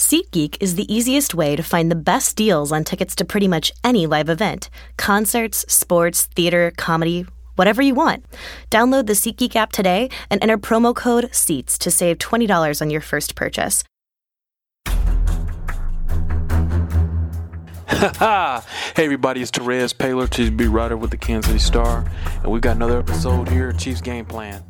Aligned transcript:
SeatGeek 0.00 0.56
is 0.62 0.76
the 0.76 0.90
easiest 0.90 1.34
way 1.34 1.54
to 1.54 1.62
find 1.62 1.90
the 1.90 1.94
best 1.94 2.34
deals 2.34 2.72
on 2.72 2.84
tickets 2.84 3.14
to 3.16 3.22
pretty 3.22 3.46
much 3.46 3.70
any 3.84 4.06
live 4.06 4.30
event 4.30 4.70
concerts, 4.96 5.70
sports, 5.70 6.24
theater, 6.24 6.72
comedy, 6.78 7.26
whatever 7.56 7.82
you 7.82 7.94
want. 7.94 8.24
Download 8.70 9.06
the 9.06 9.12
SeatGeek 9.12 9.54
app 9.56 9.72
today 9.72 10.08
and 10.30 10.42
enter 10.42 10.56
promo 10.56 10.96
code 10.96 11.28
SEATS 11.34 11.76
to 11.80 11.90
save 11.90 12.16
$20 12.16 12.80
on 12.80 12.88
your 12.88 13.02
first 13.02 13.34
purchase. 13.34 13.84
hey 17.90 19.04
everybody, 19.04 19.42
it's 19.42 19.50
Terez 19.50 19.94
Paylor, 19.94 20.30
Chiefs 20.30 20.48
beat 20.48 20.68
writer 20.68 20.96
with 20.96 21.10
the 21.10 21.18
Kansas 21.18 21.50
City 21.50 21.58
Star, 21.58 22.10
and 22.42 22.50
we've 22.50 22.62
got 22.62 22.76
another 22.76 23.00
episode 23.00 23.50
here, 23.50 23.68
of 23.68 23.78
Chiefs 23.78 24.00
Game 24.00 24.24
Plan. 24.24 24.64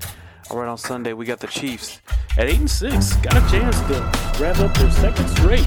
All 0.50 0.58
right, 0.58 0.68
on 0.68 0.78
Sunday 0.78 1.12
we 1.12 1.26
got 1.26 1.38
the 1.38 1.46
Chiefs 1.46 2.00
at 2.36 2.48
eight 2.48 2.58
and 2.58 2.68
six, 2.68 3.14
got 3.18 3.36
a 3.36 3.50
chance 3.52 3.78
to 3.82 4.34
grab 4.36 4.56
up 4.56 4.76
their 4.76 4.90
second 4.90 5.28
straight 5.28 5.64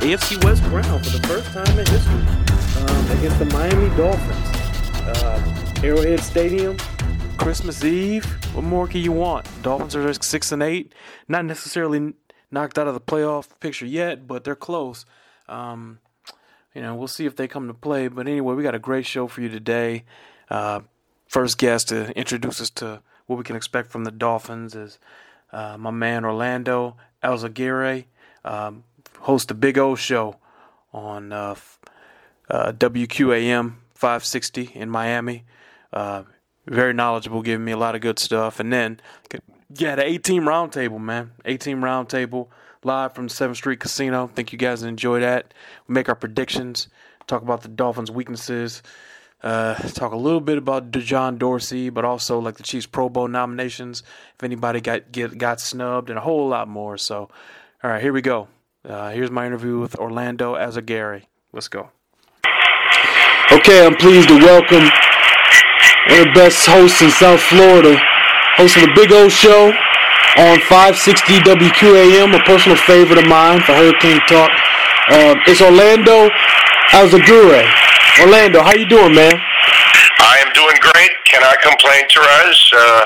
AFC 0.00 0.42
West 0.42 0.62
crown 0.64 1.02
for 1.02 1.18
the 1.18 1.28
first 1.28 1.52
time 1.52 1.78
in 1.78 1.86
history 1.86 2.14
um, 2.80 3.18
against 3.18 3.38
the 3.38 3.44
Miami 3.52 3.94
Dolphins. 3.94 4.32
Uh, 5.06 5.80
Arrowhead 5.84 6.20
Stadium, 6.20 6.78
Christmas 7.36 7.84
Eve. 7.84 8.24
What 8.54 8.64
more 8.64 8.86
can 8.86 9.02
you 9.02 9.12
want? 9.12 9.46
Dolphins 9.62 9.94
are 9.94 10.10
six 10.14 10.50
and 10.50 10.62
eight, 10.62 10.94
not 11.28 11.44
necessarily 11.44 12.14
knocked 12.50 12.78
out 12.78 12.86
of 12.86 12.94
the 12.94 13.02
playoff 13.02 13.48
picture 13.60 13.84
yet, 13.84 14.26
but 14.26 14.44
they're 14.44 14.56
close. 14.56 15.04
Um, 15.46 15.98
you 16.74 16.80
know, 16.80 16.94
we'll 16.94 17.06
see 17.06 17.26
if 17.26 17.36
they 17.36 17.48
come 17.48 17.66
to 17.68 17.74
play. 17.74 18.08
But 18.08 18.26
anyway, 18.26 18.54
we 18.54 18.62
got 18.62 18.74
a 18.74 18.78
great 18.78 19.04
show 19.04 19.28
for 19.28 19.42
you 19.42 19.50
today. 19.50 20.04
Uh, 20.48 20.80
first 21.28 21.58
guest 21.58 21.88
to 21.90 22.16
introduce 22.16 22.58
us 22.62 22.70
to 22.70 23.02
what 23.26 23.36
we 23.36 23.44
can 23.44 23.56
expect 23.56 23.90
from 23.90 24.04
the 24.04 24.10
Dolphins 24.10 24.74
is 24.74 24.98
uh, 25.52 25.76
my 25.78 25.90
man 25.90 26.24
Orlando 26.24 26.96
Alzugaray, 27.22 28.06
um, 28.44 28.84
hosts 29.20 29.46
the 29.46 29.54
Big 29.54 29.78
O 29.78 29.94
Show 29.94 30.36
on 30.92 31.32
uh, 31.32 31.54
uh, 32.50 32.72
WQAM 32.72 33.74
560 33.94 34.72
in 34.74 34.90
Miami. 34.90 35.44
Uh, 35.92 36.24
very 36.66 36.92
knowledgeable, 36.92 37.42
giving 37.42 37.64
me 37.64 37.72
a 37.72 37.76
lot 37.76 37.94
of 37.94 38.00
good 38.00 38.18
stuff. 38.18 38.60
And 38.60 38.72
then, 38.72 39.00
yeah, 39.74 39.94
the 39.96 40.04
A-Team 40.04 40.44
roundtable, 40.44 41.00
man. 41.00 41.32
A-Team 41.44 41.80
roundtable 41.80 42.48
live 42.84 43.14
from 43.14 43.28
7th 43.28 43.56
Street 43.56 43.80
Casino. 43.80 44.26
Think 44.28 44.52
you 44.52 44.58
guys 44.58 44.82
enjoy 44.82 45.20
that. 45.20 45.54
We 45.86 45.94
make 45.94 46.08
our 46.08 46.14
predictions, 46.14 46.88
talk 47.26 47.42
about 47.42 47.62
the 47.62 47.68
Dolphins' 47.68 48.10
weaknesses, 48.10 48.82
uh, 49.42 49.74
talk 49.74 50.12
a 50.12 50.16
little 50.16 50.40
bit 50.40 50.58
about 50.58 50.90
John 50.90 51.36
Dorsey, 51.36 51.90
but 51.90 52.04
also 52.04 52.38
like 52.38 52.56
the 52.56 52.62
Chiefs 52.62 52.86
Pro 52.86 53.08
Bowl 53.08 53.28
nominations, 53.28 54.02
if 54.36 54.44
anybody 54.44 54.80
got 54.80 55.10
get, 55.10 55.36
got 55.38 55.60
snubbed, 55.60 56.10
and 56.10 56.18
a 56.18 56.22
whole 56.22 56.48
lot 56.48 56.68
more. 56.68 56.96
So, 56.96 57.28
all 57.82 57.90
right, 57.90 58.02
here 58.02 58.12
we 58.12 58.22
go. 58.22 58.48
Uh, 58.88 59.10
here's 59.10 59.30
my 59.30 59.46
interview 59.46 59.78
with 59.78 59.96
Orlando 59.96 60.54
Alzugaray. 60.54 61.24
Let's 61.52 61.68
go. 61.68 61.90
Okay, 63.52 63.84
I'm 63.84 63.96
pleased 63.96 64.28
to 64.28 64.38
welcome 64.38 64.88
one 66.08 66.20
of 66.20 66.26
the 66.26 66.32
best 66.34 66.66
hosts 66.66 67.02
in 67.02 67.10
South 67.10 67.40
Florida, 67.40 68.00
hosting 68.56 68.86
the 68.86 68.92
Big 68.94 69.12
O 69.12 69.28
Show 69.28 69.72
on 70.38 70.58
560 70.60 71.40
WQAM, 71.40 72.34
a 72.34 72.42
personal 72.44 72.76
favorite 72.78 73.18
of 73.18 73.26
mine 73.26 73.60
for 73.60 73.74
Hurricane 73.74 74.20
Talk. 74.26 74.50
Uh, 75.08 75.34
it's 75.46 75.60
Orlando 75.60 76.30
Alzugaray. 76.92 77.64
Orlando, 78.20 78.60
how 78.60 78.76
you 78.76 78.84
doing, 78.84 79.16
man? 79.16 79.32
I 79.32 80.38
am 80.44 80.52
doing 80.52 80.76
great. 80.92 81.12
Cannot 81.24 81.56
complain, 81.64 82.04
Terez. 82.12 82.56
Uh, 82.68 83.04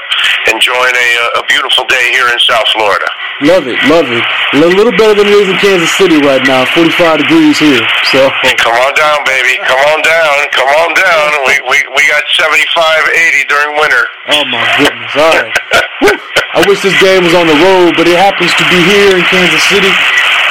enjoying 0.50 0.94
a, 0.94 1.08
a 1.38 1.42
beautiful 1.46 1.86
day 1.86 2.10
here 2.10 2.26
in 2.28 2.38
South 2.42 2.66
Florida. 2.74 3.06
Love 3.46 3.70
it, 3.70 3.78
love 3.86 4.10
it. 4.10 4.24
A 4.58 4.58
little 4.58 4.90
better 4.98 5.14
than 5.14 5.30
it 5.30 5.36
is 5.38 5.46
in 5.46 5.56
Kansas 5.62 5.90
City 5.94 6.18
right 6.18 6.42
now. 6.42 6.66
45 6.74 7.22
degrees 7.22 7.62
here. 7.62 7.82
So 8.10 8.26
come 8.58 8.74
on 8.74 8.92
down, 8.98 9.22
baby. 9.22 9.54
Come 9.62 9.80
on 9.94 10.02
down. 10.02 10.34
Come 10.50 10.70
on 10.82 10.90
down. 10.98 11.26
We 11.46 11.54
we, 11.70 11.78
we 11.94 12.02
got 12.10 12.26
75, 12.34 12.58
80 12.74 13.46
during 13.46 13.70
winter. 13.78 14.04
Oh 14.34 14.44
my 14.50 14.66
goodness. 14.82 15.12
All 15.14 15.30
right. 15.30 15.54
I 16.58 16.64
wish 16.66 16.82
this 16.82 16.96
game 16.98 17.22
was 17.22 17.36
on 17.38 17.46
the 17.46 17.58
road, 17.62 17.94
but 17.94 18.10
it 18.10 18.16
happens 18.18 18.50
to 18.56 18.64
be 18.66 18.80
here 18.82 19.14
in 19.14 19.22
Kansas 19.30 19.62
City. 19.70 19.92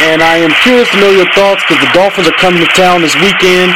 And 0.03 0.19
I 0.19 0.43
am 0.43 0.51
curious 0.59 0.91
to 0.91 0.97
know 0.99 1.11
your 1.11 1.29
thoughts 1.31 1.63
because 1.63 1.79
the 1.79 1.91
Dolphins 1.95 2.27
are 2.27 2.35
coming 2.35 2.59
to 2.59 2.69
town 2.75 2.99
this 2.99 3.15
weekend. 3.15 3.71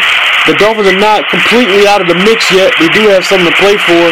The 0.47 0.56
Dolphins 0.59 0.91
are 0.91 1.00
not 1.00 1.30
completely 1.31 1.88
out 1.88 2.03
of 2.03 2.07
the 2.12 2.18
mix 2.28 2.52
yet. 2.52 2.75
They 2.80 2.91
do 2.91 3.07
have 3.12 3.24
something 3.24 3.47
to 3.47 3.57
play 3.59 3.80
for. 3.80 4.03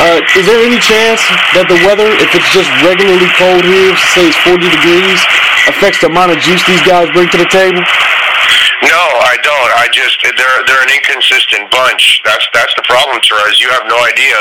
Uh, 0.00 0.22
is 0.32 0.48
there 0.48 0.62
any 0.64 0.80
chance 0.80 1.20
that 1.52 1.68
the 1.68 1.76
weather, 1.84 2.08
if 2.08 2.32
it's 2.32 2.48
just 2.56 2.70
regularly 2.80 3.28
cold 3.36 3.60
here, 3.66 3.92
say 4.16 4.32
it's 4.32 4.38
40 4.48 4.64
degrees, 4.64 5.20
affects 5.68 6.00
the 6.00 6.08
amount 6.08 6.32
of 6.32 6.40
juice 6.40 6.64
these 6.64 6.80
guys 6.88 7.10
bring 7.12 7.28
to 7.28 7.36
the 7.36 7.50
table? 7.52 7.84
No, 8.88 9.04
I 9.20 9.36
don't. 9.44 9.59
I 9.80 9.88
just 9.96 10.20
they're 10.20 10.60
they're 10.68 10.84
an 10.84 10.92
inconsistent 10.92 11.72
bunch. 11.72 12.20
That's 12.28 12.44
that's 12.52 12.74
the 12.76 12.84
problem, 12.84 13.16
Terez. 13.24 13.56
You 13.56 13.72
have 13.72 13.88
no 13.88 13.96
idea 14.04 14.36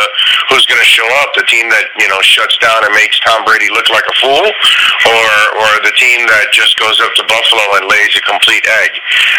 who's 0.52 0.68
going 0.68 0.84
to 0.84 0.90
show 0.92 1.08
up. 1.24 1.32
The 1.32 1.48
team 1.48 1.72
that 1.72 1.96
you 1.96 2.12
know 2.12 2.20
shuts 2.20 2.60
down 2.60 2.84
and 2.84 2.92
makes 2.92 3.16
Tom 3.24 3.48
Brady 3.48 3.72
look 3.72 3.88
like 3.88 4.04
a 4.04 4.16
fool, 4.20 4.44
or 4.44 5.32
or 5.64 5.72
the 5.88 5.96
team 5.96 6.28
that 6.28 6.52
just 6.52 6.76
goes 6.76 7.00
up 7.00 7.16
to 7.16 7.24
Buffalo 7.24 7.64
and 7.80 7.88
lays 7.88 8.12
a 8.20 8.24
complete 8.28 8.68
egg. 8.84 8.92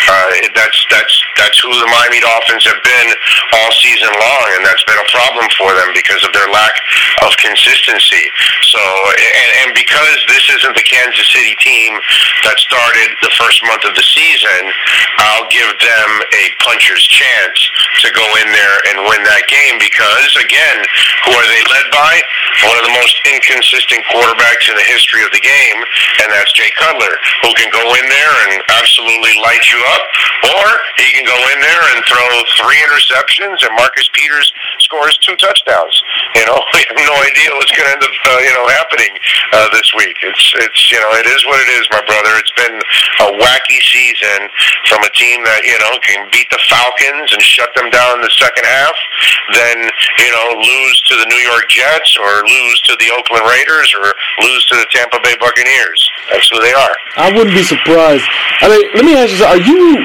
Uh, 0.09 0.49
that's 0.57 0.81
that's 0.89 1.15
that's 1.37 1.61
who 1.61 1.69
the 1.69 1.89
Miami 1.93 2.25
Dolphins 2.25 2.65
have 2.65 2.81
been 2.81 3.09
all 3.61 3.71
season 3.85 4.09
long, 4.09 4.49
and 4.57 4.65
that's 4.65 4.85
been 4.89 5.01
a 5.01 5.09
problem 5.13 5.53
for 5.61 5.77
them 5.77 5.93
because 5.93 6.25
of 6.25 6.33
their 6.33 6.49
lack 6.49 6.73
of 7.29 7.37
consistency. 7.37 8.25
So 8.73 8.81
and, 8.81 9.51
and 9.69 9.71
because 9.77 10.17
this 10.33 10.49
isn't 10.49 10.73
the 10.73 10.87
Kansas 10.89 11.29
City 11.29 11.53
team 11.61 11.93
that 12.49 12.57
started 12.57 13.21
the 13.21 13.33
first 13.37 13.61
month 13.69 13.85
of 13.85 13.93
the 13.93 14.07
season. 14.17 14.73
I'll 15.21 15.45
give 15.53 15.69
them 15.77 15.90
a 15.91 16.45
puncher's 16.63 17.05
chance 17.09 17.59
to 18.05 18.09
go 18.13 18.27
in 18.41 18.49
there 18.53 18.77
and 18.93 19.07
win 19.09 19.23
that 19.27 19.45
game 19.49 19.77
because, 19.81 20.33
again, 20.39 20.79
who 21.27 21.33
are 21.37 21.49
they 21.49 21.63
led 21.69 21.89
by? 21.93 22.15
One 22.67 22.77
of 22.77 22.85
the 22.85 22.95
most 22.97 23.17
inconsistent 23.29 24.05
quarterbacks 24.13 24.69
in 24.69 24.77
the 24.77 24.89
history 24.89 25.25
of 25.25 25.33
the 25.33 25.41
game, 25.41 25.79
and 26.25 26.29
that's 26.31 26.53
Jay 26.53 26.71
Cutler, 26.77 27.15
who 27.45 27.51
can 27.57 27.71
go 27.73 27.85
in 27.97 28.07
there 28.07 28.37
and 28.51 28.63
absolutely 28.81 29.35
light 29.41 29.65
you 29.71 29.81
up, 29.97 30.05
or 30.59 30.67
he 31.01 31.09
can 31.17 31.25
go 31.25 31.39
in 31.57 31.59
there 31.65 31.85
and 31.97 32.05
throw 32.05 32.29
three 32.61 32.79
interceptions, 32.85 33.65
and 33.65 33.73
Marcus 33.77 34.09
Peters 34.13 34.53
scores 34.85 35.17
two 35.25 35.37
touchdowns. 35.37 35.97
You 36.37 36.45
know, 36.47 36.59
we 36.75 36.85
have 36.85 37.01
no 37.01 37.17
idea 37.25 37.49
what's 37.57 37.73
going 37.73 37.89
to 37.89 37.95
end 37.97 38.05
up, 38.05 38.13
uh, 38.13 38.41
you 38.45 38.53
know, 38.53 38.67
happening 38.77 39.13
uh, 39.53 39.69
this 39.73 39.89
week. 39.97 40.17
It's, 40.23 40.45
it's, 40.61 40.81
you 40.93 41.01
know, 41.01 41.13
it 41.17 41.27
is 41.27 41.41
what 41.47 41.61
it 41.65 41.71
is, 41.81 41.85
my 41.91 42.03
brother. 42.05 42.33
It's 42.37 42.55
been 42.57 42.77
a 42.77 43.29
wacky 43.41 43.81
season 43.89 44.49
from 44.89 45.01
a 45.05 45.11
team 45.17 45.43
that 45.45 45.65
you 45.65 45.77
know 45.81 45.93
can 46.05 46.29
beat 46.31 46.47
the 46.53 46.61
Falcons 46.69 47.33
and 47.33 47.41
shut 47.43 47.73
them 47.75 47.89
down 47.91 48.21
in 48.21 48.23
the 48.23 48.35
second 48.37 48.65
half, 48.65 48.95
then 49.57 49.77
you 50.21 50.31
know 50.31 50.47
lose 50.61 50.99
to 51.09 51.15
the 51.17 51.27
New 51.27 51.43
York 51.43 51.67
Jets 51.73 52.17
or 52.21 52.45
lose 52.45 52.79
to 52.87 52.97
the 53.01 53.09
Oakland 53.17 53.45
Raiders 53.49 53.89
or 53.97 54.13
lose 54.45 54.63
to 54.71 54.75
the 54.77 54.87
Tampa 54.93 55.19
Bay 55.25 55.35
Buccaneers. 55.41 56.01
That's 56.31 56.49
who 56.53 56.61
they 56.61 56.73
are. 56.73 56.95
I 57.17 57.33
wouldn't 57.33 57.57
be 57.57 57.65
surprised. 57.65 58.25
I 58.61 58.69
mean, 58.69 58.85
let 58.95 59.05
me 59.05 59.17
ask 59.17 59.33
you: 59.33 59.45
Are 59.45 59.61
you 59.61 60.05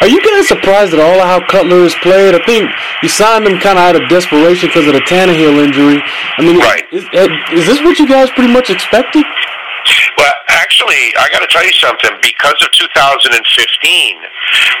are 0.00 0.08
you 0.08 0.20
guys 0.20 0.48
surprised 0.48 0.92
at 0.92 1.00
all 1.00 1.20
how 1.22 1.40
Cutler 1.46 1.80
has 1.86 1.94
played? 2.02 2.34
I 2.34 2.42
think 2.44 2.68
you 3.02 3.08
signed 3.08 3.46
him 3.46 3.58
kind 3.58 3.78
of 3.78 3.84
out 3.88 3.96
of 3.96 4.04
desperation 4.10 4.68
because 4.68 4.86
of 4.86 4.92
the 4.92 5.04
Tannehill 5.06 5.62
injury. 5.64 6.02
I 6.36 6.42
mean, 6.42 6.58
right. 6.58 6.84
is, 6.92 7.04
is 7.54 7.64
this 7.66 7.80
what 7.80 7.98
you 7.98 8.08
guys 8.08 8.28
pretty 8.30 8.52
much 8.52 8.70
expected? 8.70 9.24
Well, 10.16 10.32
actually, 10.48 11.12
I 11.18 11.28
got 11.32 11.40
to 11.40 11.50
tell 11.50 11.64
you 11.64 11.72
something. 11.74 12.10
Because 12.22 12.56
of 12.62 12.70
2015, 12.72 13.32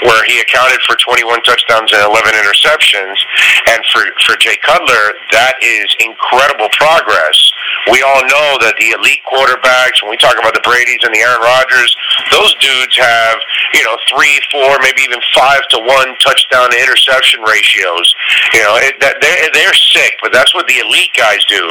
where 0.08 0.24
he 0.24 0.40
accounted 0.40 0.80
for 0.86 0.96
21 0.96 1.42
touchdowns 1.42 1.92
and 1.92 2.02
11 2.02 2.32
interceptions, 2.34 3.16
and 3.68 3.80
for 3.92 4.02
for 4.26 4.36
Jay 4.36 4.56
Cutler, 4.64 5.14
that 5.32 5.54
is 5.62 5.88
incredible 6.00 6.68
progress. 6.76 7.36
We 7.90 8.02
all 8.02 8.22
know 8.26 8.48
that 8.64 8.74
the 8.78 8.96
elite 8.96 9.22
quarterbacks, 9.28 10.02
when 10.02 10.10
we 10.10 10.18
talk 10.18 10.36
about 10.38 10.54
the 10.54 10.64
Brady's 10.64 11.02
and 11.04 11.12
the 11.14 11.22
Aaron 11.22 11.42
Rodgers, 11.42 11.92
those 12.30 12.52
dudes 12.58 12.96
have 12.96 13.38
you 13.74 13.84
know 13.84 13.96
three, 14.10 14.40
four, 14.50 14.78
maybe 14.80 15.02
even 15.02 15.20
five 15.34 15.62
to 15.74 15.78
one 15.82 16.16
touchdown 16.20 16.70
to 16.70 16.78
interception 16.78 17.42
ratios. 17.44 18.06
You 18.54 18.62
know, 18.64 18.74
it, 18.80 18.98
that 19.00 19.20
they're 19.20 19.50
they're 19.52 19.78
sick, 19.94 20.16
but 20.22 20.32
that's 20.32 20.54
what 20.54 20.66
the 20.66 20.78
elite 20.80 21.12
guys 21.16 21.44
do. 21.46 21.62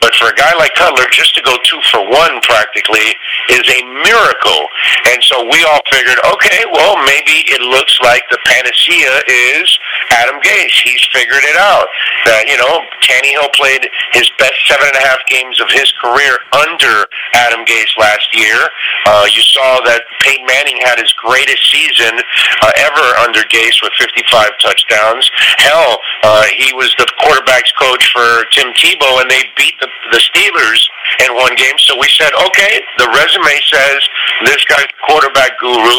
But 0.00 0.14
for 0.16 0.32
a 0.32 0.36
guy 0.36 0.52
like 0.58 0.74
Cutler, 0.74 1.06
just 1.12 1.34
to 1.36 1.42
go 1.42 1.56
two 1.64 1.80
for 1.90 2.02
one 2.04 2.40
practically 2.44 3.14
is 3.50 3.64
a 3.66 3.80
miracle. 4.04 4.62
And 5.10 5.20
so 5.24 5.46
we 5.46 5.62
all 5.64 5.82
figured, 5.90 6.18
okay, 6.34 6.64
well, 6.72 6.96
maybe 7.04 7.46
it 7.50 7.60
looks 7.60 7.98
like 8.02 8.22
the 8.30 8.38
panacea 8.46 9.22
is 9.28 9.68
Adam 10.10 10.40
Gase. 10.42 10.76
He's 10.82 11.02
figured 11.12 11.44
it 11.44 11.56
out. 11.56 11.86
That, 12.26 12.46
you 12.50 12.58
know, 12.58 12.82
Tannehill 13.06 13.50
played 13.54 13.86
his 14.12 14.28
best 14.38 14.54
seven 14.66 14.86
and 14.90 14.98
a 14.98 15.04
half 15.04 15.18
games 15.30 15.60
of 15.60 15.70
his 15.70 15.90
career 16.02 16.38
under 16.52 17.06
Adam 17.34 17.64
Gase 17.64 17.94
last 17.98 18.26
year. 18.34 18.58
Uh, 19.06 19.26
you 19.30 19.42
saw 19.54 19.80
that 19.86 20.02
Peyton 20.20 20.46
Manning 20.46 20.78
had 20.82 20.98
his 20.98 21.12
greatest 21.16 21.62
season 21.70 22.18
uh, 22.62 22.72
ever 22.90 23.06
under 23.22 23.42
Gase 23.48 23.78
with 23.82 23.94
55 23.98 24.50
touchdowns. 24.60 25.30
Hell, 25.62 25.98
uh, 26.22 26.44
he 26.58 26.74
was 26.74 26.92
the 26.98 27.06
quarterback's 27.22 27.72
coach 27.78 28.04
for 28.12 28.44
Tim 28.52 28.74
Tebow, 28.76 29.22
and 29.22 29.30
they 29.30 29.42
beat 29.56 29.74
the, 29.80 29.88
the 30.12 30.20
Steelers 30.20 30.82
in 31.26 31.34
one 31.34 31.54
game. 31.56 31.74
So 31.86 31.96
we 31.98 32.08
said, 32.12 32.30
okay, 32.34 32.82
the 32.98 33.08
resume 33.14 33.56
says 33.66 34.00
this 34.44 34.62
guy's 34.66 34.90
quarterback 35.06 35.58
guru 35.58 35.98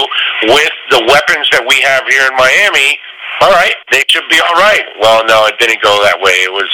with 0.54 0.76
the 0.90 1.02
weapons 1.08 1.48
that 1.52 1.64
we 1.68 1.82
have 1.82 2.04
here 2.08 2.26
in 2.26 2.36
Miami, 2.38 2.98
all 3.40 3.52
right, 3.56 3.74
they 3.92 4.04
should 4.08 4.28
be 4.30 4.40
all 4.40 4.60
right. 4.60 4.84
Well, 5.00 5.24
no, 5.26 5.48
it 5.48 5.58
didn't 5.58 5.82
go 5.82 5.96
that 6.04 6.20
way. 6.20 6.44
It 6.44 6.52
was 6.52 6.70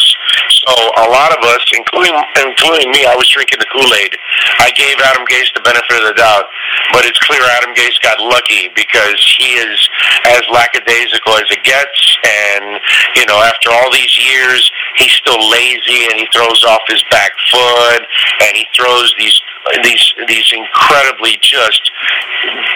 so 0.68 0.74
a 0.74 1.08
lot 1.08 1.32
of 1.32 1.40
us, 1.48 1.64
including 1.72 2.12
including 2.36 2.92
me, 2.92 3.08
I 3.08 3.16
was 3.16 3.30
drinking 3.30 3.60
the 3.62 3.70
Kool 3.72 3.88
Aid. 3.88 4.12
I 4.60 4.74
gave 4.76 5.00
Adam 5.00 5.24
Gase 5.30 5.54
the 5.56 5.64
benefit 5.64 5.96
of 6.02 6.12
the 6.12 6.18
doubt, 6.18 6.50
but 6.92 7.06
it's 7.06 7.20
clear 7.24 7.40
Adam 7.62 7.72
Gase 7.72 7.96
got 8.04 8.20
lucky 8.20 8.68
because 8.76 9.16
he 9.40 9.56
is 9.56 9.80
as 10.28 10.44
lackadaisical 10.52 11.40
as 11.40 11.48
it 11.54 11.64
gets, 11.64 12.00
and 12.26 12.82
you 13.16 13.26
know, 13.32 13.40
after 13.40 13.72
all 13.72 13.88
these 13.94 14.12
years, 14.20 14.66
he's 15.00 15.16
still 15.16 15.40
lazy 15.40 16.10
and 16.12 16.20
he 16.20 16.28
throws 16.36 16.64
off 16.68 16.84
his 16.88 17.04
back 17.12 17.32
foot 17.48 18.02
and 18.44 18.52
he 18.58 18.66
throws 18.76 19.14
these 19.18 19.40
these 19.84 20.14
these 20.28 20.52
incredibly 20.54 21.38
just 21.42 21.92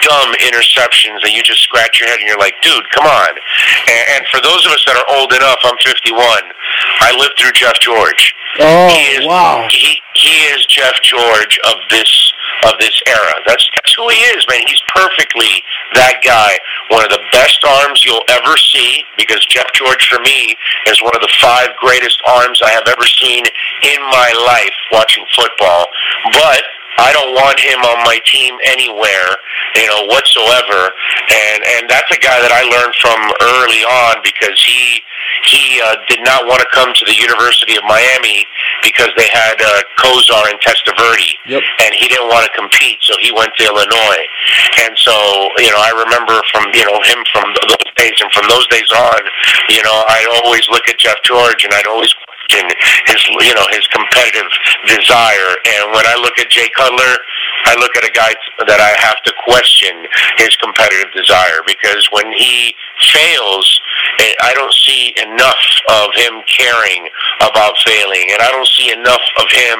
dumb 0.02 0.30
interceptions 0.42 1.22
that 1.22 1.32
you 1.32 1.42
just 1.42 1.62
scratch 1.62 2.00
your 2.00 2.08
head 2.08 2.18
and 2.18 2.26
you're 2.28 2.38
like, 2.38 2.54
dude, 2.62 2.84
come 2.90 3.06
on. 3.06 3.32
And, 3.88 4.04
and 4.18 4.22
for 4.28 4.40
those 4.42 4.66
of 4.66 4.72
us 4.72 4.82
that 4.86 4.96
are 4.98 5.08
old 5.14 5.32
enough, 5.32 5.58
I'm 5.64 5.78
51. 5.80 6.18
I 7.00 7.14
lived 7.16 7.38
through 7.38 7.52
Jeff 7.54 7.78
George. 7.80 8.34
Oh, 8.58 8.88
he 8.88 9.16
is, 9.16 9.26
wow. 9.26 9.66
He, 9.70 10.00
he 10.14 10.36
is 10.52 10.66
Jeff 10.66 10.94
George 11.02 11.58
of 11.64 11.76
this 11.90 12.32
of 12.64 12.78
this 12.78 12.94
era. 13.08 13.34
That's 13.46 13.66
that's 13.74 13.94
who 13.94 14.08
he 14.08 14.18
is, 14.36 14.46
man. 14.48 14.62
He's 14.66 14.82
perfectly 14.94 15.62
that 15.94 16.22
guy. 16.22 16.58
One 16.94 17.04
of 17.04 17.10
the 17.10 17.22
best 17.32 17.64
arms 17.64 18.04
you'll 18.04 18.24
ever 18.28 18.54
see, 18.56 19.02
because 19.16 19.44
Jeff 19.46 19.66
George 19.74 20.06
for 20.06 20.20
me 20.20 20.54
is 20.86 21.02
one 21.02 21.14
of 21.14 21.22
the 21.22 21.32
five 21.40 21.74
greatest 21.80 22.20
arms 22.26 22.60
I 22.62 22.70
have 22.70 22.86
ever 22.86 23.06
seen 23.18 23.44
in 23.82 24.00
my 24.12 24.30
life 24.46 24.76
watching 24.92 25.24
football. 25.34 25.86
But 26.32 26.62
I 26.98 27.12
don't 27.12 27.32
want 27.34 27.58
him 27.60 27.80
on 27.80 27.98
my 28.04 28.18
team 28.28 28.56
anywhere, 28.68 29.30
you 29.76 29.86
know, 29.88 30.04
whatsoever. 30.12 30.92
And 31.32 31.60
and 31.78 31.82
that's 31.88 32.10
a 32.12 32.20
guy 32.20 32.38
that 32.42 32.52
I 32.52 32.62
learned 32.68 32.94
from 33.00 33.18
early 33.56 33.82
on 33.86 34.20
because 34.24 34.56
he 34.60 35.00
he 35.48 35.80
uh, 35.82 35.96
did 36.08 36.20
not 36.22 36.46
want 36.46 36.60
to 36.60 36.68
come 36.70 36.92
to 36.92 37.04
the 37.08 37.16
University 37.16 37.74
of 37.74 37.82
Miami 37.88 38.44
because 38.84 39.10
they 39.16 39.26
had 39.32 39.56
uh, 39.58 39.82
Kosar 39.98 40.50
and 40.50 40.58
Testaverde, 40.60 41.34
Yep. 41.48 41.62
and 41.82 41.90
he 41.94 42.06
didn't 42.06 42.28
want 42.28 42.46
to 42.46 42.52
compete, 42.54 42.98
so 43.02 43.14
he 43.18 43.32
went 43.32 43.50
to 43.58 43.64
Illinois. 43.66 44.24
And 44.84 44.92
so, 44.98 45.14
you 45.58 45.70
know, 45.72 45.80
I 45.80 45.90
remember 46.04 46.36
from 46.52 46.68
you 46.74 46.84
know 46.84 46.98
him 47.02 47.20
from 47.32 47.48
those 47.64 47.80
days, 47.96 48.16
and 48.20 48.30
from 48.32 48.46
those 48.50 48.66
days 48.68 48.86
on, 48.92 49.20
you 49.72 49.82
know, 49.82 50.04
I'd 50.08 50.28
always 50.44 50.68
look 50.68 50.86
at 50.88 50.98
Jeff 50.98 51.16
George, 51.24 51.64
and 51.64 51.72
I'd 51.74 51.86
always 51.88 52.12
question 52.52 52.68
his 53.06 53.22
you 53.48 53.54
know 53.54 53.66
his 53.70 53.86
competitive 53.88 54.50
desire. 54.86 55.56
And 55.66 55.92
when 55.92 56.06
I 56.06 56.16
look 56.20 56.38
at 56.38 56.50
Jay 56.50 56.68
Cutler, 56.76 57.14
I 57.64 57.74
look 57.78 57.96
at 57.96 58.04
a 58.04 58.12
guy 58.12 58.34
that 58.66 58.80
I 58.80 58.92
have 59.00 59.22
to 59.24 59.32
question 59.44 60.06
his 60.38 60.56
competitive 60.56 61.12
desire 61.14 61.60
because 61.66 62.08
when 62.12 62.32
he 62.32 62.74
fails, 63.12 63.82
I 64.42 64.52
don't 64.54 64.74
see 64.74 65.14
enough 65.18 65.64
of 65.88 66.14
him 66.14 66.42
caring 66.46 67.08
about 67.42 67.74
failing, 67.82 68.28
and 68.30 68.42
I 68.42 68.50
don't 68.52 68.68
see 68.68 68.92
enough 68.92 69.22
of 69.40 69.46
him. 69.50 69.78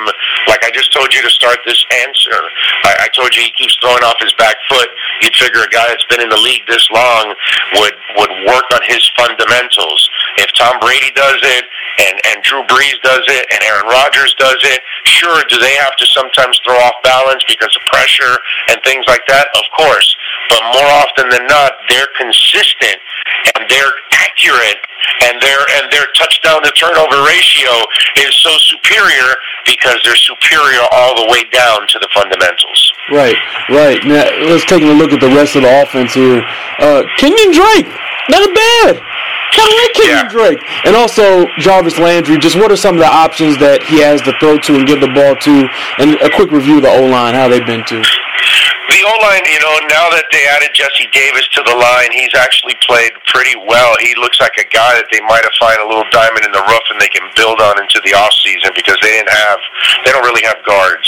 Like 0.49 0.65
I 0.65 0.71
just 0.73 0.93
told 0.93 1.13
you 1.15 1.23
to 1.23 1.31
start 1.31 1.59
this 1.67 1.85
answer, 2.07 2.39
I, 2.85 3.07
I 3.07 3.09
told 3.15 3.35
you 3.37 3.43
he 3.43 3.53
keeps 3.55 3.77
throwing 3.79 4.03
off 4.03 4.17
his 4.19 4.33
back 4.35 4.57
foot. 4.69 4.89
You'd 5.23 5.37
figure 5.37 5.63
a 5.63 5.71
guy 5.71 5.87
that's 5.87 6.07
been 6.07 6.21
in 6.21 6.29
the 6.29 6.41
league 6.41 6.67
this 6.67 6.87
long 6.91 7.35
would 7.79 7.97
would 8.19 8.33
work 8.49 8.67
on 8.75 8.83
his 8.89 9.05
fundamentals. 9.17 10.01
If 10.39 10.51
Tom 10.59 10.81
Brady 10.81 11.13
does 11.15 11.39
it, 11.43 11.65
and 12.09 12.17
and 12.33 12.43
Drew 12.43 12.65
Brees 12.67 12.99
does 13.05 13.25
it, 13.29 13.45
and 13.53 13.61
Aaron 13.69 13.87
Rodgers 13.87 14.35
does 14.39 14.59
it, 14.65 14.81
sure, 15.05 15.45
do 15.49 15.59
they 15.59 15.77
have 15.77 15.95
to 15.97 16.07
sometimes 16.07 16.61
throw 16.65 16.79
off 16.79 16.97
balance 17.05 17.45
because 17.47 17.71
of 17.77 17.83
pressure 17.93 18.39
and 18.71 18.81
things 18.83 19.05
like 19.07 19.23
that? 19.29 19.47
Of 19.55 19.67
course, 19.77 20.17
but 20.49 20.63
more 20.73 20.91
often 21.05 21.29
than 21.29 21.47
not, 21.47 21.79
they're 21.89 22.11
consistent 22.19 22.99
and 23.55 23.69
they're 23.69 23.95
accurate 24.13 24.81
and 25.27 25.41
their 25.43 25.61
and 25.79 25.91
their 25.93 26.07
touchdown 26.17 26.63
to 26.63 26.71
turnover 26.73 27.23
ratio 27.27 27.71
is 28.17 28.33
so 28.43 28.51
superior 28.71 29.35
because 29.67 29.99
they're 30.05 30.17
superior 30.17 30.83
all 30.93 31.15
the 31.17 31.31
way 31.31 31.45
down 31.53 31.87
to 31.89 31.99
the 31.99 32.09
fundamentals. 32.15 32.93
Right, 33.11 33.37
right. 33.69 33.99
Now 34.05 34.25
let's 34.47 34.65
take 34.65 34.83
a 34.83 34.95
look 34.95 35.13
at 35.13 35.21
the 35.21 35.31
rest 35.35 35.57
of 35.57 35.63
the 35.63 35.83
offense 35.83 36.15
here. 36.15 36.43
Uh, 36.79 37.03
Kenyan 37.19 37.53
Drake, 37.53 37.91
not 38.31 38.43
bad. 38.55 39.03
Like 39.57 39.93
Kenyan 39.95 40.09
Yeah. 40.09 40.29
Drake, 40.29 40.59
and 40.85 40.97
also 40.97 41.47
Jarvis 41.59 41.99
Landry. 41.99 42.39
Just 42.39 42.57
what 42.57 42.73
are 42.73 42.77
some 42.77 42.97
of 42.97 43.01
the 43.01 43.09
options 43.11 43.59
that 43.59 43.83
he 43.85 44.01
has 44.01 44.21
to 44.23 44.33
throw 44.41 44.59
to 44.59 44.75
and 44.75 44.87
give 44.87 45.01
the 45.01 45.13
ball 45.13 45.37
to? 45.37 45.55
And 45.99 46.17
a 46.21 46.31
quick 46.31 46.51
review 46.51 46.77
of 46.77 46.83
the 46.83 46.91
O 46.93 47.07
line, 47.07 47.35
how 47.35 47.49
they've 47.49 47.65
been 47.65 47.85
to. 47.85 47.99
The 48.91 49.01
O 49.07 49.15
line, 49.25 49.45
you 49.47 49.61
know, 49.63 49.73
now 49.89 50.11
that 50.13 50.27
they 50.35 50.45
added 50.53 50.75
Jesse 50.75 51.09
Davis 51.15 51.47
to 51.57 51.63
the 51.65 51.73
line, 51.77 52.11
he's 52.13 52.35
actually 52.35 52.75
played 52.85 53.13
pretty 53.31 53.55
well. 53.65 53.95
He 54.03 54.13
looks 54.19 54.41
like 54.41 54.53
a 54.59 54.69
guy 54.69 54.99
that 54.99 55.07
they 55.09 55.23
might 55.25 55.47
have 55.47 55.55
found 55.57 55.81
a 55.81 55.87
little 55.87 56.05
diamond 56.13 56.45
in 56.45 56.53
the 56.53 56.61
rough 56.67 56.85
and 56.91 57.01
they 57.01 57.09
can 57.09 57.25
build 57.39 57.63
on 57.63 57.79
into 57.81 58.03
the 58.05 58.13
off 58.13 58.35
season 58.43 58.75
because 58.75 58.99
they 59.01 59.17
didn't 59.17 59.33
have, 59.33 59.59
they 60.05 60.13
don't 60.13 60.27
really 60.27 60.45
have 60.45 60.61
guards. 60.67 61.07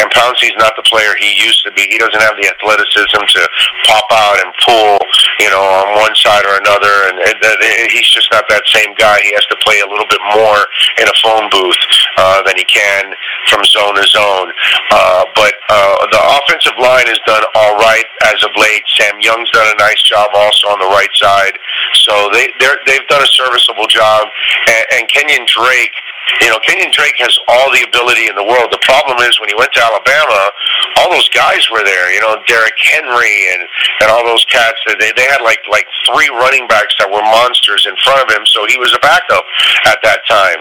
And 0.00 0.08
Pouncey's 0.12 0.56
not 0.56 0.72
the 0.76 0.86
player 0.88 1.12
he 1.20 1.36
used 1.42 1.64
to 1.64 1.72
be. 1.72 1.84
He 1.90 1.98
doesn't 1.98 2.20
have 2.20 2.36
the 2.40 2.48
athleticism 2.48 3.20
to 3.20 3.42
pop 3.84 4.08
out 4.12 4.40
and 4.40 4.50
pull, 4.64 4.96
you 5.40 5.50
know, 5.50 5.60
on 5.60 6.00
one 6.00 6.14
side 6.16 6.44
or 6.46 6.56
another. 6.56 7.10
And, 7.10 7.18
and, 7.18 7.36
and 7.36 7.88
he's 7.92 8.08
just 8.08 8.30
not 8.32 8.44
that 8.48 8.62
same 8.72 8.94
guy. 8.96 9.20
He 9.22 9.32
has 9.34 9.46
to 9.52 9.56
play 9.64 9.80
a 9.80 9.88
little 9.88 10.08
bit 10.08 10.20
more 10.34 10.60
in 11.00 11.06
a 11.08 11.16
phone 11.20 11.50
booth 11.50 11.80
uh, 12.16 12.42
than 12.44 12.56
he 12.56 12.64
can 12.64 13.12
from 13.48 13.64
zone 13.64 13.94
to 13.96 14.06
zone. 14.08 14.48
Uh, 14.90 15.24
but 15.34 15.54
uh, 15.68 16.06
the 16.08 16.22
offensive 16.40 16.76
line 16.80 17.06
has 17.08 17.20
done 17.26 17.42
all 17.54 17.76
right 17.76 18.06
as 18.32 18.38
of 18.44 18.50
late. 18.56 18.82
Sam 18.98 19.20
Young's 19.20 19.50
done 19.50 19.68
a 19.68 19.78
nice 19.78 20.02
job 20.02 20.30
also 20.34 20.68
on 20.68 20.78
the 20.78 20.90
right 20.90 21.12
side. 21.16 21.58
So 22.06 22.30
they 22.32 22.48
they've 22.86 23.08
done 23.08 23.22
a 23.22 23.32
serviceable 23.32 23.86
job. 23.88 24.28
And, 24.68 24.84
and 24.98 25.02
Kenyan 25.08 25.46
Drake, 25.46 25.94
you 26.40 26.48
know, 26.50 26.58
Kenyan 26.66 26.92
Drake 26.92 27.16
has 27.18 27.34
all 27.48 27.70
the 27.72 27.82
ability 27.86 28.28
in 28.28 28.34
the 28.34 28.44
world. 28.44 28.70
The 28.70 28.82
problem 28.82 29.18
is 29.26 29.38
when 29.40 29.48
he 29.48 29.56
went 29.56 29.72
to 29.74 29.82
Alabama, 29.82 30.50
all 30.98 31.10
those 31.10 31.28
guys 31.30 31.62
were 31.70 31.84
there. 31.84 32.12
You 32.12 32.20
know, 32.20 32.38
Derrick 32.46 32.76
Henry 32.78 33.52
and 33.54 33.62
and 34.02 34.10
all 34.10 34.24
those 34.24 34.44
cats. 34.46 34.78
They 34.86 35.12
they 35.14 35.26
had 35.26 35.42
like 35.42 35.60
like 35.70 35.86
three 36.10 36.28
running 36.30 36.66
backs 36.66 36.94
that 36.98 37.08
were 37.08 37.22
monsters 37.22 37.86
in 37.86 37.94
front 38.02 38.22
of 38.22 38.28
him. 38.30 38.42
So 38.46 38.66
he 38.66 38.78
was 38.78 38.92
a 38.94 39.02
backup 39.02 39.44
at 39.86 39.98
that 40.02 40.26
time. 40.28 40.60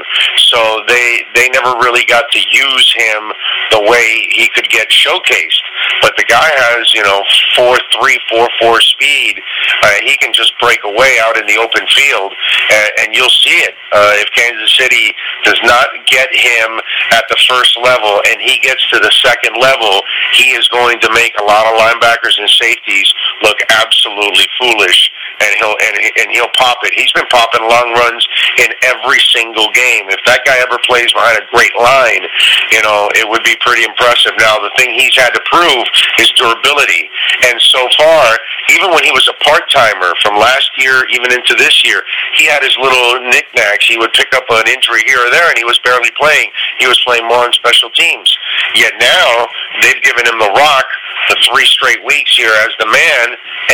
So 0.51 0.85
they 0.87 1.25
they 1.33 1.49
never 1.49 1.73
really 1.81 2.05
got 2.05 2.25
to 2.31 2.41
use 2.41 2.87
him 2.93 3.31
the 3.71 3.81
way 3.85 4.29
he 4.35 4.49
could 4.53 4.69
get 4.69 4.89
showcased. 4.89 5.63
But 6.01 6.13
the 6.17 6.25
guy 6.29 6.49
has 6.69 6.93
you 6.93 7.03
know 7.03 7.21
four 7.57 7.77
three 7.97 8.19
four 8.29 8.47
four 8.61 8.81
speed. 8.81 9.41
Uh, 9.83 9.97
he 10.05 10.17
can 10.17 10.33
just 10.33 10.53
break 10.59 10.79
away 10.85 11.17
out 11.25 11.37
in 11.37 11.45
the 11.47 11.57
open 11.57 11.85
field, 11.89 12.33
and, 12.71 12.91
and 13.01 13.07
you'll 13.15 13.33
see 13.41 13.57
it. 13.65 13.75
Uh, 13.91 14.13
if 14.21 14.29
Kansas 14.31 14.71
City 14.77 15.13
does 15.43 15.50
not 15.63 15.87
get 16.07 16.29
him 16.31 16.79
at 17.11 17.25
the 17.29 17.37
first 17.47 17.77
level, 17.83 18.21
and 18.29 18.41
he 18.41 18.59
gets 18.59 18.83
to 18.91 18.99
the 18.99 19.11
second 19.23 19.55
level, 19.59 20.01
he 20.37 20.51
is 20.55 20.67
going 20.69 20.99
to 20.99 21.09
make 21.13 21.33
a 21.39 21.43
lot 21.43 21.65
of 21.65 21.79
linebackers 21.79 22.39
and 22.39 22.49
safeties 22.49 23.13
look 23.43 23.57
absolutely 23.69 24.45
foolish, 24.59 25.11
and 25.41 25.51
he'll 25.57 25.77
and, 25.81 25.95
and 26.21 26.27
he'll 26.31 26.51
pop 26.57 26.77
it. 26.85 26.93
He's 26.93 27.11
been 27.11 27.27
popping 27.33 27.65
long 27.65 27.93
runs 27.97 28.23
in 28.61 28.69
every 28.85 29.19
single 29.33 29.67
game. 29.73 30.07
If 30.13 30.21
that 30.29 30.45
guy 30.45 30.61
ever 30.61 30.77
plays 30.85 31.09
behind 31.13 31.41
a 31.41 31.45
great 31.49 31.73
line, 31.77 32.23
you 32.71 32.81
know 32.85 33.09
it 33.17 33.25
would 33.25 33.43
be 33.43 33.57
pretty 33.65 33.83
impressive. 33.83 34.33
Now 34.37 34.61
the 34.61 34.71
thing 34.77 34.93
he's 34.93 35.15
had 35.17 35.33
to 35.33 35.41
prove 35.49 35.85
is 36.21 36.29
durability, 36.37 37.09
and 37.49 37.57
so 37.59 37.81
far, 37.97 38.37
even 38.69 38.93
when 38.93 39.03
he 39.03 39.11
was 39.11 39.25
a 39.27 39.37
part 39.43 39.65
timer 39.73 40.13
from 40.21 40.37
last 40.37 40.69
year 40.77 41.03
even 41.09 41.33
into 41.33 41.57
this 41.57 41.83
year, 41.83 42.03
he 42.37 42.45
had 42.45 42.61
his 42.61 42.75
little 42.77 43.19
knickknacks. 43.29 43.85
He 43.87 43.97
would 43.97 44.13
pick 44.13 44.31
up 44.33 44.45
an 44.49 44.69
injury 44.69 45.03
here 45.09 45.19
or 45.19 45.31
there, 45.33 45.49
and 45.49 45.57
he 45.57 45.65
was 45.65 45.79
barely 45.83 46.11
playing. 46.19 46.51
He 46.79 46.87
was 46.87 46.99
playing 47.01 47.27
more 47.27 47.43
on 47.43 47.53
special 47.53 47.89
teams. 47.91 48.29
Yet 48.75 48.93
now 48.99 49.47
they've 49.81 50.01
given 50.01 50.25
him 50.25 50.39
the 50.39 50.51
rock 50.55 50.85
the 51.29 51.37
three 51.47 51.65
straight 51.65 52.01
weeks 52.03 52.35
here 52.35 52.51
as 52.65 52.73
the 52.79 52.89
man, 52.89 53.27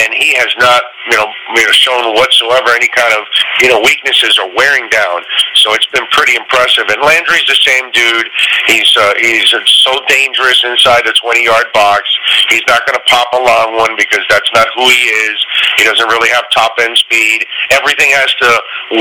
and 0.03 0.13
he 0.13 0.35
has 0.35 0.51
not, 0.59 0.81
you 1.09 1.17
know, 1.17 1.27
you 1.55 1.63
know, 1.63 1.71
shown 1.71 2.03
whatsoever 2.13 2.75
any 2.75 2.89
kind 2.91 3.13
of, 3.15 3.23
you 3.63 3.69
know, 3.71 3.79
weaknesses 3.81 4.37
or 4.37 4.51
wearing 4.53 4.89
down. 4.91 5.23
So 5.63 5.73
it's 5.73 5.87
been 5.89 6.05
pretty 6.11 6.35
impressive. 6.35 6.85
And 6.91 6.99
Landry's 6.99 7.47
the 7.47 7.57
same 7.63 7.89
dude. 7.95 8.27
He's 8.67 8.89
uh, 8.99 9.13
he's 9.17 9.49
so 9.49 9.93
dangerous 10.11 10.61
inside 10.65 11.07
the 11.07 11.15
20-yard 11.15 11.71
box. 11.73 12.05
He's 12.51 12.65
not 12.67 12.83
going 12.85 12.99
to 12.99 13.05
pop 13.07 13.31
a 13.33 13.41
long 13.41 13.79
one 13.79 13.95
because 13.95 14.23
that's 14.29 14.49
not 14.53 14.67
who 14.75 14.85
he 14.85 15.03
is. 15.31 15.37
He 15.79 15.83
doesn't 15.87 16.07
really 16.11 16.29
have 16.35 16.45
top 16.51 16.75
end 16.83 16.97
speed. 16.97 17.45
Everything 17.71 18.11
has 18.11 18.31
to 18.43 18.49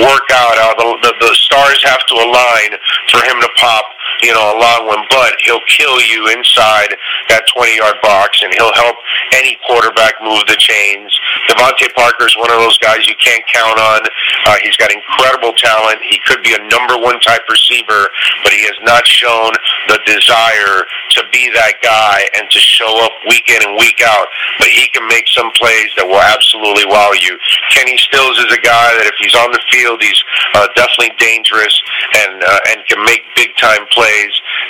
work 0.07 0.27
out. 0.33 0.57
Uh, 0.57 0.75
the, 0.79 0.87
the 1.03 1.13
the 1.21 1.33
stars 1.35 1.81
have 1.85 2.03
to 2.07 2.15
align 2.15 2.71
for 3.11 3.21
him 3.27 3.37
to 3.43 3.51
pop, 3.59 3.85
you 4.23 4.33
know, 4.33 4.55
a 4.55 4.57
long 4.57 4.87
one. 4.87 5.05
But 5.11 5.35
he'll 5.45 5.65
kill 5.69 6.01
you 6.03 6.29
inside 6.33 6.95
that 7.29 7.45
20-yard 7.57 7.97
box, 8.03 8.43
and 8.43 8.53
he'll 8.55 8.75
help 8.75 8.97
any 9.35 9.59
quarterback 9.67 10.15
move 10.23 10.45
the 10.47 10.57
chains. 10.59 11.13
DeVante 11.51 11.93
Parker's 11.95 12.37
one 12.39 12.51
of 12.51 12.59
those 12.61 12.79
guys 12.79 13.07
you 13.07 13.17
can't 13.23 13.43
count 13.53 13.79
on. 13.79 14.01
Uh, 14.47 14.57
he's 14.63 14.77
got 14.77 14.93
incredible 14.93 15.53
talent. 15.57 15.99
He 16.09 16.21
could 16.27 16.43
be 16.43 16.55
a 16.55 16.63
number 16.71 16.97
one 16.99 17.19
type 17.21 17.43
receiver, 17.51 18.09
but 18.45 18.53
he 18.53 18.63
has 18.65 18.79
not 18.83 19.07
shown 19.07 19.53
the 19.89 19.99
desire 20.07 20.87
to 21.19 21.21
be 21.33 21.51
that 21.55 21.81
guy 21.83 22.29
and 22.39 22.49
to 22.51 22.61
show 22.61 22.89
up 23.05 23.13
week 23.29 23.49
in 23.49 23.61
and 23.63 23.77
week 23.79 24.01
out. 24.05 24.27
But 24.59 24.69
he 24.69 24.89
can 24.93 25.07
make 25.09 25.27
some 25.33 25.51
plays 25.59 25.91
that 25.97 26.07
will 26.07 26.23
absolutely 26.23 26.87
wow 26.87 27.13
you. 27.17 27.39
Kenny 27.75 27.97
Stills 27.99 28.39
is 28.39 28.51
a 28.53 28.63
guy 28.63 28.95
that 28.97 29.07
if 29.07 29.17
he's 29.19 29.35
on 29.35 29.51
the 29.53 29.63
field, 29.71 30.03
he's 30.03 30.21
uh, 30.55 30.69
definitely 30.77 31.13
dangerous 31.19 31.75
and 32.23 32.43
uh, 32.43 32.61
and 32.71 32.85
can 32.87 33.03
make 33.05 33.23
big 33.35 33.51
time 33.57 33.85
plays 33.91 34.06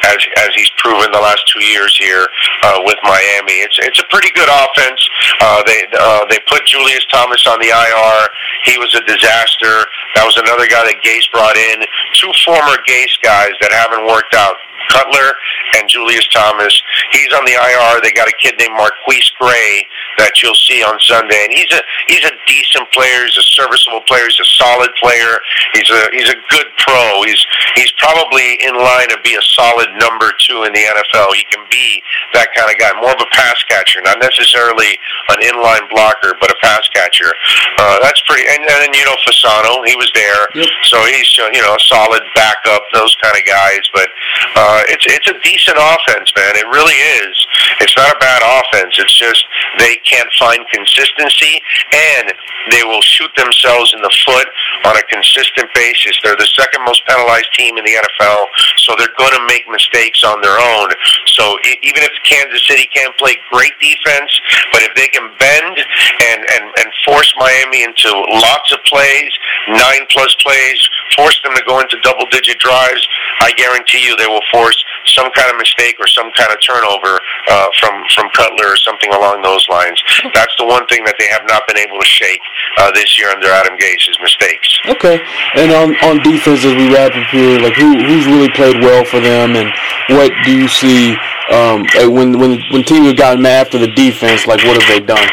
as 0.04 0.18
as 0.46 0.50
he's 0.54 0.70
proven 0.78 1.10
the 1.12 1.20
last 1.20 1.42
two 1.52 1.62
years 1.64 1.96
here 1.96 2.28
uh, 2.64 2.80
with 2.84 2.98
Miami. 3.02 3.64
It's 3.64 3.78
it's 3.82 4.00
a 4.00 4.06
pretty 4.10 4.30
good 4.34 4.48
offense. 4.48 5.00
Uh, 5.40 5.62
they 5.66 5.86
uh, 5.98 6.24
they 6.28 6.38
put 6.48 6.64
Julius 6.66 7.04
Thomas 7.10 7.46
on 7.46 7.58
the 7.60 7.70
IR. 7.70 8.20
He 8.64 8.78
was 8.78 8.92
a 8.94 9.02
disaster. 9.04 9.86
That 10.14 10.24
was 10.24 10.36
another 10.36 10.66
guy 10.66 10.84
that 10.84 11.02
Gase 11.02 11.30
brought 11.32 11.56
in. 11.56 11.84
Two 12.14 12.32
former 12.44 12.76
Gase 12.88 13.16
guys 13.22 13.54
that 13.60 13.72
haven't 13.72 14.06
worked 14.06 14.34
out. 14.34 14.56
Cutler 14.90 15.34
and 15.76 15.88
Julius 15.88 16.26
Thomas. 16.28 16.70
He's 17.10 17.32
on 17.34 17.44
the 17.44 17.58
IR. 17.58 18.00
They 18.02 18.12
got 18.12 18.28
a 18.28 18.36
kid 18.38 18.54
named 18.58 18.78
MarQueis 18.78 19.34
Gray 19.40 19.86
that 20.20 20.38
you'll 20.42 20.58
see 20.68 20.84
on 20.84 20.94
Sunday, 21.00 21.48
and 21.48 21.52
he's 21.56 21.72
a 21.72 21.82
he's 22.06 22.22
a 22.22 22.34
decent 22.46 22.86
player. 22.92 23.26
He's 23.26 23.40
a 23.40 23.48
serviceable 23.56 24.04
player. 24.06 24.28
He's 24.28 24.38
a 24.38 24.50
solid 24.60 24.92
player. 25.00 25.40
He's 25.74 25.90
a 25.90 26.00
he's 26.12 26.30
a 26.30 26.38
good 26.52 26.68
pro. 26.78 27.24
He's 27.26 27.40
he's 27.74 27.90
probably 27.98 28.60
in 28.62 28.76
line 28.76 29.08
to 29.10 29.18
be 29.24 29.34
a 29.34 29.44
solid 29.58 29.90
number 29.98 30.30
two 30.44 30.68
in 30.68 30.72
the 30.76 30.84
NFL. 30.84 31.34
He 31.34 31.44
can 31.50 31.64
be 31.66 32.02
that 32.36 32.52
kind 32.54 32.70
of 32.70 32.78
guy, 32.78 32.94
more 33.00 33.16
of 33.16 33.20
a 33.20 33.30
pass 33.32 33.58
catcher, 33.66 33.98
not 34.04 34.20
necessarily 34.20 34.94
an 35.34 35.42
inline 35.42 35.88
blocker, 35.90 36.38
but 36.38 36.52
a 36.52 36.58
pass 36.62 36.86
catcher. 36.92 37.32
Uh, 37.80 37.98
that's 38.04 38.22
pretty. 38.28 38.46
And, 38.46 38.62
and 38.62 38.78
then 38.86 38.92
you 38.94 39.04
know 39.08 39.16
Fasano, 39.26 39.82
he 39.88 39.96
was 39.96 40.10
there, 40.14 40.46
yep. 40.54 40.70
so 40.86 41.00
he's 41.10 41.26
you 41.50 41.62
know 41.64 41.74
a 41.74 41.82
solid 41.88 42.22
backup. 42.36 42.84
Those 42.92 43.16
kind 43.24 43.34
of 43.34 43.42
guys, 43.48 43.82
but. 43.92 44.08
Uh, 44.54 44.66
uh, 44.66 44.82
it's 44.92 45.06
it's 45.06 45.28
a 45.30 45.38
decent 45.40 45.78
offense, 45.78 46.28
man. 46.36 46.52
It 46.58 46.66
really 46.68 46.98
is. 47.22 47.34
It's 47.80 47.96
not 47.96 48.10
a 48.12 48.18
bad 48.18 48.42
offense. 48.42 48.98
It's 48.98 49.14
just 49.14 49.46
they 49.78 49.96
can't 50.06 50.30
find 50.38 50.62
consistency, 50.72 51.60
and 51.92 52.32
they 52.70 52.82
will 52.82 53.02
shoot 53.02 53.30
themselves 53.36 53.92
in 53.94 54.00
the 54.02 54.14
foot 54.24 54.48
on 54.84 54.96
a 54.96 55.04
consistent 55.10 55.68
basis. 55.74 56.18
They're 56.22 56.38
the 56.38 56.48
second 56.56 56.84
most 56.86 57.04
penalized 57.06 57.50
team 57.54 57.76
in 57.76 57.84
the 57.84 57.94
NFL, 57.94 58.46
so 58.78 58.94
they're 58.98 59.14
going 59.18 59.34
to 59.34 59.44
make 59.46 59.68
mistakes 59.68 60.24
on 60.24 60.40
their 60.40 60.58
own. 60.58 60.88
So 61.36 61.58
even 61.64 62.02
if 62.02 62.12
Kansas 62.24 62.66
City 62.66 62.88
can't 62.94 63.16
play 63.18 63.36
great 63.52 63.74
defense, 63.80 64.30
but 64.72 64.82
if 64.82 64.94
they 64.94 65.08
can 65.08 65.30
bend 65.38 65.76
and 65.76 66.40
and 66.46 66.64
and 66.78 66.88
force 67.04 67.32
Miami 67.38 67.84
into 67.84 68.10
lots 68.40 68.72
of 68.72 68.78
plays, 68.84 69.32
nine 69.68 70.06
plus 70.10 70.34
plays, 70.42 70.80
force 71.14 71.38
them 71.44 71.54
to 71.54 71.62
go 71.66 71.80
into 71.80 71.96
double 72.02 72.26
digit 72.30 72.58
drives, 72.58 73.06
I 73.40 73.52
guarantee 73.54 74.04
you 74.04 74.16
they 74.16 74.26
will 74.26 74.44
force 74.50 74.76
some 75.14 75.30
kind 75.32 75.50
of 75.50 75.56
mistake 75.58 75.96
or 76.00 76.06
some 76.06 76.30
kind 76.32 76.50
of 76.50 76.58
turnover 76.64 77.20
uh, 77.48 77.68
from 77.78 77.94
from 78.14 78.28
Cutler 78.34 78.72
or 78.72 78.76
something 78.76 79.12
along 79.12 79.42
those 79.42 79.66
lines. 79.68 80.00
That's 80.34 80.54
the 80.58 80.66
one 80.66 80.86
thing 80.88 81.04
that 81.04 81.16
they 81.18 81.28
have 81.28 81.44
not 81.46 81.66
been 81.66 81.78
able 81.78 81.98
to 82.00 82.06
shake 82.06 82.40
uh, 82.78 82.90
this 82.92 83.18
year 83.18 83.30
under 83.30 83.48
Adam 83.48 83.76
Gase 83.78 84.08
is 84.08 84.18
mistakes. 84.20 84.68
Okay, 84.86 85.20
and 85.56 85.72
on 85.72 85.94
on 86.02 86.22
defense 86.22 86.64
as 86.64 86.74
we 86.74 86.92
wrap 86.92 87.14
up 87.14 87.26
here, 87.30 87.60
like 87.60 87.74
who 87.74 87.96
who's 88.02 88.26
really 88.26 88.50
played 88.50 88.80
well 88.80 89.04
for 89.04 89.20
them, 89.20 89.56
and 89.56 89.70
what 90.16 90.32
do 90.44 90.52
you 90.56 90.68
see 90.68 91.16
um, 91.50 91.86
when 92.12 92.38
when 92.38 92.60
when 92.72 92.82
teams 92.84 93.06
have 93.06 93.16
gotten 93.16 93.42
mad 93.42 93.66
after 93.66 93.78
the 93.78 93.90
defense? 93.92 94.46
Like 94.46 94.62
what 94.64 94.80
have 94.80 94.88
they 94.88 95.04
done? 95.04 95.28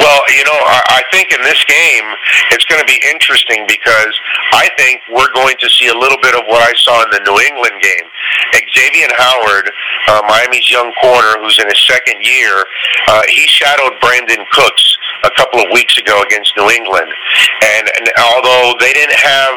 Well, 0.00 0.22
you 0.32 0.44
know, 0.44 0.56
I, 0.56 1.00
I 1.00 1.02
think 1.12 1.32
in 1.32 1.42
this 1.42 1.60
game 1.64 2.06
it's 2.52 2.64
going 2.66 2.80
to 2.80 2.88
be 2.88 2.98
interesting 3.10 3.66
because 3.68 4.14
I 4.52 4.70
think 4.76 5.00
we're 5.12 5.32
going 5.32 5.56
to 5.60 5.68
see 5.68 5.88
a 5.88 5.96
little 5.96 6.18
bit 6.22 6.34
of 6.34 6.42
what 6.48 6.62
I 6.62 6.72
saw 6.76 7.04
in 7.04 7.10
the 7.12 7.22
New 7.26 7.38
England 7.40 7.76
game. 7.82 8.06
Xavier 8.74 9.12
Howard, 9.16 9.70
uh, 10.08 10.22
Miami's 10.28 10.70
young 10.70 10.92
corner, 11.00 11.36
who's 11.42 11.58
in 11.58 11.68
his 11.68 11.80
second 11.86 12.22
year, 12.22 12.64
uh, 13.08 13.22
he 13.28 13.46
shadowed 13.46 13.94
Brandin 14.00 14.44
Cooks 14.52 14.96
a 15.24 15.30
couple 15.36 15.60
of 15.60 15.68
weeks 15.72 15.98
ago 15.98 16.22
against 16.22 16.56
New 16.56 16.70
England, 16.70 17.12
and, 17.62 17.84
and 17.98 18.08
although 18.32 18.72
they 18.80 18.92
didn't 18.92 19.18
have 19.20 19.54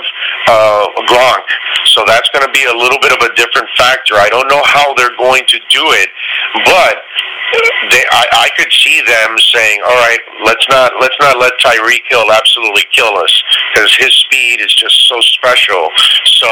uh, 0.47 0.85
Gronk, 1.07 1.47
so 1.85 2.03
that's 2.05 2.27
going 2.35 2.45
to 2.45 2.51
be 2.51 2.65
a 2.65 2.75
little 2.75 2.99
bit 2.99 3.13
of 3.13 3.19
a 3.23 3.33
different 3.35 3.69
factor. 3.77 4.15
I 4.15 4.27
don't 4.29 4.47
know 4.49 4.61
how 4.65 4.93
they're 4.95 5.15
going 5.15 5.43
to 5.47 5.59
do 5.69 5.83
it, 5.95 6.09
but 6.65 6.99
they, 7.91 8.03
I, 8.11 8.47
I 8.47 8.49
could 8.57 8.71
see 8.71 9.01
them 9.05 9.37
saying, 9.53 9.79
"All 9.85 9.99
right, 10.01 10.19
let's 10.45 10.65
not 10.69 10.93
let's 10.99 11.15
not 11.19 11.37
let 11.37 11.53
Tyreek 11.61 12.01
Hill 12.09 12.31
absolutely 12.31 12.85
kill 12.91 13.13
us 13.17 13.33
because 13.73 13.93
his 13.95 14.13
speed 14.25 14.61
is 14.61 14.73
just 14.73 14.95
so 15.07 15.19
special." 15.21 15.89
So 16.41 16.49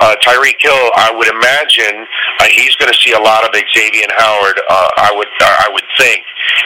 uh, 0.00 0.16
Tyreek 0.24 0.58
Hill, 0.58 0.90
I 0.96 1.12
would 1.12 1.28
imagine 1.28 2.06
uh, 2.40 2.48
he's 2.50 2.74
going 2.76 2.90
to 2.90 2.98
see 2.98 3.12
a 3.12 3.20
lot 3.20 3.44
of 3.44 3.52
Xavier 3.54 4.08
Howard. 4.16 4.58
Uh, 4.68 4.88
I 4.98 5.12
would 5.14 5.28
uh, 5.28 5.56
I 5.64 5.68
would 5.72 5.86
think, 5.98 6.24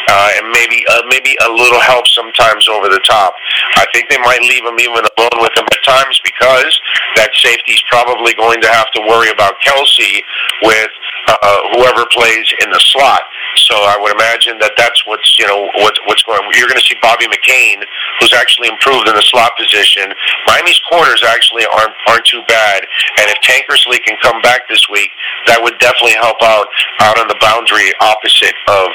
uh, 0.09 0.29
and 0.39 0.51
maybe 0.53 0.85
uh, 0.89 1.03
maybe 1.09 1.37
a 1.45 1.51
little 1.51 1.81
help 1.81 2.07
sometimes 2.09 2.69
over 2.69 2.89
the 2.89 3.03
top. 3.03 3.35
I 3.77 3.87
think 3.93 4.09
they 4.09 4.19
might 4.23 4.41
leave 4.43 4.65
him 4.65 4.79
even 4.79 5.03
alone 5.19 5.39
with 5.43 5.55
him 5.57 5.67
at 5.67 5.83
times 5.85 6.21
because 6.25 6.73
that 7.17 7.31
safety's 7.35 7.83
probably 7.91 8.35
going 8.35 8.61
to 8.63 8.69
have 8.71 8.91
to 8.93 9.01
worry 9.09 9.31
about 9.31 9.59
Kelce 9.65 10.23
with 10.63 10.91
uh, 11.29 11.59
whoever 11.75 12.07
plays 12.11 12.47
in 12.63 12.71
the 12.71 12.81
slot. 12.81 13.23
So 13.69 13.75
I 13.77 13.97
would 14.01 14.13
imagine 14.13 14.59
that 14.61 14.73
that's 14.77 15.05
what's 15.07 15.39
you 15.39 15.47
know 15.47 15.69
what's 15.85 16.01
what's 16.07 16.23
going. 16.23 16.41
You're 16.57 16.69
going 16.69 16.81
to 16.81 16.87
see 16.87 16.97
Bobby 17.01 17.29
McCain, 17.29 17.85
who's 18.21 18.33
actually 18.33 18.69
improved 18.69 19.09
in 19.09 19.15
the 19.15 19.25
slot 19.29 19.53
position. 19.57 20.13
Miami's 20.47 20.81
corners 20.89 21.23
actually 21.27 21.65
aren't 21.69 21.95
aren't 22.09 22.25
too 22.25 22.43
bad, 22.49 22.85
and 23.21 23.27
if 23.29 23.39
Tankersley 23.45 24.01
can 24.05 24.17
come 24.23 24.41
back 24.41 24.69
this 24.69 24.89
week, 24.89 25.11
that 25.47 25.61
would 25.61 25.77
definitely 25.79 26.17
help 26.21 26.41
out 26.43 26.67
out 27.01 27.19
on 27.21 27.29
the 27.29 27.39
boundary 27.41 27.93
opposite 28.01 28.57
of 28.69 28.89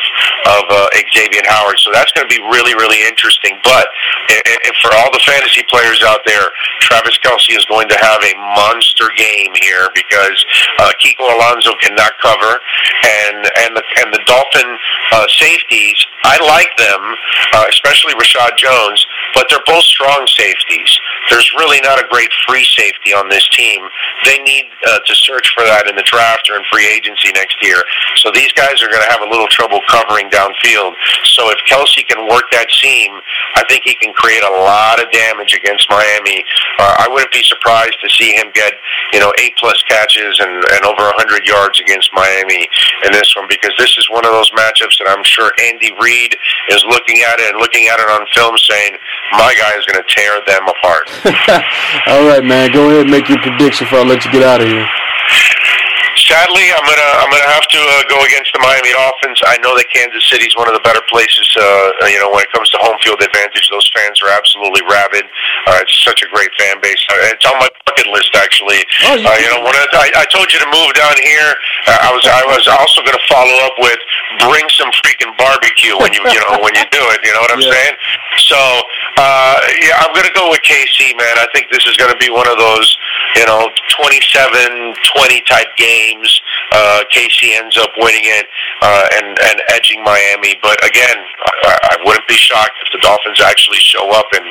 of 0.49 0.63
uh, 0.69 0.89
Xavier 1.13 1.45
Howard. 1.45 1.77
So 1.79 1.93
that's 1.93 2.11
going 2.13 2.25
to 2.25 2.31
be 2.31 2.41
really 2.49 2.73
really 2.75 3.05
interesting. 3.05 3.57
But 3.63 3.87
if 4.29 4.75
for 4.81 4.93
all 4.97 5.09
the 5.13 5.21
fantasy 5.25 5.63
players 5.69 6.01
out 6.05 6.21
there, 6.25 6.49
Travis 6.81 7.17
Kelce 7.21 7.53
is 7.53 7.65
going 7.65 7.87
to 7.89 7.97
have 7.99 8.21
a 8.23 8.33
monster 8.57 9.09
game 9.15 9.53
here 9.61 9.89
because 9.93 10.37
uh, 10.79 10.91
Kiko 10.97 11.29
Alonso 11.29 11.73
cannot 11.81 12.13
cover, 12.21 12.59
and 13.05 13.37
and 13.65 13.71
the 13.75 13.83
and 14.01 14.09
the 14.13 14.21
Dolphin 14.53 14.77
uh, 15.11 15.27
safeties. 15.27 16.05
I 16.23 16.37
like 16.45 16.69
them, 16.77 17.15
uh, 17.53 17.65
especially 17.69 18.13
Reshad 18.15 18.57
Jones, 18.57 19.05
but 19.37 19.45
they're 19.53 19.61
both 19.69 19.85
strong 19.85 20.25
safeties. 20.25 20.89
There's 21.29 21.45
really 21.61 21.77
not 21.85 22.01
a 22.01 22.09
great 22.09 22.33
free 22.49 22.65
safety 22.73 23.13
on 23.13 23.29
this 23.29 23.45
team. 23.53 23.85
They 24.25 24.41
need 24.41 24.65
uh, 24.89 24.97
to 25.05 25.13
search 25.13 25.53
for 25.53 25.61
that 25.61 25.85
in 25.85 25.93
the 25.93 26.01
draft 26.09 26.49
or 26.49 26.57
in 26.57 26.65
free 26.73 26.89
agency 26.89 27.29
next 27.37 27.61
year. 27.61 27.77
So 28.17 28.33
these 28.33 28.49
guys 28.57 28.81
are 28.81 28.89
going 28.89 29.05
to 29.05 29.11
have 29.13 29.21
a 29.21 29.29
little 29.29 29.45
trouble 29.53 29.77
covering 29.85 30.33
downfield. 30.33 30.97
So 31.37 31.53
if 31.53 31.61
Kelce 31.69 32.01
can 32.09 32.25
work 32.25 32.49
that 32.49 32.65
seam, 32.81 33.13
I 33.53 33.61
think 33.69 33.85
he 33.85 33.93
can 34.01 34.09
create 34.17 34.41
a 34.41 34.49
lot 34.57 34.97
of 34.97 35.05
damage 35.13 35.53
against 35.53 35.85
Miami. 35.93 36.41
Uh, 36.81 37.05
I 37.05 37.07
wouldn't 37.07 37.29
be 37.29 37.45
surprised 37.45 38.01
to 38.01 38.09
see 38.09 38.33
him 38.33 38.49
get 38.57 38.73
you 39.13 39.21
know 39.21 39.29
eight 39.37 39.53
plus 39.61 39.77
catches 39.85 40.41
and, 40.41 40.65
and 40.73 40.81
over 40.81 41.05
100 41.13 41.45
yards 41.45 41.77
against 41.77 42.09
Miami 42.09 42.65
in 43.05 43.13
this 43.13 43.37
one 43.37 43.45
because 43.45 43.77
this 43.77 43.93
is 44.01 44.09
one 44.09 44.25
of 44.25 44.33
those 44.33 44.49
matchups 44.57 44.97
that 44.97 45.05
I'm 45.05 45.21
sure 45.21 45.53
Andy 45.61 45.93
Reid 46.01 46.33
is 46.73 46.81
looking 46.89 47.21
at 47.21 47.37
it 47.37 47.53
and 47.53 47.61
looking 47.61 47.85
at 47.85 48.01
it 48.01 48.09
on 48.09 48.25
film 48.33 48.57
saying, 48.57 48.97
my 49.31 49.53
guy 49.59 49.77
is 49.77 49.85
going 49.85 50.01
to 50.01 50.07
tear 50.07 50.39
them 50.45 50.67
apart. 50.67 51.09
All 52.07 52.27
right, 52.27 52.43
man. 52.43 52.71
Go 52.71 52.89
ahead 52.89 53.01
and 53.01 53.11
make 53.11 53.29
your 53.29 53.39
prediction 53.39 53.85
before 53.85 53.99
I 53.99 54.03
let 54.03 54.25
you 54.25 54.31
get 54.31 54.43
out 54.43 54.61
of 54.61 54.67
here 54.67 54.87
sadly, 56.25 56.65
I'm 56.73 56.85
gonna 56.85 57.11
I'm 57.21 57.29
gonna 57.29 57.51
have 57.53 57.67
to 57.69 57.79
uh, 57.79 58.03
go 58.09 58.17
against 58.25 58.49
the 58.53 58.61
Miami 58.63 58.89
Dolphins. 58.93 59.39
I 59.45 59.61
know 59.61 59.77
that 59.77 59.85
Kansas 59.93 60.25
City 60.25 60.49
is 60.49 60.55
one 60.57 60.65
of 60.65 60.73
the 60.73 60.81
better 60.81 61.01
places. 61.11 61.45
Uh, 61.53 62.09
you 62.09 62.17
know, 62.17 62.33
when 62.33 62.41
it 62.41 62.51
comes 62.51 62.69
to 62.73 62.77
home 62.81 62.97
field 63.05 63.21
advantage, 63.21 63.69
those 63.69 63.85
fans 63.93 64.21
are 64.25 64.31
absolutely 64.33 64.81
rabid. 64.89 65.25
Uh, 65.69 65.83
it's 65.85 65.93
such 66.01 66.25
a 66.25 66.27
great 66.33 66.49
fan 66.57 66.81
base. 66.81 66.99
Uh, 67.09 67.33
it's 67.33 67.45
on 67.45 67.55
my 67.61 67.69
bucket 67.85 68.07
list 68.09 68.33
actually. 68.33 68.81
Oh, 69.05 69.15
you, 69.15 69.27
uh, 69.27 69.37
you 69.37 69.49
know, 69.53 69.61
when 69.61 69.75
I, 69.77 70.23
I 70.23 70.25
told 70.33 70.49
you 70.49 70.57
to 70.57 70.69
move 70.73 70.95
down 70.97 71.15
here, 71.21 71.51
uh, 71.91 72.07
I 72.07 72.09
was 72.13 72.23
I 72.25 72.43
was 72.49 72.65
also 72.65 73.05
going 73.05 73.17
to 73.17 73.27
follow 73.29 73.55
up 73.67 73.77
with 73.77 73.99
bring 74.41 74.65
some 74.73 74.89
freaking 75.05 75.33
barbecue 75.37 75.93
when 76.01 76.13
you 76.13 76.21
you 76.25 76.41
know 76.49 76.57
when 76.63 76.73
you 76.73 76.85
do 76.89 77.03
it. 77.13 77.19
You 77.21 77.33
know 77.37 77.43
what 77.45 77.53
I'm 77.53 77.63
yeah. 77.67 77.77
saying? 77.77 77.95
So 78.49 78.59
uh, 79.21 79.55
yeah, 79.85 80.01
I'm 80.01 80.13
going 80.17 80.27
to 80.27 80.35
go 80.37 80.49
with 80.49 80.65
KC, 80.65 81.13
man. 81.19 81.35
I 81.37 81.47
think 81.53 81.69
this 81.69 81.85
is 81.85 81.93
going 81.97 82.11
to 82.11 82.19
be 82.19 82.33
one 82.33 82.47
of 82.49 82.57
those 82.57 82.89
you 83.35 83.45
know 83.45 83.69
27-20 83.99 85.45
type 85.45 85.69
games 85.77 86.06
games. 86.07 86.41
Uh, 86.71 87.03
KC 87.11 87.55
ends 87.55 87.77
up 87.77 87.89
winning 87.97 88.23
it 88.23 88.45
uh, 88.81 89.07
and 89.19 89.37
and 89.39 89.57
edging 89.69 90.03
Miami. 90.03 90.55
But 90.61 90.83
again, 90.85 91.17
I, 91.63 91.77
I 91.91 91.95
wouldn't 92.05 92.27
be 92.27 92.35
shocked 92.35 92.79
if 92.83 92.91
the 92.91 92.99
Dolphins 92.99 93.41
actually 93.41 93.79
show 93.79 94.09
up 94.11 94.27
and 94.33 94.47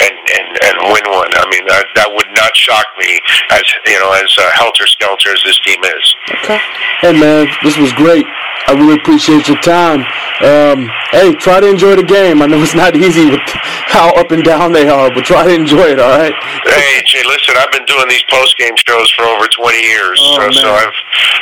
and 0.00 0.16
and, 0.38 0.48
and 0.64 0.76
win 0.92 1.04
one. 1.12 1.30
I 1.34 1.46
mean, 1.50 1.64
that 1.68 1.84
that 1.94 2.08
would 2.12 2.30
not 2.36 2.54
shock 2.56 2.86
me 2.98 3.20
as 3.50 3.62
you 3.86 3.98
know 4.00 4.12
as 4.12 4.30
uh, 4.38 4.50
helter 4.52 4.86
skelter 4.86 5.32
as 5.32 5.42
this 5.44 5.58
team 5.60 5.82
is. 5.84 6.04
Okay. 6.42 6.60
Hey 7.00 7.12
man, 7.12 7.48
this 7.62 7.76
was 7.76 7.92
great. 7.92 8.24
I 8.68 8.76
really 8.76 9.00
appreciate 9.00 9.48
your 9.48 9.56
time. 9.64 10.04
Um, 10.44 10.90
hey, 11.10 11.32
try 11.40 11.60
to 11.60 11.68
enjoy 11.70 11.96
the 11.96 12.04
game. 12.04 12.42
I 12.42 12.46
know 12.46 12.60
it's 12.60 12.74
not 12.74 12.94
easy 13.04 13.30
with 13.30 13.40
how 13.88 14.12
up 14.20 14.30
and 14.30 14.44
down 14.44 14.72
they 14.72 14.88
are, 14.88 15.08
but 15.08 15.24
try 15.24 15.46
to 15.46 15.54
enjoy 15.54 15.96
it. 15.96 16.00
All 16.00 16.12
right. 16.12 16.34
Hey, 16.68 17.00
Jay, 17.06 17.24
listen, 17.24 17.56
I've 17.56 17.72
been 17.72 17.86
doing 17.86 18.08
these 18.08 18.22
post 18.28 18.56
game 18.58 18.76
shows 18.76 19.10
for 19.16 19.24
over 19.24 19.48
20 19.48 19.78
years. 19.80 20.20
Oh, 20.20 20.50
so, 20.52 20.60
so. 20.60 20.68
I've 20.68 20.97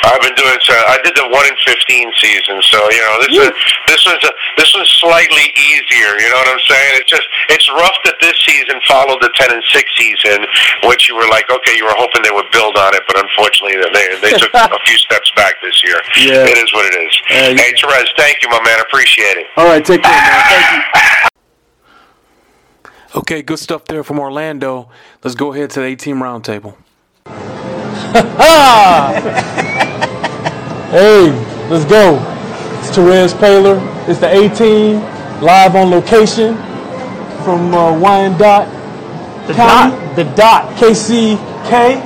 I've 0.07 0.23
been 0.23 0.37
doing 0.39 0.59
so 0.63 0.75
I 0.75 0.99
did 1.03 1.15
the 1.17 1.27
1 1.27 1.33
in 1.33 1.57
15 1.67 2.13
season. 2.23 2.57
So, 2.63 2.79
you 2.91 3.03
know, 3.03 3.17
this 3.27 3.35
is 3.37 3.51
this 3.87 4.03
was 4.07 4.21
a, 4.23 4.33
this 4.59 4.71
was 4.75 4.87
slightly 5.03 5.47
easier, 5.55 6.15
you 6.19 6.29
know 6.31 6.41
what 6.43 6.51
I'm 6.53 6.65
saying? 6.67 6.93
It's 7.03 7.11
just 7.11 7.27
it's 7.49 7.67
rough 7.73 7.97
that 8.05 8.17
this 8.21 8.37
season 8.47 8.79
followed 8.87 9.19
the 9.23 9.31
10 9.35 9.53
and 9.53 9.65
6 9.65 9.75
season, 9.99 10.39
which 10.87 11.09
you 11.09 11.17
were 11.17 11.29
like, 11.29 11.49
okay, 11.51 11.75
you 11.77 11.85
were 11.85 11.97
hoping 11.97 12.23
they 12.23 12.35
would 12.35 12.51
build 12.53 12.77
on 12.77 12.95
it, 12.95 13.03
but 13.07 13.19
unfortunately 13.19 13.79
they 13.93 14.07
they 14.23 14.33
took 14.39 14.53
a 14.75 14.81
few 14.87 14.99
steps 14.99 15.31
back 15.35 15.55
this 15.63 15.83
year. 15.85 15.99
Yeah. 16.19 16.47
It 16.47 16.59
is 16.59 16.71
what 16.73 16.87
it 16.87 16.97
is. 17.01 17.13
Yeah, 17.31 17.55
hey, 17.55 17.73
Terez, 17.75 18.09
thank 18.17 18.43
you, 18.43 18.49
my 18.51 18.61
man. 18.63 18.81
Appreciate 18.81 19.43
it. 19.43 19.47
All 19.57 19.67
right. 19.67 19.85
Take 19.85 20.03
care, 20.03 20.13
man. 20.13 20.43
Thank 20.51 20.67
you. 20.73 21.31
Okay, 23.17 23.43
good 23.43 23.59
stuff 23.59 23.87
there 23.87 24.05
from 24.05 24.19
Orlando. 24.19 24.91
Let's 25.25 25.35
go 25.35 25.53
ahead 25.55 25.71
to 25.71 25.81
the 25.81 25.87
A-Team 25.87 26.17
roundtable. 26.17 26.77
Hey, 30.91 31.31
let's 31.69 31.85
go. 31.85 32.15
It's 32.79 32.97
Terez 32.97 33.35
Paylor. 33.35 33.77
It's 34.09 34.21
the 34.21 34.29
A-Team 34.31 35.01
live 35.43 35.75
on 35.75 35.91
location 35.91 36.55
from 37.45 37.75
uh, 37.75 37.99
Wyandotte 37.99 38.69
The 39.49 39.55
County. 39.55 39.97
dot, 39.97 40.17
the 40.17 40.25
dot. 40.37 40.77
KCK. 40.77 42.01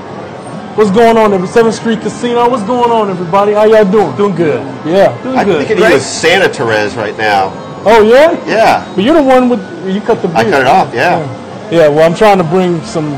What's 0.77 0.91
going 0.91 1.19
on, 1.19 1.33
every 1.35 1.47
7th 1.47 1.75
Street 1.75 2.01
Casino? 2.01 2.49
What's 2.49 2.65
going 2.65 2.91
on, 2.91 3.11
everybody? 3.11 3.53
How 3.53 3.65
y'all 3.65 3.85
doing? 3.91 4.17
Doing 4.17 4.35
good. 4.35 4.61
Yeah. 4.87 5.23
Doing 5.23 5.37
I'm 5.39 5.47
good. 5.47 5.67
thinking 5.67 5.87
he 5.87 5.93
was 5.93 6.05
Santa 6.05 6.49
Therese 6.49 6.95
right 6.97 7.17
now. 7.19 7.53
Oh, 7.85 8.03
yeah? 8.03 8.33
Yeah. 8.47 8.93
But 8.95 9.05
you're 9.05 9.15
the 9.15 9.23
one 9.23 9.49
with, 9.51 9.61
you 9.95 10.01
cut 10.01 10.23
the 10.23 10.29
beard. 10.29 10.39
I 10.47 10.51
cut 10.51 10.61
it 10.63 10.67
off, 10.67 10.95
yeah. 10.95 11.19
Yeah, 11.71 11.89
well, 11.89 12.11
I'm 12.11 12.17
trying 12.17 12.39
to 12.39 12.45
bring 12.45 12.81
some 12.83 13.13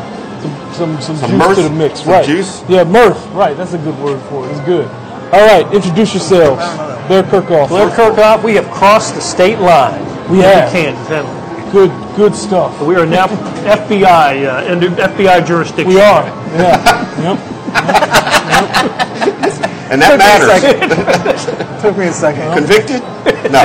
some 0.72 1.00
some, 1.00 1.16
some, 1.16 1.16
Some 1.16 1.30
juice 1.30 1.38
mirth? 1.38 1.56
to 1.56 1.62
the 1.62 1.70
mix. 1.70 2.00
Some 2.00 2.12
right. 2.12 2.24
juice? 2.26 2.62
Yeah, 2.68 2.84
mirth. 2.84 3.24
Right, 3.28 3.56
that's 3.56 3.72
a 3.72 3.78
good 3.78 3.98
word 3.98 4.20
for 4.28 4.46
it. 4.46 4.50
It's 4.52 4.60
good. 4.60 4.86
All 5.32 5.46
right, 5.46 5.66
introduce 5.74 6.12
yourselves. 6.14 6.62
Blair 7.08 7.22
Kerkhoff. 7.22 7.68
Blair 7.68 7.88
Kerkhoff, 7.90 8.42
we 8.44 8.54
have 8.54 8.68
crossed 8.70 9.14
the 9.14 9.20
state 9.20 9.58
line. 9.58 10.00
We 10.30 10.38
into 10.38 10.48
have. 10.48 10.72
Kansas, 10.72 11.08
haven't 11.08 11.34
we? 11.34 11.72
Good, 11.72 12.16
good 12.16 12.34
stuff. 12.34 12.80
We 12.82 12.96
are 12.96 13.06
now 13.06 13.26
FBI, 13.28 14.44
uh, 14.46 14.70
under 14.70 14.88
FBI 14.88 15.46
jurisdiction. 15.46 15.88
We 15.88 16.00
are. 16.00 16.24
Yeah. 16.54 17.34
yep. 17.34 17.38
And 19.92 20.00
that 20.00 20.16
matters. 20.16 21.82
Took 21.82 21.98
me 21.98 22.06
a 22.06 22.12
second. 22.12 22.52
Convicted? 22.54 23.02
No. 23.52 23.60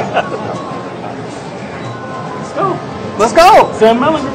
Let's 2.36 2.54
go. 2.54 2.80
Let's 3.18 3.34
go. 3.34 3.72
Sam 3.80 4.00
Mellinger. 4.00 4.32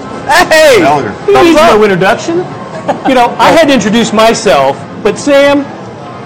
Hey. 0.48 0.80
Mellinger. 0.80 1.12
He 1.26 1.32
needs 1.32 1.56
no 1.56 1.82
introduction. 1.84 2.61
You 3.08 3.14
know, 3.14 3.34
I 3.38 3.52
had 3.52 3.66
to 3.68 3.74
introduce 3.74 4.12
myself, 4.12 4.76
but 5.02 5.18
Sam, 5.18 5.62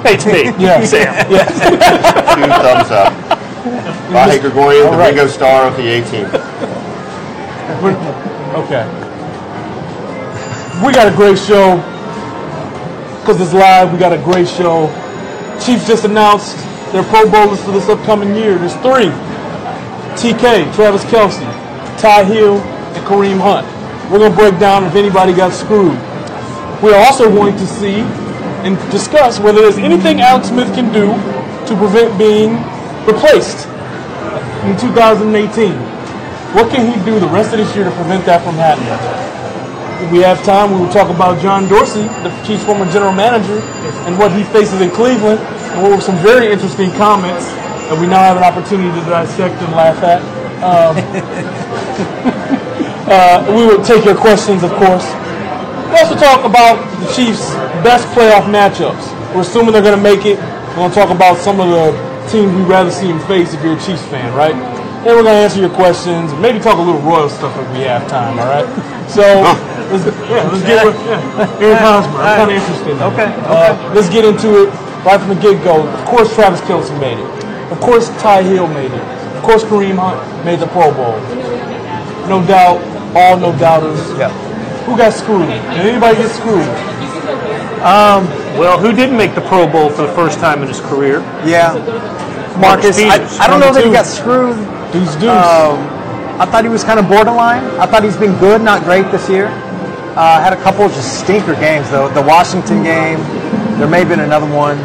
hey, 0.02 0.14
it's 0.14 0.26
me. 0.26 0.44
Yeah. 0.62 0.84
Sam. 0.84 1.12
Two 1.28 1.36
thumbs 2.48 2.90
up. 2.90 3.12
Vahe 4.08 4.40
Gregorian, 4.40 4.90
the 4.90 4.96
right. 4.96 5.08
Ringo 5.08 5.26
Starr 5.26 5.66
of 5.68 5.76
the 5.76 5.82
18th. 5.82 6.32
Okay. 8.56 8.84
We 10.84 10.92
got 10.92 11.12
a 11.12 11.16
great 11.16 11.38
show. 11.38 11.76
Because 13.20 13.40
it's 13.40 13.52
live, 13.52 13.92
we 13.92 13.98
got 13.98 14.12
a 14.12 14.22
great 14.22 14.48
show. 14.48 14.88
Chiefs 15.60 15.86
just 15.86 16.04
announced 16.04 16.56
their 16.92 17.02
Pro 17.04 17.28
Bowlers 17.28 17.62
for 17.64 17.72
this 17.72 17.88
upcoming 17.88 18.34
year. 18.36 18.56
There's 18.56 18.76
three. 18.76 19.10
TK, 20.16 20.72
Travis 20.74 21.04
Kelce, 21.04 21.40
Ty 22.00 22.24
Hill, 22.24 22.58
and 22.58 23.04
Kareem 23.06 23.40
Hunt. 23.40 23.66
We're 24.10 24.18
going 24.18 24.30
to 24.30 24.36
break 24.38 24.58
down 24.60 24.84
if 24.84 24.94
anybody 24.94 25.34
got 25.34 25.52
screwed. 25.52 25.98
We're 26.82 26.96
also 26.96 27.30
going 27.30 27.56
to 27.56 27.66
see 27.66 28.00
and 28.66 28.76
discuss 28.90 29.40
whether 29.40 29.62
there's 29.62 29.78
anything 29.78 30.20
Alex 30.20 30.48
Smith 30.48 30.68
can 30.74 30.92
do 30.92 31.08
to 31.66 31.76
prevent 31.76 32.18
being 32.18 32.60
replaced 33.08 33.66
in 34.68 34.76
2018. 34.76 35.72
What 36.52 36.70
can 36.70 36.84
he 36.84 37.02
do 37.04 37.18
the 37.18 37.28
rest 37.28 37.52
of 37.52 37.58
this 37.58 37.74
year 37.74 37.84
to 37.84 37.90
prevent 37.92 38.26
that 38.26 38.44
from 38.44 38.56
happening? 38.56 38.92
If 40.04 40.12
we 40.12 40.20
have 40.20 40.42
time, 40.44 40.72
we 40.72 40.80
will 40.84 40.92
talk 40.92 41.08
about 41.08 41.40
John 41.40 41.66
Dorsey, 41.68 42.04
the 42.20 42.28
Chiefs' 42.44 42.64
former 42.64 42.84
general 42.92 43.12
manager, 43.12 43.60
and 44.04 44.18
what 44.18 44.30
he 44.32 44.44
faces 44.44 44.80
in 44.80 44.90
Cleveland, 44.90 45.40
and 45.40 45.82
what 45.82 45.92
were 45.92 46.00
some 46.00 46.16
very 46.20 46.52
interesting 46.52 46.90
comments 46.92 47.46
that 47.88 47.98
we 47.98 48.06
now 48.06 48.20
have 48.20 48.36
an 48.36 48.44
opportunity 48.44 48.92
to 48.92 49.00
dissect 49.08 49.56
and 49.62 49.72
laugh 49.72 49.96
at. 50.04 50.20
Um, 50.60 50.92
uh, 53.08 53.44
we 53.56 53.64
will 53.64 53.82
take 53.82 54.04
your 54.04 54.16
questions, 54.16 54.62
of 54.62 54.72
course. 54.72 55.06
We'll 55.96 56.12
also 56.12 56.20
talk 56.20 56.44
about 56.44 56.76
the 57.00 57.08
Chiefs' 57.16 57.48
best 57.80 58.04
playoff 58.12 58.44
matchups. 58.52 59.00
We're 59.34 59.40
assuming 59.40 59.72
they're 59.72 59.80
going 59.80 59.96
to 59.96 60.02
make 60.02 60.26
it. 60.28 60.36
We're 60.76 60.84
going 60.84 60.90
to 60.92 60.94
talk 60.94 61.08
about 61.08 61.38
some 61.38 61.56
of 61.58 61.72
the 61.72 61.88
teams 62.28 62.52
we'd 62.52 62.68
rather 62.68 62.90
see 62.90 63.08
them 63.08 63.18
face 63.24 63.54
if 63.54 63.64
you're 63.64 63.80
a 63.80 63.80
Chiefs 63.80 64.04
fan, 64.12 64.28
right? 64.36 64.52
Then 65.08 65.16
we're 65.16 65.24
going 65.24 65.40
to 65.40 65.48
answer 65.48 65.58
your 65.58 65.72
questions, 65.72 66.34
maybe 66.34 66.60
talk 66.60 66.76
a 66.76 66.82
little 66.84 67.00
Royal 67.00 67.30
stuff 67.30 67.56
if 67.56 67.64
we 67.72 67.88
have 67.88 68.06
time, 68.12 68.38
all 68.38 68.44
right? 68.44 68.68
So, 69.08 69.24
let's, 69.88 70.04
yeah, 70.28 70.44
let's 70.52 70.60
get 70.68 70.84
yeah, 70.84 71.64
Aaron 71.64 71.80
Hosmer. 71.80 72.20
I'm 72.20 72.44
kind 72.44 72.50
of 72.52 72.56
interested. 72.60 72.92
in. 72.92 73.00
Okay, 73.00 73.32
Uh, 73.48 73.72
let's 73.96 74.10
get 74.12 74.26
into 74.28 74.68
it 74.68 74.74
right 75.00 75.16
from 75.16 75.30
the 75.32 75.40
get-go. 75.40 75.88
Of 75.88 76.04
course, 76.04 76.28
Travis 76.34 76.60
Kelce 76.68 76.92
made 77.00 77.16
it. 77.16 77.72
Of 77.72 77.80
course, 77.80 78.10
Ty 78.20 78.42
Hill 78.42 78.68
made 78.68 78.92
it. 78.92 79.04
Of 79.32 79.42
course, 79.42 79.64
Kareem 79.64 79.96
Hunt 79.96 80.20
made 80.44 80.60
the 80.60 80.68
Pro 80.68 80.92
Bowl. 80.92 81.16
No 82.28 82.44
doubt, 82.44 82.84
all 83.16 83.40
no 83.40 83.58
doubters. 83.58 83.96
Yeah. 84.18 84.45
Who 84.86 84.96
got 84.96 85.12
screwed? 85.12 85.48
Did 85.48 85.86
anybody 85.86 86.16
get 86.16 86.30
screwed? 86.30 86.62
Um, 87.82 88.26
Well, 88.58 88.78
who 88.78 88.92
didn't 88.92 89.16
make 89.16 89.34
the 89.34 89.42
Pro 89.42 89.66
Bowl 89.70 89.90
for 89.90 90.02
the 90.02 90.12
first 90.14 90.38
time 90.38 90.62
in 90.62 90.68
his 90.68 90.80
career? 90.80 91.20
Yeah. 91.44 91.74
Marcus, 92.60 92.96
I, 92.98 93.18
Peters. 93.18 93.38
I 93.38 93.46
don't 93.48 93.60
know 93.60 93.72
that 93.72 93.84
he 93.84 93.90
got 93.92 94.06
screwed. 94.06 94.56
Who's 94.94 95.14
deuce? 95.16 95.28
Um, 95.28 95.76
I 96.40 96.46
thought 96.46 96.64
he 96.64 96.70
was 96.70 96.84
kind 96.84 96.98
of 96.98 97.08
borderline. 97.08 97.64
I 97.78 97.86
thought 97.86 98.02
he's 98.04 98.16
been 98.16 98.38
good, 98.38 98.62
not 98.62 98.82
great 98.84 99.10
this 99.10 99.28
year. 99.28 99.48
Uh, 100.16 100.40
had 100.40 100.52
a 100.54 100.62
couple 100.62 100.84
of 100.84 100.92
just 100.92 101.20
stinker 101.20 101.54
games 101.54 101.90
though. 101.90 102.08
The 102.08 102.22
Washington 102.22 102.82
game, 102.82 103.18
there 103.78 103.88
may 103.88 103.98
have 104.00 104.08
been 104.08 104.20
another 104.20 104.48
one. 104.48 104.78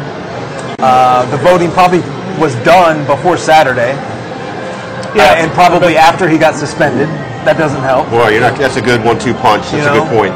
Uh, 0.78 1.24
the 1.30 1.38
voting 1.38 1.70
probably 1.70 2.00
was 2.38 2.54
done 2.64 3.06
before 3.06 3.38
Saturday, 3.38 3.92
Yeah, 5.14 5.32
uh, 5.32 5.42
and 5.44 5.50
probably 5.52 5.96
after 5.96 6.28
he 6.28 6.38
got 6.38 6.54
suspended. 6.54 7.08
That 7.44 7.58
doesn't 7.58 7.82
help. 7.82 8.08
Boy, 8.08 8.28
you're 8.38 8.40
not, 8.40 8.56
that's 8.56 8.76
a 8.76 8.82
good 8.82 9.02
one-two 9.04 9.34
punch. 9.34 9.66
That's 9.74 9.82
You 9.82 9.90
a 9.90 9.98
good 9.98 10.08
point. 10.14 10.32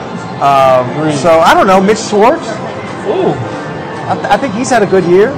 So 1.23 1.39
I 1.41 1.55
don't 1.55 1.67
know. 1.67 1.81
Mitch 1.81 1.99
Schwartz, 2.03 2.43
Ooh, 3.07 3.31
I, 4.11 4.15
th- 4.19 4.27
I 4.27 4.37
think 4.37 4.55
he's 4.55 4.71
had 4.71 4.83
a 4.83 4.87
good 4.91 5.05
year. 5.05 5.31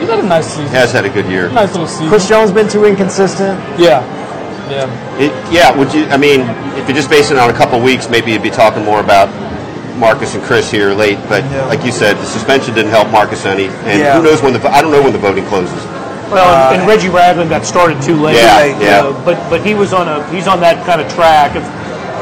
he's 0.00 0.08
had 0.10 0.18
a 0.18 0.26
nice 0.26 0.46
season. 0.48 0.64
He 0.66 0.70
has 0.74 0.90
had 0.92 1.04
a 1.04 1.08
good 1.08 1.26
year. 1.26 1.48
Nice 1.52 1.70
little 1.72 1.86
season. 1.86 2.08
Chris 2.08 2.28
Jones 2.28 2.50
been 2.50 2.68
too 2.68 2.84
inconsistent. 2.84 3.54
Yeah. 3.78 4.02
Yeah. 4.68 4.90
It, 5.18 5.30
yeah, 5.52 5.70
would 5.76 5.94
you? 5.94 6.06
I 6.06 6.16
mean, 6.16 6.40
if 6.76 6.88
you're 6.88 6.96
just 6.96 7.08
basing 7.10 7.36
it 7.36 7.40
on 7.40 7.50
a 7.50 7.56
couple 7.56 7.78
of 7.78 7.84
weeks, 7.84 8.08
maybe 8.10 8.32
you'd 8.32 8.42
be 8.42 8.50
talking 8.50 8.84
more 8.84 8.98
about 9.00 9.28
Marcus 9.96 10.34
and 10.34 10.42
Chris 10.42 10.70
here 10.70 10.92
late. 10.92 11.18
But 11.28 11.44
Yeah. 11.44 11.66
like 11.66 11.84
you 11.84 11.92
said, 11.92 12.16
the 12.16 12.24
suspension 12.26 12.74
didn't 12.74 12.90
help 12.90 13.10
Marcus 13.10 13.46
any, 13.46 13.66
and 13.86 14.00
Yeah. 14.00 14.16
who 14.16 14.22
knows 14.24 14.42
when 14.42 14.52
the 14.52 14.58
vo- 14.58 14.68
I 14.74 14.82
don't 14.82 14.90
know 14.90 15.02
when 15.02 15.12
the 15.12 15.18
voting 15.22 15.44
closes. 15.46 15.82
Well, 16.32 16.72
and 16.72 16.86
Reggie 16.88 17.08
Ragland 17.08 17.50
got 17.50 17.64
started 17.66 18.00
too 18.02 18.16
late. 18.16 18.36
Yeah, 18.36 18.56
late, 18.56 18.76
yeah. 18.82 19.00
Uh, 19.04 19.24
but 19.24 19.36
but 19.50 19.64
he 19.64 19.74
was 19.74 19.92
on 19.92 20.08
a 20.08 20.24
he's 20.32 20.46
on 20.48 20.60
that 20.60 20.84
kind 20.86 21.00
of 21.00 21.10
track. 21.12 21.54
If, 21.56 21.64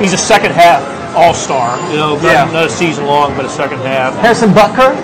he's 0.01 0.13
a 0.13 0.19
second 0.19 0.53
half 0.53 0.83
All 1.17 1.35
Star. 1.35 1.77
You 1.91 1.97
know, 1.97 2.15
not, 2.17 2.23
Yeah. 2.25 2.45
not 2.53 2.65
a 2.67 2.71
season 2.71 3.07
long, 3.07 3.35
but 3.37 3.45
a 3.45 3.49
second 3.51 3.79
half. 3.81 4.15
Harrison 4.19 4.51
Butker, 4.51 4.95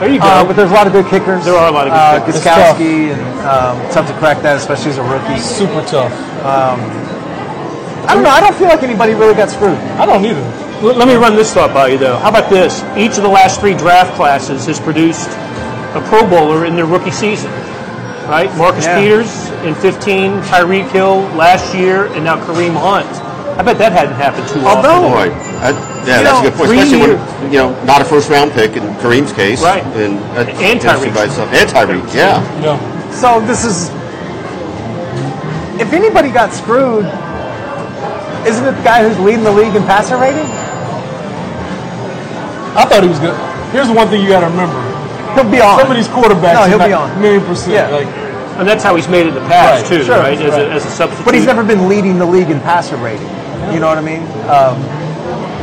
There 0.00 0.08
you 0.12 0.20
go. 0.20 0.26
uh, 0.26 0.44
but 0.44 0.54
there's 0.56 0.70
a 0.70 0.74
lot 0.74 0.86
of 0.86 0.92
good 0.92 1.06
kickers. 1.06 1.44
There 1.44 1.54
are 1.54 1.68
a 1.68 1.72
lot 1.72 1.86
of 1.88 1.92
good 1.92 1.98
uh, 2.00 2.18
kickers. 2.20 2.36
It's 2.36 2.44
tough. 2.44 2.76
Gostkowski 2.78 3.12
and 3.12 3.20
um, 3.46 3.76
tough 3.92 4.06
to 4.08 4.14
crack 4.18 4.40
that, 4.42 4.56
especially 4.56 4.90
as 4.92 4.98
a 4.98 5.02
rookie. 5.04 5.38
Super 5.38 5.82
tough. 5.86 6.12
I 8.08 8.14
don't 8.14 8.22
know. 8.24 8.30
I 8.30 8.40
don't 8.40 8.54
feel 8.56 8.68
like 8.68 8.82
anybody 8.82 9.14
really 9.14 9.34
got 9.34 9.50
screwed. 9.50 9.76
I 10.00 10.06
don't 10.06 10.24
either. 10.24 10.40
L- 10.82 10.96
Let 10.96 11.06
me 11.06 11.14
run 11.14 11.36
this 11.36 11.52
thought 11.52 11.72
by 11.74 11.88
you, 11.88 11.98
though. 11.98 12.16
How 12.18 12.30
about 12.30 12.48
this? 12.50 12.82
Each 12.96 13.16
of 13.18 13.22
the 13.22 13.28
last 13.28 13.60
three 13.60 13.74
draft 13.74 14.14
classes 14.16 14.66
has 14.66 14.80
produced 14.80 15.28
a 15.94 16.02
Pro 16.08 16.26
Bowler 16.28 16.64
in 16.64 16.74
their 16.76 16.86
rookie 16.86 17.10
season. 17.10 17.50
Right? 18.30 18.48
Marcus 18.56 18.84
Yeah. 18.86 19.00
Peters 19.00 19.50
in 19.66 19.74
15, 19.74 20.40
Tyreek 20.42 20.88
Hill 20.90 21.18
last 21.34 21.74
year, 21.74 22.06
and 22.14 22.24
now 22.24 22.36
Kareem 22.46 22.74
Hunt. 22.78 23.10
I 23.58 23.62
bet 23.62 23.76
that 23.78 23.90
hadn't 23.92 24.14
happened 24.14 24.46
too 24.48 24.60
Although- 24.64 25.10
often. 25.10 25.10
Boy, 25.10 25.28
that, 25.60 25.74
yeah, 26.06 26.18
You 26.18 26.24
that's 26.24 26.24
know, 26.24 26.38
a 26.38 26.42
good 26.44 26.54
point. 26.54 26.70
Especially 26.70 26.98
years- 26.98 27.18
when 27.42 27.52
you 27.52 27.58
know 27.58 27.74
not 27.84 28.00
a 28.00 28.04
first 28.04 28.30
round 28.30 28.52
pick 28.52 28.76
in 28.76 28.82
Kareem's 29.02 29.32
case, 29.32 29.60
Right. 29.60 29.82
And 29.96 30.18
that- 30.36 30.48
And 30.62 30.80
Tyreek. 30.80 31.12
by 31.12 31.24
itself. 31.24 31.48
and 31.52 31.68
Tyreek, 31.68 32.14
yeah. 32.14 32.40
Yeah. 32.62 32.78
So 33.10 33.40
this 33.40 33.64
is. 33.64 33.90
If 35.80 35.92
anybody 35.92 36.30
got 36.30 36.52
screwed, 36.54 37.06
isn't 38.46 38.64
it 38.64 38.76
the 38.76 38.82
guy 38.82 39.02
who's 39.02 39.18
leading 39.18 39.42
the 39.44 39.50
league 39.52 39.74
in 39.74 39.82
passer 39.84 40.16
rating? 40.16 40.46
I 42.76 42.84
thought 42.84 43.02
he 43.02 43.08
was 43.08 43.18
good. 43.18 43.34
Here's 43.72 43.88
the 43.88 43.94
one 43.94 44.08
thing 44.08 44.22
you 44.22 44.28
got 44.28 44.40
to 44.40 44.46
remember. 44.46 44.78
He'll 45.34 45.50
be 45.50 45.60
on. 45.60 45.78
Some 45.80 45.90
of 45.90 45.96
these 45.96 46.08
quarterbacks, 46.08 46.54
No, 46.54 46.64
he'll 46.66 46.86
be 46.86 46.92
on. 46.92 47.10
a 47.10 47.20
million 47.20 47.44
percent. 47.44 47.72
Yeah. 47.72 47.88
Like, 47.88 48.06
And 48.58 48.68
that's 48.68 48.82
how 48.84 48.94
he's 48.96 49.08
made 49.08 49.26
it 49.26 49.28
in 49.28 49.34
the 49.34 49.48
past, 49.48 49.82
Right, 49.84 49.98
too, 49.98 50.04
sure, 50.04 50.18
right? 50.18 50.36
As, 50.38 50.50
right. 50.52 50.66
A, 50.68 50.72
as 50.72 50.84
a 50.84 50.90
substitute. 50.90 51.24
But 51.24 51.34
he's 51.34 51.46
never 51.46 51.64
been 51.64 51.88
leading 51.88 52.18
the 52.18 52.26
league 52.26 52.50
in 52.50 52.60
passer 52.60 52.96
rating. 52.96 53.28
You 53.72 53.80
know 53.80 53.88
what 53.88 53.98
I 53.98 54.02
mean? 54.02 54.22
Um, 54.50 54.76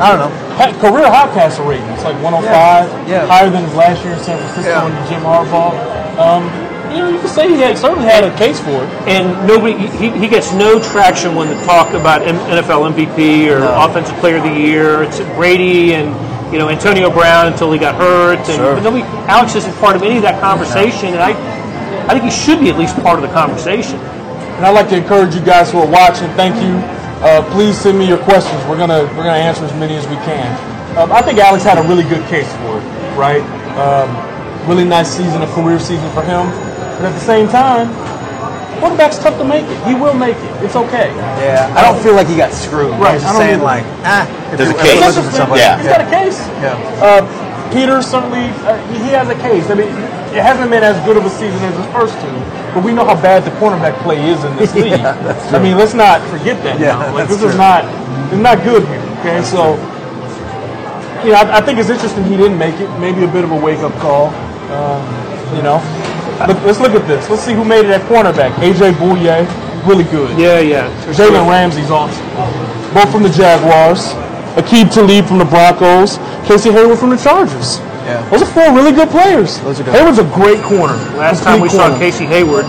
I 0.01 0.09
don't 0.13 0.19
know. 0.21 0.31
Ha- 0.57 0.73
career 0.79 1.05
high 1.09 1.27
passer 1.33 1.63
rating. 1.63 1.85
It's 1.89 2.03
like 2.03 2.15
105, 2.23 3.07
Yeah. 3.09 3.25
higher 3.27 3.49
than 3.49 3.63
his 3.65 3.73
last 3.75 4.03
year 4.03 4.13
in 4.13 4.19
San 4.23 4.37
Francisco 4.37 4.69
Yeah. 4.69 4.85
under 4.85 5.09
Jim 5.09 5.21
Harbaugh. 5.21 5.73
Um, 6.17 6.43
you 6.91 6.99
know, 7.03 7.09
you 7.09 7.19
could 7.19 7.29
say 7.29 7.47
he 7.49 7.59
had, 7.61 7.77
certainly 7.77 8.05
had 8.07 8.23
a 8.23 8.35
case 8.37 8.59
for 8.59 8.71
it. 8.83 8.89
And 9.07 9.45
nobody, 9.47 9.73
he, 9.97 10.09
he 10.11 10.27
gets 10.27 10.53
no 10.53 10.79
traction 10.81 11.35
when 11.35 11.49
they 11.49 11.65
talk 11.65 11.93
about 11.93 12.21
M- 12.25 12.37
NFL 12.49 12.85
MVP 12.93 13.49
or 13.51 13.59
No. 13.59 13.85
Offensive 13.85 14.15
Player 14.17 14.37
of 14.37 14.43
the 14.43 14.49
Year. 14.53 15.03
It's 15.03 15.19
Brady 15.35 15.93
and 15.95 16.15
you 16.51 16.57
know 16.59 16.69
Antonio 16.69 17.09
Brown 17.11 17.47
until 17.51 17.71
he 17.71 17.79
got 17.79 17.95
hurt. 17.95 18.39
And 18.39 18.57
Sure. 18.57 18.73
but 18.75 18.83
nobody, 18.83 19.03
Alex 19.27 19.55
isn't 19.55 19.73
part 19.77 19.95
of 19.95 20.03
any 20.03 20.17
of 20.17 20.23
that 20.23 20.39
conversation, 20.41 21.09
and 21.13 21.19
I, 21.21 21.31
I 22.07 22.13
think 22.13 22.23
he 22.23 22.31
should 22.31 22.59
be 22.59 22.69
at 22.69 22.77
least 22.77 22.95
part 23.03 23.19
of 23.19 23.23
the 23.27 23.33
conversation. 23.33 23.99
And 24.57 24.65
I'd 24.65 24.73
like 24.73 24.89
to 24.89 24.97
encourage 24.97 25.35
you 25.35 25.41
guys 25.41 25.71
who 25.71 25.79
are 25.79 25.87
watching. 25.89 26.27
Thank 26.33 26.55
you. 26.63 26.73
Uh, 27.21 27.41
please 27.51 27.77
send 27.77 27.97
me 27.97 28.07
your 28.07 28.17
questions. 28.19 28.57
We're 28.65 28.77
gonna 28.77 29.03
we're 29.17 29.25
gonna 29.25 29.41
answer 29.41 29.65
as 29.65 29.73
many 29.75 29.95
as 29.95 30.07
we 30.07 30.15
can. 30.25 30.47
Um, 30.97 31.11
I 31.11 31.21
think 31.21 31.37
Alex 31.39 31.63
had 31.63 31.77
a 31.77 31.85
really 31.87 32.03
good 32.03 32.25
case 32.27 32.49
for 32.65 32.77
it, 32.79 32.85
right? 33.17 33.41
Um, 33.77 34.09
really 34.67 34.85
nice 34.85 35.09
season, 35.09 35.41
a 35.41 35.47
career 35.53 35.79
season 35.79 36.09
for 36.13 36.21
him. 36.23 36.49
But 36.97 37.05
at 37.09 37.13
the 37.13 37.25
same 37.25 37.47
time, 37.47 37.89
quarterback's 38.79 39.17
tough 39.19 39.37
to 39.37 39.43
make 39.45 39.65
it. 39.65 39.77
He 39.87 39.93
will 39.93 40.13
make 40.13 40.37
it. 40.37 40.51
It's 40.63 40.75
okay. 40.75 41.09
Yeah, 41.41 41.71
I 41.75 41.81
don't 41.85 42.01
feel 42.01 42.13
like 42.15 42.27
he 42.27 42.35
got 42.37 42.51
screwed. 42.53 42.91
Right, 42.99 43.15
I'm 43.15 43.21
just 43.21 43.25
don't 43.33 43.41
saying, 43.41 43.61
like, 43.61 43.83
ah. 44.05 44.25
There's 44.55 44.69
a 44.69 44.73
case. 44.73 44.93
you 44.95 45.01
listen 45.05 45.23
to 45.23 45.31
somebody- 45.31 45.61
Yeah. 45.61 45.77
He's 45.77 45.87
got 45.87 46.01
a 46.01 46.09
case. 46.09 46.39
Yeah. 46.61 46.77
Uh, 47.03 47.21
Peter 47.73 48.01
certainly 48.01 48.47
uh, 48.63 48.79
he 48.87 48.95
he 49.03 49.09
has 49.11 49.27
a 49.27 49.35
case. 49.43 49.69
I 49.69 49.75
mean, 49.75 49.89
it 50.31 50.39
hasn't 50.39 50.69
been 50.71 50.83
as 50.83 50.95
good 51.03 51.17
of 51.17 51.25
a 51.25 51.29
season 51.29 51.59
as 51.67 51.75
his 51.75 51.85
first 51.91 52.15
two, 52.23 52.31
but 52.73 52.81
we 52.83 52.93
know 52.93 53.03
how 53.03 53.15
bad 53.19 53.43
the 53.43 53.51
cornerback 53.59 53.91
play 54.07 54.23
is 54.31 54.41
in 54.45 54.55
this 54.55 54.71
Yeah, 54.75 54.83
league. 54.83 55.01
that's 55.27 55.51
I 55.53 55.59
mean, 55.61 55.75
let's 55.77 55.93
not 55.93 56.21
forget 56.31 56.55
that 56.63 56.79
Yeah, 56.79 56.95
now. 56.95 57.11
Like 57.13 57.27
that's 57.27 57.41
this 57.41 57.51
is 57.51 57.57
not 57.57 57.83
it's 58.31 58.39
not 58.41 58.63
good 58.63 58.87
here. 58.87 59.03
Okay, 59.19 59.43
so 59.43 59.75
you 61.27 61.33
know, 61.35 61.43
I, 61.43 61.57
I 61.57 61.61
think 61.61 61.79
it's 61.79 61.89
interesting 61.89 62.23
he 62.23 62.37
didn't 62.37 62.57
make 62.57 62.79
it. 62.79 62.87
Maybe 62.99 63.23
a 63.25 63.27
bit 63.27 63.43
of 63.43 63.51
a 63.51 63.59
wake 63.59 63.79
up 63.79 63.91
call. 63.99 64.27
Um, 64.71 65.03
you 65.55 65.61
know, 65.63 65.79
Look- 66.45 66.63
let's 66.65 66.79
look 66.79 66.93
at 66.93 67.07
this. 67.07 67.29
Let's 67.29 67.43
see 67.43 67.53
who 67.53 67.63
made 67.65 67.85
it 67.85 67.91
at 67.91 68.01
cornerback. 68.01 68.51
AJ 68.61 68.93
Bouye, 68.93 69.47
really 69.87 70.03
good. 70.05 70.37
Yeah, 70.37 70.59
yeah. 70.59 70.89
Jalen 71.13 71.47
Ramsey's 71.49 71.89
awesome. 71.89 72.25
Both 72.93 73.11
from 73.11 73.23
the 73.23 73.29
Jaguars. 73.29 74.13
Aqib 74.57 74.91
Talib 74.93 75.25
from 75.25 75.37
the 75.37 75.45
Broncos. 75.45 76.17
Casey 76.45 76.71
Hayward 76.71 76.97
from 76.97 77.09
the 77.11 77.17
Chargers. 77.17 77.79
Yeah. 78.05 78.21
Those 78.29 78.41
are 78.41 78.45
four 78.45 78.73
really 78.73 78.91
good 78.91 79.09
players. 79.09 79.59
Those 79.61 79.79
are 79.79 79.83
good. 79.83 79.93
Hayward's 79.95 80.17
a 80.19 80.23
great 80.33 80.61
corner. 80.63 80.95
Last 81.17 81.43
time 81.43 81.59
we 81.59 81.67
Complete 81.69 81.91
saw. 81.93 81.99
Casey 81.99 82.25
Hayward, 82.25 82.65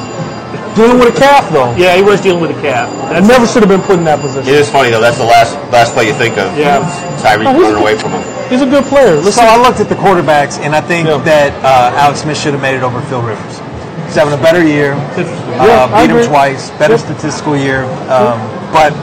Dealing 0.76 0.98
with 0.98 1.14
a 1.14 1.18
calf, 1.18 1.50
though. 1.50 1.74
yeah, 1.76 1.96
he 1.96 2.02
was 2.02 2.20
dealing 2.20 2.40
with 2.40 2.50
a 2.56 2.60
calf. 2.60 2.86
I 3.10 3.18
never 3.20 3.46
should 3.46 3.62
have 3.62 3.68
been 3.68 3.82
put 3.82 3.98
in 3.98 4.04
that 4.04 4.20
position. 4.20 4.46
It 4.52 4.58
is 4.58 4.70
funny 4.70 4.90
though. 4.90 5.00
That's 5.00 5.18
the 5.18 5.24
last 5.26 5.54
last 5.72 5.92
play 5.94 6.06
you 6.06 6.14
think 6.14 6.38
of. 6.38 6.56
Yeah. 6.56 6.78
Tyreek 7.18 7.50
he's- 7.50 7.58
running 7.62 7.80
away 7.82 7.96
from 7.98 8.12
him. 8.12 8.22
He's 8.48 8.62
a 8.62 8.66
good 8.66 8.84
player. 8.84 9.16
So 9.18 9.24
Listen, 9.26 9.44
I 9.44 9.60
looked 9.60 9.80
at 9.80 9.88
the 9.90 9.94
quarterbacks, 9.96 10.58
and 10.60 10.74
I 10.74 10.80
think 10.80 11.08
Yeah. 11.08 11.18
that 11.18 11.50
uh, 11.64 11.96
Alex 11.98 12.20
Smith 12.22 12.38
should 12.38 12.52
have 12.54 12.62
made 12.62 12.76
it 12.76 12.82
over 12.82 13.00
Phil 13.10 13.20
Rivers. 13.20 13.58
He's 14.06 14.14
having 14.16 14.32
a 14.32 14.40
better 14.42 14.64
year. 14.64 14.94
Yeah, 15.18 15.90
uh, 15.90 16.00
beat 16.00 16.14
him 16.14 16.24
twice. 16.26 16.70
Better 16.78 16.94
Yep. 16.96 17.00
statistical 17.12 17.56
year. 17.56 17.84
Um, 18.08 18.38
but 18.72 18.94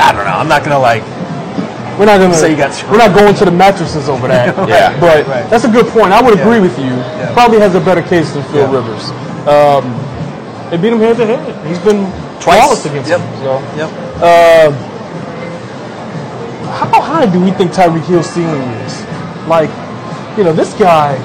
I 0.00 0.12
don't 0.14 0.24
know. 0.24 0.38
I'm 0.38 0.48
not 0.48 0.62
gonna 0.64 0.78
like. 0.78 1.02
we're 1.98 2.06
not 2.06 2.16
gonna 2.22 2.32
Say 2.32 2.50
you 2.52 2.56
got 2.56 2.72
screwed. 2.72 2.92
we're 2.92 2.98
not 2.98 3.12
going 3.14 3.34
to 3.34 3.44
the 3.44 3.50
mattresses 3.50 4.08
over 4.08 4.28
that. 4.28 4.54
Yeah. 4.68 4.94
But 5.00 5.26
right. 5.26 5.50
that's 5.50 5.64
a 5.64 5.68
good 5.68 5.86
point. 5.88 6.12
I 6.14 6.22
would 6.22 6.36
Yeah. 6.38 6.42
agree 6.46 6.60
with 6.60 6.78
you. 6.78 6.94
Yeah. 6.94 7.32
Probably 7.34 7.58
has 7.60 7.74
a 7.74 7.80
better 7.80 8.02
case 8.02 8.32
than 8.32 8.44
Phil 8.44 8.70
Yeah. 8.70 8.76
Rivers. 8.76 9.10
Um, 9.50 9.98
they 10.70 10.76
beat 10.76 10.92
him 10.92 10.98
head 11.00 11.16
to 11.16 11.26
head. 11.26 11.66
He's 11.66 11.78
been 11.80 12.04
Twice. 12.40 12.58
flawless 12.60 12.84
against 12.86 13.10
Yep. 13.10 13.20
him. 13.20 13.42
So. 13.42 13.62
Yep. 13.76 13.90
Uh, 14.20 14.70
how 16.78 17.00
high 17.00 17.26
do 17.26 17.40
we 17.40 17.50
think 17.52 17.72
Tyreek 17.72 18.04
Hill's 18.06 18.28
ceiling 18.28 18.62
is? 18.84 19.04
Like, 19.48 19.70
you 20.36 20.44
know, 20.44 20.52
this 20.52 20.74
guy, 20.74 21.16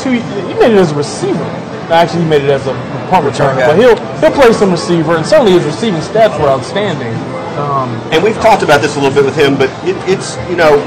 two, 0.00 0.10
he 0.12 0.54
made 0.54 0.72
it 0.72 0.78
as 0.78 0.92
a 0.92 0.94
receiver. 0.94 1.44
Actually, 1.90 2.22
he 2.24 2.28
made 2.28 2.42
it 2.42 2.50
as 2.50 2.66
a 2.66 2.72
punt 3.10 3.26
returner, 3.26 3.56
but 3.66 3.76
he'll 3.76 3.96
he'll 4.20 4.30
play 4.32 4.52
some 4.52 4.70
receiver, 4.70 5.16
and 5.16 5.26
certainly 5.26 5.52
his 5.52 5.64
receiving 5.64 6.00
stats 6.00 6.38
were 6.40 6.48
outstanding. 6.48 7.12
Um, 7.58 8.00
And 8.10 8.22
we've 8.22 8.40
talked 8.40 8.62
about 8.62 8.80
this 8.80 8.96
a 8.96 9.00
little 9.00 9.14
bit 9.14 9.24
with 9.24 9.36
him, 9.36 9.56
but 9.56 9.68
it, 9.84 9.96
it's 10.08 10.36
you 10.48 10.56
know 10.56 10.80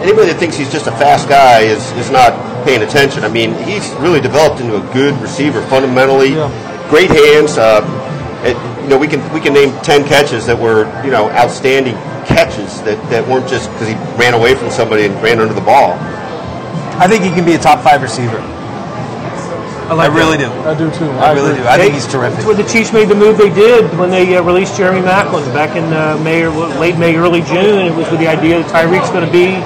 anybody 0.00 0.28
that 0.32 0.38
thinks 0.38 0.56
he's 0.56 0.72
just 0.72 0.86
a 0.86 0.92
fast 0.92 1.28
guy 1.28 1.60
is 1.60 1.90
is 1.92 2.10
not 2.10 2.32
paying 2.64 2.82
attention. 2.82 3.24
I 3.24 3.28
mean, 3.28 3.52
he's 3.64 3.90
really 4.00 4.20
developed 4.20 4.60
into 4.60 4.76
a 4.76 4.92
good 4.94 5.14
receiver 5.20 5.60
fundamentally. 5.62 6.30
Yeah. 6.34 6.48
Great 6.90 7.10
hands. 7.10 7.56
Uh, 7.56 7.80
it, 8.44 8.56
you 8.82 8.88
know, 8.88 8.98
we 8.98 9.06
can 9.06 9.22
we 9.32 9.40
can 9.40 9.52
name 9.52 9.70
ten 9.82 10.04
catches 10.06 10.44
that 10.46 10.58
were 10.58 10.84
you 11.04 11.10
know 11.10 11.30
outstanding 11.30 11.94
catches 12.26 12.82
that, 12.82 12.98
that 13.10 13.26
weren't 13.26 13.48
just 13.48 13.70
because 13.72 13.88
he 13.88 13.94
ran 14.18 14.34
away 14.34 14.54
from 14.54 14.70
somebody 14.70 15.04
and 15.06 15.14
ran 15.22 15.38
under 15.38 15.54
the 15.54 15.60
ball. 15.60 15.94
I 16.98 17.06
think 17.08 17.22
he 17.24 17.30
can 17.30 17.44
be 17.44 17.54
a 17.54 17.58
top 17.58 17.80
five 17.82 18.02
receiver. 18.02 18.38
I, 19.90 20.06
really 20.06 20.38
do. 20.38 20.46
I 20.62 20.76
do 20.78 20.90
too. 20.92 21.10
I 21.18 21.32
really 21.32 21.50
agree. 21.50 21.62
do. 21.64 21.68
I 21.68 21.76
think 21.76 21.94
he's 21.94 22.06
terrific. 22.06 22.36
That's 22.36 22.46
when 22.46 22.56
the 22.56 22.68
Chiefs 22.70 22.92
made 22.92 23.08
the 23.08 23.14
move 23.14 23.38
they 23.38 23.50
did 23.52 23.90
when 23.98 24.10
they 24.10 24.36
uh, 24.36 24.42
released 24.42 24.76
Jeremy 24.76 25.00
Maclin 25.00 25.42
back 25.52 25.74
in 25.74 25.82
uh, 25.92 26.16
May 26.22 26.44
or 26.44 26.50
late 26.78 26.96
May, 26.96 27.16
early 27.16 27.42
June. 27.42 27.86
It 27.86 27.94
was 27.94 28.08
with 28.10 28.20
the 28.20 28.28
idea 28.28 28.62
that 28.62 28.70
Tyreek's 28.70 29.10
going 29.10 29.26
to 29.26 29.32
be 29.32 29.58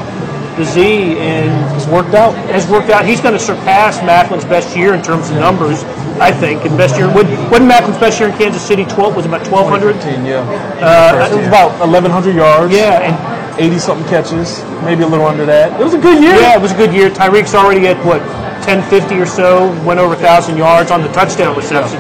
the 0.56 0.64
Z, 0.64 1.18
and 1.18 1.76
It's 1.76 1.86
worked 1.88 2.14
out. 2.14 2.32
has 2.48 2.66
worked 2.70 2.88
out. 2.88 3.04
He's 3.04 3.20
going 3.20 3.34
to 3.34 3.40
surpass 3.40 3.98
Maclin's 3.98 4.44
best 4.46 4.74
year 4.76 4.94
in 4.94 5.02
terms 5.02 5.28
of 5.28 5.36
numbers, 5.36 5.82
I 6.20 6.30
think. 6.32 6.64
And 6.64 6.76
best 6.78 6.96
year, 6.96 7.06
wasn't 7.12 7.70
Maclin's 7.70 7.98
best 7.98 8.20
year 8.20 8.28
in 8.30 8.36
Kansas 8.38 8.62
City? 8.62 8.84
Twelve 8.84 9.16
was 9.16 9.26
about 9.26 9.44
twelve 9.46 9.68
hundred. 9.68 9.94
15, 9.96 10.24
yeah. 10.24 10.40
Uh, 10.80 11.28
it 11.32 11.36
was 11.36 11.46
about 11.46 11.78
1,100 11.80 12.34
yards. 12.36 12.72
yeah, 12.72 13.02
and 13.02 13.60
80 13.60 13.78
something 13.78 14.08
catches, 14.08 14.62
maybe 14.82 15.02
a 15.02 15.06
little 15.06 15.26
under 15.26 15.44
that. 15.46 15.78
It 15.80 15.84
was 15.84 15.94
a 15.94 15.98
good 15.98 16.22
year. 16.22 16.34
yeah, 16.34 16.56
it 16.56 16.62
was 16.62 16.72
a 16.72 16.76
good 16.76 16.92
year. 16.92 17.10
Tyreek's 17.10 17.54
already 17.54 17.86
at 17.86 17.98
what 18.04 18.20
1050 18.66 19.14
or 19.20 19.26
so, 19.26 19.70
went 19.84 20.00
over 20.00 20.14
thousand 20.16 20.56
yards 20.56 20.90
on 20.90 21.02
the 21.02 21.08
touchdown 21.12 21.56
reception. 21.56 21.98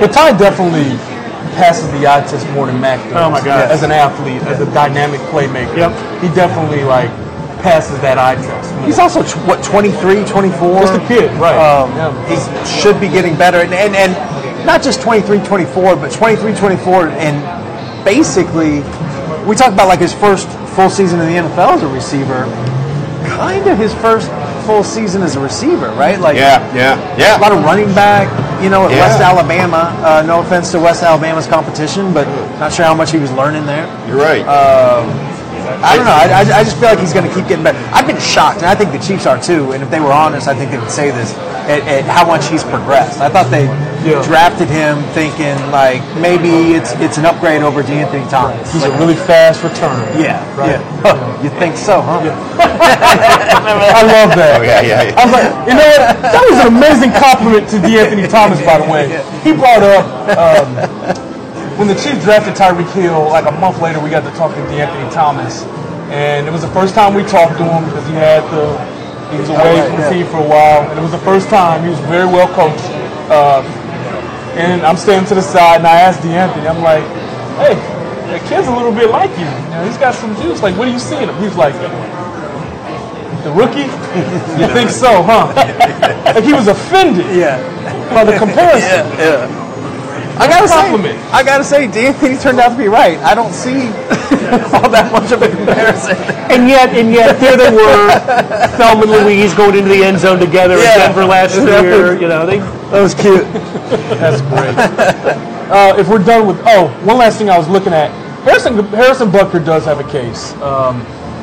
But 0.00 0.12
Ty 0.12 0.36
definitely 0.36 0.96
passes 1.56 1.90
the 1.92 2.06
eye 2.06 2.20
test 2.26 2.48
more 2.50 2.66
than 2.66 2.80
Mac 2.80 2.98
does. 3.10 3.14
Oh, 3.16 3.30
my 3.30 3.44
God. 3.44 3.70
As 3.70 3.82
an 3.82 3.92
athlete, 3.92 4.42
as 4.42 4.60
a 4.60 4.66
dynamic 4.74 5.20
playmaker. 5.32 5.76
Yep. 5.76 6.22
He 6.22 6.28
definitely 6.34 6.82
like 6.84 7.10
passes 7.64 7.98
that 8.04 8.18
eye 8.20 8.36
test. 8.36 8.68
He's 8.84 8.98
also 9.00 9.22
tw- 9.24 9.40
what 9.48 9.64
23, 9.64 10.24
24. 10.26 10.80
Just 10.84 10.94
a 11.00 11.06
kid, 11.08 11.32
right. 11.40 11.56
Um, 11.56 11.90
Yeah. 11.96 12.12
He 12.28 12.36
should 12.68 13.00
be 13.00 13.08
getting 13.08 13.34
better, 13.36 13.58
and, 13.64 13.72
and 13.72 13.96
and 13.96 14.12
not 14.66 14.82
just 14.82 15.00
23, 15.00 15.40
24, 15.40 15.96
but 15.96 16.12
23, 16.12 16.54
24, 16.54 17.08
and 17.16 17.36
basically, 18.04 18.80
we 19.48 19.56
talk 19.56 19.72
about 19.72 19.88
like 19.88 20.00
his 20.00 20.12
first 20.14 20.48
full 20.76 20.90
season 20.90 21.20
in 21.20 21.26
the 21.26 21.48
NFL 21.48 21.74
as 21.76 21.82
a 21.82 21.88
receiver. 21.88 22.44
Kind 23.26 23.66
of 23.66 23.78
his 23.78 23.94
first 23.94 24.30
full 24.66 24.84
season 24.84 25.22
as 25.22 25.36
a 25.36 25.40
receiver, 25.40 25.88
right? 25.96 26.20
Like 26.20 26.36
Yeah, 26.36 26.60
yeah, 26.74 27.16
yeah. 27.18 27.38
a 27.38 27.40
lot 27.40 27.52
of 27.52 27.64
running 27.64 27.92
back, 27.94 28.28
you 28.62 28.68
know, 28.70 28.84
at 28.84 28.90
Yeah. 28.92 29.00
West 29.08 29.20
Alabama. 29.20 29.92
Uh, 30.04 30.22
no 30.26 30.40
offense 30.40 30.70
to 30.72 30.78
West 30.78 31.02
Alabama's 31.02 31.46
competition, 31.46 32.12
but 32.12 32.26
not 32.60 32.72
sure 32.72 32.84
how 32.84 32.94
much 32.94 33.10
he 33.12 33.18
was 33.18 33.32
learning 33.32 33.64
there. 33.66 33.86
You're 34.06 34.18
right. 34.18 34.44
I 35.64 35.96
don't 35.96 36.04
know. 36.06 36.12
I, 36.16 36.42
I, 36.44 36.60
I 36.60 36.62
just 36.64 36.76
feel 36.78 36.88
like 36.90 36.98
he's 37.00 37.12
going 37.12 37.28
to 37.28 37.34
keep 37.34 37.48
getting 37.48 37.64
better. 37.64 37.78
I've 37.92 38.06
been 38.06 38.20
shocked, 38.20 38.58
and 38.58 38.66
I 38.66 38.74
think 38.74 38.92
the 38.92 38.98
Chiefs 39.00 39.26
are 39.26 39.40
too. 39.40 39.72
And 39.72 39.82
if 39.82 39.90
they 39.90 40.00
were 40.00 40.12
honest, 40.12 40.48
I 40.48 40.54
think 40.54 40.70
they 40.70 40.78
would 40.78 40.90
say 40.90 41.10
this 41.10 41.34
at, 41.68 41.80
at 41.88 42.04
how 42.04 42.26
much 42.26 42.48
he's 42.48 42.62
progressed. 42.64 43.20
I 43.20 43.28
thought 43.28 43.50
they 43.50 43.64
Yeah. 44.04 44.20
drafted 44.20 44.68
him 44.68 45.00
thinking 45.16 45.56
like 45.72 46.04
maybe 46.20 46.76
it's 46.76 46.92
it's 47.00 47.16
an 47.16 47.24
upgrade 47.24 47.62
over 47.64 47.80
De'Anthony 47.82 48.28
Thomas. 48.28 48.68
He's 48.70 48.84
a 48.84 48.92
really 49.00 49.16
fast 49.16 49.62
returner. 49.64 50.04
yeah, 50.20 50.44
Right. 50.60 50.76
yeah. 50.76 51.00
Huh, 51.04 51.16
you 51.42 51.48
think 51.60 51.76
so, 51.76 52.00
huh? 52.04 52.20
I 52.60 54.02
love 54.04 54.36
that. 54.36 54.56
oh 54.60 54.62
yeah, 54.62 54.80
yeah. 54.80 55.02
yeah. 55.08 55.16
I 55.16 55.24
was 55.24 55.32
like, 55.32 55.48
you 55.68 55.74
know 55.76 55.88
what? 55.88 56.20
That 56.20 56.44
was 56.48 56.58
an 56.60 56.68
amazing 56.76 57.12
compliment 57.16 57.64
to 57.72 57.76
De'Anthony 57.80 58.28
Thomas, 58.28 58.60
by 58.64 58.76
the 58.80 58.88
way. 58.92 59.08
He 59.40 59.52
brought 59.56 59.80
up 59.84 60.04
um, 60.36 60.68
when 61.78 61.88
the 61.88 61.94
Chiefs 61.94 62.22
drafted 62.24 62.54
Tyreek 62.54 62.90
Hill. 62.92 63.28
Like 63.28 63.46
a 63.46 63.52
month 63.52 63.80
later, 63.80 64.00
we 64.00 64.10
got 64.10 64.24
to 64.24 64.34
talk 64.36 64.54
to 64.54 64.60
De'Anthony 64.70 65.12
Thomas, 65.12 65.62
and 66.10 66.46
it 66.46 66.50
was 66.50 66.62
the 66.62 66.70
first 66.70 66.94
time 66.94 67.14
we 67.14 67.22
talked 67.24 67.58
to 67.58 67.64
him 67.64 67.84
because 67.84 68.06
he 68.06 68.14
had 68.14 68.42
the 68.50 68.78
he 69.32 69.40
was 69.40 69.48
away 69.48 69.80
right, 69.80 69.88
from 69.88 69.96
the 69.96 70.02
yeah. 70.02 70.12
team 70.12 70.26
for 70.26 70.38
a 70.38 70.48
while, 70.48 70.88
and 70.88 70.98
it 70.98 71.02
was 71.02 71.10
the 71.10 71.24
first 71.26 71.48
time 71.48 71.82
he 71.82 71.88
was 71.90 71.98
very 72.06 72.26
well 72.26 72.46
coached. 72.54 72.84
Uh, 73.30 73.62
and 74.54 74.82
I'm 74.82 74.96
standing 74.96 75.26
to 75.28 75.34
the 75.34 75.42
side, 75.42 75.78
and 75.78 75.86
I 75.86 75.98
asked 76.00 76.20
De'Anthony, 76.20 76.70
I'm 76.70 76.82
like, 76.82 77.02
hey. 77.58 77.74
that 78.30 78.46
kid's 78.46 78.68
a 78.68 78.74
little 78.74 78.92
bit 78.92 79.10
like 79.10 79.30
you. 79.34 79.46
You 79.46 79.70
know, 79.74 79.84
he's 79.84 79.98
got 79.98 80.14
some 80.14 80.36
juice. 80.36 80.62
Like, 80.62 80.76
what 80.78 80.86
are 80.86 80.92
you 80.92 81.00
seeing 81.00 81.26
him? 81.26 81.34
He's 81.42 81.56
like, 81.56 81.74
the 83.42 83.50
rookie? 83.50 83.90
You 84.60 84.68
think 84.76 84.90
so, 84.90 85.22
huh? 85.22 85.50
like 86.34 86.44
he 86.44 86.52
was 86.52 86.68
offended 86.68 87.26
Yeah. 87.34 87.58
by 88.14 88.24
the 88.24 88.38
comparison. 88.38 89.50
I 90.36 90.48
gotta 90.48 90.68
Compliment. 90.68 91.14
say, 91.20 91.30
I 91.30 91.42
gotta 91.44 91.64
say, 91.64 91.86
De'Anthony 91.86 92.40
turned 92.40 92.58
out 92.60 92.70
to 92.70 92.76
be 92.78 92.88
right. 92.88 93.18
I 93.18 93.34
don't 93.34 93.52
see 93.52 93.86
all 94.74 94.88
that 94.90 95.10
much 95.12 95.30
of 95.32 95.42
a 95.42 95.48
comparison. 95.48 96.16
And 96.50 96.68
yet, 96.68 96.90
and 96.90 97.12
yet, 97.12 97.38
there 97.40 97.56
they 97.56 97.70
were, 97.70 98.10
Thelma 98.76 99.02
and 99.02 99.10
Louise 99.24 99.54
going 99.54 99.76
into 99.76 99.88
the 99.90 100.02
end 100.04 100.18
zone 100.18 100.38
together 100.38 100.76
Yeah. 100.76 100.94
in 100.94 100.98
Denver 101.14 101.24
last 101.24 101.54
year. 101.56 102.14
You 102.20 102.28
know, 102.28 102.44
they 102.46 102.58
That 102.90 103.00
was 103.02 103.14
cute. 103.14 103.44
That's 104.20 104.40
great. 104.50 105.50
Uh, 105.64 105.94
if 105.98 106.06
we're 106.08 106.22
done 106.22 106.46
with, 106.46 106.60
oh, 106.66 106.88
one 107.04 107.16
last 107.16 107.38
thing 107.38 107.48
I 107.48 107.56
was 107.56 107.66
looking 107.68 107.94
at. 107.94 108.10
Harrison 108.44 108.76
Harrison 108.88 109.30
Butker 109.30 109.64
does 109.64 109.86
have 109.86 109.98
a 109.98 110.04
case. 110.12 110.52
Um, 110.60 111.00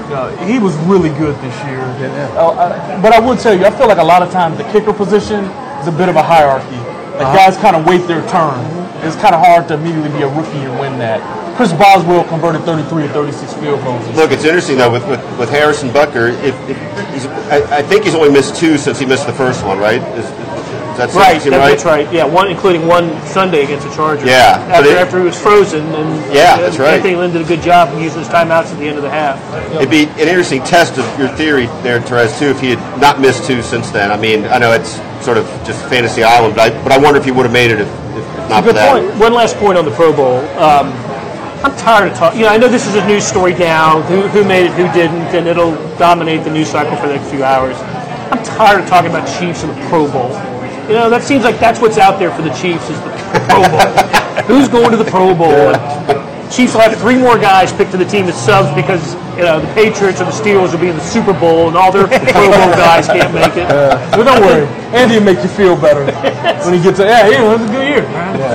you 0.07 0.13
know, 0.15 0.29
he 0.45 0.59
was 0.59 0.75
really 0.85 1.09
good 1.17 1.35
this 1.41 1.57
year. 1.65 1.81
Uh, 2.37 2.53
I- 2.53 3.01
but 3.01 3.13
I 3.13 3.19
would 3.19 3.39
tell 3.39 3.57
you, 3.57 3.65
I 3.65 3.71
feel 3.71 3.87
like 3.87 3.97
a 3.97 4.03
lot 4.03 4.21
of 4.21 4.29
times 4.31 4.59
the 4.59 4.63
kicker 4.65 4.93
position 4.93 5.45
is 5.81 5.87
a 5.87 5.91
bit 5.91 6.07
of 6.07 6.15
a 6.17 6.21
hierarchy. 6.21 6.77
Like 7.17 7.33
guys 7.35 7.57
kind 7.57 7.75
of 7.75 7.85
wait 7.87 8.05
their 8.07 8.21
turn. 8.29 8.61
It's 9.03 9.15
kind 9.15 9.33
of 9.35 9.41
hard 9.43 9.67
to 9.69 9.73
immediately 9.75 10.09
be 10.09 10.23
a 10.23 10.27
rookie 10.29 10.61
and 10.61 10.79
win 10.79 10.97
that. 10.99 11.19
Chris 11.57 11.73
Boswell 11.73 12.23
converted 12.25 12.61
33 12.63 13.03
or 13.05 13.07
36 13.09 13.53
field 13.55 13.83
goals. 13.83 14.07
Look, 14.15 14.31
it's 14.31 14.45
interesting 14.45 14.77
though 14.77 14.91
with, 14.91 15.07
with, 15.07 15.21
with 15.39 15.49
Harrison 15.49 15.89
Butker. 15.89 16.31
If, 16.43 16.55
if 16.69 16.77
he's, 17.13 17.25
I, 17.51 17.79
I 17.79 17.81
think 17.81 18.05
he's 18.05 18.15
only 18.15 18.31
missed 18.31 18.55
two 18.55 18.77
since 18.77 18.99
he 18.99 19.05
missed 19.05 19.27
the 19.27 19.33
first 19.33 19.65
one, 19.65 19.77
right? 19.77 20.01
Is, 20.17 20.25
is 20.25 20.97
that 20.97 21.13
Right, 21.13 21.41
that- 21.41 21.49
that's 21.51 21.85
right. 21.85 22.11
Yeah, 22.13 22.25
one 22.25 22.49
including 22.49 22.85
one 22.87 23.09
Sunday 23.25 23.63
against 23.63 23.87
the 23.87 23.93
Chargers. 23.95 24.25
Yeah, 24.27 24.57
after, 24.69 24.89
it- 24.89 24.97
after 24.97 25.19
he 25.19 25.25
was 25.25 25.39
frozen, 25.39 25.81
and 25.93 26.33
Yeah, 26.33 26.55
uh, 26.55 26.61
that's 26.61 26.79
right. 26.79 26.95
Anthony 26.95 27.15
Lynn 27.15 27.31
did 27.33 27.41
a 27.41 27.45
good 27.45 27.61
job 27.61 27.93
of 27.93 28.01
using 28.01 28.19
his 28.19 28.27
timeouts 28.29 28.71
at 28.71 28.77
the 28.79 28.87
end 28.87 28.97
of 28.97 29.03
the 29.03 29.09
half. 29.09 29.39
It'd 29.75 29.89
be 29.89 30.05
an 30.21 30.27
interesting 30.29 30.63
test 30.63 30.97
of 30.97 31.05
your 31.19 31.27
theory 31.29 31.65
there, 31.83 31.99
Terez, 31.99 32.37
too, 32.39 32.47
if 32.47 32.59
he 32.59 32.71
had 32.75 33.01
not 33.01 33.19
missed 33.19 33.45
two 33.45 33.61
since 33.61 33.89
then. 33.91 34.11
I 34.11 34.17
mean, 34.17 34.45
I 34.45 34.57
know 34.57 34.71
it's 34.73 34.99
sort 35.23 35.37
of 35.37 35.45
just 35.65 35.83
fantasy 35.89 36.23
island, 36.23 36.55
but 36.55 36.71
I, 36.71 36.83
but 36.83 36.91
I 36.91 36.97
wonder 36.97 37.19
if 37.19 37.25
he 37.25 37.31
would 37.31 37.43
have 37.45 37.53
made 37.53 37.71
it 37.71 37.79
if 37.81 37.87
not 38.51 38.63
for 38.63 38.73
that. 38.73 38.91
point. 38.91 39.19
One 39.19 39.33
last 39.33 39.55
point 39.57 39.77
on 39.77 39.85
the 39.85 39.91
Pro 39.91 40.13
Bowl. 40.15 40.39
Um, 40.59 40.91
I'm 41.63 41.75
tired 41.77 42.11
of 42.11 42.17
talking. 42.17 42.39
You 42.39 42.45
know, 42.45 42.51
I 42.51 42.57
know 42.57 42.67
this 42.67 42.87
is 42.87 42.95
a 42.95 43.05
news 43.07 43.23
story 43.25 43.53
now. 43.53 44.01
Who, 44.03 44.21
who 44.29 44.43
made 44.43 44.65
it, 44.65 44.73
who 44.73 44.91
didn't, 44.93 45.29
and 45.35 45.47
it'll 45.47 45.75
dominate 45.97 46.43
the 46.43 46.49
news 46.51 46.69
cycle 46.69 46.95
for 46.97 47.07
the 47.07 47.15
next 47.15 47.29
few 47.29 47.43
hours. 47.43 47.77
I'm 48.31 48.43
tired 48.43 48.81
of 48.81 48.87
talking 48.89 49.09
about 49.09 49.27
Chiefs 49.39 49.63
and 49.63 49.71
the 49.71 49.87
Pro 49.87 50.09
Bowl. 50.11 50.29
You 50.89 50.97
know, 50.97 51.09
that 51.09 51.21
seems 51.23 51.43
like 51.43 51.59
that's 51.59 51.79
what's 51.79 51.97
out 51.97 52.17
there 52.17 52.31
for 52.31 52.41
the 52.41 52.49
Chiefs 52.51 52.89
is 52.89 52.99
the 53.01 53.11
Pro 53.47 53.61
Bowl. 53.69 53.79
Who's 54.49 54.67
going 54.67 54.89
to 54.91 54.97
the 54.97 55.05
Pro 55.05 55.35
Bowl? 55.35 55.71
Chiefs 56.49 56.73
will 56.73 56.81
have 56.81 56.97
three 56.99 57.15
more 57.17 57.37
guys 57.37 57.71
picked 57.71 57.91
to 57.91 57.97
the 57.97 58.03
team 58.05 58.25
as 58.25 58.35
subs 58.35 58.73
because 58.75 59.13
you 59.37 59.43
know 59.47 59.61
the 59.61 59.71
Patriots 59.73 60.19
or 60.19 60.25
the 60.25 60.35
Steelers 60.35 60.73
will 60.73 60.81
be 60.81 60.89
in 60.89 60.97
the 60.97 61.03
Super 61.03 61.31
Bowl 61.31 61.69
and 61.69 61.77
all 61.77 61.91
their 61.93 62.07
Pro 62.07 62.17
Bowl 62.51 62.71
guys 62.75 63.07
can't 63.07 63.31
make 63.33 63.55
it. 63.55 63.69
But 63.69 64.23
don't 64.25 64.41
worry, 64.41 64.67
Andy 64.91 65.15
will 65.15 65.23
make 65.23 65.39
you 65.39 65.47
feel 65.47 65.79
better 65.79 66.03
when 66.65 66.73
he 66.73 66.81
gets 66.83 66.97
to, 66.99 67.05
yeah, 67.05 67.27
it 67.27 67.39
was 67.39 67.61
a 67.61 67.71
good 67.71 67.87
year. 67.87 68.03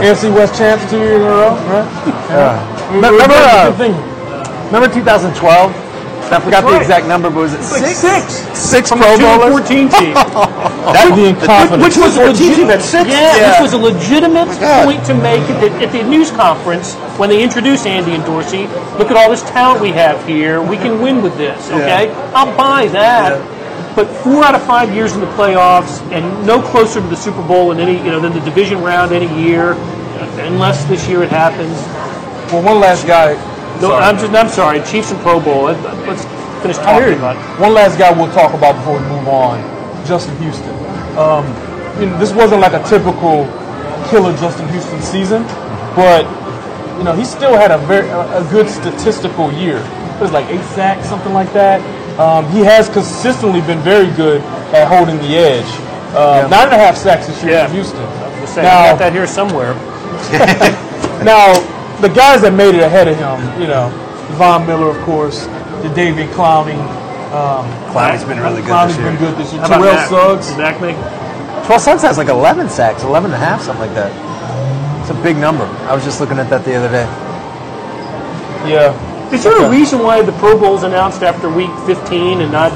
AFC 0.02 0.34
West 0.34 0.58
champs 0.58 0.88
two 0.90 0.98
years 0.98 1.20
in 1.20 1.26
a 1.26 1.30
row, 1.30 1.54
right? 1.70 1.86
Yeah. 2.30 2.94
Remember, 2.94 3.22
uh, 3.22 3.70
Remember 4.66 4.92
2012? 4.92 5.82
I 6.26 6.40
forgot 6.40 6.62
the 6.66 6.76
exact 6.76 7.06
number, 7.06 7.30
but 7.30 7.38
was 7.38 7.54
it 7.54 7.60
It's 7.60 7.70
like 7.70 7.94
six? 7.94 8.34
six. 8.34 8.58
Six 8.58 8.88
From 8.90 8.98
Pro 8.98 9.14
a 9.14 9.18
Bowlers? 9.18 9.62
14 9.62 9.88
team. 9.88 10.14
That 10.86 11.10
being 11.14 11.34
confident. 11.34 11.82
Which 11.82 11.96
was 11.98 12.14
a 12.16 12.30
team 12.34 12.66
legitimate, 12.66 12.78
at 12.78 12.82
six? 12.82 13.08
yeah, 13.10 13.36
Yeah. 13.36 13.50
which 13.62 13.70
was 13.70 13.74
a 13.74 13.78
legitimate 13.78 14.46
God. 14.58 14.86
point 14.86 15.04
to 15.06 15.14
make 15.14 15.42
at 15.42 15.58
the, 15.60 15.70
at 15.86 15.90
the 15.92 16.02
news 16.02 16.30
conference 16.30 16.94
when 17.18 17.28
they 17.30 17.42
introduced 17.42 17.86
Andy 17.86 18.14
and 18.14 18.24
Dorsey. 18.24 18.66
Look 18.98 19.10
at 19.10 19.16
all 19.16 19.30
this 19.30 19.42
talent 19.50 19.80
we 19.80 19.90
have 19.92 20.18
here. 20.26 20.62
We 20.62 20.76
can 20.76 21.00
win 21.02 21.22
with 21.22 21.36
this. 21.38 21.70
Okay, 21.70 22.10
I'll 22.34 22.54
buy 22.56 22.86
that. 22.88 23.38
But 23.96 24.06
four 24.22 24.44
out 24.44 24.54
of 24.54 24.62
five 24.66 24.94
years 24.94 25.14
in 25.14 25.20
the 25.20 25.26
playoffs, 25.28 26.00
and 26.12 26.46
no 26.46 26.60
closer 26.60 27.00
to 27.00 27.06
the 27.08 27.16
Super 27.16 27.42
Bowl 27.42 27.72
in 27.72 27.80
any, 27.80 27.96
you 27.96 28.10
know, 28.12 28.20
than 28.20 28.34
the 28.34 28.40
division 28.40 28.82
round 28.82 29.10
any 29.12 29.26
year, 29.42 29.72
unless 30.44 30.84
this 30.84 31.08
year 31.08 31.22
it 31.22 31.30
happens. 31.30 31.72
well, 32.52 32.62
one 32.62 32.78
last 32.78 33.06
guy. 33.06 33.32
No, 33.80 33.88
Sorry. 33.88 34.04
I'm 34.04 34.18
just, 34.18 34.32
I'm 34.34 34.48
sorry. 34.48 34.80
Chiefs 34.84 35.10
and 35.12 35.20
Pro 35.20 35.40
Bowl. 35.40 35.64
Let- 35.64 35.82
Let's 36.06 36.24
finish 36.62 36.76
talking 36.76 37.14
about 37.18 37.36
it. 37.36 37.60
One 37.60 37.74
last 37.74 37.98
guy 37.98 38.12
we'll 38.12 38.32
talk 38.32 38.52
about 38.54 38.76
before 38.76 39.00
we 39.00 39.06
move 39.08 39.28
on. 39.28 39.60
Justin 40.06 40.36
Houston. 40.38 40.70
Um, 41.18 41.44
you 42.00 42.06
know, 42.06 42.18
this 42.18 42.32
wasn't 42.32 42.60
like 42.60 42.72
a 42.74 42.82
typical 42.88 43.44
killer 44.08 44.36
Justin 44.36 44.68
Houston 44.68 45.00
season, 45.02 45.42
but 45.96 46.24
you 46.98 47.04
know 47.04 47.12
he 47.12 47.24
still 47.24 47.56
had 47.56 47.70
a 47.70 47.78
very 47.86 48.08
a 48.08 48.46
good 48.50 48.68
statistical 48.68 49.50
year. 49.52 49.78
It 49.78 50.20
was 50.20 50.32
like 50.32 50.46
eight 50.46 50.62
sacks, 50.76 51.08
something 51.08 51.32
like 51.32 51.52
that. 51.54 51.80
Um, 52.18 52.48
he 52.50 52.60
has 52.60 52.88
consistently 52.88 53.60
been 53.62 53.80
very 53.80 54.10
good 54.16 54.40
at 54.72 54.88
holding 54.88 55.18
the 55.18 55.36
edge. 55.36 55.66
Uh, 56.16 56.48
Nine 56.50 56.64
and 56.64 56.72
a 56.74 56.78
half 56.78 56.96
sacks 56.96 57.26
this 57.26 57.42
year 57.42 57.52
Yeah. 57.52 57.66
for 57.66 57.74
Houston. 57.74 58.00
Just 58.40 58.54
saying, 58.54 58.66
Now- 58.66 58.80
I 58.80 58.90
got 58.90 58.98
that 59.00 59.12
here 59.12 59.26
somewhere. 59.26 59.74
Now, 61.24 61.54
the 62.00 62.08
guys 62.08 62.42
that 62.42 62.52
made 62.52 62.74
it 62.74 62.82
ahead 62.82 63.08
of 63.08 63.16
him, 63.16 63.60
you 63.60 63.66
know, 63.66 63.88
Von 64.36 64.66
Miller, 64.66 64.90
of 64.90 65.02
course, 65.04 65.46
Jadeveon 65.80 66.28
Clowney. 66.28 66.76
Um, 67.32 67.64
Clowney's 67.90 68.22
been 68.24 68.38
really 68.38 68.60
good 68.60 68.70
Clowney's 68.70 68.96
this 68.96 68.98
year. 69.00 69.10
been 69.10 69.18
good 69.18 69.36
this 69.38 69.52
year. 69.52 69.62
How 69.62 69.68
Terrell 69.68 69.94
Mac? 69.94 70.08
Suggs. 70.08 70.48
Did 70.48 70.58
Mac 70.58 70.80
make? 70.80 70.96
12 71.66 71.80
Suggs 71.80 72.02
has 72.02 72.18
like 72.18 72.28
11 72.28 72.68
sacks, 72.68 73.02
11 73.02 73.32
and 73.32 73.42
a 73.42 73.44
half, 73.44 73.62
something 73.62 73.86
like 73.86 73.94
that. 73.94 74.12
It's 75.00 75.10
a 75.10 75.22
big 75.22 75.36
number. 75.38 75.64
I 75.88 75.94
was 75.94 76.04
just 76.04 76.20
looking 76.20 76.38
at 76.38 76.50
that 76.50 76.64
the 76.64 76.74
other 76.76 76.90
day. 76.90 77.06
Yeah. 78.68 78.92
Is 79.32 79.44
there 79.44 79.58
a 79.64 79.68
reason 79.70 80.00
why 80.00 80.22
the 80.22 80.32
Pro 80.32 80.58
Bowl 80.58 80.76
is 80.76 80.82
announced 80.84 81.22
after 81.22 81.48
Week 81.50 81.70
15 81.86 82.40
and 82.40 82.52
not 82.52 82.72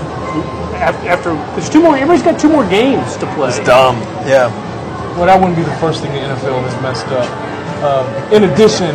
after? 1.07 1.35
There's 1.55 1.71
two 1.71 1.81
more. 1.83 1.95
Everybody's 1.95 2.23
got 2.23 2.41
two 2.41 2.49
more 2.49 2.67
games 2.69 3.17
to 3.19 3.27
play. 3.35 3.49
It's 3.51 3.61
dumb. 3.61 3.97
Yeah. 4.27 4.51
Well, 5.17 5.27
that 5.27 5.39
wouldn't 5.39 5.57
be 5.57 5.63
the 5.63 5.77
first 5.79 6.03
thing 6.03 6.13
the 6.13 6.21
NFL 6.21 6.63
has 6.63 6.75
messed 6.83 7.07
up. 7.09 7.27
Um, 7.83 8.07
in 8.33 8.45
addition, 8.51 8.95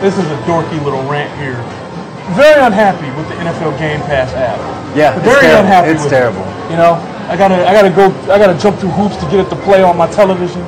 this 0.00 0.16
is 0.18 0.26
a 0.26 0.38
dorky 0.48 0.76
little 0.84 1.02
rant 1.08 1.30
here. 1.38 1.60
Very 2.34 2.60
unhappy 2.62 3.08
with 3.16 3.28
the 3.28 3.34
NFL 3.36 3.76
Game 3.78 4.00
Pass 4.08 4.32
app. 4.34 4.58
Yeah, 4.96 5.14
it's 5.16 5.24
Very 5.24 5.40
terrible. 5.42 5.60
unhappy. 5.66 5.88
It's 5.90 6.02
with 6.02 6.12
terrible. 6.12 6.42
It. 6.42 6.70
You 6.72 6.76
know, 6.76 6.94
I 7.28 7.36
gotta, 7.36 7.66
I 7.68 7.72
gotta 7.72 7.90
go, 7.90 8.08
I 8.32 8.38
gotta 8.38 8.58
jump 8.58 8.78
through 8.78 8.90
hoops 8.96 9.16
to 9.16 9.26
get 9.30 9.40
it 9.44 9.48
to 9.50 9.56
play 9.56 9.82
on 9.82 9.96
my 9.96 10.06
television. 10.10 10.62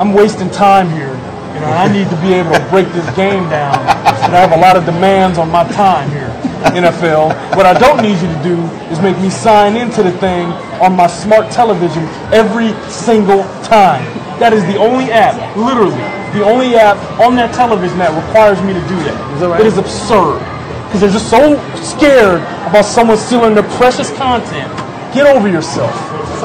I'm 0.00 0.12
wasting 0.12 0.50
time 0.50 0.90
here. 0.90 1.14
You 1.56 1.62
know, 1.64 1.72
I 1.72 1.88
need 1.88 2.04
to 2.12 2.20
be 2.20 2.34
able 2.36 2.52
to 2.52 2.60
break 2.68 2.84
this 2.92 3.08
game 3.16 3.48
down. 3.48 3.80
And 4.28 4.36
I 4.36 4.44
have 4.44 4.52
a 4.52 4.60
lot 4.60 4.76
of 4.76 4.84
demands 4.84 5.38
on 5.38 5.50
my 5.50 5.64
time 5.72 6.10
here, 6.10 6.28
NFL. 6.76 7.32
What 7.56 7.64
I 7.64 7.72
don't 7.72 8.02
need 8.02 8.20
you 8.20 8.28
to 8.28 8.40
do 8.44 8.60
is 8.92 9.00
make 9.00 9.16
me 9.24 9.30
sign 9.30 9.74
into 9.74 10.02
the 10.02 10.12
thing 10.20 10.52
on 10.84 10.94
my 10.94 11.06
smart 11.06 11.50
television 11.50 12.04
every 12.28 12.76
single 12.92 13.40
time. 13.64 14.04
That 14.36 14.52
is 14.52 14.66
the 14.66 14.76
only 14.76 15.08
app, 15.08 15.32
literally, 15.56 15.96
the 16.36 16.44
only 16.44 16.76
app 16.76 17.00
on 17.18 17.36
that 17.36 17.54
television 17.54 17.96
that 18.04 18.12
requires 18.12 18.60
me 18.60 18.76
to 18.76 18.84
do 18.84 18.96
that. 19.08 19.16
that 19.40 19.48
right? 19.48 19.60
It 19.60 19.66
is 19.66 19.78
absurd. 19.78 20.44
Because 20.84 21.00
they're 21.00 21.16
just 21.16 21.30
so 21.32 21.56
scared 21.80 22.44
about 22.68 22.84
someone 22.84 23.16
stealing 23.16 23.54
their 23.54 23.68
precious 23.80 24.12
content. 24.12 24.68
Get 25.14 25.26
over 25.26 25.48
yourself. 25.48 25.92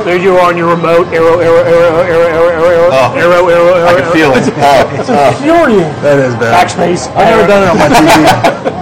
There 0.05 0.17
you 0.17 0.37
are 0.37 0.49
on 0.49 0.57
your 0.57 0.69
remote. 0.73 1.07
Arrow, 1.11 1.39
arrow, 1.39 1.63
arrow, 1.63 2.01
arrow, 2.01 2.27
arrow, 2.31 2.47
arrow, 2.47 2.69
arrow, 2.69 2.89
Oh. 2.91 3.13
arrow, 3.17 3.47
arrow, 3.49 3.73
arrow. 3.75 3.87
I 3.87 3.99
can 3.99 4.11
feel 4.13 4.31
it. 4.31 4.47
Oh, 4.63 4.99
It's 4.99 5.09
oh. 5.09 5.27
infuriating. 5.35 5.91
That 6.01 6.19
is 6.19 6.33
bad. 6.39 6.55
Backspace. 6.55 7.07
I've 7.15 7.27
never 7.35 7.47
done 7.47 7.63
it 7.63 7.69
on 7.71 7.77
my 7.77 7.89
TV. 7.91 8.81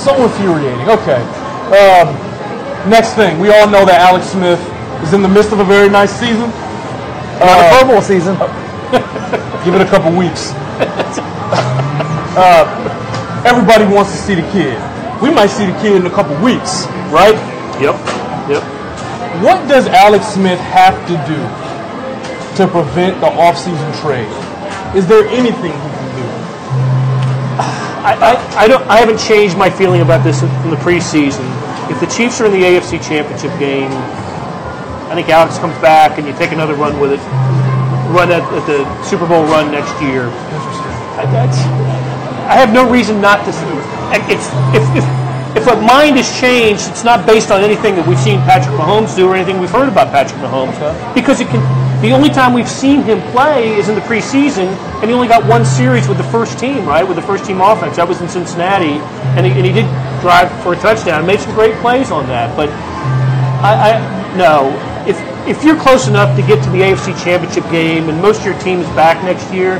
So 0.00 0.16
infuriating. 0.24 0.88
Okay. 0.88 1.20
Um, 1.76 2.08
next 2.88 3.12
thing, 3.14 3.38
we 3.38 3.50
all 3.52 3.68
know 3.68 3.84
that 3.84 4.00
Alex 4.00 4.26
Smith 4.32 4.60
is 5.04 5.12
in 5.12 5.20
the 5.20 5.28
midst 5.28 5.52
of 5.52 5.60
a 5.60 5.64
very 5.64 5.90
nice 5.90 6.08
season. 6.18 6.48
Not 7.40 7.56
the 7.60 7.68
Pro 7.68 7.84
Bowl 7.92 8.00
season. 8.02 8.32
Give 9.64 9.74
it 9.76 9.82
a 9.84 9.90
couple 9.90 10.08
weeks. 10.16 10.52
uh, 12.32 12.64
everybody 13.44 13.84
wants 13.92 14.12
to 14.12 14.18
see 14.18 14.34
the 14.34 14.46
kid. 14.52 14.80
We 15.20 15.28
might 15.30 15.48
see 15.52 15.66
the 15.66 15.76
kid 15.84 15.96
in 16.00 16.06
a 16.06 16.10
couple 16.10 16.32
weeks, 16.42 16.86
right? 17.12 17.36
Yep. 17.76 17.96
Yep. 18.48 18.64
What 19.40 19.66
does 19.68 19.86
Alex 19.86 20.26
Smith 20.26 20.60
have 20.60 20.92
to 21.08 21.16
do 21.24 21.40
to 22.60 22.68
prevent 22.70 23.20
the 23.24 23.32
offseason 23.32 23.88
trade? 24.02 24.28
Is 24.94 25.06
there 25.08 25.26
anything 25.28 25.72
he 25.72 25.88
can 25.96 26.08
do? 26.12 26.26
I, 28.04 28.16
I, 28.20 28.64
I 28.64 28.68
don't. 28.68 28.84
I 28.86 28.98
haven't 28.98 29.18
changed 29.18 29.56
my 29.56 29.70
feeling 29.70 30.02
about 30.02 30.24
this 30.24 30.40
from 30.40 30.68
the 30.70 30.76
preseason. 30.76 31.48
If 31.90 32.00
the 32.00 32.06
Chiefs 32.06 32.40
are 32.42 32.46
in 32.46 32.52
the 32.52 32.60
AFC 32.60 33.00
Championship 33.00 33.56
game, 33.58 33.90
I 35.08 35.14
think 35.14 35.30
Alex 35.30 35.58
comes 35.58 35.76
back 35.80 36.18
and 36.18 36.26
you 36.26 36.34
take 36.34 36.52
another 36.52 36.74
run 36.74 37.00
with 37.00 37.12
it. 37.12 37.20
Run 38.12 38.30
at, 38.32 38.42
at 38.42 38.66
the 38.66 38.84
Super 39.04 39.26
Bowl 39.26 39.44
run 39.44 39.72
next 39.72 39.92
year. 40.02 40.28
I, 41.16 41.24
that's, 41.32 41.58
I 42.44 42.56
have 42.56 42.74
no 42.74 42.90
reason 42.90 43.20
not 43.22 43.44
to. 43.46 43.50
It's 44.28 44.50
if 44.74 44.84
if 44.96 45.19
if 45.56 45.66
a 45.66 45.76
mind 45.80 46.16
is 46.16 46.28
changed, 46.38 46.88
it's 46.88 47.04
not 47.04 47.26
based 47.26 47.50
on 47.50 47.62
anything 47.62 47.96
that 47.96 48.06
we've 48.06 48.18
seen 48.18 48.38
Patrick 48.42 48.74
Mahomes 48.76 49.16
do 49.16 49.28
or 49.28 49.34
anything 49.34 49.58
we've 49.58 49.70
heard 49.70 49.88
about 49.88 50.12
Patrick 50.12 50.40
Mahomes. 50.40 50.78
Because 51.14 51.40
it 51.40 51.48
can. 51.48 51.60
The 52.02 52.12
only 52.12 52.30
time 52.30 52.54
we've 52.54 52.68
seen 52.68 53.02
him 53.02 53.20
play 53.32 53.74
is 53.74 53.88
in 53.88 53.94
the 53.94 54.00
preseason, 54.02 54.72
and 55.02 55.10
he 55.10 55.12
only 55.12 55.28
got 55.28 55.44
one 55.44 55.64
series 55.64 56.08
with 56.08 56.16
the 56.16 56.24
first 56.24 56.58
team, 56.58 56.86
right? 56.86 57.06
With 57.06 57.16
the 57.16 57.22
first 57.22 57.44
team 57.44 57.60
offense. 57.60 57.96
That 57.96 58.08
was 58.08 58.22
in 58.22 58.28
Cincinnati, 58.28 58.96
and 59.36 59.44
he, 59.44 59.52
and 59.52 59.66
he 59.66 59.72
did 59.72 59.84
drive 60.20 60.48
for 60.62 60.72
a 60.72 60.76
touchdown. 60.76 61.26
Made 61.26 61.40
some 61.40 61.54
great 61.54 61.74
plays 61.82 62.10
on 62.10 62.26
that, 62.28 62.56
but 62.56 62.70
I, 63.60 64.00
I 64.00 64.36
no. 64.36 64.70
If 65.06 65.18
if 65.48 65.64
you're 65.64 65.78
close 65.78 66.08
enough 66.08 66.36
to 66.36 66.46
get 66.46 66.62
to 66.64 66.70
the 66.70 66.78
AFC 66.78 67.12
Championship 67.22 67.64
game, 67.70 68.08
and 68.08 68.20
most 68.22 68.40
of 68.40 68.46
your 68.46 68.58
team 68.60 68.80
is 68.80 68.88
back 68.96 69.22
next 69.24 69.52
year, 69.52 69.76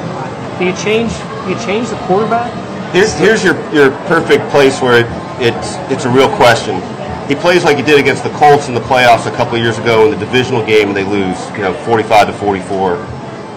do 0.58 0.66
you 0.66 0.74
change? 0.76 1.12
Do 1.44 1.50
you 1.50 1.58
change 1.64 1.88
the 1.88 1.96
quarterback? 2.04 2.52
Here's, 2.92 3.14
here's 3.14 3.44
your, 3.44 3.54
your 3.72 3.92
perfect 4.08 4.50
place 4.50 4.82
where 4.82 5.06
it, 5.06 5.29
it's 5.40 5.76
it's 5.90 6.04
a 6.04 6.10
real 6.10 6.28
question. 6.36 6.80
He 7.28 7.34
plays 7.34 7.64
like 7.64 7.76
he 7.76 7.82
did 7.82 7.98
against 8.00 8.24
the 8.24 8.30
Colts 8.30 8.68
in 8.68 8.74
the 8.74 8.80
playoffs 8.80 9.26
a 9.26 9.36
couple 9.36 9.56
years 9.58 9.78
ago 9.78 10.04
in 10.04 10.10
the 10.10 10.16
divisional 10.18 10.64
game, 10.66 10.88
and 10.88 10.96
they 10.96 11.04
lose, 11.04 11.38
you 11.52 11.62
know, 11.62 11.74
45 11.86 12.26
to 12.26 12.32
44. 12.34 12.96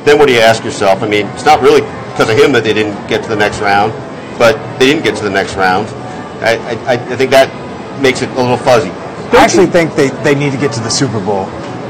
Then 0.06 0.19
what 0.19 0.28
do 0.28 0.34
you 0.34 0.39
ask 0.39 0.63
yourself? 0.63 1.02
I 1.02 1.08
mean, 1.08 1.26
it's 1.28 1.46
not 1.46 1.62
really 1.62 1.82
because 2.12 2.30
of 2.30 2.38
him 2.38 2.52
that 2.54 2.63
they 2.63 2.74
didn't 2.74 2.96
get 3.08 3.24
to 3.24 3.30
the 3.30 3.36
next 3.36 3.60
round. 3.62 3.91
but 4.38 4.58
they 4.80 4.88
didn't 4.88 5.04
get 5.04 5.15
to 5.17 5.24
the 5.24 5.30
next 5.30 5.56
round. 5.56 5.88
I, 6.43 6.58
I, 6.86 6.93
I 6.93 7.15
think 7.15 7.32
that 7.32 7.50
makes 8.02 8.22
it 8.22 8.30
a 8.30 8.36
little 8.36 8.58
fuzzy. 8.58 8.89
I 8.89 9.43
actually 9.43 9.67
think 9.67 9.96
they, 9.96 10.10
they 10.24 10.36
need 10.36 10.52
to 10.52 10.58
get 10.58 10.72
to 10.74 10.80
the 10.80 10.89
Super 10.89 11.19
Bowl 11.24 11.46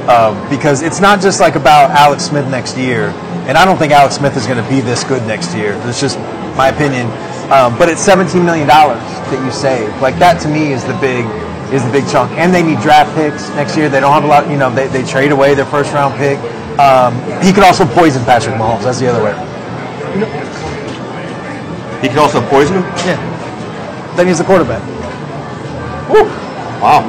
uh, 0.08 0.32
because 0.50 0.82
it's 0.82 1.00
not 1.00 1.22
just 1.22 1.40
like 1.40 1.56
about 1.56 1.92
Alex 1.92 2.24
Smith 2.26 2.48
next 2.50 2.78
year, 2.78 3.10
and 3.48 3.58
I 3.58 3.66
don't 3.66 3.78
think 3.78 3.92
Alex 3.92 4.16
Smith 4.16 4.38
is 4.38 4.46
going 4.46 4.62
to 4.64 4.70
be 4.70 4.82
this 4.82 5.04
good 5.04 5.26
next 5.28 5.56
year. 5.56 5.74
It's 5.88 6.00
just 6.00 6.18
my 6.56 6.70
opinion. 6.70 7.08
Um, 7.52 7.78
but 7.78 7.90
it's 7.90 8.02
seventeen 8.02 8.46
million 8.46 8.68
dollars 8.68 9.02
that 9.32 9.44
you 9.44 9.52
save. 9.52 9.90
Like 10.02 10.18
that 10.20 10.40
to 10.42 10.48
me 10.48 10.72
is 10.72 10.84
the 10.86 10.98
big 11.00 11.26
is 11.74 11.84
the 11.84 11.92
big 11.92 12.08
chunk. 12.08 12.32
And 12.38 12.54
they 12.54 12.62
need 12.62 12.80
draft 12.80 13.14
picks 13.16 13.50
next 13.58 13.76
year. 13.76 13.90
They 13.90 14.00
don't 14.00 14.14
have 14.14 14.24
a 14.24 14.28
lot. 14.28 14.50
You 14.50 14.58
know, 14.58 14.70
they, 14.74 14.88
they 14.88 15.04
trade 15.04 15.32
away 15.32 15.56
their 15.56 15.66
first 15.66 15.92
round 15.92 16.16
pick. 16.16 16.38
Um, 16.80 17.18
he 17.42 17.52
could 17.52 17.64
also 17.64 17.86
poison 17.86 18.24
Patrick 18.26 18.56
Mahomes. 18.56 18.84
That's 18.84 19.00
the 19.00 19.08
other 19.08 19.24
way. 19.24 19.34
He 22.02 22.10
could 22.10 22.18
also 22.18 22.42
poison 22.48 22.78
him. 22.78 22.84
Yeah. 23.06 24.14
Then 24.16 24.28
he's 24.28 24.38
the 24.38 24.44
quarterback. 24.44 24.82
Wow. 26.82 27.02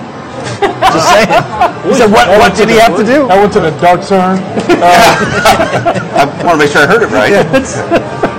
Just 0.92 1.10
saying. 1.10 1.28
He 1.84 1.92
said, 1.92 2.10
what, 2.10 2.26
what 2.40 2.56
did 2.56 2.70
he 2.70 2.76
have 2.76 2.96
to 2.96 3.04
do? 3.04 3.28
I 3.28 3.38
went 3.38 3.52
to 3.52 3.60
the 3.60 3.70
dark 3.72 4.00
turn. 4.06 4.38
I 4.80 6.24
want 6.42 6.52
to 6.52 6.56
make 6.56 6.70
sure 6.72 6.80
I 6.80 6.86
heard 6.86 7.02
it 7.02 7.10
right. 7.12 7.28
You 7.28 8.30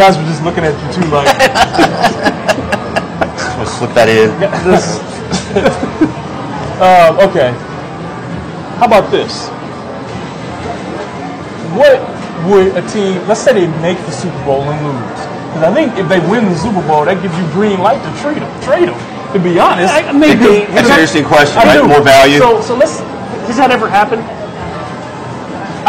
guys 0.00 0.16
were 0.16 0.24
just 0.24 0.40
looking 0.42 0.64
at 0.64 0.72
you 0.72 0.88
too, 0.96 1.04
like 1.12 1.28
I'll 3.60 3.68
slip 3.68 3.92
that 3.92 4.08
in. 4.08 4.32
this. 4.64 4.96
um, 6.80 7.20
okay. 7.28 7.52
How 8.80 8.88
about 8.88 9.12
this? 9.12 9.52
What 11.76 12.00
would 12.48 12.72
a 12.80 12.82
team? 12.88 13.20
Let's 13.28 13.44
say 13.44 13.52
they 13.52 13.68
make 13.84 13.98
the 14.08 14.12
Super 14.16 14.40
Bowl 14.48 14.64
and 14.64 14.80
lose. 14.80 15.20
Because 15.52 15.68
I 15.68 15.74
think 15.76 15.92
if 16.00 16.08
they 16.08 16.20
win 16.32 16.48
the 16.48 16.56
Super 16.56 16.80
Bowl, 16.88 17.04
that 17.04 17.20
gives 17.20 17.36
you 17.36 17.44
green 17.52 17.80
light 17.84 18.00
to 18.00 18.10
trade 18.24 18.40
them. 18.40 18.48
Trade 18.64 18.88
them. 18.88 18.96
To 19.34 19.38
be 19.38 19.60
honest, 19.60 19.92
I- 19.92 20.10
maybe. 20.16 20.64
That's 20.72 20.88
an 20.88 20.96
interesting 20.96 21.24
question, 21.28 21.60
I 21.60 21.76
right? 21.76 21.82
do. 21.84 21.86
More 21.86 22.00
value. 22.02 22.38
So, 22.40 22.62
so 22.64 22.72
let's. 22.74 23.04
Has 23.52 23.58
that 23.60 23.70
ever 23.70 23.84
happened? 23.88 24.24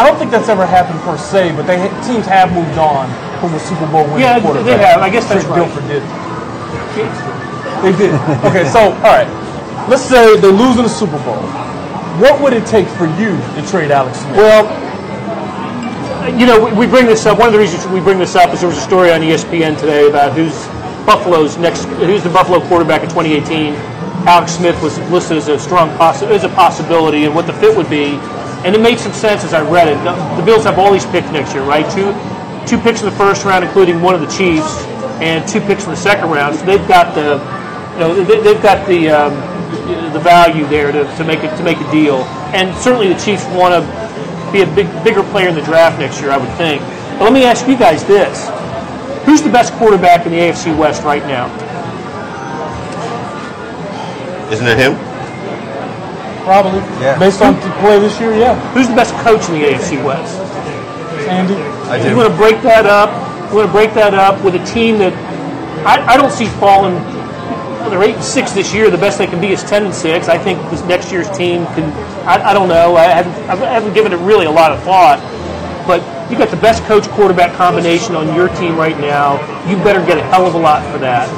I 0.02 0.10
don't 0.10 0.18
think 0.18 0.32
that's 0.34 0.48
ever 0.50 0.66
happened 0.66 0.98
per 1.06 1.16
se, 1.16 1.54
but 1.54 1.62
they 1.62 1.78
teams 2.02 2.26
have 2.26 2.50
moved 2.52 2.74
on 2.76 3.06
from 3.38 3.54
a 3.54 3.60
Super 3.62 3.86
Bowl 3.86 4.02
winning 4.10 4.26
Yeah, 4.26 4.40
quarterback. 4.42 4.66
they 4.66 4.78
have. 4.82 4.98
I 5.00 5.08
guess 5.08 5.28
that's 5.30 5.46
Trey 5.46 5.54
right. 5.54 5.62
Guilford 5.62 5.86
did. 5.86 6.02
They 7.86 7.94
did. 7.94 8.14
Okay, 8.50 8.66
so 8.68 8.90
all 8.98 9.14
right. 9.14 9.30
Let's 9.88 10.02
say 10.02 10.36
they 10.42 10.50
lose 10.50 10.76
in 10.76 10.82
the 10.82 10.88
Super 10.90 11.18
Bowl. 11.22 11.38
What 12.18 12.40
would 12.42 12.52
it 12.52 12.66
take 12.66 12.86
for 12.98 13.06
you 13.18 13.38
to 13.54 13.60
trade 13.70 13.90
Alex 13.90 14.18
Smith? 14.18 14.36
Well, 14.36 14.66
you 16.38 16.46
know, 16.46 16.64
we, 16.64 16.72
we 16.72 16.86
bring 16.86 17.06
this 17.06 17.24
up. 17.26 17.38
One 17.38 17.46
of 17.48 17.52
the 17.52 17.58
reasons 17.58 17.86
we 17.86 18.00
bring 18.00 18.18
this 18.18 18.34
up 18.36 18.52
is 18.52 18.60
there 18.60 18.68
was 18.68 18.78
a 18.78 18.82
story 18.82 19.10
on 19.12 19.20
ESPN 19.20 19.78
today 19.78 20.08
about 20.08 20.32
who's 20.34 20.54
Buffalo's 21.06 21.56
next, 21.58 21.84
who's 22.02 22.22
the 22.22 22.30
Buffalo 22.30 22.60
quarterback 22.68 23.02
in 23.02 23.08
2018. 23.08 23.74
Alex 24.26 24.52
Smith 24.52 24.80
was 24.82 24.98
listed 25.10 25.36
as 25.36 25.48
a 25.48 25.58
strong 25.58 25.90
possi- 25.98 26.28
as 26.30 26.44
a 26.44 26.48
possibility, 26.50 27.24
and 27.24 27.34
what 27.34 27.46
the 27.46 27.52
fit 27.54 27.76
would 27.76 27.90
be. 27.90 28.18
And 28.64 28.74
it 28.74 28.80
made 28.80 28.98
some 28.98 29.12
sense 29.12 29.44
as 29.44 29.54
I 29.54 29.68
read 29.68 29.88
it. 29.88 29.96
The, 30.04 30.14
the 30.36 30.44
Bills 30.44 30.64
have 30.64 30.78
all 30.78 30.92
these 30.92 31.06
picks 31.06 31.30
next 31.30 31.54
year, 31.54 31.64
right? 31.64 31.84
Two, 31.90 32.14
two 32.66 32.80
picks 32.82 33.00
in 33.00 33.06
the 33.06 33.16
first 33.16 33.44
round, 33.44 33.64
including 33.64 34.00
one 34.00 34.14
of 34.14 34.20
the 34.20 34.28
Chiefs, 34.28 34.84
and 35.20 35.46
two 35.48 35.60
picks 35.60 35.84
in 35.84 35.90
the 35.90 35.96
second 35.96 36.30
round. 36.30 36.56
So 36.56 36.64
they've 36.66 36.86
got 36.88 37.14
the, 37.14 37.42
you 37.94 38.00
know, 38.00 38.24
they, 38.24 38.40
they've 38.40 38.62
got 38.62 38.86
the 38.86 39.10
um, 39.10 39.34
the 40.12 40.20
value 40.20 40.66
there 40.66 40.92
to, 40.92 41.04
to 41.16 41.24
make 41.24 41.42
it 41.42 41.56
to 41.56 41.64
make 41.64 41.78
a 41.78 41.90
deal. 41.90 42.22
And 42.54 42.74
certainly 42.76 43.08
the 43.12 43.18
Chiefs 43.18 43.44
want 43.46 43.74
to 43.74 43.80
be 44.52 44.62
a 44.62 44.66
big 44.74 44.86
bigger 45.02 45.22
player 45.22 45.48
in 45.48 45.54
the 45.54 45.62
draft 45.62 45.98
next 45.98 46.20
year, 46.20 46.30
I 46.30 46.36
would 46.36 46.52
think. 46.56 46.82
But 47.18 47.24
let 47.24 47.32
me 47.32 47.44
ask 47.44 47.66
you 47.66 47.76
guys 47.76 48.04
this: 48.04 48.48
Who's 49.24 49.42
the 49.42 49.50
best 49.50 49.72
quarterback 49.74 50.26
in 50.26 50.32
the 50.32 50.38
AFC 50.38 50.76
West 50.76 51.02
right 51.02 51.24
now? 51.26 51.50
Isn't 54.50 54.66
it 54.66 54.78
him? 54.78 55.11
Probably. 56.44 56.80
Yeah. 57.00 57.18
Based 57.18 57.40
on 57.42 57.54
the 57.54 57.70
play 57.80 57.98
this 57.98 58.18
year, 58.20 58.34
yeah. 58.34 58.58
Who's 58.72 58.88
the 58.88 58.94
best 58.96 59.14
coach 59.22 59.48
in 59.48 59.60
the 59.60 59.66
AFC 59.68 60.02
West? 60.04 60.38
Andy. 61.28 61.54
I 61.88 62.08
You 62.08 62.16
want 62.16 62.30
to 62.30 62.36
break 62.36 62.60
that 62.62 62.86
up? 62.86 63.10
You 63.50 63.56
want 63.58 63.68
to 63.68 63.72
break 63.72 63.94
that 63.94 64.14
up 64.14 64.42
with 64.44 64.54
a 64.54 64.64
team 64.64 64.98
that 64.98 65.12
I, 65.86 66.14
I 66.14 66.16
don't 66.16 66.32
see 66.32 66.46
falling. 66.46 66.94
well, 66.94 67.90
They're 67.90 68.02
eight 68.02 68.16
and 68.16 68.24
six 68.24 68.52
this 68.52 68.74
year. 68.74 68.90
The 68.90 68.98
best 68.98 69.18
they 69.18 69.26
can 69.26 69.40
be 69.40 69.52
is 69.52 69.62
ten 69.62 69.84
and 69.84 69.94
six. 69.94 70.28
I 70.28 70.38
think 70.38 70.58
this 70.70 70.82
next 70.84 71.12
year's 71.12 71.30
team 71.36 71.64
can. 71.78 71.92
I, 72.26 72.50
I 72.50 72.54
don't 72.54 72.68
know. 72.68 72.96
I 72.96 73.04
haven't, 73.04 73.34
I 73.50 73.56
haven't 73.72 73.94
given 73.94 74.12
it 74.12 74.18
really 74.18 74.46
a 74.46 74.50
lot 74.50 74.72
of 74.72 74.82
thought. 74.82 75.20
But 75.86 76.00
you 76.30 76.38
got 76.38 76.48
the 76.50 76.56
best 76.56 76.82
coach 76.84 77.08
quarterback 77.10 77.54
combination 77.56 78.14
on 78.14 78.34
your 78.34 78.48
team 78.56 78.76
right 78.76 78.98
now. 78.98 79.36
You 79.68 79.76
better 79.76 80.04
get 80.04 80.18
a 80.18 80.22
hell 80.22 80.46
of 80.46 80.54
a 80.54 80.58
lot 80.58 80.82
for 80.92 80.98
that 80.98 81.28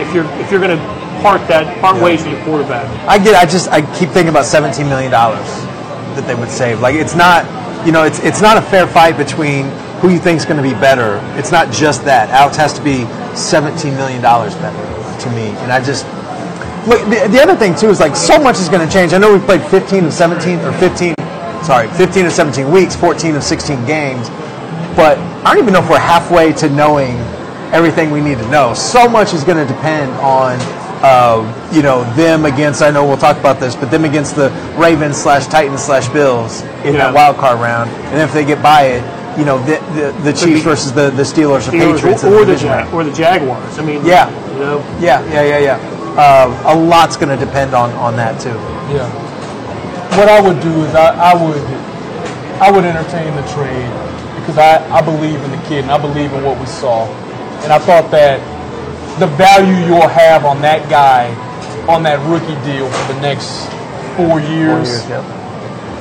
if 0.00 0.14
you're 0.14 0.24
if 0.40 0.50
you're 0.50 0.60
going 0.60 0.76
to 0.76 0.97
part 1.22 1.46
that 1.48 1.80
part 1.80 2.00
ways 2.02 2.22
with 2.24 2.32
your 2.32 2.44
quarterback. 2.44 2.86
I 3.08 3.18
get. 3.18 3.34
I 3.34 3.44
just. 3.44 3.68
I 3.70 3.80
keep 3.98 4.10
thinking 4.10 4.28
about 4.28 4.44
seventeen 4.44 4.88
million 4.88 5.10
dollars 5.10 5.46
that 6.16 6.24
they 6.26 6.34
would 6.34 6.50
save. 6.50 6.80
Like 6.80 6.94
it's 6.94 7.14
not. 7.14 7.46
You 7.86 7.92
know, 7.92 8.04
it's 8.04 8.18
it's 8.20 8.40
not 8.40 8.56
a 8.56 8.62
fair 8.62 8.86
fight 8.86 9.16
between 9.16 9.66
who 10.00 10.10
you 10.10 10.18
think 10.18 10.38
is 10.38 10.44
going 10.44 10.56
to 10.56 10.62
be 10.62 10.74
better. 10.80 11.20
It's 11.38 11.52
not 11.52 11.72
just 11.72 12.04
that. 12.04 12.30
Alex 12.30 12.56
has 12.56 12.72
to 12.74 12.82
be 12.82 13.06
seventeen 13.36 13.94
million 13.94 14.22
dollars 14.22 14.54
better 14.56 14.82
to 15.22 15.30
me, 15.30 15.48
and 15.62 15.72
I 15.72 15.82
just. 15.82 16.06
Look, 16.86 17.04
the, 17.10 17.28
the 17.28 17.40
other 17.42 17.54
thing 17.54 17.74
too 17.74 17.90
is 17.90 18.00
like 18.00 18.16
so 18.16 18.38
much 18.38 18.56
is 18.58 18.68
going 18.68 18.86
to 18.86 18.92
change. 18.92 19.12
I 19.12 19.18
know 19.18 19.36
we 19.36 19.44
played 19.44 19.60
15 19.60 20.06
of 20.06 20.12
17 20.12 20.60
or 20.60 20.72
15, 20.78 21.14
sorry, 21.62 21.86
15 22.00 22.24
of 22.24 22.32
17 22.32 22.70
weeks, 22.70 22.96
14 22.96 23.36
of 23.36 23.42
16 23.42 23.84
games, 23.84 24.30
but 24.96 25.18
I 25.44 25.52
don't 25.52 25.58
even 25.58 25.74
know 25.74 25.82
if 25.82 25.90
we're 25.90 25.98
halfway 25.98 26.54
to 26.54 26.70
knowing 26.70 27.18
everything 27.72 28.10
we 28.10 28.20
need 28.20 28.38
to 28.38 28.48
know. 28.50 28.74
So 28.74 29.08
much 29.08 29.34
is 29.34 29.44
going 29.44 29.58
to 29.58 29.66
depend 29.72 30.10
on, 30.20 30.58
uh, 31.02 31.70
you 31.72 31.82
know, 31.82 32.02
them 32.14 32.44
against. 32.44 32.82
I 32.82 32.90
know 32.90 33.06
we'll 33.06 33.16
talk 33.16 33.38
about 33.38 33.60
this, 33.60 33.74
but 33.76 33.90
them 33.90 34.04
against 34.04 34.36
the 34.36 34.50
Ravens 34.76 35.16
slash 35.16 35.46
Titans 35.46 35.82
slash 35.82 36.08
Bills 36.08 36.62
in 36.84 36.94
Yeah. 36.94 37.10
that 37.10 37.14
wild 37.14 37.36
card 37.36 37.60
round, 37.60 37.90
and 38.12 38.20
if 38.20 38.32
they 38.32 38.44
get 38.44 38.62
by 38.62 38.82
it, 38.84 39.38
you 39.38 39.44
know, 39.44 39.58
the 39.64 39.78
the, 39.94 40.12
the 40.22 40.32
Chiefs 40.32 40.62
versus 40.62 40.92
the, 40.92 41.10
the 41.10 41.22
Steelers 41.22 41.68
or 41.68 41.72
Patriots 41.72 42.24
or, 42.24 42.34
or 42.34 42.44
the 42.44 42.54
the 42.54 42.64
Ja- 42.66 42.90
or 42.92 43.04
the 43.04 43.12
Jaguars. 43.12 43.78
I 43.78 43.84
mean, 43.84 44.04
Yeah. 44.04 44.28
you 44.54 44.58
know, 44.60 44.78
Yeah, 45.00 45.22
yeah, 45.32 45.42
yeah, 45.42 45.58
yeah. 45.58 45.94
Uh, 46.18 46.74
a 46.74 46.74
lot's 46.74 47.16
going 47.16 47.28
to 47.36 47.44
depend 47.44 47.74
on, 47.74 47.92
on 47.92 48.16
that 48.16 48.40
too. 48.40 48.50
Yeah. 48.90 49.06
What 50.18 50.28
I 50.28 50.40
would 50.40 50.58
do 50.60 50.82
is 50.82 50.94
I, 50.96 51.14
I 51.14 51.34
would 51.34 51.62
I 52.60 52.70
would 52.72 52.84
entertain 52.84 53.30
the 53.36 53.46
trade 53.54 53.86
because 54.40 54.58
I, 54.58 54.82
I 54.90 55.00
believe 55.00 55.38
in 55.44 55.50
the 55.52 55.62
kid 55.68 55.82
and 55.86 55.92
I 55.92 55.98
believe 56.00 56.32
in 56.32 56.42
what 56.42 56.58
we 56.58 56.66
saw. 56.66 57.06
And 57.62 57.72
I 57.72 57.78
thought 57.78 58.10
that 58.10 58.40
the 59.18 59.26
value 59.26 59.74
you'll 59.86 60.08
have 60.08 60.44
on 60.44 60.62
that 60.62 60.88
guy 60.88 61.34
on 61.88 62.02
that 62.04 62.20
rookie 62.28 62.58
deal 62.68 62.86
for 62.86 63.12
the 63.14 63.20
next 63.20 63.66
four 64.14 64.40
years, 64.40 65.02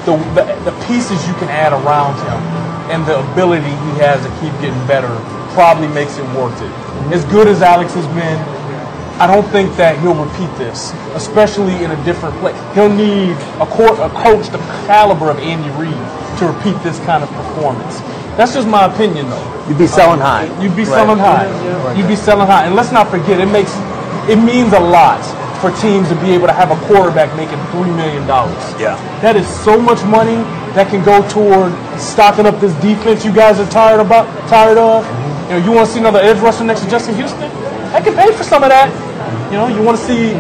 the, 0.06 0.16
the, 0.36 0.44
the 0.68 0.76
pieces 0.86 1.18
you 1.28 1.34
can 1.36 1.50
add 1.50 1.74
around 1.74 2.16
him 2.22 2.40
and 2.92 3.06
the 3.08 3.20
ability 3.32 3.68
he 3.68 3.92
has 4.00 4.22
to 4.24 4.32
keep 4.40 4.54
getting 4.62 4.80
better 4.88 5.12
probably 5.56 5.88
makes 5.90 6.18
it 6.18 6.26
worth 6.36 6.56
it. 6.62 6.72
As 7.14 7.26
good 7.26 7.48
as 7.48 7.62
Alex 7.62 7.94
has 7.94 8.08
been, 8.14 8.38
I 9.20 9.26
don't 9.26 9.48
think 9.50 9.76
that 9.78 9.98
he'll 10.00 10.14
repeat 10.14 10.52
this, 10.58 10.94
especially 11.16 11.84
in 11.84 11.92
a 11.92 12.00
different 12.06 12.36
place. 12.38 12.56
He'll 12.76 12.94
need 12.94 13.34
a, 13.58 13.66
court, 13.66 13.98
a 13.98 14.10
coach 14.14 14.50
the 14.50 14.60
caliber 14.86 15.32
of 15.32 15.40
Andy 15.40 15.70
Reid 15.74 15.98
to 16.40 16.46
repeat 16.48 16.76
this 16.84 17.00
kind 17.06 17.24
of 17.24 17.30
performance. 17.32 18.00
That's 18.38 18.54
just 18.54 18.68
my 18.68 18.86
opinion, 18.86 19.30
though. 19.30 19.66
You'd 19.68 19.78
be 19.78 19.88
selling 19.88 20.20
high. 20.20 20.48
Uh, 20.48 20.62
you'd 20.62 20.76
be 20.76 20.84
Right. 20.84 20.94
selling 20.94 21.18
high. 21.20 21.48
You'd 21.96 22.08
be 22.08 22.16
selling 22.16 22.48
high. 22.48 22.66
And 22.66 22.76
let's 22.76 22.92
not 22.92 23.10
forget, 23.10 23.40
it 23.40 23.48
makes 23.48 23.74
it 24.30 24.36
means 24.38 24.74
a 24.74 24.80
lot 24.80 25.24
for 25.62 25.72
teams 25.82 26.08
to 26.10 26.16
be 26.16 26.32
able 26.34 26.46
to 26.48 26.54
have 26.54 26.70
a 26.70 26.76
quarterback 26.86 27.34
making 27.36 27.58
three 27.72 27.90
million 27.92 28.28
dollars. 28.28 28.62
Yeah. 28.80 28.96
That 29.22 29.36
is 29.36 29.48
so 29.48 29.80
much 29.80 30.04
money 30.04 30.36
that 30.76 30.90
can 30.90 31.04
go 31.04 31.28
toward 31.30 31.74
stocking 31.98 32.46
up 32.46 32.60
this 32.60 32.74
defense 32.76 33.26
you 33.26 33.32
guys 33.34 33.60
are 33.60 33.66
tired 33.72 34.00
about 34.00 34.28
tired 34.48 34.78
of. 34.78 35.04
You 35.50 35.58
know, 35.58 35.66
you 35.66 35.72
want 35.72 35.88
to 35.88 35.94
see 35.94 36.00
another 36.00 36.20
edge 36.20 36.38
rusher 36.40 36.64
next 36.64 36.82
to 36.82 36.90
Justin 36.90 37.16
Houston? 37.16 37.50
I 37.96 38.02
can 38.02 38.14
pay 38.14 38.32
for 38.34 38.44
some 38.44 38.64
of 38.64 38.70
that. 38.70 38.92
You 39.48 39.54
know, 39.54 39.68
you 39.68 39.82
want 39.82 39.98
to 39.98 40.04
see 40.04 40.34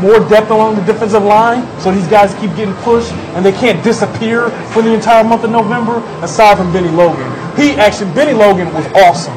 more 0.00 0.18
depth 0.28 0.50
along 0.50 0.74
the 0.76 0.82
defensive 0.82 1.22
line 1.22 1.62
so 1.80 1.92
these 1.92 2.06
guys 2.08 2.34
keep 2.34 2.50
getting 2.56 2.74
pushed 2.82 3.12
and 3.34 3.44
they 3.44 3.52
can't 3.52 3.82
disappear 3.84 4.50
for 4.72 4.82
the 4.82 4.92
entire 4.92 5.22
month 5.24 5.44
of 5.44 5.50
November, 5.50 5.98
aside 6.22 6.56
from 6.58 6.72
Bennie 6.72 6.88
Logan. 6.90 7.30
He 7.56 7.72
actually, 7.72 8.12
Bennie 8.14 8.32
Logan 8.34 8.72
was 8.74 8.86
awesome 8.94 9.34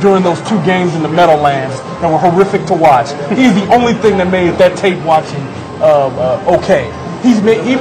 during 0.00 0.22
those 0.22 0.40
two 0.48 0.62
games 0.64 0.94
in 0.94 1.02
the 1.02 1.08
Meadowlands 1.08 1.74
that 2.00 2.10
were 2.10 2.18
horrific 2.18 2.66
to 2.66 2.74
watch. 2.74 3.08
He's 3.36 3.54
the 3.54 3.66
only 3.72 3.94
thing 3.94 4.18
that 4.18 4.30
made 4.30 4.50
that 4.58 4.76
tape 4.76 5.02
watching 5.04 5.40
uh, 5.80 6.08
uh, 6.46 6.58
okay. 6.58 6.90
He's 7.22 7.42
made, 7.42 7.64
he, 7.64 7.76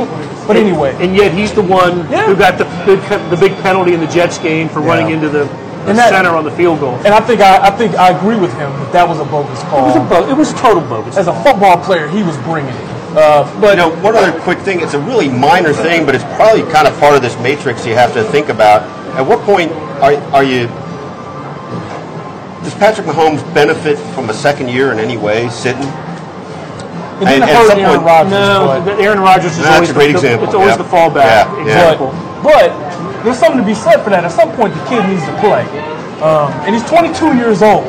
but 0.48 0.56
anyway, 0.56 0.96
and 1.00 1.16
yet 1.16 1.34
he's 1.34 1.52
the 1.54 1.62
one 1.62 2.10
Yeah. 2.10 2.26
who 2.26 2.36
got 2.36 2.58
the 2.58 2.66
big, 2.86 3.00
the 3.30 3.38
big 3.38 3.54
penalty 3.62 3.94
in 3.94 4.00
the 4.00 4.08
Jets 4.08 4.38
game 4.38 4.70
for 4.70 4.80
running 4.82 5.12
into 5.14 5.30
the, 5.30 5.46
the 5.86 5.92
And 5.92 6.00
that- 6.00 6.10
center 6.10 6.36
on 6.36 6.44
the 6.44 6.52
field 6.52 6.80
goal. 6.80 6.96
and 7.06 7.14
I 7.14 7.20
think 7.22 7.42
I, 7.42 7.68
I 7.68 7.72
think 7.72 7.96
I 7.96 8.10
agree 8.18 8.36
with 8.38 8.52
him 8.54 8.72
that 8.82 8.92
that 8.94 9.08
was 9.08 9.20
a 9.20 9.26
bogus 9.26 9.62
call. 9.70 9.80
It 9.80 9.88
was, 9.88 9.96
a 9.96 10.00
bo- 10.10 10.30
it 10.30 10.36
was 10.38 10.54
total 10.54 10.82
bogus. 10.82 11.16
As 11.18 11.28
a 11.28 11.34
football 11.44 11.78
player, 11.78 12.08
he 12.08 12.24
was 12.24 12.38
bringing 12.40 12.74
it. 12.74 12.90
Uh, 13.16 13.46
but 13.62 13.72
You 13.72 13.76
know, 13.78 13.90
one 14.02 14.16
other 14.16 14.38
quick 14.42 14.60
thing. 14.60 14.82
It's 14.82 14.94
a 14.94 15.00
really 15.00 15.30
minor 15.30 15.72
thing, 15.72 16.06
but 16.06 16.16
it's 16.16 16.24
probably 16.36 16.64
kind 16.72 16.88
of 16.88 16.98
part 17.00 17.16
of 17.16 17.22
this 17.22 17.38
matrix 17.40 17.86
you 17.86 17.94
have 17.94 18.14
to 18.14 18.24
think 18.26 18.50
about. 18.50 18.82
At 19.16 19.22
what 19.26 19.40
point 19.42 19.72
are, 20.04 20.14
are 20.36 20.44
you 20.44 20.68
does 22.64 22.74
Patrick 22.76 23.06
Mahomes 23.06 23.42
benefit 23.54 23.98
from 24.16 24.30
a 24.30 24.34
second 24.34 24.70
year 24.70 24.92
in 24.92 24.98
any 25.00 25.18
way, 25.18 25.48
sitting? 25.50 25.84
It 25.84 27.20
didn't 27.20 27.28
And- 27.28 27.44
and 27.44 27.52
hurt 27.52 27.70
some 27.70 27.80
Aaron 27.80 28.04
Rodgers, 28.04 28.32
No, 28.32 28.66
but, 28.66 28.86
but 28.86 29.00
Aaron 29.00 29.20
Rodgers 29.20 29.58
is 29.58 29.66
always 29.66 29.90
a 29.92 29.94
great 29.94 30.08
the, 30.12 30.18
example, 30.18 30.46
It's 30.48 30.56
always 30.56 30.72
yeah. 30.72 30.78
the 30.78 30.84
fallback 30.84 31.24
Yeah, 31.24 31.56
yeah. 31.56 31.62
example. 31.94 32.14
but 32.44 32.72
there's 33.26 33.40
something 33.40 33.60
to 33.60 33.66
be 33.68 33.74
said 33.76 34.04
for 34.06 34.10
that. 34.14 34.24
At 34.24 34.32
some 34.32 34.52
point, 34.54 34.74
the 34.74 34.84
kid 34.86 35.02
needs 35.10 35.26
to 35.26 35.34
play, 35.42 35.66
um, 36.22 36.54
and 36.64 36.72
he's 36.78 36.86
22 36.88 37.36
years 37.36 37.62
old. 37.66 37.86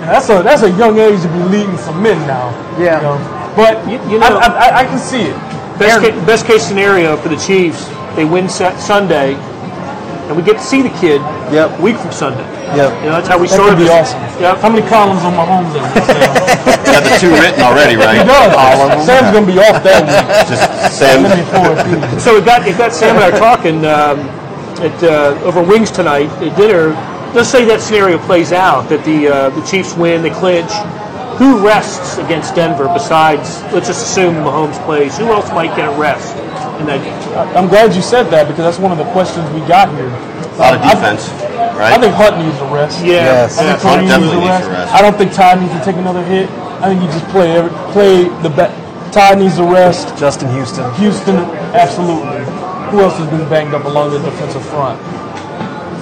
And 0.00 0.08
that's 0.14 0.30
a 0.30 0.40
that's 0.46 0.62
a 0.62 0.70
young 0.78 0.96
age 0.98 1.20
to 1.22 1.28
be 1.28 1.42
leading 1.50 1.76
some 1.76 2.00
men 2.02 2.16
now. 2.26 2.54
Yeah. 2.78 2.96
You 3.02 3.02
know? 3.02 3.18
But 3.58 3.82
You- 3.90 3.98
you 4.08 4.18
know- 4.22 4.38
I, 4.38 4.70
I, 4.70 4.78
I 4.80 4.84
can 4.86 4.98
see 4.98 5.22
it. 5.28 5.36
Best, 5.78 6.00
ca- 6.02 6.14
best 6.26 6.46
case 6.46 6.62
scenario 6.66 7.16
for 7.16 7.28
the 7.28 7.36
Chiefs, 7.36 7.86
they 8.14 8.24
win 8.24 8.48
set 8.48 8.78
Sunday, 8.80 9.34
and 9.34 10.36
we 10.36 10.42
get 10.42 10.56
to 10.58 10.62
see 10.62 10.82
the 10.82 10.90
kid 11.02 11.20
Yep. 11.50 11.78
a 11.78 11.82
week 11.82 11.96
from 11.98 12.12
Sunday. 12.12 12.46
Yep. 12.76 12.90
You 13.02 13.08
know, 13.10 13.16
that's 13.18 13.28
how 13.28 13.38
we 13.38 13.46
That 13.48 13.54
started 13.54 13.74
could 13.80 13.86
be 13.86 13.90
this. 13.90 14.12
awesome. 14.14 14.20
Yep. 14.42 14.58
How 14.58 14.68
many 14.70 14.84
columns 14.86 15.22
on 15.24 15.32
Mahomes 15.34 15.72
are 15.74 15.82
we 15.82 16.00
saying? 16.06 16.34
You 16.84 16.92
got 16.94 17.02
the 17.02 17.14
two 17.18 17.32
written 17.34 17.62
already, 17.64 17.96
right? 17.96 18.20
He 18.20 18.28
right? 18.28 18.52
does. 18.52 19.06
Sam's 19.06 19.30
gonna 19.34 19.46
be 19.46 19.58
off 19.58 19.82
that 19.82 20.02
week. 20.06 20.46
Just 20.46 20.62
Sam. 20.98 21.22
Let 21.24 21.34
me 21.38 21.44
forward 21.50 21.78
these. 22.12 22.22
So 22.22 22.36
it 22.36 22.44
got 22.44 22.66
it 22.68 22.76
got 22.78 22.92
Sam 22.92 23.16
and 23.16 23.24
I 23.24 23.32
talking 23.38 23.82
um, 23.86 24.18
at 24.80 25.02
uh, 25.02 25.38
over 25.44 25.62
wings 25.62 25.90
tonight 25.90 26.28
at 26.42 26.56
dinner. 26.56 26.90
Let's 27.34 27.48
say 27.50 27.64
that 27.66 27.80
scenario 27.80 28.18
plays 28.18 28.52
out 28.52 28.88
that 28.88 29.04
the 29.04 29.28
uh, 29.28 29.50
the 29.50 29.62
Chiefs 29.66 29.94
win, 29.94 30.22
they 30.22 30.30
clinch. 30.30 30.70
Who 31.38 31.64
rests 31.64 32.18
against 32.18 32.54
Denver 32.56 32.88
besides? 32.92 33.62
Let's 33.72 33.86
just 33.86 34.02
assume 34.10 34.34
Mahomes 34.42 34.74
plays. 34.84 35.16
Who 35.18 35.26
else 35.30 35.48
might 35.52 35.76
get 35.76 35.86
a 35.86 35.94
rest 36.00 36.34
in 36.80 36.86
that 36.90 36.98
game? 37.04 37.14
I'm 37.56 37.68
glad 37.68 37.94
you 37.94 38.02
said 38.02 38.24
that 38.34 38.48
because 38.48 38.64
that's 38.66 38.78
one 38.82 38.90
of 38.90 38.98
the 38.98 39.06
questions 39.12 39.46
we 39.54 39.60
got 39.68 39.86
here. 39.94 40.10
A 40.10 40.58
lot 40.58 40.74
of 40.74 40.82
defense, 40.82 41.28
I, 41.30 41.78
right? 41.78 41.92
I 41.94 41.98
think 42.02 42.10
Hunt 42.18 42.42
needs 42.42 42.58
a 42.58 42.66
rest. 42.74 42.98
Yeah, 43.06 43.46
Yes. 43.46 43.58
I 43.58 43.70
think 43.70 43.78
yeah. 43.84 43.86
Hunt 43.86 44.08
definitely 44.08 44.42
needs 44.42 44.50
a 44.50 44.58
needs 44.58 44.66
a 44.66 44.70
rest. 44.74 44.90
rest. 44.90 44.94
I 44.94 44.98
don't 45.02 45.16
think 45.16 45.30
Ty 45.32 45.54
needs 45.62 45.74
to 45.78 45.82
take 45.86 45.94
another 45.96 46.24
hit. 46.26 46.50
I 46.82 46.90
think 46.90 47.02
you 47.02 47.08
just 47.14 47.28
play 47.30 47.52
every, 47.54 47.70
play 47.94 48.26
the 48.42 48.50
be- 48.50 48.74
Ty 49.14 49.34
needs 49.38 49.58
a 49.62 49.64
rest. 49.64 50.18
Justin 50.18 50.50
Houston. 50.58 50.90
Houston, 50.98 51.36
absolutely. 51.70 52.42
Who 52.90 53.00
else 53.00 53.16
has 53.18 53.28
been 53.30 53.48
banged 53.48 53.74
up 53.74 53.84
along 53.84 54.10
the 54.12 54.18
defensive 54.20 54.64
front? 54.66 54.98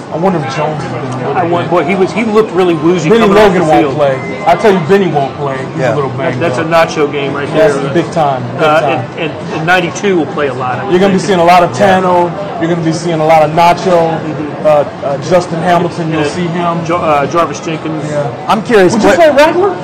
I 0.07 0.15
wonder 0.15 0.39
if 0.39 0.45
Jones 0.55 0.81
has 0.81 0.91
been. 1.19 1.35
I 1.35 1.43
want, 1.43 1.69
boy, 1.69 1.83
he 1.83 1.93
was 1.93 2.11
he 2.13 2.23
looked 2.23 2.51
really 2.51 2.73
woozy 2.75 3.09
Bennie 3.09 3.27
coming 3.27 3.37
off 3.37 3.51
the 3.53 3.59
Logan 3.59 3.83
won't 3.91 3.97
play. 3.97 4.43
I 4.47 4.55
tell 4.55 4.71
you, 4.71 4.79
Bennie 4.87 5.11
won't 5.11 5.35
play. 5.35 5.57
He's 5.75 5.83
Yeah. 5.83 5.93
a 5.93 5.95
little 5.99 6.09
banged 6.11 6.41
That's 6.41 6.57
a 6.57 6.61
up. 6.63 6.67
nacho 6.71 7.11
game 7.11 7.33
right 7.35 7.45
there. 7.49 7.73
That's 7.73 7.93
big 7.93 8.07
time. 8.13 8.41
Big 8.55 8.63
Uh, 8.63 8.79
time. 8.79 8.99
and, 9.19 9.31
and, 9.35 9.53
and 9.59 9.67
92 9.67 10.15
will 10.17 10.25
play 10.31 10.47
a 10.47 10.53
lot. 10.53 10.79
You're 10.89 10.99
going 11.03 11.11
to 11.11 11.17
be 11.17 11.21
seeing 11.21 11.39
a 11.39 11.43
lot 11.43 11.61
of 11.61 11.71
Tanoh. 11.71 12.31
You're 12.63 12.71
going 12.71 12.79
to 12.79 12.85
be 12.85 12.93
seeing 12.93 13.19
a 13.19 13.25
lot 13.25 13.43
of 13.43 13.51
Nacho. 13.51 14.15
Uh, 14.63 14.87
uh, 15.05 15.17
Justin 15.29 15.59
Hamilton, 15.59 16.09
you'll 16.09 16.23
see 16.23 16.47
him. 16.47 16.83
Jo- 16.85 16.97
uh, 17.03 17.27
Jarvis 17.29 17.59
Jenkins. 17.59 18.03
Yeah. 18.05 18.31
I'm 18.47 18.63
curious. 18.63 18.93
Would 18.93 19.03
you 19.03 19.09
what- 19.09 19.19
play 19.19 19.29
Ragland? 19.35 19.75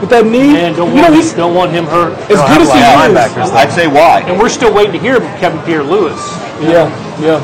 With 0.00 0.10
that 0.10 0.26
knee? 0.26 0.56
And 0.56 0.76
don't 0.76 0.90
you 0.90 1.02
know, 1.02 1.10
want, 1.10 1.14
he's 1.14 1.32
don't 1.32 1.54
want 1.54 1.72
him 1.72 1.84
hurt. 1.84 2.14
as 2.30 2.38
good 2.38 2.62
as 2.62 2.70
he 2.70 2.78
is. 2.78 2.94
linebackers. 2.94 3.50
I'd 3.50 3.72
say 3.72 3.86
why. 3.86 4.22
And 4.26 4.38
we're 4.38 4.48
still 4.48 4.72
waiting 4.72 4.92
to 4.92 4.98
hear 4.98 5.16
about 5.16 5.38
Kevin 5.40 5.60
Pierre-Louis. 5.64 6.18
Yeah, 6.62 6.86
yeah. 7.18 7.42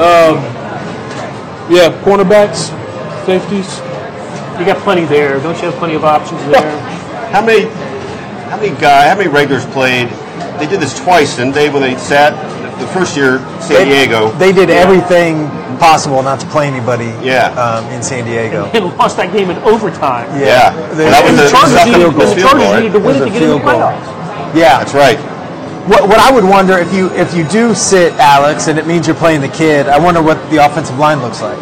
Um, 0.00 0.40
yeah, 1.70 1.92
cornerbacks, 2.02 2.72
safeties. 3.26 3.78
You 4.58 4.66
got 4.66 4.82
plenty 4.82 5.04
there. 5.04 5.38
Don't 5.40 5.56
you 5.56 5.70
have 5.70 5.74
plenty 5.74 5.94
of 5.94 6.04
options 6.04 6.40
there? 6.46 6.80
How 7.32 7.42
many, 7.42 7.64
how 8.50 8.58
many 8.58 8.78
guy, 8.78 9.08
how 9.08 9.16
many 9.16 9.30
regulars 9.30 9.64
played? 9.64 10.10
They 10.60 10.66
did 10.66 10.80
this 10.80 11.02
twice, 11.02 11.36
didn't 11.36 11.54
they? 11.54 11.70
When 11.70 11.80
they 11.80 11.96
sat 11.96 12.34
the 12.78 12.86
first 12.88 13.16
year, 13.16 13.38
San 13.60 13.86
Diego. 13.88 14.30
They 14.38 14.52
did 14.52 14.70
everything 14.70 15.48
possible 15.78 16.22
not 16.22 16.38
to 16.40 16.46
play 16.46 16.66
anybody. 16.68 17.10
Yeah. 17.24 17.50
Um, 17.58 17.84
in 17.92 18.02
San 18.02 18.24
Diego. 18.24 18.66
and 18.74 18.86
lost 18.96 19.16
that 19.16 19.32
game 19.32 19.50
in 19.50 19.56
overtime. 19.58 20.28
yeah, 20.40 20.70
The- 20.94 21.04
Well, 21.04 21.10
that 21.10 21.22
was 21.22 21.30
And 21.30 21.38
the, 21.38 21.44
the 21.44 21.50
Chargers, 21.50 21.86
needed, 21.86 22.00
that 22.12 22.16
was 22.18 22.34
the 22.34 22.40
Chargers 22.40 22.62
goal, 22.62 22.74
needed 22.76 22.92
to 22.92 23.00
win 23.00 23.16
it 23.16 23.18
to 23.18 23.24
a 23.24 23.30
get 23.30 23.42
in 23.42 23.48
the 23.50 23.58
field 23.58 23.62
goal. 23.62 23.80
playoffs. 23.82 24.54
Yeah. 24.56 24.78
That's 24.78 24.94
right. 24.94 25.18
What, 25.88 26.06
what 26.08 26.18
I 26.20 26.30
would 26.30 26.44
wonder 26.44 26.78
if 26.78 26.92
you 26.94 27.10
if 27.18 27.34
you 27.34 27.42
do 27.48 27.74
sit 27.74 28.12
Alex 28.14 28.68
and 28.68 28.78
it 28.78 28.86
means 28.86 29.06
you're 29.08 29.16
playing 29.18 29.40
the 29.40 29.48
kid, 29.50 29.88
I 29.88 29.98
wonder 29.98 30.22
what 30.22 30.38
the 30.50 30.64
offensive 30.64 30.96
line 30.96 31.20
looks 31.20 31.42
like 31.42 31.58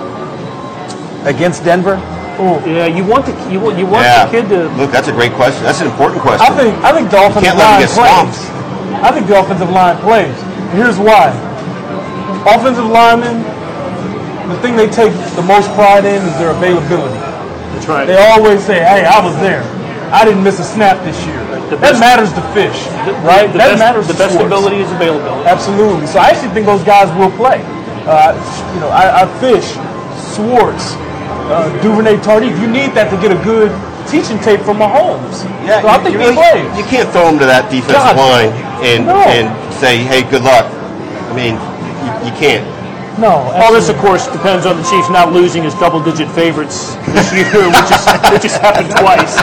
against 1.24 1.64
Denver. 1.64 1.96
Oh 2.36 2.61
yeah, 2.66 2.84
you 2.86 3.04
want 3.04 3.24
the 3.24 3.32
you 3.52 3.61
want 3.61 3.78
you 3.78 3.86
want 3.86 4.04
Yeah. 4.04 4.26
the 4.26 4.30
kid 4.32 4.48
to. 4.50 4.68
Look, 4.76 4.90
that's 4.92 5.08
a 5.08 5.12
great 5.12 5.32
question. 5.32 5.62
That's 5.64 5.80
an 5.80 5.86
important 5.88 6.20
question. 6.20 6.44
I 6.44 6.52
think 6.56 6.72
I 6.84 6.92
think 6.92 7.11
the 7.11 7.16
offensive 7.20 7.42
can't 7.44 7.56
let 7.58 7.64
him 7.64 7.72
line 7.72 7.80
get 7.80 7.90
plays. 7.96 8.36
stomped. 8.36 9.04
I 9.04 9.08
think 9.12 9.26
the 9.26 9.40
offensive 9.40 9.70
line 9.70 9.96
plays. 10.04 10.36
Here's 10.72 10.98
why. 10.98 11.30
Offensive 12.46 12.86
linemen, 12.86 13.42
the 14.48 14.58
thing 14.62 14.76
they 14.76 14.88
take 14.88 15.12
the 15.36 15.42
most 15.42 15.68
pride 15.74 16.04
in 16.04 16.22
is 16.22 16.34
their 16.38 16.50
availability. 16.50 17.18
That's 17.74 17.86
right. 17.88 18.06
They 18.06 18.16
always 18.16 18.64
say, 18.64 18.78
"Hey, 18.80 19.04
I 19.04 19.20
was 19.24 19.36
there. 19.40 19.62
I 20.12 20.24
didn't 20.24 20.42
miss 20.42 20.58
a 20.60 20.64
snap 20.64 21.02
this 21.04 21.18
year." 21.26 21.38
The 21.70 21.76
that 21.76 22.00
matters 22.00 22.32
to 22.34 22.42
fish, 22.50 22.86
The- 23.06 23.14
right? 23.22 23.46
The 23.52 23.58
that 23.58 23.68
best, 23.74 23.78
matters. 23.78 24.06
The 24.08 24.14
best 24.14 24.34
sports. 24.34 24.46
ability 24.50 24.80
is 24.82 24.90
availability. 24.90 25.46
Absolutely. 25.46 26.06
So 26.06 26.18
I 26.18 26.30
actually 26.30 26.50
think 26.50 26.66
those 26.66 26.82
guys 26.82 27.06
will 27.14 27.30
play. 27.30 27.62
Uh, 28.06 28.34
you 28.74 28.80
know, 28.80 28.88
I, 28.90 29.22
I 29.22 29.26
fish, 29.38 29.74
Schwartz, 30.34 30.94
uh, 31.50 31.70
Duvernay 31.82 32.16
Tardif. 32.26 32.58
You 32.60 32.66
need 32.66 32.90
that 32.94 33.10
to 33.10 33.16
get 33.22 33.30
a 33.30 33.38
good 33.44 33.70
teaching 34.09 34.38
tape 34.40 34.61
from 34.61 34.78
Mahomes. 34.78 35.44
Yeah, 35.66 35.82
so 35.82 35.88
I 35.88 35.96
you- 35.96 36.03
think 36.03 36.12
you, 36.14 36.20
he 36.20 36.26
really- 36.26 36.36
plays. 36.36 36.78
you 36.78 36.84
can't 36.84 37.09
throw 37.11 37.28
him 37.28 37.38
to 37.38 37.46
that 37.46 37.70
defensive 37.70 38.16
God. 38.16 38.16
line 38.16 38.51
and 38.84 39.07
No. 39.07 39.16
and 39.28 39.46
say, 39.74 39.98
"Hey, 39.98 40.22
good 40.22 40.42
luck." 40.42 40.66
I 41.30 41.32
mean, 41.34 41.55
you, 42.24 42.30
you 42.30 42.32
can't. 42.38 42.64
no. 43.20 43.53
All 43.61 43.72
this, 43.72 43.88
of 43.88 43.98
course, 43.98 44.26
depends 44.28 44.64
on 44.66 44.76
the 44.80 44.84
Chiefs 44.88 45.11
not 45.11 45.32
losing 45.32 45.64
as 45.66 45.74
double-digit 45.74 46.28
favorites 46.30 46.96
this 47.12 47.32
year, 47.32 47.44
which 47.76 47.90
has 47.92 48.05
which 48.32 48.42
has 48.48 48.57
happened 48.57 48.90
twice. 48.96 49.36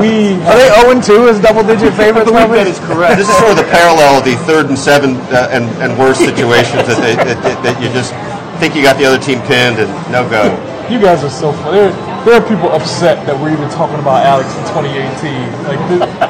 we 0.00 0.34
Are 0.48 0.56
they 0.56 0.70
0 0.80 0.90
and 0.90 1.02
2 1.04 1.28
as 1.28 1.38
double 1.40 1.62
digit 1.62 1.92
I 1.94 1.96
favorites? 1.96 2.30
believe 2.30 2.48
probably? 2.48 2.58
that 2.64 2.66
is 2.66 2.80
correct. 2.80 3.18
This 3.18 3.28
is 3.28 3.36
sort 3.36 3.50
of 3.52 3.58
the 3.58 3.68
parallel 3.70 4.18
of 4.18 4.24
the 4.24 4.34
third 4.48 4.66
and 4.66 4.78
seven 4.78 5.16
uh, 5.30 5.48
and, 5.52 5.64
and 5.82 5.98
worse 5.98 6.18
situations 6.30 6.86
that, 6.88 6.98
they, 7.02 7.14
that, 7.16 7.38
that, 7.42 7.56
that 7.62 7.76
you 7.82 7.88
just 7.92 8.14
think 8.58 8.74
you 8.74 8.82
got 8.82 8.96
the 8.96 9.04
other 9.04 9.18
team 9.20 9.40
pinned 9.46 9.78
and 9.78 9.90
no 10.12 10.24
go. 10.28 10.48
You 10.88 10.98
guys 11.00 11.22
are 11.22 11.30
so 11.30 11.52
funny. 11.52 11.92
There, 12.24 12.36
are 12.36 12.46
people 12.46 12.68
upset 12.68 13.24
that 13.24 13.32
we're 13.32 13.52
even 13.52 13.68
talking 13.70 13.96
about 13.96 14.28
Alex 14.28 14.52
in 14.52 14.64
2018. 14.76 15.24
Like 15.64 15.80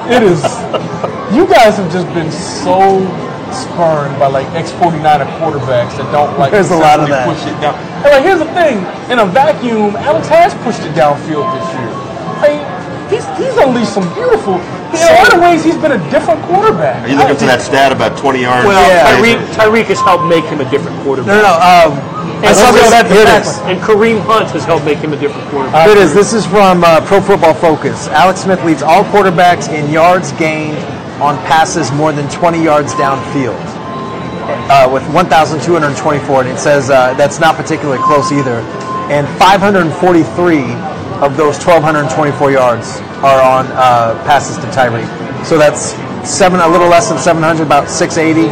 it 0.07 0.23
is. 0.23 0.39
You 1.35 1.51
guys 1.51 1.77
have 1.83 1.91
just 1.91 2.07
been 2.15 2.31
so 2.31 3.03
spurned 3.51 4.15
by 4.19 4.31
like 4.31 4.47
ex-49er 4.55 5.27
quarterbacks 5.43 5.99
that 5.99 6.07
don't 6.15 6.39
like 6.39 6.53
There's 6.55 6.71
a 6.71 6.79
lot 6.79 7.01
of 7.01 7.09
that. 7.11 7.27
push 7.27 7.43
it 7.43 7.59
down. 7.59 7.75
And 8.07 8.11
like 8.15 8.23
here's 8.23 8.39
the 8.39 8.51
thing: 8.55 8.87
in 9.11 9.19
a 9.19 9.27
vacuum, 9.27 9.99
Alex 9.99 10.29
has 10.31 10.55
pushed 10.63 10.81
it 10.87 10.95
downfield 10.95 11.47
this 11.59 11.67
year. 11.75 11.90
Like, 13.11 13.19
he's 13.19 13.27
he's 13.39 13.57
unleashed 13.59 13.93
some 13.95 14.07
beautiful. 14.15 14.55
In 14.95 15.03
a 15.03 15.15
lot 15.23 15.35
of 15.35 15.41
ways, 15.43 15.63
he's 15.65 15.77
been 15.79 15.93
a 15.93 16.03
different 16.11 16.43
quarterback. 16.47 17.03
Are 17.05 17.09
you 17.11 17.17
looking 17.19 17.37
for 17.37 17.47
that 17.47 17.61
stat 17.63 17.91
about 17.93 18.19
20 18.19 18.43
yards? 18.43 18.67
Well, 18.67 18.79
Yeah. 18.91 19.19
Tyreek, 19.19 19.39
Tyreek 19.55 19.85
has 19.87 20.01
helped 20.01 20.25
make 20.27 20.45
him 20.45 20.61
a 20.61 20.69
different 20.71 20.99
quarterback. 21.03 21.31
No, 21.31 21.43
no, 21.43 21.47
no. 21.47 21.55
Um, 21.59 21.99
And, 22.41 22.47
I 22.47 22.53
saw 22.55 22.71
Kareem- 22.71 22.91
this- 22.91 23.13
here 23.13 23.23
it 23.23 23.43
is. 23.47 23.59
and 23.71 23.81
Kareem 23.83 24.19
Hunt 24.27 24.51
has 24.51 24.65
helped 24.65 24.85
make 24.85 24.99
him 24.99 25.13
a 25.13 25.17
different 25.17 25.49
quarterback. 25.51 25.87
Here 25.87 25.93
it 25.97 25.99
is. 26.03 26.15
This 26.15 26.33
is 26.33 26.47
from 26.47 26.83
uh, 26.83 27.01
Pro 27.03 27.21
Football 27.21 27.55
Focus. 27.55 28.09
Alex 28.09 28.41
Smith 28.41 28.63
leads 28.65 28.83
all 28.83 29.05
quarterbacks 29.05 29.69
in 29.73 29.91
yards 29.91 30.33
gained 30.33 30.79
on 31.23 31.37
passes 31.47 31.93
more 31.93 32.13
than 32.13 32.29
20 32.31 32.63
yards 32.63 32.95
downfield, 32.95 33.61
uh, 34.71 34.89
with 34.91 35.03
1,224. 35.13 36.41
And 36.43 36.51
it 36.51 36.59
says 36.59 36.91
uh, 36.91 37.15
that's 37.15 37.39
not 37.41 37.57
particularly 37.57 38.03
close 38.03 38.33
either. 38.33 38.59
And 39.13 39.27
543 39.39 40.65
of 41.23 41.37
those 41.37 41.57
1,224 41.65 42.51
yards 42.53 42.99
are 43.23 43.41
on 43.43 43.67
uh, 43.77 44.15
passes 44.25 44.57
to 44.59 44.67
Tyreek. 44.73 45.07
So 45.45 45.57
that's 45.59 45.93
seven, 46.29 46.61
a 46.61 46.69
little 46.69 46.89
less 46.89 47.09
than 47.09 47.19
700, 47.19 47.63
about 47.65 47.89
680 47.89 48.49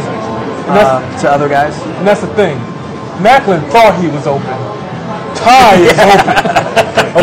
uh, 0.69 1.01
to 1.21 1.29
other 1.29 1.49
guys. 1.49 1.73
And 1.97 2.07
that's 2.07 2.21
the 2.21 2.31
thing. 2.35 2.57
Maclin 3.21 3.61
thought 3.73 3.97
he 3.99 4.07
was 4.07 4.25
open. 4.27 4.47
Ty 5.35 5.81
is 5.81 5.97
open. 6.13 6.35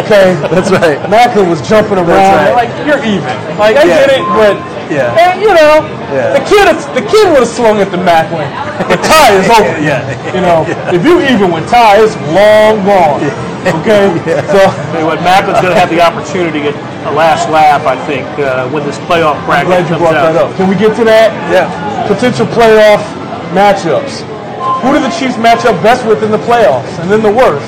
Okay? 0.03 0.35
That's 0.51 0.71
right. 0.71 0.99
Maclin 1.09 1.49
was 1.49 1.63
jumping 1.67 1.99
around. 1.99 2.11
right. 2.11 2.67
Like, 2.67 2.71
you're 2.87 2.99
even. 3.07 3.23
Like, 3.59 3.77
I 3.77 3.85
Yeah. 3.87 4.07
get 4.07 4.11
it, 4.19 4.25
but. 4.35 4.76
Yeah. 4.91 5.15
And, 5.19 5.41
you 5.43 5.53
know, 5.55 5.85
Yeah. 6.13 6.39
the 6.39 6.45
kid 6.47 6.67
the 6.95 7.03
kid 7.03 7.27
would 7.31 7.41
have 7.43 7.49
swung 7.49 7.81
at 7.81 7.91
the 7.91 7.99
Maclin. 7.99 8.47
But 8.89 9.03
Ty 9.03 9.35
is 9.41 9.49
over. 9.51 9.79
Yeah. 9.83 10.03
You 10.35 10.41
know, 10.41 10.65
if 10.95 11.05
you 11.05 11.21
even 11.23 11.51
with 11.53 11.69
Ty, 11.69 12.03
it's 12.03 12.17
long 12.33 12.85
gone. 12.85 13.21
Okay? 13.67 14.15
So, 14.47 14.63
Tell 14.95 15.01
you 15.03 15.07
what, 15.11 15.19
Maclin's 15.27 15.59
going 15.59 15.75
to 15.75 15.81
have 15.81 15.91
the 15.91 15.99
opportunity 16.01 16.63
to 16.63 16.71
get 16.71 16.75
a 17.03 17.11
last 17.11 17.51
laugh, 17.51 17.83
I 17.85 17.99
think, 18.07 18.23
uh, 18.39 18.71
when 18.71 18.87
this 18.87 18.95
playoff 19.11 19.35
I'm 19.43 19.47
bracket 19.47 19.67
glad 19.67 19.91
you 19.91 19.99
brought 19.99 20.15
out. 20.15 20.33
that 20.33 20.37
up. 20.39 20.55
Can 20.57 20.69
we 20.71 20.77
get 20.79 20.95
to 20.95 21.05
that? 21.05 21.35
Yeah. 21.51 21.67
Potential 22.07 22.47
playoff 22.47 23.03
matchups. 23.51 24.23
Who 24.87 24.95
do 24.95 25.01
the 25.03 25.11
Chiefs 25.11 25.37
match 25.37 25.65
up 25.67 25.75
best 25.83 26.07
with 26.07 26.23
in 26.23 26.31
the 26.31 26.39
playoffs, 26.47 26.95
and 27.03 27.11
then 27.11 27.23
the 27.27 27.33
worst? 27.33 27.67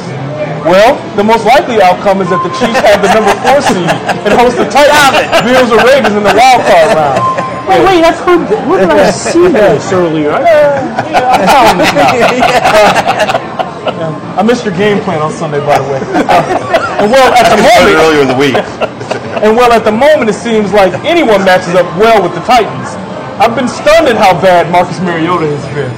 Well, 0.65 0.97
the 1.17 1.25
most 1.25 1.45
likely 1.47 1.81
outcome 1.81 2.21
is 2.21 2.29
that 2.31 2.43
the 2.43 2.51
Chiefs 2.59 2.81
have 2.85 3.01
the 3.01 3.09
number 3.15 3.33
four 3.47 3.61
seed 3.63 3.89
and 4.25 4.33
host 4.37 4.57
the 4.59 4.67
Titans, 4.69 5.17
Bills, 5.45 5.71
or 5.73 5.81
Ravens 5.85 6.15
in 6.15 6.23
the 6.25 6.35
wild 6.35 6.63
card 6.67 6.97
round. 6.97 7.23
Wait, 7.69 7.85
wait, 7.85 8.01
that's 8.01 8.17
who, 8.25 8.41
heard 8.41 8.49
that. 8.49 8.65
Where 8.65 8.81
did 8.81 8.89
I 8.97 9.13
see 9.13 9.45
this 9.53 9.93
earlier? 9.93 10.33
I, 10.33 10.41
Yeah, 10.41 11.37
I'm 11.37 11.45
telling 11.45 11.85
you 11.85 12.41
now. 12.41 14.41
I 14.41 14.43
missed 14.43 14.65
your 14.65 14.73
game 14.77 15.01
plan 15.05 15.21
on 15.21 15.31
Sunday, 15.33 15.61
by 15.61 15.77
the 15.77 15.85
way. 15.85 16.01
Uh, 16.01 16.97
and 17.05 17.13
well, 17.13 17.29
at 17.37 17.45
the 17.53 17.61
moment, 17.61 17.97
earlier 18.01 18.23
in 18.25 18.29
the 18.33 18.39
week. 18.41 18.55
and 19.45 19.53
well, 19.53 19.69
at 19.73 19.85
the 19.85 19.93
moment, 19.93 20.31
it 20.31 20.39
seems 20.39 20.73
like 20.73 20.95
anyone 21.05 21.45
matches 21.45 21.75
up 21.77 21.85
well 22.01 22.23
with 22.23 22.33
the 22.33 22.41
Titans. 22.49 22.97
I've 23.37 23.55
been 23.55 23.69
stunned 23.69 24.09
at 24.09 24.17
how 24.17 24.33
bad 24.41 24.73
Marcus 24.73 24.99
Mariota 25.01 25.45
has 25.47 25.65
been. 25.77 25.93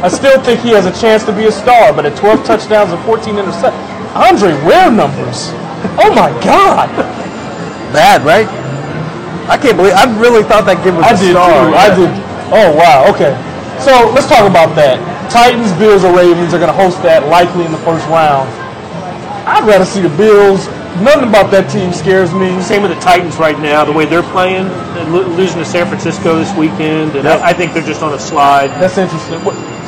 I 0.00 0.08
still 0.08 0.40
think 0.42 0.60
he 0.60 0.70
has 0.72 0.86
a 0.86 0.94
chance 1.00 1.24
to 1.24 1.32
be 1.32 1.44
a 1.46 1.52
star, 1.52 1.92
but 1.92 2.06
at 2.06 2.16
12 2.16 2.44
touchdowns 2.44 2.90
and 2.92 3.00
14 3.04 3.34
interceptions, 3.36 3.76
Andre 4.16 4.52
Ware 4.64 4.90
numbers. 4.90 5.52
Oh 6.00 6.12
my 6.16 6.32
God! 6.42 6.88
Bad, 7.92 8.22
right? 8.24 8.48
I 9.48 9.58
can't 9.58 9.76
believe. 9.76 9.92
I 9.92 10.06
really 10.20 10.42
thought 10.46 10.64
that 10.64 10.80
kid 10.82 10.94
was 10.94 11.04
I 11.04 11.12
a 11.12 11.18
did 11.18 11.34
star. 11.36 11.50
too. 11.50 11.74
I 11.76 11.88
did. 11.92 12.10
Oh 12.54 12.70
wow. 12.76 13.10
Okay. 13.12 13.34
So 13.82 13.92
let's 14.14 14.28
talk 14.28 14.48
about 14.48 14.72
that. 14.76 15.00
Titans, 15.30 15.72
Bills, 15.78 16.02
or 16.04 16.12
Ravens 16.16 16.52
are 16.54 16.60
going 16.60 16.72
to 16.72 16.76
host 16.76 17.02
that 17.02 17.28
likely 17.28 17.64
in 17.64 17.72
the 17.72 17.82
first 17.86 18.02
round. 18.08 18.48
I'd 19.46 19.64
rather 19.66 19.84
see 19.86 20.02
the 20.02 20.12
Bills. 20.16 20.66
Nothing 20.98 21.30
about 21.30 21.50
that 21.54 21.70
team 21.70 21.92
scares 21.94 22.34
me. 22.34 22.50
Same 22.60 22.82
with 22.82 22.90
the 22.90 23.00
Titans 23.00 23.38
right 23.38 23.56
now, 23.58 23.84
the 23.86 23.92
way 23.94 24.04
they're 24.04 24.26
playing, 24.34 24.66
and 24.98 25.14
lo- 25.14 25.26
losing 25.38 25.58
to 25.62 25.64
San 25.64 25.86
Francisco 25.86 26.36
this 26.36 26.50
weekend, 26.58 27.14
and 27.16 27.24
I, 27.26 27.50
I 27.50 27.52
think 27.54 27.72
they're 27.72 27.86
just 27.86 28.02
on 28.02 28.12
a 28.12 28.18
slide. 28.18 28.68
That's 28.82 28.98
interesting. 28.98 29.38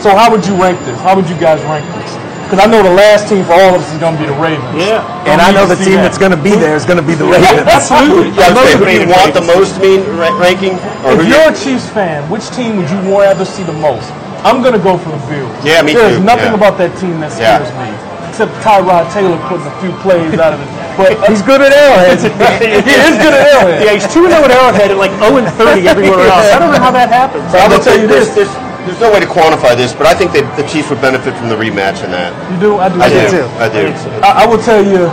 So 0.00 0.14
how 0.14 0.30
would 0.30 0.46
you 0.46 0.54
rank 0.56 0.78
this? 0.86 0.96
How 1.02 1.14
would 1.18 1.28
you 1.28 1.36
guys 1.36 1.60
rank 1.68 1.84
this? 2.00 2.14
Because 2.48 2.64
I 2.64 2.68
know 2.70 2.80
the 2.84 2.92
last 2.94 3.28
team 3.28 3.44
for 3.44 3.52
all 3.56 3.76
of 3.76 3.80
us 3.82 3.88
is 3.92 3.98
going 4.00 4.12
to 4.14 4.20
be 4.20 4.28
the 4.28 4.36
Ravens. 4.36 4.64
Yeah. 4.76 5.00
And 5.24 5.40
Don't 5.40 5.48
I 5.48 5.50
know 5.56 5.64
the 5.64 5.76
team 5.76 5.96
that. 6.00 6.04
that's 6.04 6.20
going 6.20 6.32
to 6.36 6.40
be 6.40 6.52
there 6.52 6.76
is 6.76 6.84
going 6.84 7.00
to 7.00 7.04
be 7.04 7.16
the 7.16 7.24
Ravens. 7.32 7.64
Absolutely. 7.64 8.28
Yeah, 8.36 8.52
I 8.52 8.56
was 8.56 8.72
who 8.76 8.84
do 8.84 8.92
you 8.92 9.08
Ravens. 9.08 9.12
want 9.16 9.32
the 9.32 9.46
most 9.48 9.80
mean 9.80 10.04
ra- 10.20 10.32
ranking? 10.36 10.76
Or 11.04 11.16
If 11.16 11.24
who 11.24 11.32
you're 11.32 11.48
you, 11.48 11.52
a 11.52 11.56
Chiefs 11.56 11.88
fan, 11.92 12.24
which 12.28 12.48
team 12.52 12.76
would 12.80 12.88
you 12.92 13.00
rather 13.08 13.44
see 13.48 13.64
the 13.64 13.76
most? 13.80 14.06
I'm 14.44 14.60
going 14.60 14.76
to 14.76 14.82
go 14.84 14.96
for 15.00 15.10
the 15.16 15.22
Bills. 15.32 15.48
Yeah, 15.64 15.80
me 15.80 15.96
There's 15.96 16.18
too, 16.20 16.24
nothing 16.28 16.52
yeah. 16.52 16.60
about 16.60 16.76
that 16.76 16.92
team 17.00 17.20
that 17.24 17.32
Yeah. 17.40 17.56
scares 17.64 17.72
me. 17.80 17.88
Except 18.32 18.48
Tyrod 18.64 19.12
Taylor 19.12 19.36
putting 19.44 19.68
a 19.68 19.74
few 19.84 19.92
plays 20.00 20.40
out 20.40 20.56
of 20.56 20.60
it. 20.64 20.68
But 20.96 21.20
He's 21.28 21.44
good 21.44 21.60
at 21.60 21.68
Arrowhead. 21.68 22.16
he 22.88 22.96
is 22.96 23.20
good 23.20 23.36
at 23.36 23.44
Arrowhead. 23.44 23.84
Yeah, 23.84 23.92
he's 23.92 24.08
2 24.08 24.24
0 24.24 24.32
at 24.32 24.48
Arrowhead 24.48 24.88
and 24.88 24.96
like 24.96 25.12
0 25.20 25.36
and 25.36 25.44
30 25.52 25.84
everywhere 25.84 26.24
else. 26.32 26.48
I 26.48 26.56
don't 26.56 26.72
know 26.72 26.80
how 26.80 26.88
that 26.96 27.12
happens. 27.12 27.44
But 27.52 27.60
I'm 27.60 27.68
going 27.68 27.76
Look, 27.76 27.84
to 27.84 27.92
tell 27.92 28.00
you 28.00 28.08
there's, 28.08 28.32
this. 28.32 28.48
there's, 28.48 28.52
there's 28.88 29.00
no 29.04 29.12
way 29.12 29.20
to 29.20 29.28
quantify 29.28 29.76
this, 29.76 29.92
but 29.92 30.08
I 30.08 30.16
think 30.16 30.32
they, 30.32 30.40
the 30.56 30.64
Chiefs 30.64 30.88
would 30.88 31.04
benefit 31.04 31.36
from 31.36 31.52
the 31.52 31.58
rematch 31.60 32.00
in 32.00 32.08
that. 32.08 32.32
You 32.48 32.56
do? 32.56 32.80
I 32.80 32.88
do. 32.88 33.04
I 33.04 33.08
do. 33.12 33.20
too. 33.28 33.46
I 33.60 33.68
do. 33.68 33.84
I, 34.24 34.30
I 34.32 34.44
will 34.48 34.64
tell 34.64 34.80
you, 34.80 35.12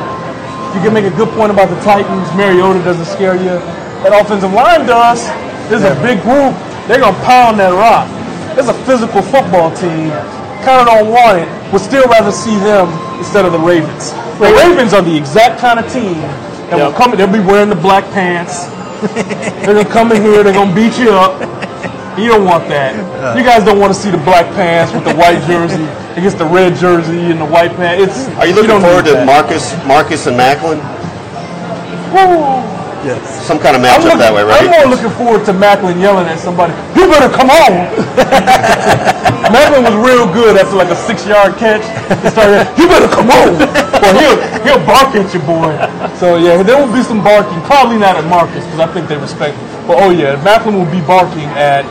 you 0.72 0.80
can 0.80 0.96
make 0.96 1.04
a 1.04 1.12
good 1.20 1.28
point 1.36 1.52
about 1.52 1.68
the 1.68 1.80
Titans. 1.84 2.24
Mariota 2.40 2.80
doesn't 2.88 3.12
scare 3.12 3.36
you. 3.36 3.60
That 4.08 4.16
offensive 4.16 4.56
line 4.56 4.88
does. 4.88 5.28
This 5.68 5.84
is 5.84 5.92
a 5.92 6.00
big 6.00 6.24
group. 6.24 6.56
They're 6.88 7.04
going 7.04 7.12
to 7.12 7.26
pound 7.28 7.60
that 7.60 7.76
rock. 7.76 8.08
It's 8.56 8.72
a 8.72 8.78
physical 8.88 9.20
football 9.20 9.76
team. 9.76 10.08
Kind 10.64 10.82
of 10.82 10.88
don't 10.88 11.10
want 11.10 11.39
it. 11.39 11.47
Would 11.72 11.82
still 11.82 12.05
rather 12.07 12.32
see 12.32 12.55
them 12.60 12.91
instead 13.18 13.45
of 13.45 13.51
the 13.51 13.60
Ravens. 13.60 14.12
The 14.39 14.51
Ravens 14.55 14.93
are 14.93 15.01
the 15.01 15.16
exact 15.16 15.60
kind 15.60 15.80
of 15.80 15.91
team 15.91 16.20
that 16.70 16.78
will 16.78 16.93
come. 16.93 17.16
They'll 17.16 17.32
be 17.32 17.39
wearing 17.39 17.70
the 17.70 17.80
black 17.80 18.03
pants. 18.12 18.68
they're 19.64 19.76
gonna 19.76 19.88
come 19.88 20.12
in 20.12 20.22
here. 20.22 20.43
They're 20.43 20.53
gonna 20.53 20.76
beat 20.76 20.97
you 20.99 21.12
up. 21.12 21.39
You 22.20 22.28
don't 22.28 22.43
want 22.43 22.68
that. 22.68 22.99
You 23.38 23.43
guys 23.47 23.64
don't 23.64 23.80
want 23.80 23.93
to 23.93 23.99
see 23.99 24.12
the 24.12 24.20
black 24.28 24.43
pants 24.55 24.91
with 24.91 25.05
the 25.07 25.16
white 25.16 25.39
jersey 25.47 25.88
against 26.20 26.38
the 26.38 26.45
red 26.45 26.76
jersey 26.76 27.32
and 27.32 27.39
the 27.39 27.47
white 27.47 27.72
pants. 27.80 28.03
It's, 28.03 28.28
Are 28.36 28.45
you 28.45 28.53
looking 28.55 28.76
don't 28.76 28.82
forward 28.84 29.05
to 29.07 29.24
that. 29.24 29.26
Marcus, 29.26 29.72
Marcus 29.88 30.28
and 30.28 30.36
Maclin? 30.36 30.84
Woo. 32.12 32.60
Yes. 33.07 33.24
Some 33.47 33.60
kind 33.60 33.78
of 33.78 33.84
I'm, 33.84 33.88
matchup 33.88 34.20
looking, 34.20 34.20
that 34.20 34.36
way, 34.36 34.43
right? 34.43 34.68
I'm 34.68 34.72
more 34.76 34.91
looking 34.91 35.16
forward 35.16 35.47
to 35.47 35.53
Maclin 35.55 36.01
yelling 36.03 36.28
at 36.28 36.39
somebody, 36.39 36.76
you 36.91 37.07
better 37.07 37.32
come 37.32 37.47
on. 37.47 37.88
Maclin 39.54 39.84
was 39.86 39.96
real 40.00 40.26
good 40.32 40.58
after 40.58 40.76
like 40.76 40.90
a 40.90 40.96
six 40.96 41.26
yard 41.26 41.56
catch. 41.58 41.84
He 42.24 42.30
started, 42.30 42.66
you 42.78 42.88
better 42.88 43.08
come 43.10 43.30
on. 43.30 43.58
Well, 44.00 44.16
he'll, 44.16 44.40
he'll 44.64 44.84
bark 44.86 45.14
at 45.16 45.34
you, 45.34 45.40
boy. 45.44 45.76
So, 46.18 46.38
yeah, 46.38 46.64
there 46.64 46.78
will 46.80 46.92
be 46.94 47.04
some 47.04 47.24
barking. 47.24 47.62
Probably 47.64 47.98
not 47.98 48.16
at 48.16 48.26
Marcus 48.30 48.64
because 48.66 48.80
I 48.80 48.88
think 48.94 49.08
they 49.08 49.18
respect 49.18 49.58
him. 49.58 49.66
But, 49.88 50.02
oh, 50.02 50.10
yeah, 50.12 50.40
Maclin 50.44 50.74
will 50.78 50.92
be 50.92 51.02
barking 51.06 51.50
at. 51.58 51.86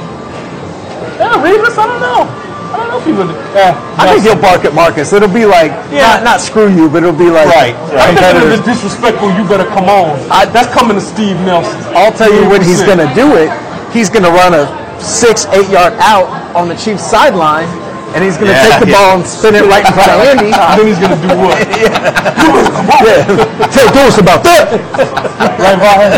Yeah, 1.18 1.38
Revis, 1.42 1.76
I 1.78 1.86
don't 1.86 2.00
know. 2.00 2.48
I 2.68 2.76
don't 2.76 2.88
know 2.92 2.98
if 3.00 3.06
he 3.06 3.12
would. 3.12 3.28
Yeah, 3.56 3.72
eh, 3.72 3.96
I 3.96 4.12
think 4.12 4.22
he'll 4.28 4.36
bark 4.40 4.64
at 4.64 4.74
Marcus. 4.74 5.12
It'll 5.12 5.32
be 5.32 5.46
like 5.46 5.72
Yeah. 5.90 6.20
not 6.20 6.22
not 6.22 6.40
screw 6.40 6.68
you, 6.68 6.88
but 6.88 7.02
it'll 7.02 7.16
be 7.16 7.30
like 7.32 7.48
Right, 7.48 7.72
I 7.96 8.12
think 8.12 8.20
if 8.20 8.28
competitors. 8.28 8.58
it's 8.60 8.66
disrespectful, 8.68 9.32
you 9.32 9.42
better 9.48 9.64
come 9.72 9.88
on. 9.88 10.20
I, 10.30 10.44
that's 10.44 10.68
coming 10.72 10.94
to 10.94 11.00
Steve 11.00 11.40
Nelson. 11.48 11.80
I'll 11.96 12.12
tell 12.12 12.28
you 12.30 12.44
when 12.48 12.60
he's 12.62 12.82
going 12.84 13.00
to 13.00 13.08
do 13.16 13.34
it. 13.40 13.48
He's 13.90 14.10
going 14.12 14.22
to 14.22 14.30
run 14.30 14.52
a 14.52 14.68
six, 15.00 15.46
eight 15.54 15.68
yard 15.70 15.94
out 16.00 16.26
on 16.56 16.68
the 16.68 16.74
Chiefs 16.76 17.02
sideline, 17.08 17.68
and 18.14 18.24
he's 18.24 18.36
going 18.36 18.48
to 18.50 18.56
Yeah, 18.56 18.68
take 18.78 18.80
the 18.86 18.90
yeah. 18.90 18.98
ball 18.98 19.16
and 19.18 19.26
spin 19.26 19.54
it 19.54 19.64
right 19.68 19.84
in 19.84 19.92
front 19.92 20.10
of 20.10 20.20
Andy. 20.24 20.50
then 20.76 20.86
he's 20.86 20.98
gonna 20.98 21.20
do 21.20 21.28
what? 21.38 21.58
yeah. 23.04 23.24
Tell 23.70 23.88
do 23.92 24.00
us 24.08 24.18
about 24.18 24.42
that. 24.44 24.66
Right, 25.58 25.74
Ryan? 25.78 26.12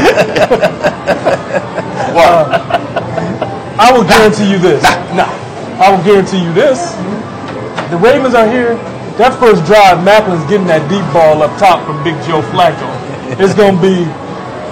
I 3.81 3.89
will 3.93 4.05
guarantee 4.05 4.51
you 4.51 4.59
this. 4.59 4.83
No. 5.17 5.25
I 5.81 5.89
will 5.91 6.05
guarantee 6.05 6.43
you 6.43 6.53
this. 6.53 6.93
The 7.91 7.97
Ravens 7.97 8.35
are 8.35 8.47
here. 8.49 8.77
That 9.17 9.37
first 9.41 9.65
drive, 9.65 9.99
Maclin's 10.05 10.45
getting 10.49 10.67
that 10.69 10.85
deep 10.89 11.05
ball 11.13 11.43
up 11.43 11.53
top 11.59 11.85
from 11.85 12.01
Big 12.05 12.15
Joe 12.29 12.41
Flacco. 12.53 12.85
It's 13.41 13.55
gonna 13.55 13.81
be. 13.81 14.05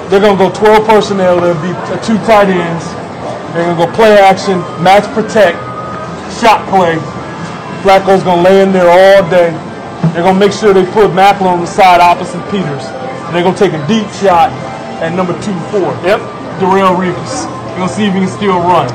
They're 0.08 0.20
gonna 0.20 0.38
go 0.38 0.52
12 0.52 0.86
personnel. 0.86 1.40
There'll 1.40 1.60
be 1.60 1.72
uh, 1.92 1.96
two 2.04 2.16
tight 2.28 2.48
ends. 2.48 2.84
They're 3.52 3.64
gonna 3.64 3.78
go 3.78 3.90
play 3.94 4.18
action, 4.18 4.58
match 4.82 5.04
protect, 5.14 5.56
shot 6.40 6.62
play. 6.68 6.96
Flacco's 7.82 8.22
gonna 8.22 8.42
lay 8.42 8.62
in 8.62 8.72
there 8.72 8.88
all 8.90 9.28
day. 9.30 9.50
They're 10.12 10.22
gonna 10.22 10.38
make 10.38 10.52
sure 10.52 10.72
they 10.74 10.84
put 10.92 11.10
Maclin 11.12 11.46
on 11.48 11.60
the 11.60 11.66
side 11.66 12.00
opposite 12.00 12.42
Peters. 12.50 12.84
And 13.26 13.34
they're 13.34 13.42
gonna 13.44 13.56
take 13.56 13.72
a 13.72 13.82
deep 13.86 14.06
shot 14.20 14.50
at 15.00 15.14
number 15.14 15.32
two 15.42 15.54
four. 15.70 15.94
Yep. 16.04 16.20
Darrelle 16.60 16.96
Revis. 16.98 17.46
We're 17.74 17.86
gonna 17.86 17.92
see 17.92 18.06
if 18.06 18.14
he 18.14 18.20
can 18.20 18.28
still 18.28 18.58
run. 18.60 18.90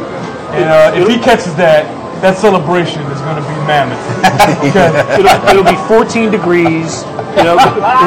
And 0.54 0.70
uh, 0.70 0.91
if 0.95 1.08
he 1.08 1.18
catches 1.18 1.56
that, 1.56 1.88
that 2.22 2.38
celebration 2.38 3.01
is 3.12 3.20
gonna 3.22 3.41
be 3.41 3.56
mammoth. 3.68 3.99
Okay. 4.64 4.89
It'll, 5.20 5.60
it'll 5.60 5.68
be 5.68 5.78
14 5.88 6.32
degrees. 6.32 7.04
You 7.38 7.43
know, 7.43 7.56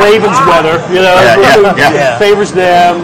Ravens 0.00 0.36
weather. 0.48 0.80
You 0.92 1.00
know, 1.04 1.16
Yeah, 1.20 1.76
yeah, 1.76 1.92
yeah. 1.92 2.18
favors 2.18 2.52
them. 2.52 3.00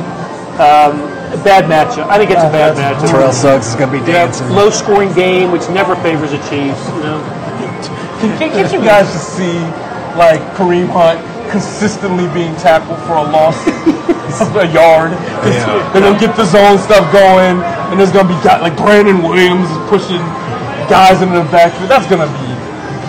Um, 0.60 1.11
bad 1.40 1.64
matchup. 1.64 2.08
I 2.12 2.18
think 2.18 2.30
it's 2.30 2.44
a 2.44 2.52
bad 2.52 2.76
uh, 2.76 2.80
matchup. 3.00 3.08
Terrell 3.10 3.32
Suggs 3.32 3.68
is 3.68 3.74
going 3.74 3.90
to 3.90 3.96
be 3.98 4.04
Yeah, 4.04 4.26
dancing. 4.28 4.48
low 4.50 4.68
scoring 4.70 5.12
game, 5.14 5.50
which 5.50 5.68
never 5.70 5.96
favors 6.04 6.30
the 6.32 6.38
Chiefs. 6.52 6.80
You 6.92 7.02
know, 7.08 7.20
Can, 8.20 8.30
can, 8.38 8.48
can't 8.52 8.72
you 8.72 8.80
guys 8.84 9.08
just 9.12 9.34
see 9.36 9.56
like 10.20 10.40
Kareem 10.54 10.88
Hunt 10.92 11.18
consistently 11.50 12.28
being 12.32 12.54
tackled 12.60 13.00
for 13.08 13.16
a 13.16 13.24
loss 13.24 13.56
of 14.40 14.54
a 14.62 14.66
yard? 14.70 15.12
They're 15.92 16.02
gonna 16.04 16.18
get 16.20 16.36
the 16.36 16.44
zone 16.44 16.78
stuff 16.78 17.04
going, 17.12 17.58
and 17.90 17.98
there's 17.98 18.12
gonna 18.12 18.28
be 18.28 18.38
guys 18.44 18.60
like 18.62 18.76
Brandon 18.76 19.22
Williams 19.22 19.66
is 19.70 19.80
pushing 19.88 20.22
guys 20.86 21.20
into 21.22 21.40
the 21.40 21.48
backfield. 21.50 21.88
That's 21.90 22.06
gonna 22.06 22.28
be 22.30 22.52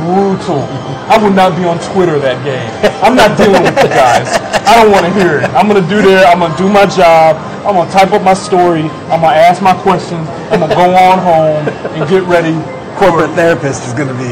brutal. 0.02 0.66
I 1.12 1.20
would 1.22 1.36
not 1.36 1.56
be 1.60 1.64
on 1.68 1.78
Twitter 1.94 2.18
that 2.20 2.40
game. 2.48 2.64
I'm 3.04 3.16
not 3.16 3.36
dealing 3.38 3.62
with 3.62 3.76
you 3.78 3.92
guys. 3.92 4.28
I 4.66 4.80
don't 4.82 4.92
want 4.92 5.06
to 5.06 5.12
hear 5.14 5.40
it. 5.44 5.50
I'm 5.54 5.68
gonna 5.68 5.86
do 5.88 6.02
there. 6.02 6.26
I'm 6.26 6.40
gonna 6.40 6.56
do 6.58 6.68
my 6.72 6.88
job. 6.88 7.36
I'm 7.66 7.76
gonna 7.76 7.92
type 7.92 8.12
up 8.12 8.24
my 8.24 8.34
story. 8.34 8.84
I'm 9.10 9.22
gonna 9.22 9.36
ask 9.36 9.62
my 9.62 9.74
questions. 9.82 10.28
I'm 10.52 10.60
gonna 10.60 10.76
go 10.76 10.94
on 10.96 11.20
home 11.20 11.68
and 11.96 12.10
get 12.10 12.24
ready 12.24 12.54
Corporate 12.98 13.32
therapist 13.32 13.88
is 13.88 13.94
going 13.94 14.08
to 14.08 14.14
be. 14.14 14.30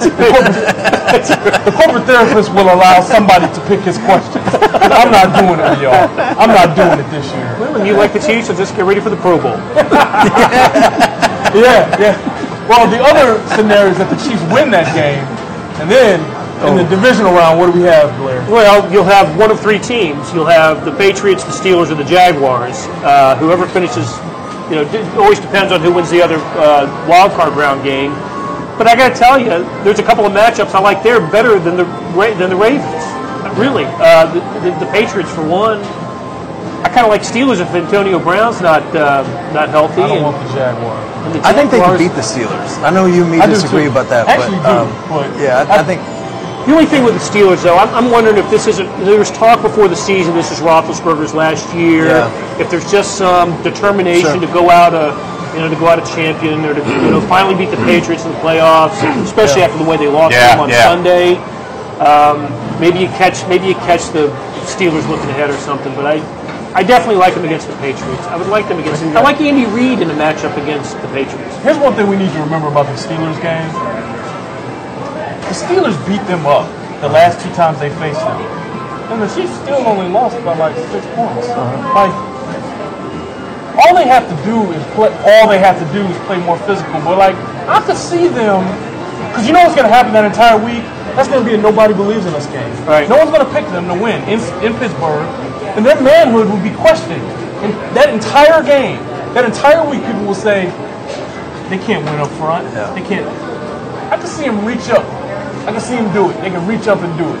the 0.00 0.10
corporate 1.76 2.04
therapist 2.08 2.48
will 2.50 2.72
allow 2.72 3.00
somebody 3.02 3.44
to 3.52 3.60
pick 3.68 3.80
his 3.80 3.98
questions. 3.98 4.44
I'm 4.72 5.12
not 5.12 5.36
doing 5.36 5.60
it 5.60 5.76
y'all. 5.84 6.08
I'm 6.40 6.48
not 6.48 6.74
doing 6.74 6.98
it 6.98 7.08
this 7.12 7.28
year. 7.34 7.52
well, 7.60 7.76
and 7.76 7.86
you 7.86 7.92
like 7.94 8.14
the 8.14 8.18
Chiefs, 8.18 8.46
so 8.48 8.54
just 8.56 8.74
get 8.76 8.86
ready 8.86 9.00
for 9.00 9.10
the 9.10 9.16
Pro 9.16 9.40
Bowl. 9.40 9.56
Yeah, 11.48 11.88
yeah. 11.96 12.68
Well, 12.68 12.84
the 12.92 13.00
other 13.00 13.40
scenario 13.56 13.90
is 13.90 13.96
that 13.96 14.12
the 14.12 14.20
Chiefs 14.20 14.44
win 14.52 14.68
that 14.70 14.84
game, 14.92 15.24
and 15.80 15.88
then 15.88 16.20
in 16.66 16.76
the 16.76 16.84
divisional 16.90 17.32
round, 17.32 17.58
what 17.58 17.72
do 17.72 17.78
we 17.78 17.86
have, 17.86 18.10
Blair? 18.18 18.40
Well, 18.50 18.90
you'll 18.92 19.04
have 19.04 19.38
one 19.38 19.50
of 19.50 19.60
three 19.60 19.78
teams. 19.78 20.32
You'll 20.34 20.46
have 20.50 20.84
the 20.84 20.92
Patriots, 20.92 21.44
the 21.44 21.52
Steelers, 21.52 21.90
or 21.90 21.94
the 21.94 22.04
Jaguars. 22.04 22.86
Uh, 23.06 23.36
whoever 23.36 23.66
finishes, 23.66 24.10
you 24.68 24.76
know, 24.76 24.82
it 24.82 25.18
always 25.18 25.38
depends 25.38 25.72
on 25.72 25.80
who 25.80 25.92
wins 25.92 26.10
the 26.10 26.20
other 26.20 26.36
uh, 26.58 26.86
wild 27.08 27.32
card 27.32 27.54
round 27.54 27.84
game. 27.84 28.10
But 28.76 28.86
I 28.86 28.94
got 28.96 29.10
to 29.12 29.14
tell 29.14 29.38
you, 29.38 29.50
there's 29.82 29.98
a 29.98 30.02
couple 30.02 30.24
of 30.24 30.32
matchups 30.32 30.74
I 30.74 30.80
like 30.80 31.02
there 31.02 31.20
better 31.30 31.58
than 31.58 31.76
the 31.76 31.84
than 32.38 32.50
the 32.50 32.56
Ravens. 32.56 33.04
Really, 33.58 33.84
uh, 33.86 34.26
the, 34.32 34.40
the, 34.70 34.84
the 34.84 34.90
Patriots 34.92 35.32
for 35.34 35.46
one. 35.46 35.78
I 36.78 36.88
kind 36.88 37.02
of 37.02 37.08
like 37.10 37.22
Steelers 37.22 37.58
if 37.60 37.74
Antonio 37.74 38.20
Brown's 38.20 38.60
not 38.60 38.82
uh, 38.94 39.22
not 39.52 39.68
healthy. 39.68 40.02
I 40.02 40.06
don't 40.08 40.16
and- 40.18 40.26
want 40.26 40.46
the 40.46 40.54
Jaguars. 40.54 41.34
the 41.34 41.42
I 41.46 41.52
think 41.52 41.70
they 41.72 41.80
can 41.80 41.98
beat 41.98 42.14
the 42.14 42.22
Steelers. 42.22 42.78
I 42.82 42.90
know 42.90 43.06
you 43.06 43.22
and 43.26 43.32
me 43.32 43.38
disagree 43.46 43.86
about 43.86 44.08
that, 44.10 44.28
Actually 44.28 44.58
but, 44.62 44.86
do, 44.86 44.94
um, 44.94 45.08
but 45.10 45.40
yeah, 45.42 45.66
I, 45.68 45.80
I 45.80 45.82
think 45.82 46.00
The 46.66 46.72
only 46.74 46.86
thing 46.86 47.02
with 47.04 47.14
the 47.14 47.20
Steelers, 47.20 47.62
though, 47.62 47.76
I'm, 47.78 47.88
I'm 47.94 48.10
wondering 48.10 48.36
if 48.36 48.50
this 48.50 48.66
isn't. 48.66 48.86
There 49.04 49.18
was 49.18 49.30
talk 49.30 49.62
before 49.62 49.88
the 49.88 49.96
season. 49.96 50.34
This 50.34 50.50
is 50.52 50.58
Roethlisberger's 50.60 51.32
last 51.34 51.74
year. 51.74 52.06
Yeah. 52.06 52.60
If 52.60 52.70
there's 52.70 52.90
just 52.90 53.16
some 53.16 53.60
determination 53.62 54.36
Sure. 54.36 54.40
to 54.40 54.46
go 54.52 54.70
out 54.70 54.92
a 54.92 55.16
you 55.54 55.60
know, 55.64 55.70
to 55.70 55.76
go 55.80 55.88
out 55.88 55.98
a 55.98 56.04
champion 56.14 56.62
or 56.66 56.74
to 56.74 56.80
you 56.80 57.10
know 57.10 57.20
finally 57.22 57.54
beat 57.56 57.70
the 57.70 57.82
Patriots 57.88 58.24
in 58.26 58.32
the 58.32 58.38
playoffs, 58.38 59.00
especially 59.24 59.62
after 59.62 59.78
the 59.78 59.88
way 59.88 59.96
they 59.96 60.08
lost 60.08 60.34
Yeah, 60.34 60.54
them 60.54 60.60
on 60.60 60.68
yeah. 60.68 60.84
Sunday. 60.84 61.36
Um, 62.04 62.46
maybe 62.78 62.98
you 63.00 63.08
catch 63.16 63.46
maybe 63.48 63.66
you 63.66 63.74
catch 63.88 64.12
the 64.12 64.28
Steelers 64.68 65.08
looking 65.08 65.30
ahead 65.30 65.50
or 65.50 65.56
something, 65.58 65.94
but 65.94 66.06
I. 66.06 66.20
I 66.74 66.82
definitely 66.82 67.16
like 67.16 67.34
them 67.34 67.46
against 67.46 67.66
the 67.66 67.74
Patriots. 67.76 68.22
I 68.28 68.36
would 68.36 68.46
like 68.48 68.68
them 68.68 68.78
against. 68.78 69.02
I 69.02 69.22
like 69.22 69.40
Andy 69.40 69.64
Reid 69.72 70.00
in 70.00 70.10
a 70.10 70.14
matchup 70.14 70.54
against 70.62 71.00
the 71.00 71.08
Patriots. 71.08 71.56
Here's 71.64 71.78
one 71.78 71.94
thing 71.94 72.06
we 72.08 72.16
need 72.16 72.30
to 72.30 72.40
remember 72.40 72.68
about 72.68 72.84
the 72.86 72.92
Steelers 72.92 73.40
game. 73.40 73.66
The 75.48 75.56
Steelers 75.56 75.96
beat 76.06 76.20
them 76.28 76.44
up 76.44 76.68
the 77.00 77.08
last 77.08 77.40
two 77.40 77.48
times 77.54 77.80
they 77.80 77.88
faced 77.96 78.20
them. 78.20 78.40
And 79.08 79.22
the 79.22 79.28
Chiefs 79.32 79.56
still 79.64 79.80
only 79.88 80.08
lost 80.08 80.36
by 80.44 80.52
like 80.56 80.76
six 80.92 81.06
points. 81.16 81.48
Uh-huh. 81.48 81.96
Like, 81.96 82.12
all 83.80 83.96
they 83.96 84.04
have 84.04 84.28
to 84.28 84.36
do 84.44 84.70
is 84.76 84.82
play. 84.92 85.08
All 85.24 85.48
they 85.48 85.58
have 85.58 85.80
to 85.80 85.88
do 85.94 86.04
is 86.04 86.16
play 86.26 86.36
more 86.44 86.58
physical. 86.68 87.00
But 87.00 87.16
like, 87.16 87.36
I 87.64 87.80
could 87.80 87.96
see 87.96 88.28
them, 88.28 88.60
because 89.32 89.46
you 89.46 89.54
know 89.56 89.64
what's 89.64 89.74
going 89.74 89.88
to 89.88 89.94
happen 89.94 90.12
that 90.12 90.26
entire 90.26 90.60
week. 90.60 90.84
That's 91.16 91.28
going 91.32 91.42
to 91.42 91.48
be 91.48 91.56
a 91.56 91.58
nobody 91.58 91.94
believes 91.94 92.26
in 92.26 92.34
us 92.34 92.46
game. 92.52 92.68
Right. 92.84 93.08
No 93.08 93.16
one's 93.16 93.30
going 93.30 93.46
to 93.46 93.52
pick 93.52 93.64
them 93.72 93.88
to 93.88 93.94
win 93.94 94.20
in, 94.28 94.38
in 94.60 94.76
Pittsburgh, 94.76 95.24
and 95.74 95.86
their 95.86 95.96
manhood 96.02 96.46
will 96.46 96.62
be 96.62 96.76
questioned. 96.76 97.24
And 97.64 97.72
that 97.96 98.12
entire 98.12 98.62
game, 98.62 99.00
that 99.32 99.46
entire 99.48 99.88
week, 99.88 100.04
people 100.04 100.28
will 100.28 100.36
say, 100.36 100.68
they 101.72 101.78
can't 101.78 102.04
win 102.04 102.20
up 102.20 102.30
front. 102.36 102.68
They 102.94 103.02
can't. 103.02 103.26
I 104.12 104.16
could 104.16 104.28
see 104.28 104.44
him 104.44 104.64
reach 104.64 104.90
up. 104.90 105.06
I 105.68 105.72
can 105.72 105.80
see 105.80 105.96
him 105.96 106.08
do 106.16 106.30
it. 106.30 106.40
They 106.40 106.50
can 106.50 106.64
reach 106.66 106.88
up 106.88 107.00
and 107.04 107.12
do 107.18 107.28
it. 107.28 107.40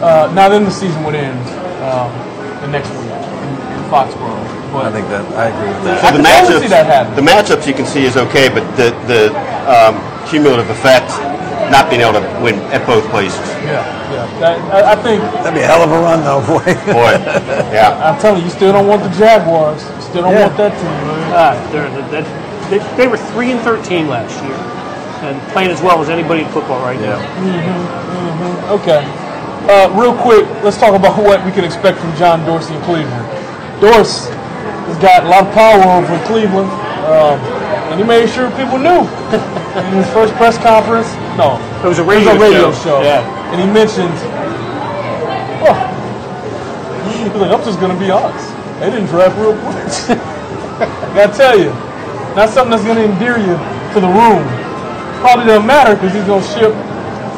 Uh, 0.00 0.32
now 0.34 0.48
then, 0.48 0.64
the 0.64 0.70
season 0.70 1.04
would 1.04 1.14
end 1.14 1.36
um, 1.84 2.08
the 2.64 2.68
next 2.72 2.88
week 2.96 3.12
in, 3.12 3.50
in 3.76 3.80
Foxborough. 3.92 4.40
But 4.72 4.86
I 4.88 4.92
think 4.92 5.08
that 5.08 5.24
I 5.36 5.48
agree 5.52 5.68
with 5.72 5.84
that. 5.84 5.96
I 6.04 6.10
the 6.12 6.20
can 6.20 6.28
matchups, 6.28 6.60
see 6.60 6.68
that 6.72 6.86
happen. 6.86 7.12
the 7.16 7.24
matchups 7.24 7.66
you 7.66 7.72
can 7.74 7.86
see 7.86 8.04
is 8.04 8.16
okay, 8.16 8.48
but 8.52 8.64
the 8.76 8.92
the 9.08 9.32
um, 9.64 9.96
cumulative 10.28 10.68
effect, 10.68 11.08
not 11.72 11.88
being 11.88 12.04
able 12.04 12.20
to 12.20 12.24
win 12.44 12.56
at 12.72 12.84
both 12.84 13.04
places, 13.08 13.40
yeah, 13.64 13.80
yeah. 14.12 14.28
That, 14.40 14.60
I, 14.68 14.92
I 14.92 14.96
think. 15.00 15.24
That'd 15.40 15.56
be 15.56 15.64
a 15.64 15.68
hell 15.68 15.80
of 15.80 15.88
a 15.92 16.00
run, 16.04 16.20
though, 16.20 16.44
boy. 16.44 16.68
boy, 16.92 17.16
yeah. 17.72 17.96
I'm 18.04 18.20
telling 18.20 18.44
you, 18.44 18.48
you 18.48 18.52
still 18.52 18.72
don't 18.76 18.86
want 18.88 19.00
the 19.02 19.12
Jaguars. 19.16 19.80
You 19.80 20.02
still 20.04 20.22
don't 20.28 20.36
Yeah. 20.36 20.46
want 20.52 20.56
that 20.60 20.72
team, 20.76 20.96
man. 21.08 21.32
Ah, 21.32 21.52
they're, 21.72 21.88
that, 22.12 22.24
they, 22.68 22.78
they 23.00 23.08
were 23.08 23.16
three 23.32 23.50
and 23.56 23.60
thirteen 23.64 24.08
last 24.12 24.36
year, 24.44 24.56
and 25.22 25.40
playing 25.52 25.70
as 25.70 25.80
well 25.82 26.00
as 26.00 26.08
anybody 26.08 26.42
in 26.42 26.48
football 26.50 26.80
right 26.80 26.98
now. 27.00 27.18
Okay. 28.72 29.02
Uh, 29.68 29.90
real 29.98 30.14
quick, 30.16 30.46
let's 30.64 30.78
talk 30.78 30.94
about 30.94 31.16
what 31.22 31.44
we 31.44 31.52
can 31.52 31.64
expect 31.64 31.98
from 31.98 32.14
John 32.16 32.44
Dorsey 32.46 32.74
in 32.74 32.82
Cleveland. 32.82 33.26
Dorsey 33.80 34.30
has 34.88 34.98
got 34.98 35.24
a 35.24 35.28
lot 35.28 35.46
of 35.46 35.52
power 35.54 35.82
over 36.00 36.14
in 36.14 36.22
Cleveland, 36.24 36.70
um, 37.04 37.36
and 37.92 38.00
he 38.00 38.04
made 38.06 38.28
sure 38.30 38.48
people 38.56 38.78
knew 38.78 39.04
in 39.76 39.92
his 40.00 40.08
first 40.12 40.32
press 40.34 40.56
conference. 40.58 41.08
No, 41.36 41.60
It 41.84 41.88
was 41.88 41.98
a 41.98 42.02
it 42.02 42.06
was 42.06 42.16
radio, 42.16 42.32
a 42.32 42.38
radio 42.38 42.68
show. 42.72 42.98
show. 42.98 43.02
Yeah. 43.02 43.22
And 43.52 43.60
he 43.60 43.66
mentioned, 43.68 44.12
oh, 45.64 45.76
he's 47.12 47.32
like, 47.40 47.50
I'm 47.52 47.64
just 47.64 47.80
going 47.80 47.92
to 47.92 48.00
be 48.00 48.10
honest. 48.10 48.48
They 48.80 48.90
didn't 48.90 49.06
draft 49.06 49.36
real 49.38 49.54
quick. 49.58 50.18
I 50.80 51.12
got 51.14 51.32
to 51.32 51.36
tell 51.36 51.58
you, 51.58 51.70
not 52.36 52.48
something 52.50 52.70
that's 52.70 52.84
going 52.84 52.96
to 52.98 53.04
endear 53.12 53.38
you 53.38 53.56
to 53.94 53.98
the 54.00 54.08
room. 54.08 54.44
Probably 55.20 55.46
doesn't 55.46 55.66
matter 55.66 55.94
because 55.94 56.14
he's 56.14 56.24
going 56.24 56.42
to 56.42 56.48
ship 56.48 56.72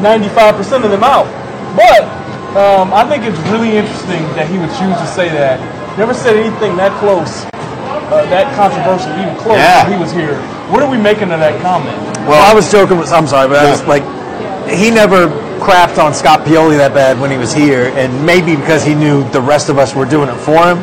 95% 0.04 0.84
of 0.84 0.90
them 0.90 1.04
out. 1.04 1.26
But 1.76 2.04
um, 2.56 2.92
I 2.92 3.04
think 3.08 3.24
it's 3.24 3.38
really 3.48 3.76
interesting 3.76 4.22
that 4.36 4.48
he 4.48 4.58
would 4.58 4.70
choose 4.76 4.96
to 5.00 5.06
say 5.06 5.28
that. 5.30 5.60
Never 5.98 6.14
said 6.14 6.36
anything 6.36 6.76
that 6.76 6.92
close, 7.00 7.44
uh, 8.12 8.24
that 8.30 8.52
controversial, 8.56 9.12
even 9.20 9.36
close 9.36 9.56
Yeah. 9.58 9.84
when 9.84 9.96
he 9.96 10.00
was 10.02 10.12
here. 10.12 10.36
What 10.70 10.82
are 10.82 10.90
we 10.90 10.98
making 10.98 11.30
of 11.32 11.40
that 11.40 11.60
comment? 11.62 11.96
Well, 12.28 12.40
I 12.42 12.54
was 12.54 12.70
joking 12.70 12.98
with. 12.98 13.10
I'm 13.12 13.26
sorry, 13.26 13.48
but 13.48 13.58
I 13.64 13.70
was 13.70 13.82
like, 13.86 14.02
he 14.70 14.90
never 14.90 15.28
crapped 15.60 15.98
on 16.02 16.14
Scott 16.14 16.46
Pioli 16.46 16.76
that 16.76 16.94
bad 16.94 17.20
when 17.20 17.30
he 17.30 17.36
was 17.36 17.52
here, 17.52 17.92
and 17.96 18.10
maybe 18.24 18.56
because 18.56 18.84
he 18.84 18.94
knew 18.94 19.28
the 19.30 19.40
rest 19.40 19.68
of 19.68 19.78
us 19.78 19.94
were 19.94 20.06
doing 20.06 20.28
it 20.28 20.36
for 20.38 20.62
him. 20.66 20.78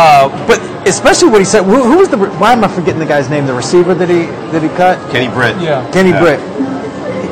Uh, 0.00 0.46
but 0.46 0.58
especially 0.88 1.28
what 1.28 1.40
he 1.40 1.44
said. 1.44 1.64
Who, 1.64 1.82
who 1.82 1.98
was 1.98 2.08
the? 2.08 2.16
Why 2.16 2.52
am 2.52 2.64
I 2.64 2.68
forgetting 2.68 2.98
the 3.00 3.06
guy's 3.06 3.28
name? 3.28 3.44
The 3.44 3.52
receiver 3.52 3.92
that 3.94 4.08
he 4.08 4.24
that 4.52 4.62
he 4.62 4.68
cut. 4.70 4.96
Kenny 5.12 5.28
Britt. 5.28 5.60
Yeah. 5.60 5.84
Kenny 5.92 6.12
Britt. 6.12 6.40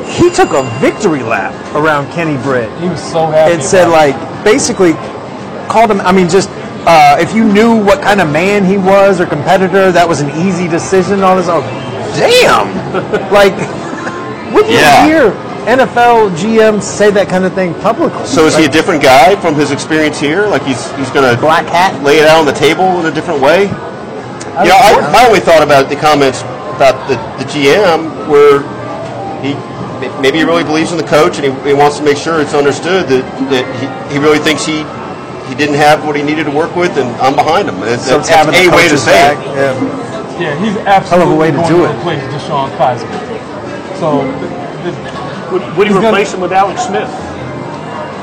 He 0.07 0.29
took 0.29 0.51
a 0.53 0.63
victory 0.79 1.23
lap 1.23 1.53
around 1.75 2.11
Kenny 2.13 2.35
Britt 2.41 2.69
He 2.81 2.89
was 2.89 3.01
so 3.01 3.27
happy. 3.27 3.53
and 3.53 3.63
said 3.63 3.87
about 3.87 4.09
it. 4.09 4.13
like 4.17 4.43
basically 4.43 4.93
called 5.69 5.89
him. 5.89 6.01
I 6.01 6.11
mean, 6.11 6.29
just 6.29 6.49
uh, 6.85 7.17
if 7.19 7.33
you 7.33 7.43
knew 7.45 7.77
what 7.83 8.01
kind 8.01 8.21
of 8.21 8.29
man 8.31 8.65
he 8.65 8.77
was 8.77 9.19
or 9.21 9.25
competitor, 9.25 9.91
that 9.91 10.07
was 10.07 10.21
an 10.21 10.29
easy 10.45 10.67
decision. 10.67 11.21
All 11.23 11.35
this. 11.37 11.47
Oh, 11.49 11.61
damn! 12.17 12.69
like, 13.33 13.53
when 14.53 14.65
you 14.65 14.77
Yeah. 14.77 15.05
hear 15.05 15.25
NFL 15.65 16.35
GMs 16.37 16.83
say 16.83 17.11
that 17.11 17.27
kind 17.29 17.45
of 17.45 17.53
thing 17.53 17.73
publicly, 17.81 18.25
So 18.25 18.45
is 18.45 18.55
he 18.55 18.65
a 18.65 18.69
different 18.71 19.01
guy 19.03 19.35
from 19.41 19.55
his 19.55 19.71
experience 19.71 20.19
here? 20.19 20.47
Like 20.47 20.63
he's 20.63 20.89
he's 20.95 21.09
going 21.11 21.25
to 21.27 21.39
black 21.39 21.65
hat? 21.67 21.95
lay 22.03 22.19
it 22.19 22.27
out 22.27 22.39
on 22.39 22.45
the 22.45 22.53
table 22.57 22.85
in 22.99 23.05
a 23.05 23.11
different 23.13 23.41
way? 23.41 23.67
You 24.63 24.69
know, 24.71 24.79
I, 24.79 25.07
my 25.13 25.23
only 25.27 25.39
thought 25.39 25.63
about 25.63 25.87
the 25.89 25.95
comments 25.95 26.41
about 26.75 26.95
the, 27.07 27.15
the 27.39 27.47
GM 27.51 28.27
where 28.27 28.63
he 29.43 29.55
maybe 30.21 30.39
he 30.39 30.43
really 30.43 30.63
believes 30.63 30.91
in 30.91 30.97
the 30.97 31.07
coach 31.07 31.39
and 31.39 31.45
he, 31.47 31.51
he 31.69 31.73
wants 31.75 31.97
to 31.99 32.03
make 32.03 32.17
sure 32.17 32.39
it's 32.41 32.53
understood 32.55 33.07
that, 33.07 33.23
that 33.51 33.63
he, 33.79 34.15
he 34.15 34.17
really 34.19 34.39
thinks 34.39 34.65
he 34.65 34.83
he 35.47 35.55
didn't 35.57 35.75
have 35.75 36.05
what 36.05 36.15
he 36.15 36.23
needed 36.23 36.45
to 36.45 36.51
work 36.53 36.75
with 36.75 36.95
and 36.97 37.07
I'm 37.19 37.35
behind 37.35 37.67
him. 37.67 37.75
And 37.83 37.99
So 37.99 38.17
that's, 38.19 38.27
it's 38.27 38.29
having 38.29 38.53
that's 38.53 38.67
the 38.67 38.73
a 38.73 38.77
way 38.77 38.87
to 38.87 38.97
say 38.99 39.11
back. 39.17 39.37
it. 39.39 39.55
Yeah. 39.57 39.73
Yeah, 40.39 40.55
he's 40.63 40.77
absolutely 40.87 41.35
a 41.35 41.37
way 41.39 41.51
to 41.51 41.57
going 41.57 41.67
do 41.67 41.77
to 41.83 41.91
it. 41.91 41.99
replace 41.99 42.23
DeShone 42.31 42.71
Kizer. 42.79 43.09
So 43.99 44.23
th- 44.23 44.95
th- 44.95 44.95
Would, 45.51 45.61
would 45.77 45.87
he 45.87 45.93
He's 45.93 46.01
gonna- 46.01 46.09
replace 46.09 46.33
him 46.33 46.41
with 46.41 46.51
Alex 46.53 46.81
Smith? 46.85 47.09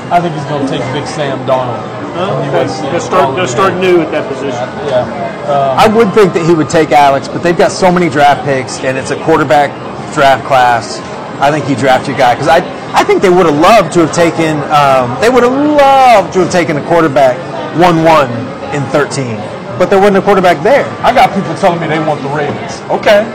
I 0.09 0.21
think 0.21 0.33
he's 0.35 0.45
going 0.45 0.65
to 0.65 0.71
take 0.71 0.81
Big 0.93 1.05
Sam 1.05 1.37
Darnold. 1.45 1.83
Huh? 2.15 2.39
from 2.39 2.47
Okay. 2.47 2.91
They'll 2.91 2.99
start, 3.01 3.35
they'll 3.35 3.47
start 3.47 3.73
new 3.75 3.99
at 4.01 4.09
that 4.11 4.27
position. 4.31 4.63
Yeah. 4.87 5.75
I 5.77 5.87
would 5.87 6.13
think 6.13 6.33
that 6.33 6.45
he 6.47 6.53
would 6.55 6.69
take 6.69 6.91
Alex, 6.91 7.27
but 7.27 7.43
they've 7.43 7.57
got 7.57 7.71
so 7.71 7.91
many 7.91 8.09
draft 8.09 8.45
picks, 8.45 8.79
and 8.79 8.97
it's 8.97 9.11
a 9.11 9.19
quarterback 9.23 9.69
draft 10.13 10.45
class. 10.47 10.99
I 11.43 11.51
think 11.51 11.65
he 11.65 11.75
drafted 11.75 12.15
a 12.15 12.17
guy 12.17 12.33
because 12.35 12.47
I, 12.47 12.63
I 12.97 13.03
think 13.03 13.21
they 13.21 13.29
would 13.29 13.45
have 13.45 13.59
loved 13.59 13.91
to 13.93 14.07
have 14.07 14.15
taken. 14.15 14.57
Um, 14.71 15.19
they 15.21 15.29
would 15.29 15.43
have 15.43 15.53
loved 15.53 16.33
to 16.33 16.39
have 16.47 16.51
taken 16.51 16.77
a 16.77 16.83
quarterback 16.87 17.35
one-one 17.77 18.31
in 18.73 18.81
thirteen, 18.89 19.35
but 19.77 19.91
there 19.91 19.99
wasn't 19.99 20.17
a 20.17 20.21
quarterback 20.23 20.63
there. 20.63 20.85
I 21.03 21.13
got 21.13 21.35
people 21.35 21.53
telling 21.55 21.79
me 21.79 21.87
they 21.87 21.99
want 21.99 22.23
the 22.23 22.29
Ravens. 22.29 22.79
Okay, 22.89 23.27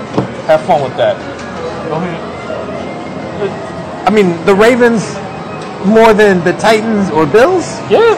have 0.49 0.64
fun 0.64 0.82
with 0.82 0.97
that. 0.97 1.14
Go 1.88 1.97
ahead. 2.01 2.32
I 4.07 4.11
mean, 4.11 4.35
the 4.47 4.55
Ravens 4.55 5.03
more 5.87 6.13
than 6.15 6.43
the 6.45 6.53
Titans 6.59 7.11
or 7.11 7.27
Bills. 7.27 7.67
Yeah, 7.91 8.15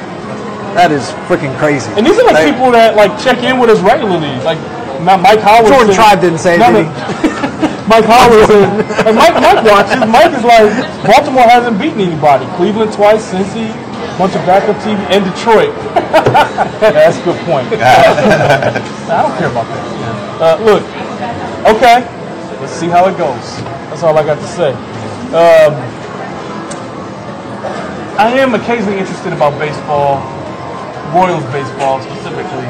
That 0.74 0.91
is 0.93 1.11
freaking 1.28 1.55
crazy. 1.59 1.91
and 1.97 2.05
these 2.07 2.18
are 2.18 2.24
like 2.24 2.35
Like, 2.41 2.53
people 2.53 2.70
that 2.72 2.97
like 2.97 3.12
check 3.22 3.43
in 3.45 3.59
with 3.59 3.70
us 3.70 3.80
regularly. 3.80 4.32
Like 4.45 4.59
not 5.05 5.20
Mike 5.20 5.41
Howard. 5.41 5.68
Jordan 5.68 5.89
said- 5.93 5.97
Tribe 5.97 6.20
didn't 6.20 6.39
say 6.41 6.57
No, 6.59 6.66
anything. 6.72 6.89
Mike 7.89 8.09
Howard 8.09 8.49
said, 8.49 8.64
and 9.05 9.12
Mike, 9.16 9.37
Mike 9.37 9.61
watches. 9.68 10.01
Mike 10.09 10.32
is 10.32 10.41
like, 10.45 10.72
Baltimore 11.05 11.45
hasn't 11.45 11.76
beaten 11.78 12.01
anybody. 12.01 12.49
Cleveland 12.57 12.93
twice, 12.97 13.28
Cincy, 13.28 13.68
bunch 14.16 14.32
of 14.35 14.41
backup 14.49 14.76
TV, 14.80 14.97
and 15.12 15.20
Detroit. 15.20 15.68
That's 16.80 17.20
a 17.20 17.24
good 17.28 17.37
point. 17.45 17.68
I 17.76 19.20
don't 19.20 19.37
care 19.37 19.53
about 19.53 19.68
that. 19.68 19.85
Uh, 20.41 20.57
look, 20.64 20.82
okay, 21.76 22.01
let's 22.61 22.72
see 22.72 22.89
how 22.89 23.05
it 23.09 23.18
goes. 23.18 23.61
That's 23.93 24.03
all 24.03 24.16
I 24.16 24.24
got 24.24 24.41
to 24.41 24.49
say. 24.49 24.72
Um, 25.32 25.72
I 28.18 28.30
am 28.38 28.54
occasionally 28.54 28.98
interested 28.98 29.32
about 29.32 29.58
baseball, 29.58 30.20
Royals 31.14 31.44
baseball 31.50 32.00
specifically. 32.02 32.66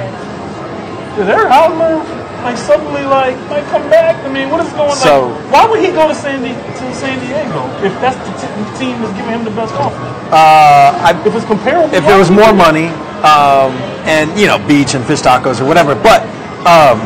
Is 1.21 1.29
Eric 1.29 1.49
Hosmer 1.49 1.97
like 2.43 2.57
suddenly 2.59 3.05
like 3.05 3.37
might 3.49 3.65
come 3.67 3.89
back? 3.91 4.17
I 4.25 4.29
mean, 4.33 4.51
what 4.51 4.65
is 4.65 4.73
going 4.73 4.91
on? 4.91 4.97
So- 4.97 5.29
why 5.51 5.67
would 5.67 5.81
he 5.81 5.89
go 5.93 6.09
to 6.09 6.15
San, 6.15 6.43
Di- 6.43 6.53
to 6.55 6.95
San 6.95 7.19
Diego 7.21 7.69
if 7.85 7.93
that's 8.01 8.17
the 8.17 8.33
t- 8.41 8.79
team 8.79 9.01
that's 9.03 9.13
giving 9.17 9.33
him 9.33 9.45
the 9.45 9.51
best 9.53 9.73
offer? 9.75 9.97
uh, 10.33 10.93
I, 11.05 11.13
If 11.27 11.35
it's 11.35 11.45
comparable, 11.47 11.93
if 11.95 12.05
there 12.05 12.19
was 12.19 12.31
more 12.31 12.53
money, 12.53 12.89
um, 13.25 13.73
and 14.09 14.29
you 14.39 14.47
know, 14.47 14.59
beach 14.67 14.95
and 14.95 15.05
fish 15.05 15.21
tacos 15.21 15.61
or 15.61 15.65
whatever. 15.67 15.95
But 15.95 16.23
um, 16.67 17.01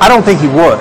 I 0.00 0.08
don't 0.08 0.24
think 0.24 0.40
he 0.40 0.48
would. 0.48 0.80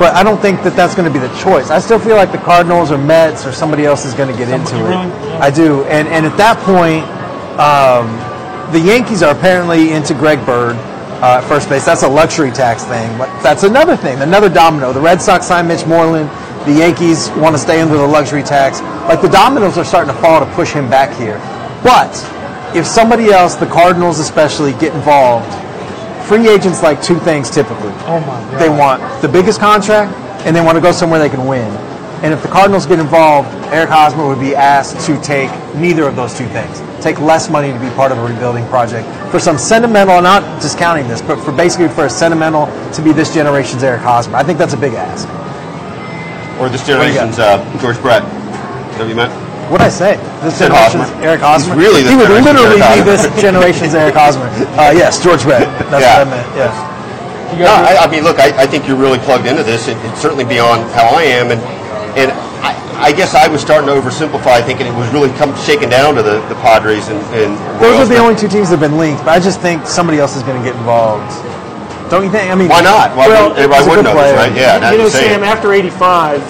But 0.00 0.14
I 0.14 0.22
don't 0.22 0.40
think 0.40 0.62
that 0.62 0.74
that's 0.74 0.94
going 0.94 1.04
to 1.04 1.12
be 1.12 1.20
the 1.20 1.32
choice. 1.36 1.68
I 1.68 1.78
still 1.78 1.98
feel 1.98 2.16
like 2.16 2.32
the 2.32 2.38
Cardinals 2.38 2.90
or 2.90 2.96
Mets 2.96 3.44
or 3.44 3.52
somebody 3.52 3.84
else 3.84 4.06
is 4.06 4.14
going 4.14 4.32
to 4.32 4.36
get 4.36 4.48
into 4.48 4.78
you 4.78 4.86
it. 4.86 4.90
Yeah. 4.90 5.38
I 5.42 5.50
do, 5.50 5.84
and 5.84 6.08
and 6.08 6.24
at 6.24 6.38
that 6.38 6.56
point, 6.64 7.04
um, 7.60 8.08
the 8.72 8.80
Yankees 8.80 9.22
are 9.22 9.36
apparently 9.36 9.92
into 9.92 10.14
Greg 10.14 10.44
Bird. 10.46 10.76
Uh, 11.20 11.36
at 11.36 11.44
first 11.44 11.68
base, 11.68 11.84
that's 11.84 12.02
a 12.02 12.08
luxury 12.08 12.50
tax 12.50 12.82
thing. 12.84 13.06
But 13.18 13.28
that's 13.42 13.62
another 13.62 13.94
thing, 13.94 14.18
another 14.22 14.48
domino. 14.48 14.90
The 14.94 15.00
Red 15.02 15.20
Sox 15.20 15.46
signed 15.46 15.68
Mitch 15.68 15.84
Moreland. 15.84 16.30
The 16.64 16.72
Yankees 16.72 17.28
want 17.36 17.54
to 17.54 17.60
stay 17.60 17.82
under 17.82 17.98
the 17.98 18.06
luxury 18.06 18.42
tax. 18.42 18.80
Like 19.04 19.20
the 19.20 19.28
dominoes 19.28 19.76
are 19.76 19.84
starting 19.84 20.14
to 20.14 20.20
fall 20.22 20.40
to 20.40 20.50
push 20.54 20.72
him 20.72 20.88
back 20.88 21.14
here. 21.18 21.36
But 21.84 22.08
if 22.74 22.86
somebody 22.86 23.26
else, 23.32 23.54
the 23.54 23.66
Cardinals 23.66 24.18
especially, 24.18 24.72
get 24.72 24.94
involved, 24.94 25.52
free 26.30 26.48
agents 26.48 26.80
like 26.80 27.02
two 27.02 27.18
things 27.18 27.50
typically. 27.50 27.90
Oh 28.06 28.20
my 28.20 28.38
god. 28.52 28.60
They 28.60 28.68
want 28.68 29.02
the 29.20 29.26
biggest 29.26 29.58
contract, 29.58 30.14
and 30.46 30.54
they 30.54 30.60
want 30.60 30.76
to 30.76 30.80
go 30.80 30.92
somewhere 30.92 31.18
they 31.18 31.28
can 31.28 31.44
win. 31.44 31.66
And 32.22 32.32
if 32.32 32.40
the 32.40 32.48
Cardinals 32.48 32.86
get 32.86 33.00
involved, 33.00 33.48
Eric 33.74 33.88
Hosmer 33.90 34.28
would 34.28 34.38
be 34.38 34.54
asked 34.54 35.04
to 35.06 35.20
take 35.22 35.50
neither 35.74 36.04
of 36.04 36.14
those 36.14 36.38
two 36.38 36.46
things. 36.46 36.80
Take 37.02 37.18
less 37.18 37.50
money 37.50 37.72
to 37.72 37.80
be 37.80 37.90
part 37.96 38.12
of 38.12 38.18
a 38.18 38.24
rebuilding 38.24 38.64
project 38.68 39.08
for 39.32 39.40
some 39.40 39.58
sentimental, 39.58 40.22
not 40.22 40.62
discounting 40.62 41.08
this, 41.08 41.20
but 41.20 41.42
for 41.42 41.50
basically 41.50 41.88
for 41.88 42.06
a 42.06 42.10
sentimental 42.10 42.66
to 42.92 43.02
be 43.02 43.12
this 43.12 43.34
generation's 43.34 43.82
Eric 43.82 44.02
Hosmer. 44.02 44.36
I 44.36 44.44
think 44.44 44.56
that's 44.56 44.74
a 44.74 44.76
big 44.76 44.94
ask. 44.94 45.26
Or 46.60 46.68
this 46.68 46.86
do 46.86 46.92
you 46.92 46.98
got? 46.98 47.06
generation's 47.10 47.38
uh, 47.40 47.78
George 47.80 48.00
Brett. 48.00 48.22
Is 48.22 48.28
that 48.30 48.98
what 49.00 49.08
you 49.08 49.16
meant? 49.16 49.49
What 49.70 49.80
I 49.80 49.88
say? 49.88 50.18
This 50.42 50.58
Said 50.58 50.68
generation's 50.74 51.08
Hosmer. 51.14 51.22
Eric 51.22 51.40
Hosmer. 51.40 51.74
He's 51.78 51.82
really 51.86 52.02
this 52.02 52.10
he 52.10 52.16
would 52.18 52.30
literally 52.42 52.82
Eric 52.82 53.06
be 53.06 53.10
this 53.14 53.22
generation's 53.40 53.94
Eric 53.94 54.14
Hosmer. 54.18 54.50
Uh, 54.80 54.90
yes, 54.90 55.22
George 55.22 55.42
Brett. 55.46 55.62
That's 55.90 56.02
Yeah. 56.02 56.18
what 56.18 56.26
I 56.26 56.30
meant. 56.30 56.48
Yes. 56.58 56.74
You 57.54 57.64
No, 57.66 57.74
I, 57.74 58.02
I 58.02 58.06
mean, 58.10 58.22
look, 58.24 58.38
I, 58.38 58.50
I 58.62 58.66
think 58.66 58.86
you're 58.86 58.96
really 58.98 59.18
plugged 59.18 59.46
into 59.46 59.62
this. 59.62 59.86
It, 59.88 59.96
it's 60.10 60.20
certainly 60.20 60.44
beyond 60.44 60.82
how 60.94 61.06
I 61.14 61.22
am, 61.22 61.50
and 61.50 61.60
and 62.18 62.30
I, 62.62 62.74
I 62.98 63.12
guess 63.12 63.34
I 63.34 63.46
was 63.46 63.60
starting 63.62 63.86
to 63.90 63.94
oversimplify, 63.94 64.62
thinking 64.66 64.86
it 64.86 64.94
was 64.94 65.06
really 65.14 65.30
come 65.38 65.54
shaken 65.62 65.88
down 65.90 66.14
to 66.18 66.22
the, 66.22 66.38
the 66.50 66.54
Padres 66.62 67.06
and, 67.08 67.18
and 67.34 67.54
Those 67.78 67.94
Royals, 67.94 68.10
are 68.10 68.14
the 68.14 68.18
only 68.22 68.34
two 68.34 68.48
teams 68.48 68.70
that 68.70 68.78
have 68.78 68.84
been 68.86 68.98
linked, 68.98 69.22
but 69.26 69.30
I 69.34 69.38
just 69.38 69.60
think 69.60 69.86
somebody 69.86 70.18
else 70.18 70.34
is 70.36 70.42
going 70.42 70.58
to 70.58 70.64
get 70.66 70.74
involved. 70.78 71.26
Don't 72.10 72.24
you 72.26 72.30
think? 72.30 72.50
I 72.50 72.54
mean, 72.58 72.68
Why 72.70 72.82
not? 72.82 73.14
Why 73.14 73.26
Well, 73.30 73.54
wouldn't- 73.54 73.58
everybody 73.62 73.82
he's 73.82 73.88
would 73.90 74.02
good 74.02 74.10
know 74.10 74.18
this, 74.18 74.34
right? 74.34 74.54
Yeah, 74.54 74.78
now 74.82 74.90
you 74.90 74.98
know, 74.98 75.08
Sam, 75.08 75.42
after 75.46 75.72
85, 75.72 76.42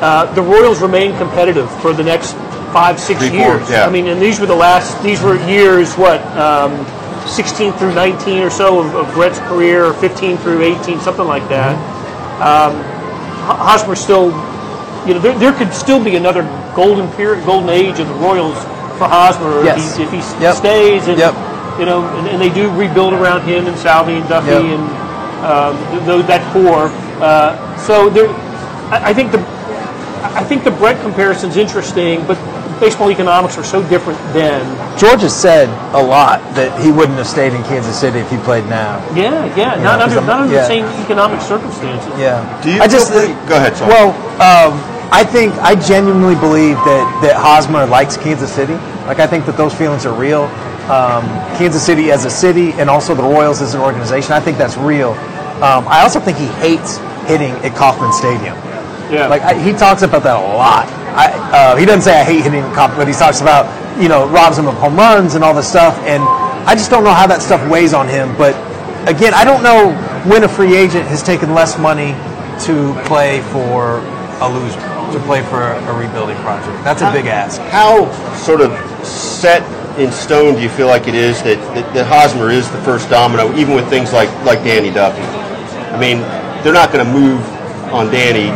uh, 0.00 0.32
the 0.34 0.42
Royals 0.42 0.80
remain 0.80 1.16
competitive 1.18 1.70
for 1.80 1.92
the 1.92 2.02
next 2.02 2.32
five, 2.72 2.98
six 3.00 3.20
Three, 3.20 3.30
four, 3.30 3.38
years. 3.58 3.70
yeah. 3.70 3.86
I 3.86 3.90
mean, 3.90 4.06
and 4.06 4.20
these 4.20 4.40
were 4.40 4.46
the 4.46 4.54
last, 4.54 5.02
these 5.02 5.20
were 5.22 5.36
years, 5.48 5.94
what, 5.96 6.20
um, 6.36 6.72
16 7.26 7.72
through 7.74 7.94
19 7.94 8.42
or 8.42 8.50
so 8.50 8.80
of, 8.80 8.94
of 8.94 9.12
Brett's 9.14 9.38
career, 9.40 9.84
or 9.86 9.94
15 9.94 10.36
through 10.38 10.62
18, 10.62 11.00
something 11.00 11.26
like 11.26 11.46
that. 11.48 11.76
Um, 12.40 12.80
Hosmer 13.44 13.94
still, 13.96 14.26
you 15.06 15.14
know, 15.14 15.20
there, 15.20 15.36
there 15.38 15.52
could 15.52 15.72
still 15.74 16.02
be 16.02 16.16
another 16.16 16.42
golden 16.74 17.10
period, 17.12 17.44
golden 17.44 17.68
age 17.70 17.98
of 17.98 18.08
the 18.08 18.14
Royals 18.14 18.56
for 18.96 19.08
Hosmer 19.08 19.64
Yes. 19.64 19.98
if 19.98 20.10
he, 20.10 20.18
if 20.18 20.24
he 20.36 20.42
Yep. 20.42 20.54
stays 20.56 21.08
and, 21.08 21.18
Yep. 21.18 21.34
you 21.78 21.84
know, 21.86 22.06
and, 22.18 22.28
and 22.28 22.40
they 22.40 22.48
do 22.50 22.70
rebuild 22.76 23.12
around 23.12 23.42
him 23.42 23.66
and 23.66 23.76
Salvy 23.76 24.14
and 24.14 24.28
Duffy 24.28 24.48
Yep. 24.52 24.62
and 24.62 24.82
um, 25.44 25.76
th- 25.92 26.04
th- 26.04 26.26
that 26.26 26.52
core. 26.52 26.88
Uh, 27.22 27.56
so 27.78 28.08
there, 28.10 28.28
I, 28.92 29.10
I 29.10 29.14
think 29.14 29.32
the 29.32 29.38
I 30.22 30.44
think 30.44 30.64
the 30.64 30.70
Brett 30.70 31.00
comparison's 31.02 31.56
interesting, 31.56 32.24
but 32.26 32.36
baseball 32.80 33.10
economics 33.10 33.58
are 33.58 33.64
so 33.64 33.82
different 33.88 34.18
then. 34.32 34.62
George 34.98 35.20
has 35.22 35.34
said 35.38 35.68
a 35.94 36.02
lot 36.02 36.40
that 36.54 36.72
he 36.80 36.90
wouldn't 36.90 37.18
have 37.18 37.26
stayed 37.26 37.52
in 37.52 37.62
Kansas 37.64 37.98
City 37.98 38.18
if 38.18 38.30
he 38.30 38.36
played 38.38 38.64
now. 38.66 38.98
Yeah, 39.14 39.44
yeah, 39.56 39.76
You 39.76 39.82
not 39.84 39.98
know, 39.98 40.06
'cause 40.06 40.16
under 40.16 40.26
not 40.26 40.40
under 40.40 40.54
yeah. 40.54 40.60
the 40.62 40.66
same 40.66 40.84
economic 41.04 41.40
circumstances. 41.40 42.12
Yeah. 42.18 42.44
Do 42.62 42.70
you 42.70 42.80
I 42.80 42.86
just 42.86 43.10
feel 43.12 43.20
pretty- 43.20 43.34
go 43.48 43.56
ahead, 43.56 43.76
Sean. 43.76 43.88
Well, 43.88 44.08
um, 44.40 44.80
I 45.12 45.24
think 45.24 45.52
I 45.60 45.74
genuinely 45.74 46.36
believe 46.36 46.76
that 46.84 47.04
that 47.22 47.36
Hosmer 47.36 47.84
likes 47.86 48.16
Kansas 48.16 48.50
City. 48.52 48.78
Like 49.06 49.18
I 49.20 49.26
think 49.26 49.44
that 49.46 49.56
those 49.56 49.74
feelings 49.74 50.06
are 50.06 50.12
real. 50.14 50.44
Um, 50.88 51.24
Kansas 51.58 51.82
City 51.82 52.10
as 52.12 52.24
a 52.24 52.30
city, 52.30 52.72
and 52.78 52.88
also 52.88 53.14
the 53.14 53.22
Royals 53.22 53.60
as 53.60 53.74
an 53.74 53.80
organization. 53.80 54.32
I 54.32 54.40
think 54.40 54.56
that's 54.58 54.76
real. 54.76 55.10
Um, 55.62 55.84
I 55.88 56.00
also 56.02 56.18
think 56.20 56.38
he 56.38 56.46
hates 56.64 56.98
hitting 57.26 57.52
at 57.64 57.74
Kauffman 57.76 58.12
Stadium. 58.12 58.56
Yeah. 59.10 59.26
Like 59.26 59.42
I, 59.42 59.54
he 59.60 59.72
talks 59.72 60.02
about 60.02 60.22
that 60.22 60.36
a 60.36 60.46
lot. 60.56 60.86
I, 61.14 61.26
uh, 61.52 61.76
he 61.76 61.84
doesn't 61.84 62.02
say 62.02 62.20
I 62.20 62.24
hate 62.24 62.42
hitting 62.42 62.62
cop, 62.72 62.96
but 62.96 63.08
he 63.08 63.14
talks 63.14 63.40
about 63.40 63.66
you 64.00 64.08
know 64.08 64.28
robs 64.28 64.58
him 64.58 64.66
of 64.68 64.74
home 64.74 64.96
runs 64.96 65.34
and 65.34 65.44
all 65.44 65.54
this 65.54 65.68
stuff. 65.68 65.98
And 66.04 66.22
I 66.66 66.74
just 66.74 66.90
don't 66.90 67.04
know 67.04 67.14
how 67.14 67.26
that 67.26 67.42
stuff 67.42 67.60
weighs 67.70 67.94
on 67.94 68.08
him. 68.08 68.36
But 68.36 68.54
again, 69.08 69.34
I 69.34 69.44
don't 69.44 69.62
know 69.62 69.92
when 70.30 70.44
a 70.44 70.48
free 70.48 70.76
agent 70.76 71.06
has 71.08 71.22
taken 71.22 71.54
less 71.54 71.78
money 71.78 72.12
to 72.66 72.94
play 73.06 73.40
for 73.52 73.98
a 74.40 74.48
loser, 74.48 74.80
to 75.12 75.20
play 75.24 75.42
for 75.42 75.62
a 75.62 75.92
rebuilding 75.92 76.36
project. 76.38 76.84
That's 76.84 77.02
a 77.02 77.10
big 77.12 77.26
ask. 77.26 77.60
How 77.72 78.10
sort 78.36 78.60
of 78.60 78.72
set 79.04 79.62
in 79.98 80.12
stone 80.12 80.54
do 80.54 80.62
you 80.62 80.68
feel 80.68 80.86
like 80.86 81.08
it 81.08 81.14
is 81.14 81.42
that, 81.42 81.58
that, 81.74 81.92
that 81.94 82.06
Hosmer 82.06 82.50
is 82.50 82.70
the 82.70 82.80
first 82.82 83.08
domino, 83.10 83.54
even 83.56 83.74
with 83.74 83.88
things 83.88 84.12
like, 84.12 84.28
like 84.44 84.62
Danny 84.62 84.90
Duffy? 84.90 85.22
I 85.92 85.98
mean, 85.98 86.20
they're 86.62 86.74
not 86.74 86.92
going 86.92 87.04
to 87.04 87.10
move 87.10 87.40
on 87.92 88.10
Danny 88.12 88.48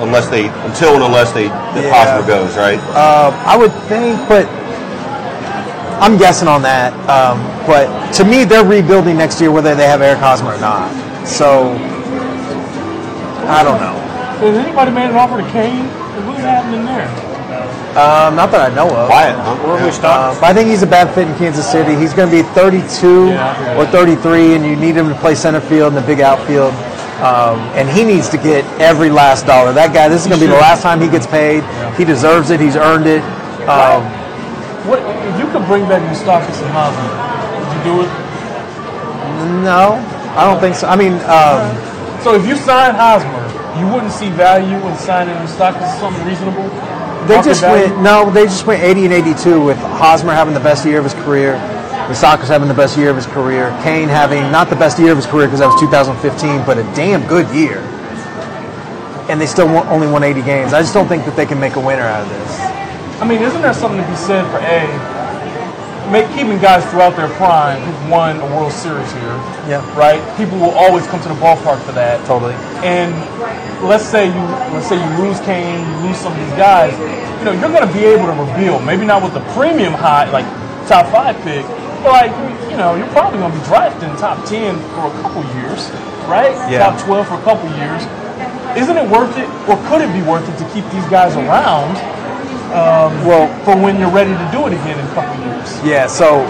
unless 0.00 0.28
they 0.28 0.48
until 0.66 0.94
and 0.94 1.04
unless 1.04 1.32
they 1.32 1.48
that 1.48 1.84
Yeah. 1.84 1.92
Hosmer 1.92 2.26
goes, 2.26 2.56
right? 2.56 2.78
Um, 2.96 3.34
I 3.46 3.56
would 3.56 3.72
think, 3.88 4.18
but 4.28 4.46
I'm 6.02 6.16
guessing 6.18 6.48
on 6.48 6.62
that. 6.62 6.92
Um, 7.08 7.38
but 7.66 7.86
to 8.14 8.24
me, 8.24 8.44
they're 8.44 8.64
rebuilding 8.64 9.16
next 9.16 9.40
year 9.40 9.50
whether 9.50 9.74
they 9.74 9.86
have 9.86 10.02
Eric 10.02 10.18
Hosmer 10.18 10.54
or 10.54 10.60
not. 10.60 10.90
So 11.26 11.72
I 13.48 13.62
don't 13.62 13.80
know. 13.80 13.94
Has 14.40 14.56
anybody 14.56 14.90
made 14.90 15.10
an 15.10 15.16
offer 15.16 15.40
to 15.40 15.50
Cain? 15.52 15.84
What's 16.26 16.40
happening 16.40 16.84
there? 16.84 17.08
Um, 17.94 18.34
not 18.34 18.50
that 18.50 18.72
I 18.72 18.74
know 18.74 18.88
of. 18.90 19.06
Quiet, 19.06 19.36
huh? 19.38 19.54
Where 19.66 19.78
Yeah. 19.78 19.84
we 19.86 19.90
stop? 19.92 20.34
Uh, 20.34 20.40
but 20.40 20.46
I 20.50 20.52
think 20.52 20.68
he's 20.68 20.82
a 20.82 20.86
bad 20.86 21.14
fit 21.14 21.28
in 21.28 21.34
Kansas 21.36 21.64
City. 21.70 21.94
He's 21.94 22.12
going 22.12 22.28
to 22.28 22.34
be 22.36 22.42
32 22.42 23.28
Yeah, 23.28 23.54
I 23.70 23.76
or 23.76 23.86
33, 23.86 24.56
and 24.56 24.66
you 24.66 24.74
need 24.74 24.96
him 24.96 25.08
to 25.08 25.14
play 25.16 25.36
center 25.36 25.60
field 25.60 25.92
in 25.92 25.94
the 25.94 26.06
big 26.06 26.20
outfield. 26.20 26.74
Um, 27.22 27.60
and 27.78 27.88
he 27.88 28.04
needs 28.04 28.28
to 28.30 28.36
get 28.36 28.64
every 28.80 29.08
last 29.08 29.46
dollar. 29.46 29.72
That 29.72 29.94
guy, 29.94 30.08
this 30.08 30.22
is 30.22 30.26
going 30.26 30.40
to 30.40 30.46
be 30.46 30.50
the 30.50 30.58
last 30.58 30.82
time 30.82 31.00
he 31.00 31.08
gets 31.08 31.26
paid. 31.26 31.62
He 31.96 32.04
deserves 32.04 32.50
it. 32.50 32.58
He's 32.60 32.76
earned 32.76 33.06
it. 33.06 33.22
Um, 33.70 34.02
What 34.88 34.98
if 35.00 35.38
you 35.38 35.46
could 35.52 35.64
bring 35.66 35.88
back 35.88 36.02
Moustakas 36.10 36.58
and 36.60 36.70
Hosmer? 36.74 37.08
Would 37.56 37.70
you 37.78 37.82
do 37.84 37.94
it? 38.04 38.10
no, 39.64 39.96
I 40.36 40.44
don't 40.50 40.60
think 40.60 40.74
so. 40.74 40.86
I 40.88 40.96
mean, 40.96 41.14
um, 41.30 41.62
So 42.22 42.34
if 42.34 42.46
you 42.46 42.56
sign 42.56 42.94
Hosmer, 42.94 43.40
you 43.78 43.86
wouldn't 43.92 44.12
see 44.12 44.30
value 44.30 44.76
in 44.76 44.96
signing 44.96 45.34
Moustakas 45.36 45.98
something 46.00 46.24
reasonable. 46.26 46.68
They 47.26 47.40
just 47.42 47.60
value? 47.62 47.88
went 47.94 48.02
no. 48.02 48.30
They 48.30 48.44
just 48.44 48.66
went 48.66 48.82
80 48.82 49.04
and 49.06 49.14
82 49.14 49.64
with 49.64 49.78
Hosmer 49.78 50.32
having 50.34 50.52
the 50.52 50.60
best 50.60 50.84
year 50.84 50.98
of 50.98 51.04
his 51.04 51.14
career, 51.14 51.54
Moustakas 52.06 52.48
having 52.48 52.68
the 52.68 52.74
best 52.74 52.98
year 52.98 53.08
of 53.08 53.16
his 53.16 53.26
career, 53.26 53.70
Cain 53.82 54.08
having 54.08 54.42
not 54.52 54.68
the 54.68 54.76
best 54.76 54.98
year 54.98 55.10
of 55.10 55.16
his 55.16 55.26
career 55.26 55.46
because 55.46 55.60
that 55.60 55.72
was 55.72 55.80
2015, 55.80 56.64
but 56.66 56.76
a 56.76 56.82
damn 56.94 57.26
good 57.26 57.48
year. 57.54 57.78
And 59.30 59.40
they 59.40 59.46
still 59.46 59.66
won, 59.66 59.86
only 59.88 60.06
won 60.06 60.22
80 60.22 60.42
games. 60.42 60.72
I 60.74 60.80
just 60.82 60.92
don't 60.92 61.08
think 61.08 61.24
that 61.24 61.34
they 61.34 61.46
can 61.46 61.58
make 61.58 61.76
a 61.76 61.80
winner 61.80 62.02
out 62.02 62.22
of 62.22 62.28
this. 62.28 62.60
I 63.20 63.26
mean, 63.26 63.40
isn't 63.40 63.62
there 63.62 63.72
something 63.72 64.02
to 64.02 64.06
be 64.06 64.16
said 64.16 64.44
for 64.52 64.60
a 64.60 64.84
make 66.12 66.28
keeping 66.36 66.60
guys 66.60 66.84
throughout 66.90 67.16
their 67.16 67.32
prime 67.40 67.80
who've 67.80 68.10
won 68.10 68.36
a 68.36 68.46
World 68.52 68.72
Series 68.72 69.10
here? 69.12 69.36
Yeah. 69.64 69.80
Right. 69.96 70.20
People 70.36 70.58
will 70.58 70.76
always 70.76 71.06
come 71.06 71.22
to 71.22 71.28
the 71.28 71.40
ballpark 71.40 71.80
for 71.88 71.92
that. 71.92 72.20
Totally. 72.26 72.52
And 72.84 73.16
let's 73.80 74.04
say 74.04 74.26
you 74.26 74.42
let's 74.76 74.88
say 74.88 75.00
you 75.00 75.24
lose 75.24 75.40
Cain, 75.40 75.80
you 75.80 76.08
lose 76.08 76.18
some 76.18 76.32
of 76.32 76.38
these 76.38 76.56
guys. 76.60 76.92
You 77.40 77.48
know, 77.48 77.52
you're 77.52 77.72
going 77.72 77.86
to 77.86 77.94
be 77.94 78.04
able 78.04 78.26
to 78.26 78.36
rebuild. 78.36 78.84
Maybe 78.84 79.06
not 79.06 79.22
with 79.22 79.32
the 79.32 79.44
premium 79.56 79.94
high, 79.94 80.28
like 80.30 80.44
top 80.86 81.08
five 81.08 81.36
pick, 81.42 81.64
like 82.04 82.30
you 82.70 82.76
know, 82.76 82.94
you're 82.94 83.10
probably 83.10 83.38
going 83.38 83.52
to 83.52 83.58
be 83.58 83.64
drafting 83.66 84.10
top 84.16 84.44
ten 84.46 84.76
for 84.94 85.06
a 85.08 85.14
couple 85.22 85.42
years, 85.58 85.90
right? 86.28 86.54
Yeah. 86.70 86.90
Top 86.90 87.00
twelve 87.04 87.28
for 87.28 87.34
a 87.34 87.42
couple 87.42 87.68
years. 87.80 88.02
Isn't 88.76 88.96
it 88.96 89.08
worth 89.10 89.36
it, 89.38 89.48
or 89.68 89.76
could 89.88 90.02
it 90.02 90.12
be 90.12 90.22
worth 90.22 90.46
it 90.48 90.56
to 90.58 90.66
keep 90.74 90.84
these 90.90 91.06
guys 91.06 91.36
around? 91.36 91.94
Um, 92.74 93.14
Well, 93.24 93.46
for 93.64 93.76
when 93.76 94.00
you're 94.00 94.10
ready 94.10 94.32
to 94.32 94.48
do 94.50 94.66
it 94.66 94.72
again 94.72 94.98
in 94.98 95.06
a 95.06 95.14
couple 95.14 95.34
years. 95.46 95.68
Yeah, 95.84 96.08
so 96.08 96.42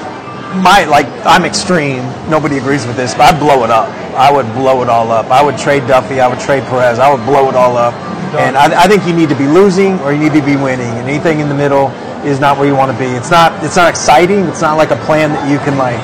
my 0.63 0.85
like 0.85 1.07
I'm 1.27 1.45
extreme. 1.45 2.03
Nobody 2.31 2.57
agrees 2.59 2.87
with 2.87 2.97
this, 2.97 3.13
but 3.13 3.35
I'd 3.35 3.41
blow 3.41 3.65
it 3.65 3.71
up. 3.71 3.89
I 4.17 4.33
would 4.33 4.47
blow 4.55 4.83
it 4.83 4.89
all 4.89 5.11
up. 5.11 5.27
I 5.27 5.43
would 5.43 5.59
trade 5.59 5.87
Duffy. 5.87 6.21
I 6.21 6.29
would 6.29 6.41
trade 6.41 6.63
Perez. 6.65 6.99
I 6.99 7.13
would 7.13 7.25
blow 7.27 7.49
it 7.49 7.55
all 7.57 7.77
up. 7.77 7.93
And 8.39 8.57
I, 8.57 8.85
I 8.85 8.89
think 8.89 9.07
you 9.07 9.13
need 9.13 9.29
to 9.29 9.37
be 9.37 9.47
losing 9.47 9.99
or 10.01 10.13
you 10.13 10.19
need 10.19 10.33
to 10.33 10.45
be 10.45 10.57
winning. 10.57 10.91
And 10.99 11.09
anything 11.09 11.41
in 11.41 11.49
the 11.49 11.55
middle 11.55 11.89
is 12.27 12.41
not 12.41 12.59
where 12.59 12.67
you 12.67 12.75
want 12.77 12.91
to 12.93 12.99
be. 12.99 13.07
It's 13.07 13.31
not. 13.31 13.53
It's 13.65 13.77
not 13.77 13.89
exciting. 13.89 14.45
It's 14.47 14.61
not 14.61 14.77
like 14.77 14.91
a 14.91 14.97
plan 15.05 15.31
that 15.31 15.51
you 15.51 15.59
can 15.59 15.77
like, 15.79 15.99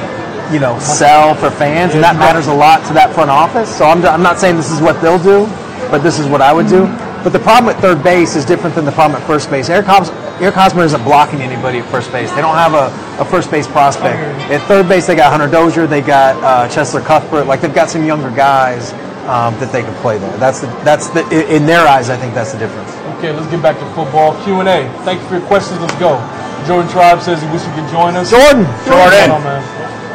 you 0.53 0.61
know, 0.61 0.79
sell 0.79 1.35
for 1.35 1.51
fans. 1.51 1.95
And 1.95 2.03
that 2.05 2.17
matters 2.17 2.47
a 2.47 2.55
lot 2.55 2.87
to 2.89 2.93
that 2.95 3.15
front 3.15 3.31
office. 3.31 3.69
So 3.75 3.85
I'm, 3.87 4.05
I'm 4.05 4.23
not 4.23 4.39
saying 4.39 4.57
this 4.57 4.71
is 4.71 4.81
what 4.81 5.01
they'll 5.01 5.23
do, 5.23 5.47
but 5.91 5.99
this 6.03 6.19
is 6.19 6.27
what 6.29 6.41
I 6.41 6.53
would 6.53 6.69
do. 6.69 6.87
But 7.23 7.35
the 7.35 7.39
problem 7.39 7.75
at 7.75 7.81
third 7.83 8.03
base 8.03 8.35
is 8.35 8.47
different 8.47 8.75
than 8.75 8.85
the 8.87 8.93
problem 8.93 9.21
at 9.21 9.27
first 9.27 9.51
base. 9.51 9.69
Eric, 9.69 9.87
Hos- 9.87 10.11
Eric 10.41 10.57
isn't 10.57 11.05
blocking 11.05 11.41
anybody 11.43 11.79
at 11.81 11.91
first 11.91 12.11
base. 12.13 12.31
They 12.33 12.41
don't 12.41 12.57
have 12.57 12.73
a, 12.73 12.89
a 13.21 13.25
first 13.27 13.51
base 13.51 13.67
prospect. 13.67 14.17
At 14.51 14.67
third 14.67 14.89
base, 14.89 15.07
they 15.07 15.15
got 15.17 15.31
Hunter 15.31 15.47
Dozier, 15.51 15.87
they 15.87 16.01
got 16.01 16.37
uh, 16.43 16.67
Cheslor 16.73 17.05
Cuthbert. 17.05 17.47
Like 17.47 17.61
they've 17.61 17.75
got 17.75 17.91
some 17.91 18.05
younger 18.07 18.31
guys 18.31 18.93
um, 19.29 19.53
that 19.61 19.71
they 19.71 19.83
can 19.83 19.95
play 20.01 20.17
there. 20.19 20.35
That's 20.39 20.61
the 20.61 20.67
that's 20.83 21.09
the 21.09 21.21
in 21.55 21.67
their 21.67 21.87
eyes. 21.87 22.09
I 22.09 22.17
think 22.17 22.33
that's 22.33 22.53
the 22.53 22.59
difference. 22.59 22.91
Okay, 23.21 23.37
let's 23.37 23.53
get 23.53 23.61
back 23.61 23.77
to 23.77 23.85
football 23.93 24.33
Q 24.49 24.65
and 24.65 24.69
A. 24.69 24.89
Thank 25.05 25.21
you 25.21 25.29
for 25.29 25.37
your 25.37 25.45
questions. 25.45 25.77
Let's 25.77 25.93
go. 26.01 26.17
Jordan 26.65 26.89
Tribe 26.89 27.21
says 27.21 27.45
he 27.45 27.49
wishes 27.53 27.69
he 27.69 27.77
could 27.77 27.91
join 27.93 28.17
us. 28.17 28.33
Jordan! 28.33 28.65
Jordan. 28.89 29.45
man. 29.45 29.61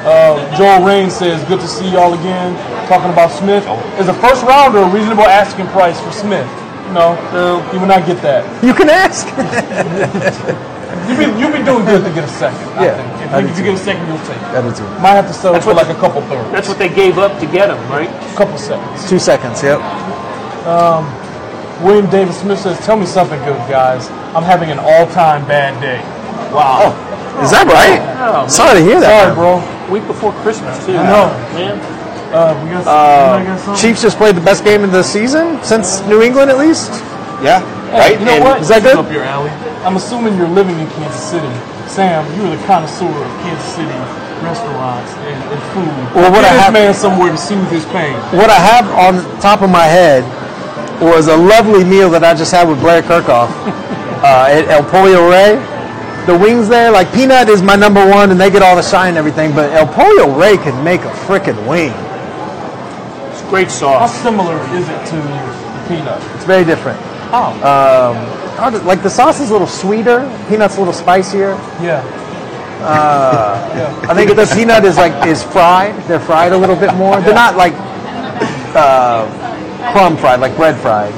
Uh, 0.01 0.41
Joel 0.57 0.81
Rain 0.81 1.13
says, 1.13 1.37
"Good 1.45 1.61
to 1.61 1.67
see 1.67 1.85
y'all 1.93 2.17
again." 2.17 2.57
Talking 2.89 3.13
about 3.13 3.29
Smith, 3.29 3.61
is 4.01 4.09
a 4.09 4.13
first 4.25 4.41
rounder 4.41 4.79
a 4.79 4.89
reasonable 4.89 5.29
asking 5.29 5.67
price 5.69 6.01
for 6.01 6.11
Smith? 6.11 6.49
No, 6.97 7.13
no, 7.29 7.61
he 7.69 7.77
would 7.77 7.89
not 7.89 8.05
get 8.09 8.21
that. 8.25 8.41
You 8.65 8.73
can 8.73 8.89
ask. 8.89 9.29
You've 11.05 11.19
been, 11.19 11.37
you've 11.37 11.53
been 11.53 11.65
doing 11.65 11.85
good 11.85 12.03
to 12.03 12.09
get 12.09 12.23
a 12.23 12.27
second. 12.27 12.57
I 12.73 12.85
Yeah, 12.85 12.97
think. 12.97 13.21
If, 13.21 13.33
I 13.33 13.39
you, 13.41 13.47
if 13.49 13.57
you 13.59 13.63
get 13.65 13.75
a 13.75 13.77
second, 13.77 14.07
you'll 14.07 14.17
take 14.25 14.37
it. 14.41 14.57
I 14.57 14.61
do 14.65 14.73
too. 14.73 14.83
Might 15.01 15.13
have 15.13 15.27
to 15.27 15.33
settle 15.33 15.53
That's 15.53 15.65
for 15.65 15.73
like 15.75 15.89
a 15.89 15.99
couple 16.01 16.21
thirds. 16.21 16.49
That's 16.51 16.67
what 16.67 16.79
they 16.79 16.89
gave 16.89 17.19
up 17.19 17.37
to 17.39 17.45
get 17.45 17.69
him, 17.69 17.77
right? 17.89 18.09
a 18.09 18.35
couple 18.35 18.57
seconds. 18.57 19.07
Two 19.07 19.19
seconds. 19.19 19.61
Yep. 19.61 19.77
William 21.81 22.09
David 22.09 22.33
Smith 22.33 22.59
says, 22.59 22.79
"Tell 22.85 22.95
me 22.97 23.05
something 23.05 23.39
good, 23.43 23.59
guys. 23.69 24.09
I'm 24.35 24.43
having 24.43 24.71
an 24.71 24.79
all-time 24.79 25.45
bad 25.45 25.79
day." 25.81 25.99
Wow. 26.53 26.93
Is 27.43 27.51
that 27.51 27.67
right? 27.67 27.99
Oh, 28.23 28.47
Sorry 28.47 28.79
to 28.79 28.83
hear 28.85 28.99
that. 29.01 29.11
Sorry, 29.23 29.35
bro. 29.35 29.59
Week 29.91 30.05
before 30.07 30.31
Christmas 30.41 30.79
too. 30.85 30.95
I 30.97 31.03
know. 31.03 31.27
man. 31.53 31.75
Uh, 32.33 32.55
we 32.63 32.71
got, 32.71 32.87
Uh? 32.87 33.75
Chiefs 33.75 34.01
just 34.01 34.17
played 34.17 34.35
the 34.35 34.41
best 34.41 34.63
game 34.63 34.83
of 34.83 34.91
the 34.91 35.03
season 35.03 35.59
since 35.63 36.01
New 36.07 36.21
England, 36.21 36.49
at 36.49 36.57
least. 36.57 36.91
Yeah, 37.43 37.59
Hey, 37.91 37.99
right. 37.99 38.19
You 38.19 38.25
know 38.25 38.31
And 38.39 38.43
what? 38.43 38.61
Is 38.61 38.67
that 38.69 38.81
good? 38.83 38.95
Up 38.97 39.11
your 39.11 39.23
alley. 39.23 39.51
I'm 39.83 39.95
assuming 39.95 40.35
you're 40.37 40.47
living 40.47 40.79
in 40.79 40.87
Kansas 40.91 41.21
City. 41.21 41.47
Sam, 41.87 42.25
you're 42.35 42.49
the 42.55 42.61
connoisseur 42.65 43.05
of 43.07 43.29
Kansas 43.43 43.67
City 43.75 43.99
restaurants 44.41 45.11
and, 45.27 45.37
and 45.53 45.61
food. 45.75 45.91
Well, 46.15 46.31
what 46.31 46.41
Get 46.41 46.51
I 46.51 46.55
have- 46.63 46.73
man 46.73 46.93
somewhere 46.93 47.31
to 47.31 47.37
soothe 47.37 47.69
his 47.69 47.85
pain. 47.85 48.13
What 48.31 48.49
I 48.49 48.59
have 48.59 48.87
on 48.95 49.23
top 49.39 49.61
of 49.61 49.69
my 49.69 49.83
head 49.85 50.23
was 51.01 51.27
a 51.27 51.35
lovely 51.37 51.83
meal 51.83 52.09
that 52.11 52.23
I 52.23 52.33
just 52.33 52.51
had 52.51 52.67
with 52.67 52.79
Blair 52.79 53.01
Kerkhoff 53.01 53.49
uh, 54.23 54.47
at 54.49 54.67
El 54.67 54.83
Pollo 54.89 55.29
Rey. 55.29 55.55
The 56.25 56.37
wings 56.37 56.67
there, 56.67 56.91
like 56.91 57.11
Peanut 57.13 57.49
is 57.49 57.61
my 57.61 57.75
number 57.75 58.03
one, 58.07 58.31
and 58.31 58.39
they 58.41 58.49
get 58.49 58.63
all 58.63 58.75
the 58.75 58.81
shine 58.81 59.09
and 59.09 59.17
everything. 59.17 59.53
But 59.53 59.71
El 59.73 59.85
Pollo 59.87 60.35
Rey 60.37 60.57
can 60.57 60.83
make 60.83 61.01
a 61.01 61.11
freaking 61.27 61.67
wing. 61.67 61.91
It's 63.31 63.43
great 63.49 63.69
sauce. 63.69 64.09
How 64.09 64.23
similar 64.23 64.57
is 64.73 64.89
it 64.89 65.05
to 65.11 65.15
the 65.17 65.85
peanut? 65.87 66.21
It's 66.35 66.45
very 66.45 66.65
different. 66.65 66.99
How? 67.29 67.51
Um, 67.61 68.17
I 68.57 68.69
like 68.85 69.03
the 69.03 69.09
sauce 69.09 69.39
is 69.39 69.49
a 69.49 69.53
little 69.53 69.67
sweeter, 69.67 70.21
peanut's 70.49 70.77
a 70.77 70.79
little 70.79 70.93
spicier. 70.93 71.51
yeah. 71.81 72.01
Yeah. 72.85 74.05
I 74.09 74.13
think 74.13 74.29
the 74.35 74.45
peanut 74.55 74.85
is 74.85 74.97
like 74.97 75.25
is 75.25 75.41
fried. 75.43 75.95
They're 76.03 76.19
fried 76.19 76.51
a 76.53 76.57
little 76.57 76.75
bit 76.75 76.93
more. 76.95 77.19
They're 77.21 77.33
not 77.33 77.55
like 77.57 77.73
uh, 78.75 79.25
crumb 79.91 80.17
fried, 80.17 80.39
like 80.39 80.55
bread 80.55 80.75
fried. 80.79 81.13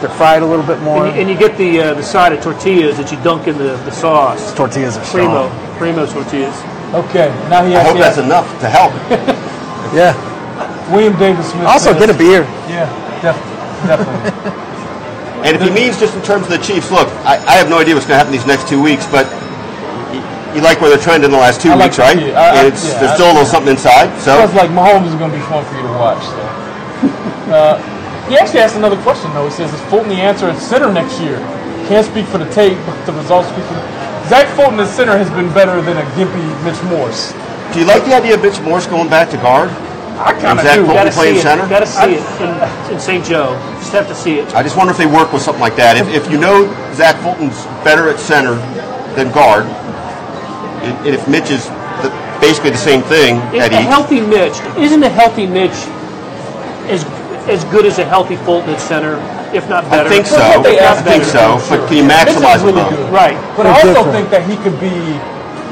They're 0.00 0.08
fried 0.10 0.42
a 0.42 0.46
little 0.46 0.64
bit 0.64 0.80
more. 0.80 1.06
And 1.06 1.14
you, 1.14 1.20
and 1.22 1.30
you 1.30 1.36
get 1.36 1.56
the 1.58 1.80
uh, 1.80 1.94
the 1.94 2.02
side 2.02 2.32
of 2.32 2.40
tortillas 2.42 2.96
that 2.96 3.12
you 3.12 3.20
dunk 3.22 3.46
in 3.48 3.58
the, 3.58 3.76
the 3.84 3.90
sauce. 3.92 4.54
Tortillas 4.54 4.96
are 4.96 5.04
Primo, 5.04 5.48
strong. 5.48 5.76
primo 5.78 6.06
tortillas. 6.06 6.56
Okay. 6.94 7.28
Now 7.52 7.64
he 7.64 7.74
I 7.76 7.80
has 7.80 7.86
hope 7.86 7.96
he 7.96 8.02
that's 8.02 8.18
enough 8.18 8.48
to 8.60 8.68
help. 8.68 8.92
Yeah. 9.90 10.14
William 10.94 11.18
Davis 11.18 11.50
Smith. 11.50 11.66
Also, 11.66 11.90
says- 11.92 11.98
get 11.98 12.10
a 12.14 12.18
beer. 12.18 12.42
Yeah, 12.70 12.86
def- 13.20 13.34
definitely. 13.86 14.56
And 15.42 15.56
if 15.56 15.62
he 15.62 15.70
means 15.70 15.98
just 15.98 16.14
in 16.14 16.22
terms 16.22 16.44
of 16.44 16.50
the 16.52 16.58
Chiefs, 16.60 16.90
look, 16.92 17.08
I, 17.24 17.40
I 17.48 17.54
have 17.56 17.70
no 17.70 17.78
idea 17.80 17.94
what's 17.96 18.04
going 18.06 18.14
to 18.14 18.20
happen 18.22 18.30
these 18.30 18.46
next 18.46 18.68
two 18.68 18.76
weeks, 18.80 19.06
but 19.10 19.24
you, 20.12 20.20
you 20.54 20.60
like 20.60 20.82
where 20.84 20.90
they're 20.92 21.00
trending 21.02 21.24
in 21.26 21.32
the 21.32 21.40
last 21.40 21.62
two 21.62 21.70
I 21.72 21.76
weeks, 21.80 21.96
to 21.96 22.02
right? 22.02 22.18
see. 22.18 22.30
I- 22.34 22.60
I- 22.60 22.66
it's, 22.68 22.84
yeah, 22.86 23.00
there's 23.00 23.14
still 23.16 23.32
a 23.32 23.34
little 23.34 23.48
something 23.48 23.72
inside. 23.72 24.12
So 24.20 24.36
Sounds 24.36 24.52
like 24.54 24.68
Mahomes 24.70 25.08
is 25.08 25.14
going 25.16 25.32
to 25.32 25.36
be 25.38 25.42
fun 25.48 25.64
for 25.64 25.74
you 25.74 25.82
to 25.82 25.94
watch. 25.98 26.22
So. 26.22 26.38
Uh, 27.50 27.82
he 28.30 28.38
actually 28.38 28.60
asked 28.60 28.76
another 28.76 28.96
question 29.02 29.30
though. 29.34 29.44
He 29.44 29.50
says, 29.50 29.72
"Is 29.74 29.80
Fulton 29.90 30.08
the 30.08 30.22
answer 30.22 30.46
at 30.48 30.58
center 30.58 30.92
next 30.92 31.20
year?" 31.20 31.38
Can't 31.90 32.06
speak 32.06 32.26
for 32.26 32.38
the 32.38 32.48
tape, 32.54 32.78
but 32.86 32.94
the 33.04 33.12
results 33.12 33.48
speak 33.50 33.64
for. 33.66 33.74
Zach 34.30 34.46
Fulton 34.54 34.78
at 34.78 34.86
center 34.88 35.18
has 35.18 35.28
been 35.30 35.52
better 35.52 35.82
than 35.82 35.98
a 35.98 36.06
gimpy 36.14 36.44
Mitch 36.62 36.78
Morse. 36.86 37.34
do 37.74 37.80
you 37.80 37.86
like 37.86 38.04
the 38.06 38.14
idea 38.14 38.34
of 38.34 38.42
Mitch 38.42 38.60
Morse 38.62 38.86
going 38.86 39.08
back 39.10 39.28
to 39.30 39.36
guard? 39.38 39.70
I 40.20 40.32
kind 40.38 40.58
And 40.58 40.60
of 40.60 40.64
Zach 40.64 40.76
do. 40.78 40.86
Fulton 40.86 41.10
playing 41.12 41.34
see 41.34 41.40
it. 41.40 41.42
center? 41.42 41.66
Gotta 41.68 41.86
see 41.86 42.14
it 42.14 42.24
in, 42.40 42.94
in 42.94 43.00
St. 43.00 43.24
Joe. 43.24 43.58
Just 43.80 43.92
have 43.92 44.06
to 44.06 44.14
see 44.14 44.38
it. 44.38 44.54
I 44.54 44.62
just 44.62 44.76
wonder 44.76 44.92
if 44.92 44.98
they 44.98 45.06
work 45.06 45.32
with 45.32 45.42
something 45.42 45.60
like 45.62 45.74
that. 45.76 45.96
If, 45.96 46.06
if 46.14 46.30
you 46.30 46.38
know 46.38 46.68
Zach 46.94 47.16
Fulton's 47.24 47.64
better 47.82 48.08
at 48.08 48.20
center 48.20 48.54
than 49.16 49.32
guard, 49.32 49.66
and 50.86 50.94
and 51.06 51.14
if 51.14 51.26
Mitch 51.26 51.50
is 51.50 51.66
the, 52.04 52.12
basically 52.40 52.70
the 52.70 52.78
same 52.78 53.02
thing 53.02 53.36
Is 53.54 53.64
at 53.64 53.72
a 53.72 53.80
each, 53.80 53.86
healthy 53.88 54.20
Mitch 54.20 54.56
isn't 54.78 55.02
a 55.02 55.08
healthy 55.08 55.46
Mitch 55.46 55.74
as 56.88 57.04
as 57.48 57.64
good 57.72 57.86
as 57.86 57.98
a 57.98 58.04
healthy 58.04 58.36
Fulton 58.36 58.70
at 58.70 58.80
center, 58.80 59.16
if 59.54 59.68
not 59.68 59.84
better. 59.88 60.08
I 60.08 60.08
better. 60.08 60.10
think 60.10 60.26
so. 60.26 60.36
Well, 60.38 60.62
they 60.62 60.78
I 60.78 60.94
think 61.02 61.24
so. 61.24 61.58
But 61.68 61.88
can 61.88 61.96
you 61.96 62.04
Mitch 62.04 62.28
is 62.28 62.36
maximize 62.36 62.60
really 62.64 62.82
though? 62.82 62.90
good. 62.90 63.12
Right. 63.12 63.36
But 63.56 63.66
I 63.66 63.80
also 63.80 64.04
different. 64.04 64.12
think 64.12 64.30
that 64.30 64.44
he 64.48 64.56
could 64.62 64.78
be 64.80 64.92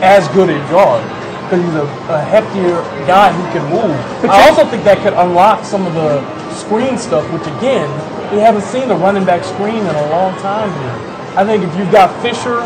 as 0.02 0.26
good 0.34 0.48
at 0.50 0.62
guard 0.70 1.02
because 1.44 1.64
he's 1.64 1.74
a, 1.74 1.86
a 2.12 2.20
heftier 2.28 2.80
guy 3.06 3.32
who 3.32 3.42
can 3.56 3.64
move. 3.72 3.96
But 4.20 4.30
I 4.30 4.48
also 4.48 4.64
think 4.66 4.84
that 4.84 4.98
could 5.02 5.14
unlock 5.14 5.64
some 5.64 5.86
of 5.86 5.94
the 5.94 6.20
screen 6.54 6.98
stuff, 6.98 7.24
which 7.32 7.46
again, 7.58 7.88
we 8.32 8.38
haven't 8.38 8.62
seen 8.62 8.88
the 8.88 8.96
running 8.96 9.24
back 9.24 9.44
screen 9.44 9.80
in 9.80 9.94
a 9.94 10.06
long 10.10 10.36
time 10.40 10.68
here. 10.68 10.96
I 11.38 11.44
think 11.44 11.62
if 11.64 11.74
you've 11.78 11.92
got 11.92 12.10
Fisher 12.20 12.60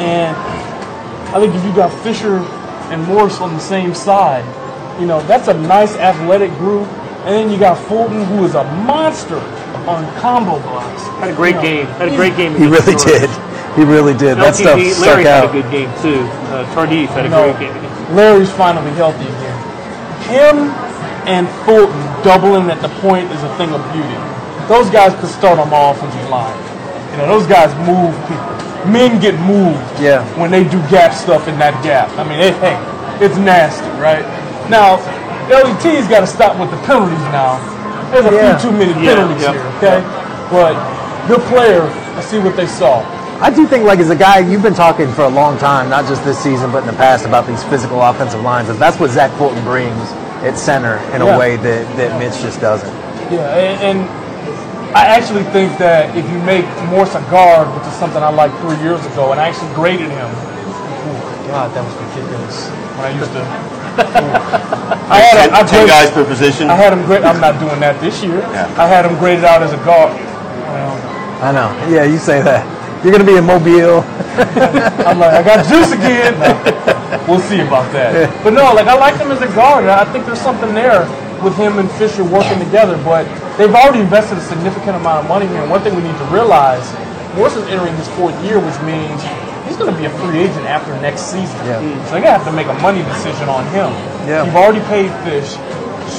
and 0.00 0.36
I 1.34 1.40
think 1.40 1.54
if 1.54 1.64
you've 1.64 1.76
got 1.76 1.92
Fisher 2.02 2.38
and 2.92 3.02
Morse 3.04 3.40
on 3.40 3.52
the 3.52 3.60
same 3.60 3.92
side, 3.94 4.44
you 5.00 5.06
know, 5.06 5.20
that's 5.26 5.48
a 5.48 5.54
nice 5.54 5.96
athletic 5.96 6.50
group. 6.52 6.88
And 7.26 7.34
then 7.34 7.50
you 7.50 7.58
got 7.58 7.74
Fulton, 7.88 8.24
who 8.26 8.44
is 8.44 8.54
a 8.54 8.62
monster 8.86 9.38
on 9.90 10.06
combo 10.20 10.60
blocks. 10.62 11.02
Had 11.18 11.30
a 11.30 11.34
great 11.34 11.56
You 11.56 11.56
know, 11.56 11.62
game. 11.62 11.86
Had 11.98 12.08
a 12.08 12.16
great 12.16 12.36
game. 12.36 12.54
He 12.54 12.66
really 12.66 12.94
Detroit. 12.94 13.26
did. 13.26 13.30
He 13.74 13.82
really 13.84 14.14
did. 14.14 14.38
That 14.38 14.54
stuff 14.54 14.78
LDT, 14.78 14.90
stuck 14.94 15.06
Larry 15.06 15.24
had 15.24 15.44
a 15.44 15.52
good 15.52 15.68
game 15.70 15.90
too. 16.00 16.22
Uh, 16.54 16.64
Tardif 16.72 17.08
had 17.12 17.26
a 17.26 17.28
No, 17.28 17.52
great 17.52 17.68
game. 17.68 17.76
Larry's 18.14 18.50
finally 18.52 18.90
healthy 18.92 19.26
again. 19.26 19.58
Him 20.30 20.56
and 21.26 21.44
Fulton 21.66 21.98
doubling 22.22 22.70
at 22.70 22.80
the 22.80 22.88
point 23.02 23.26
is 23.34 23.42
a 23.42 23.50
thing 23.58 23.70
of 23.74 23.82
beauty. 23.92 24.16
Those 24.70 24.88
guys 24.90 25.12
could 25.20 25.28
start 25.30 25.58
on 25.58 25.68
my 25.68 25.90
offensive 25.90 26.30
line. 26.30 26.54
You 27.12 27.18
know, 27.18 27.26
those 27.26 27.46
guys 27.46 27.74
move 27.86 28.14
people. 28.30 28.54
Men 28.90 29.20
get 29.20 29.34
moved 29.40 29.82
Yeah. 30.00 30.22
when 30.38 30.50
they 30.50 30.62
do 30.62 30.78
gap 30.88 31.12
stuff 31.12 31.48
in 31.48 31.58
that 31.58 31.74
gap. 31.82 32.08
I 32.18 32.22
mean, 32.22 32.38
it, 32.38 32.54
hey, 32.62 32.78
it's 33.24 33.36
nasty, 33.36 33.86
right? 33.98 34.22
Now, 34.70 34.98
LET's 35.48 36.08
got 36.08 36.20
to 36.20 36.26
stop 36.26 36.58
with 36.58 36.70
the 36.70 36.76
penalties 36.86 37.18
now. 37.30 37.58
There's 38.10 38.26
a 38.26 38.34
Yeah. 38.34 38.58
few 38.58 38.70
too 38.70 38.76
many 38.76 38.92
penalties 38.94 39.42
yeah, 39.42 39.52
here, 39.52 39.66
okay? 39.78 40.00
But 40.50 40.74
good 41.28 41.40
player. 41.50 41.82
Let's 42.14 42.26
see 42.26 42.38
what 42.38 42.56
they 42.56 42.66
saw. 42.66 43.02
I 43.40 43.50
do 43.50 43.66
think, 43.66 43.84
like, 43.84 43.98
as 43.98 44.10
a 44.10 44.16
guy, 44.16 44.38
you've 44.38 44.62
been 44.62 44.74
talking 44.74 45.12
for 45.12 45.22
a 45.22 45.28
long 45.28 45.58
time, 45.58 45.90
not 45.90 46.06
just 46.06 46.24
this 46.24 46.38
season, 46.38 46.72
but 46.72 46.78
in 46.78 46.86
the 46.86 46.94
past, 46.96 47.26
about 47.26 47.46
these 47.46 47.62
physical 47.64 48.00
offensive 48.00 48.40
lines. 48.42 48.68
And 48.70 48.78
that's 48.78 48.98
what 48.98 49.10
Zach 49.10 49.30
Fulton 49.32 49.62
brings 49.62 50.00
at 50.42 50.56
center 50.56 50.96
in 51.14 51.20
Yeah. 51.20 51.34
a 51.34 51.38
way 51.38 51.56
that, 51.56 51.96
that 51.96 52.18
Mitch 52.18 52.40
just 52.40 52.60
doesn't. 52.60 52.88
Yeah, 53.30 53.40
and, 53.54 53.98
and 53.98 54.96
I 54.96 55.06
actually 55.06 55.42
think 55.52 55.76
that 55.78 56.16
if 56.16 56.24
you 56.30 56.38
make 56.40 56.64
Morse 56.88 57.14
a 57.14 57.20
guard, 57.30 57.68
which 57.76 57.86
is 57.86 57.92
something 57.94 58.22
I 58.22 58.30
liked 58.30 58.56
three 58.60 58.78
years 58.78 59.04
ago, 59.04 59.32
and 59.32 59.40
I 59.40 59.48
actually 59.48 59.74
graded 59.74 60.10
him. 60.10 60.30
Oh, 60.32 61.44
God, 61.48 61.74
that 61.74 61.84
was 61.84 61.94
ridiculous. 62.08 62.68
When 62.96 63.04
I 63.04 63.18
used 63.18 63.32
to. 63.32 63.85
I 65.08 65.18
had 65.22 65.32
ten, 65.32 65.48
him, 65.50 65.66
ten 65.66 65.86
graded- 65.86 65.88
guys 65.88 66.10
per 66.10 66.24
position. 66.24 66.68
I 66.70 66.74
had 66.76 66.92
him 66.92 67.04
grade. 67.06 67.22
I'm 67.24 67.40
not 67.40 67.58
doing 67.60 67.78
that 67.80 68.00
this 68.00 68.22
year. 68.22 68.40
Yeah. 68.52 68.66
I 68.76 68.86
had 68.86 69.06
him 69.06 69.16
graded 69.18 69.44
out 69.44 69.62
as 69.62 69.72
a 69.72 69.80
guard. 69.86 70.12
Well, 70.12 70.94
I 71.42 71.52
know. 71.52 71.70
Yeah, 71.88 72.04
you 72.04 72.18
say 72.18 72.42
that. 72.42 72.64
You're 73.04 73.12
going 73.12 73.24
to 73.24 73.28
be 73.30 73.38
in 73.38 73.44
Mobile. 73.46 74.02
I'm 75.06 75.20
like, 75.20 75.32
I 75.36 75.42
got 75.44 75.62
juice 75.68 75.92
again. 75.94 76.34
No, 76.42 76.50
we'll 77.28 77.44
see 77.44 77.60
about 77.60 77.86
that. 77.92 78.12
But 78.42 78.52
no, 78.52 78.72
like 78.74 78.88
I 78.88 78.96
like 78.98 79.14
him 79.20 79.30
as 79.30 79.40
a 79.40 79.50
guard. 79.54 79.84
I 79.86 80.04
think 80.10 80.26
there's 80.26 80.40
something 80.42 80.74
there 80.74 81.06
with 81.44 81.54
him 81.56 81.78
and 81.78 81.86
Fisher 82.00 82.24
working 82.24 82.58
together. 82.58 82.98
But 83.04 83.28
they've 83.56 83.72
already 83.72 84.00
invested 84.00 84.38
a 84.38 84.44
significant 84.44 84.96
amount 84.98 85.22
of 85.22 85.26
money 85.30 85.46
here. 85.46 85.62
And 85.62 85.70
one 85.70 85.80
thing 85.86 85.94
we 85.94 86.02
need 86.02 86.18
to 86.18 86.28
realize, 86.34 86.82
Morse 87.38 87.54
is 87.54 87.64
entering 87.70 87.94
his 87.94 88.08
fourth 88.18 88.34
year, 88.42 88.58
which 88.58 88.76
means 88.82 89.22
he's 89.66 89.76
going 89.76 89.92
to 89.92 89.98
be 89.98 90.06
a 90.06 90.10
free 90.22 90.38
agent 90.46 90.66
after 90.66 90.92
next 91.02 91.28
season. 91.30 91.56
Yeah. 91.66 91.80
So 92.06 92.16
they're 92.16 92.22
going 92.24 92.34
to 92.34 92.38
have 92.38 92.46
to 92.46 92.52
make 92.52 92.66
a 92.66 92.78
money 92.80 93.02
decision 93.02 93.48
on 93.48 93.64
him. 93.74 93.90
Yeah. 94.26 94.44
You've 94.44 94.56
already 94.56 94.80
paid 94.86 95.10
Fish. 95.26 95.54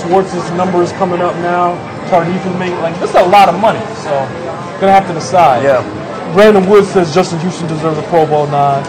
Schwartz's 0.04 0.50
number 0.60 0.84
is 0.84 0.92
coming 0.94 1.22
up 1.22 1.36
now. 1.38 1.76
Tardif 2.12 2.40
is 2.46 2.56
making 2.60 2.80
like 2.80 2.96
this 3.00 3.10
is 3.12 3.16
a 3.16 3.24
lot 3.24 3.48
of 3.50 3.60
money. 3.60 3.80
So 4.04 4.12
gonna 4.80 4.92
have 4.92 5.08
to 5.08 5.14
decide. 5.14 5.64
Yeah. 5.64 5.84
Brandon 6.34 6.68
Woods 6.70 6.90
says 6.92 7.14
Justin 7.14 7.40
Houston 7.40 7.68
deserves 7.68 7.98
a 7.98 8.04
Pro 8.04 8.26
Bowl 8.28 8.48
nod. 8.48 8.84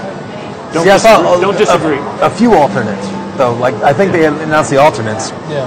Don't 0.75 0.85
See, 0.85 0.91
I 0.91 0.99
saw 0.99 1.19
disagree. 1.23 1.39
a- 1.39 1.41
Don't 1.41 1.57
disagree. 1.59 1.99
A, 2.21 2.27
a 2.27 2.31
few 2.31 2.53
alternates, 2.55 3.07
though. 3.39 3.55
Like, 3.55 3.75
I 3.83 3.93
think 3.95 4.13
they 4.13 4.27
announced 4.27 4.71
the 4.71 4.77
alternates. 4.77 5.31
Yeah. 5.49 5.65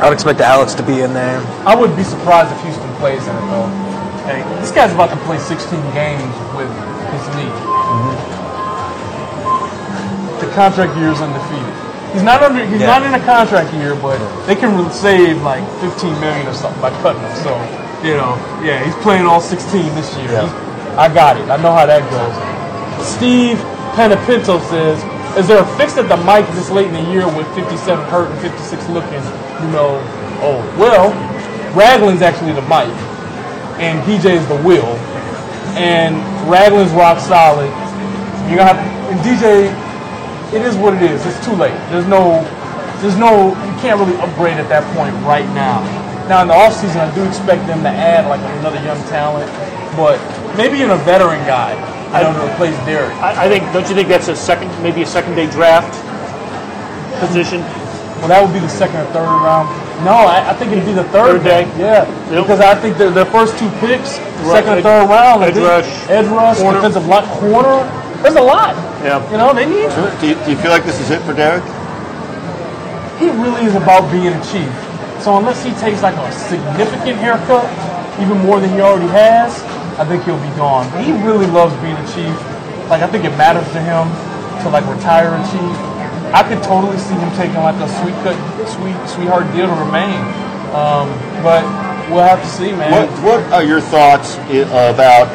I 0.00 0.08
would 0.08 0.14
expect 0.14 0.40
Alex 0.40 0.74
to 0.74 0.82
be 0.82 1.00
in 1.00 1.12
there. 1.14 1.40
I 1.66 1.74
wouldn't 1.74 1.96
be 1.98 2.04
surprised 2.04 2.52
if 2.52 2.60
Houston 2.62 2.92
plays 2.96 3.26
in 3.26 3.34
it 3.34 3.46
though. 3.50 3.66
Hey, 4.28 4.42
this 4.60 4.70
guy's 4.70 4.92
about 4.92 5.10
to 5.10 5.16
play 5.24 5.38
16 5.38 5.80
games 5.92 6.22
with 6.56 6.68
his 7.12 7.24
knee. 7.36 7.50
The 7.50 8.33
contract 10.54 10.96
year 10.96 11.10
is 11.10 11.20
undefeated. 11.20 11.74
He's 12.12 12.22
not 12.22 12.42
under. 12.42 12.64
He's 12.64 12.80
Yeah. 12.80 12.86
not 12.86 13.02
in 13.02 13.14
a 13.14 13.20
contract 13.26 13.72
year, 13.74 13.94
but 13.96 14.18
they 14.46 14.54
can 14.54 14.90
save 14.92 15.42
like 15.42 15.62
15 15.80 16.18
million 16.20 16.46
or 16.46 16.54
something 16.54 16.80
by 16.80 16.90
cutting 17.02 17.20
him. 17.22 17.34
So, 17.42 17.58
you 18.02 18.14
know, 18.14 18.38
yeah, 18.62 18.78
he's 18.84 18.94
playing 18.96 19.26
all 19.26 19.40
16 19.40 19.94
this 19.94 20.14
year. 20.16 20.32
Yeah. 20.32 20.48
I 20.96 21.08
got 21.08 21.36
it. 21.36 21.50
I 21.50 21.56
know 21.56 21.72
how 21.72 21.86
that 21.86 22.02
goes. 22.10 22.34
Steve 23.04 23.58
Panapinto 23.94 24.60
says, 24.70 25.02
"Is 25.36 25.48
there 25.48 25.58
a 25.60 25.66
fix 25.76 25.98
at 25.98 26.08
the 26.08 26.16
mic 26.18 26.46
this 26.54 26.70
late 26.70 26.86
in 26.86 26.94
the 26.94 27.10
year 27.10 27.26
with 27.26 27.46
57 27.54 28.04
hurt 28.06 28.30
and 28.30 28.38
56 28.40 28.88
looking? 28.88 29.22
You 29.62 29.68
know, 29.70 29.98
oh 30.42 30.62
well, 30.78 31.12
Ragland's 31.74 32.22
actually 32.22 32.52
the 32.52 32.62
mic, 32.62 32.88
and 33.80 34.00
DJ 34.06 34.34
is 34.36 34.46
the 34.46 34.56
wheel, 34.58 34.96
and 35.74 36.14
Ragland's 36.48 36.92
rock 36.92 37.18
solid. 37.18 37.70
You're 38.48 38.58
gonna 38.58 38.74
have 38.74 38.94
and 39.10 39.20
DJ, 39.20 39.68
it 40.54 40.62
is 40.62 40.76
what 40.76 40.94
it 40.94 41.02
is. 41.02 41.24
It's 41.26 41.44
too 41.44 41.52
late. 41.52 41.74
There's 41.90 42.06
no, 42.06 42.42
there's 43.02 43.16
no, 43.18 43.48
you 43.50 43.74
can't 43.82 43.98
really 43.98 44.16
upgrade 44.22 44.56
at 44.56 44.68
that 44.70 44.84
point 44.96 45.12
right 45.26 45.46
now. 45.54 45.82
Now 46.28 46.40
in 46.42 46.48
the 46.48 46.54
offseason, 46.54 46.96
I 47.04 47.12
do 47.14 47.24
expect 47.26 47.66
them 47.66 47.82
to 47.82 47.90
add 47.92 48.28
like 48.28 48.40
another 48.60 48.80
young 48.82 48.96
talent, 49.12 49.50
but 49.96 50.16
maybe 50.56 50.80
in 50.82 50.90
a 50.90 50.96
veteran 51.04 51.44
guy, 51.44 51.76
I 52.14 52.22
don't 52.22 52.32
know, 52.34 52.46
replace 52.48 52.76
Derrick. 52.86 53.12
I, 53.20 53.44
I 53.44 53.48
think. 53.48 53.64
Don't 53.74 53.88
you 53.88 53.94
think 53.94 54.08
that's 54.08 54.28
a 54.28 54.36
second, 54.36 54.70
maybe 54.82 55.02
a 55.02 55.06
second 55.06 55.34
day 55.34 55.50
draft 55.50 55.92
position? 57.20 57.60
Well, 58.22 58.28
that 58.32 58.40
would 58.40 58.54
be 58.54 58.60
the 58.60 58.70
second 58.72 58.96
or 59.02 59.06
third 59.12 59.26
round. 59.44 59.68
No, 60.06 60.14
I, 60.14 60.50
I 60.50 60.54
think 60.54 60.72
it'd 60.72 60.86
be 60.86 60.92
the 60.92 61.04
third, 61.12 61.42
Third 61.42 61.44
day? 61.44 61.62
Yeah, 61.78 62.02
Yep. 62.30 62.44
because 62.46 62.60
I 62.60 62.74
think 62.74 62.96
the, 62.98 63.10
the 63.10 63.26
first 63.26 63.58
two 63.58 63.68
picks, 63.78 64.18
Right, 64.42 64.62
second 64.64 64.78
or 64.78 64.82
third 64.82 65.06
round, 65.10 65.42
edge 65.44 65.56
rush, 65.56 65.86
edge 66.08 66.26
rush, 66.26 66.58
corner. 66.58 66.78
defensive 66.78 67.06
line, 67.06 67.26
corner. 67.38 67.84
There's 68.24 68.40
a 68.40 68.40
lot. 68.40 68.72
Yeah. 69.04 69.20
You 69.28 69.36
know, 69.36 69.52
they 69.52 69.68
need. 69.68 69.92
Do 69.92 70.24
you, 70.24 70.34
do 70.48 70.50
you 70.50 70.56
feel 70.56 70.72
like 70.72 70.88
this 70.88 70.96
is 70.98 71.12
it 71.12 71.20
for 71.28 71.36
Derrick? 71.36 71.60
He 73.20 73.28
really 73.28 73.68
is 73.68 73.76
about 73.76 74.08
being 74.08 74.32
a 74.32 74.40
chief. 74.48 74.72
So 75.20 75.36
unless 75.36 75.60
he 75.60 75.76
takes 75.76 76.00
like 76.00 76.16
a 76.16 76.32
significant 76.32 77.20
haircut, 77.20 77.68
even 78.16 78.40
more 78.40 78.60
than 78.60 78.72
he 78.72 78.80
already 78.80 79.12
has, 79.12 79.60
I 80.00 80.08
think 80.08 80.24
he'll 80.24 80.40
be 80.40 80.48
gone. 80.56 80.88
But 80.88 81.04
he 81.04 81.12
really 81.20 81.44
loves 81.44 81.76
being 81.84 82.00
a 82.00 82.06
chief. 82.16 82.32
Like 82.88 83.04
I 83.04 83.08
think 83.12 83.28
it 83.28 83.36
matters 83.36 83.68
to 83.76 83.80
him 83.84 84.08
to 84.64 84.72
like 84.72 84.88
retire 84.88 85.28
a 85.28 85.42
chief. 85.52 85.76
I 86.32 86.48
could 86.48 86.64
totally 86.64 86.96
see 86.96 87.14
him 87.20 87.28
taking 87.36 87.60
like 87.60 87.76
a 87.76 87.88
sweet 88.00 88.16
cut, 88.24 88.40
sweet 88.72 88.96
sweetheart 89.04 89.52
deal 89.52 89.68
to 89.68 89.76
remain. 89.84 90.16
Um, 90.72 91.12
but 91.44 91.60
we'll 92.08 92.24
have 92.24 92.40
to 92.40 92.48
see, 92.48 92.72
man. 92.72 92.88
What 92.88 93.12
What 93.20 93.52
are 93.52 93.64
your 93.64 93.84
thoughts 93.84 94.40
about? 94.72 95.28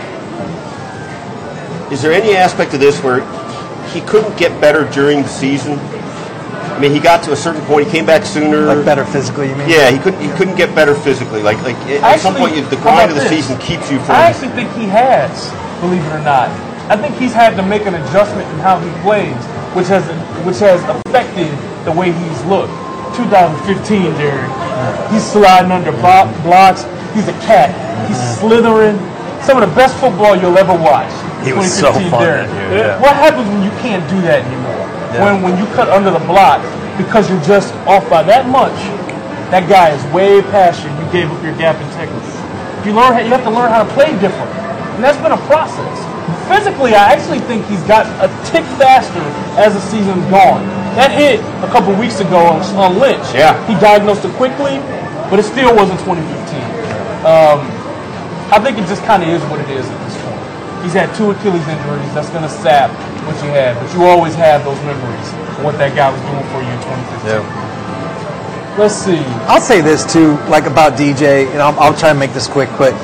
Is 1.92 2.02
there 2.02 2.12
any 2.14 2.36
aspect 2.36 2.74
of 2.74 2.80
this 2.80 3.02
where 3.04 3.22
he 3.90 4.02
couldn't 4.02 4.38
get 4.38 4.60
better 4.62 4.90
during 4.92 5.24
the 5.24 5.28
season? 5.28 5.80
I 5.80 6.78
mean, 6.80 6.92
he 6.94 7.00
got 7.00 7.24
to 7.26 7.34
a 7.34 7.36
certain 7.36 7.62
point. 7.66 7.88
He 7.88 7.92
came 7.92 8.06
back 8.06 8.24
sooner. 8.24 8.62
Like 8.72 8.86
better 8.86 9.04
physically, 9.04 9.50
you 9.50 9.56
mean? 9.56 9.68
Yeah, 9.68 9.92
he 9.92 9.98
couldn't. 9.98 10.22
He 10.22 10.30
couldn't 10.38 10.56
get 10.56 10.74
better 10.76 10.96
physically. 10.96 11.42
Like, 11.42 11.58
like 11.64 11.76
at 12.00 12.20
some 12.22 12.36
point, 12.36 12.56
you, 12.56 12.64
the 12.70 12.78
grind 12.78 13.10
of 13.10 13.18
the 13.18 13.24
this? 13.24 13.30
season 13.30 13.58
keeps 13.60 13.92
you 13.92 14.00
from. 14.06 14.16
I 14.16 14.30
actually 14.30 14.54
think 14.56 14.72
he 14.80 14.86
has, 14.86 15.52
believe 15.82 16.06
it 16.06 16.14
or 16.14 16.24
not. 16.24 16.48
I 16.88 16.96
think 16.96 17.16
he's 17.18 17.34
had 17.34 17.58
to 17.58 17.64
make 17.64 17.84
an 17.86 17.96
adjustment 17.96 18.48
in 18.50 18.60
how 18.60 18.80
he 18.80 18.90
plays, 19.02 19.36
which 19.76 19.88
has 19.92 20.06
which 20.46 20.60
has 20.60 20.80
affected 21.04 21.52
the 21.84 21.92
way 21.92 22.14
he's 22.14 22.42
looked. 22.46 22.72
2015, 23.18 24.16
Jerry. 24.16 24.48
He's 25.12 25.26
sliding 25.26 25.72
under 25.74 25.92
bo- 25.92 26.32
blocks. 26.46 26.86
He's 27.12 27.28
a 27.28 27.36
cat. 27.44 27.74
He's 28.08 28.22
slithering. 28.40 28.96
Some 29.44 29.60
of 29.60 29.68
the 29.68 29.76
best 29.76 29.98
football 29.98 30.38
you'll 30.38 30.58
ever 30.58 30.74
watch. 30.78 31.12
He 31.44 31.54
was 31.54 31.72
so 31.72 31.92
2015 31.96 32.12
fun 32.12 32.22
Derrick. 32.24 32.48
that 32.50 32.72
year, 32.72 32.78
yeah. 32.78 33.00
What 33.02 33.16
happens 33.16 33.48
when 33.50 33.64
you 33.64 33.72
can't 33.80 34.04
do 34.10 34.20
that 34.28 34.44
anymore? 34.46 34.76
Yeah. 35.16 35.24
When 35.26 35.42
when 35.42 35.54
you 35.58 35.66
cut 35.74 35.90
under 35.90 36.12
the 36.12 36.22
block 36.30 36.62
because 36.98 37.30
you're 37.30 37.42
just 37.48 37.74
off 37.88 38.04
by 38.10 38.22
that 38.24 38.46
much, 38.50 38.76
that 39.50 39.66
guy 39.70 39.90
is 39.96 40.02
way 40.14 40.42
past 40.54 40.84
you. 40.84 40.92
You 40.94 41.08
gave 41.12 41.28
up 41.32 41.42
your 41.42 41.56
gap 41.58 41.80
integrity. 41.82 42.28
You 42.86 42.94
learn. 42.96 43.14
how- 43.14 43.20
You 43.24 43.32
have 43.32 43.44
to 43.44 43.50
learn 43.52 43.72
how 43.72 43.84
to 43.84 43.90
play 43.98 44.12
different, 44.20 44.52
and 44.96 45.04
that's 45.04 45.18
been 45.20 45.32
a 45.34 45.42
process. 45.50 45.98
Physically, 46.48 46.94
I 46.94 47.14
actually 47.14 47.40
think 47.46 47.66
he's 47.66 47.82
got 47.84 48.06
a 48.22 48.28
tick 48.50 48.64
faster 48.78 49.22
as 49.58 49.74
the 49.74 49.82
season's 49.82 50.26
gone. 50.30 50.66
That 50.98 51.12
hit 51.12 51.40
a 51.64 51.70
couple 51.72 51.94
weeks 51.96 52.20
ago 52.20 52.38
on, 52.38 52.62
on 52.76 53.00
Lynch. 53.00 53.26
Yeah. 53.34 53.54
He 53.68 53.74
diagnosed 53.80 54.26
it 54.26 54.34
quickly, 54.34 54.78
but 55.30 55.38
it 55.40 55.44
still 55.46 55.74
wasn't 55.76 56.00
2015. 56.02 56.62
Um, 57.26 57.60
I 58.52 58.58
think 58.62 58.78
it 58.78 58.86
just 58.88 59.04
kind 59.06 59.22
of 59.24 59.30
is 59.30 59.42
what 59.50 59.60
it 59.62 59.70
is 59.70 59.86
at 59.86 60.00
this 60.06 60.18
point. 60.24 60.29
He's 60.84 60.94
had 60.94 61.14
two 61.16 61.32
Achilles 61.32 61.68
injuries. 61.68 62.14
That's 62.16 62.30
going 62.30 62.44
to 62.44 62.50
sap 62.50 62.92
what 63.28 63.36
you 63.44 63.52
had, 63.52 63.76
but 63.80 63.92
you 63.94 64.06
always 64.06 64.34
have 64.36 64.64
those 64.64 64.80
memories 64.88 65.28
of 65.58 65.64
what 65.64 65.78
that 65.78 65.96
guy 65.96 66.08
was 66.08 66.22
doing 66.24 66.46
for 66.56 66.64
you 66.64 66.72
in 66.72 66.80
2015. 67.20 67.70
Let's 68.80 68.96
see. 68.96 69.20
I'll 69.52 69.60
say 69.60 69.82
this 69.82 70.08
too, 70.12 70.40
like 70.48 70.64
about 70.66 70.94
DJ, 70.94 71.48
and 71.52 71.62
I'll, 71.62 71.78
I'll 71.80 71.98
try 71.98 72.12
and 72.12 72.20
make 72.20 72.32
this 72.32 72.48
quick. 72.48 72.70
But 72.78 72.96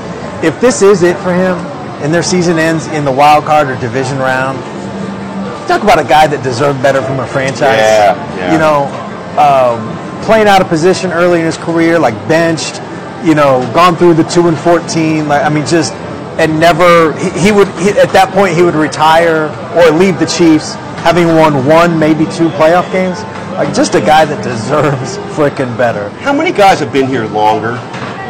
if 0.43 0.59
this 0.61 0.81
is 0.81 1.03
it 1.03 1.17
for 1.17 1.33
him, 1.33 1.57
and 1.99 2.13
their 2.13 2.23
season 2.23 2.57
ends 2.57 2.87
in 2.87 3.03
the 3.03 3.11
wild 3.11 3.43
card 3.45 3.67
or 3.67 3.75
division 3.79 4.17
round, 4.19 4.57
talk 5.67 5.83
about 5.83 5.99
a 5.99 6.07
guy 6.07 6.27
that 6.27 6.43
deserved 6.43 6.81
better 6.81 7.01
from 7.01 7.19
a 7.19 7.27
franchise. 7.27 7.75
Yeah, 7.75 8.15
yeah. 8.37 8.51
You 8.53 8.59
know, 8.59 8.87
um, 9.35 10.23
playing 10.23 10.47
out 10.47 10.61
of 10.61 10.67
position 10.69 11.11
early 11.11 11.39
in 11.39 11.45
his 11.45 11.57
career, 11.57 11.99
like 11.99 12.15
benched. 12.27 12.81
You 13.25 13.33
know, 13.33 13.59
gone 13.73 13.95
through 13.95 14.13
the 14.13 14.23
two 14.23 14.47
and 14.47 14.57
fourteen. 14.57 15.27
Like 15.27 15.43
I 15.43 15.49
mean, 15.49 15.65
just 15.65 15.93
and 16.39 16.59
never. 16.59 17.13
He, 17.17 17.29
he 17.47 17.51
would 17.51 17.67
he, 17.79 17.89
at 17.97 18.09
that 18.13 18.31
point 18.33 18.55
he 18.55 18.61
would 18.63 18.75
retire 18.75 19.47
or 19.77 19.91
leave 19.91 20.19
the 20.19 20.25
Chiefs 20.27 20.73
having 21.05 21.27
won 21.27 21.65
one, 21.65 21.97
maybe 21.99 22.25
two 22.25 22.49
playoff 22.57 22.91
games. 22.91 23.21
Like 23.55 23.73
just 23.73 23.95
a 23.95 24.01
guy 24.01 24.25
that 24.25 24.43
deserves 24.43 25.17
frickin' 25.37 25.77
better. 25.77 26.09
How 26.19 26.33
many 26.33 26.51
guys 26.51 26.79
have 26.79 26.91
been 26.91 27.07
here 27.07 27.25
longer? 27.27 27.79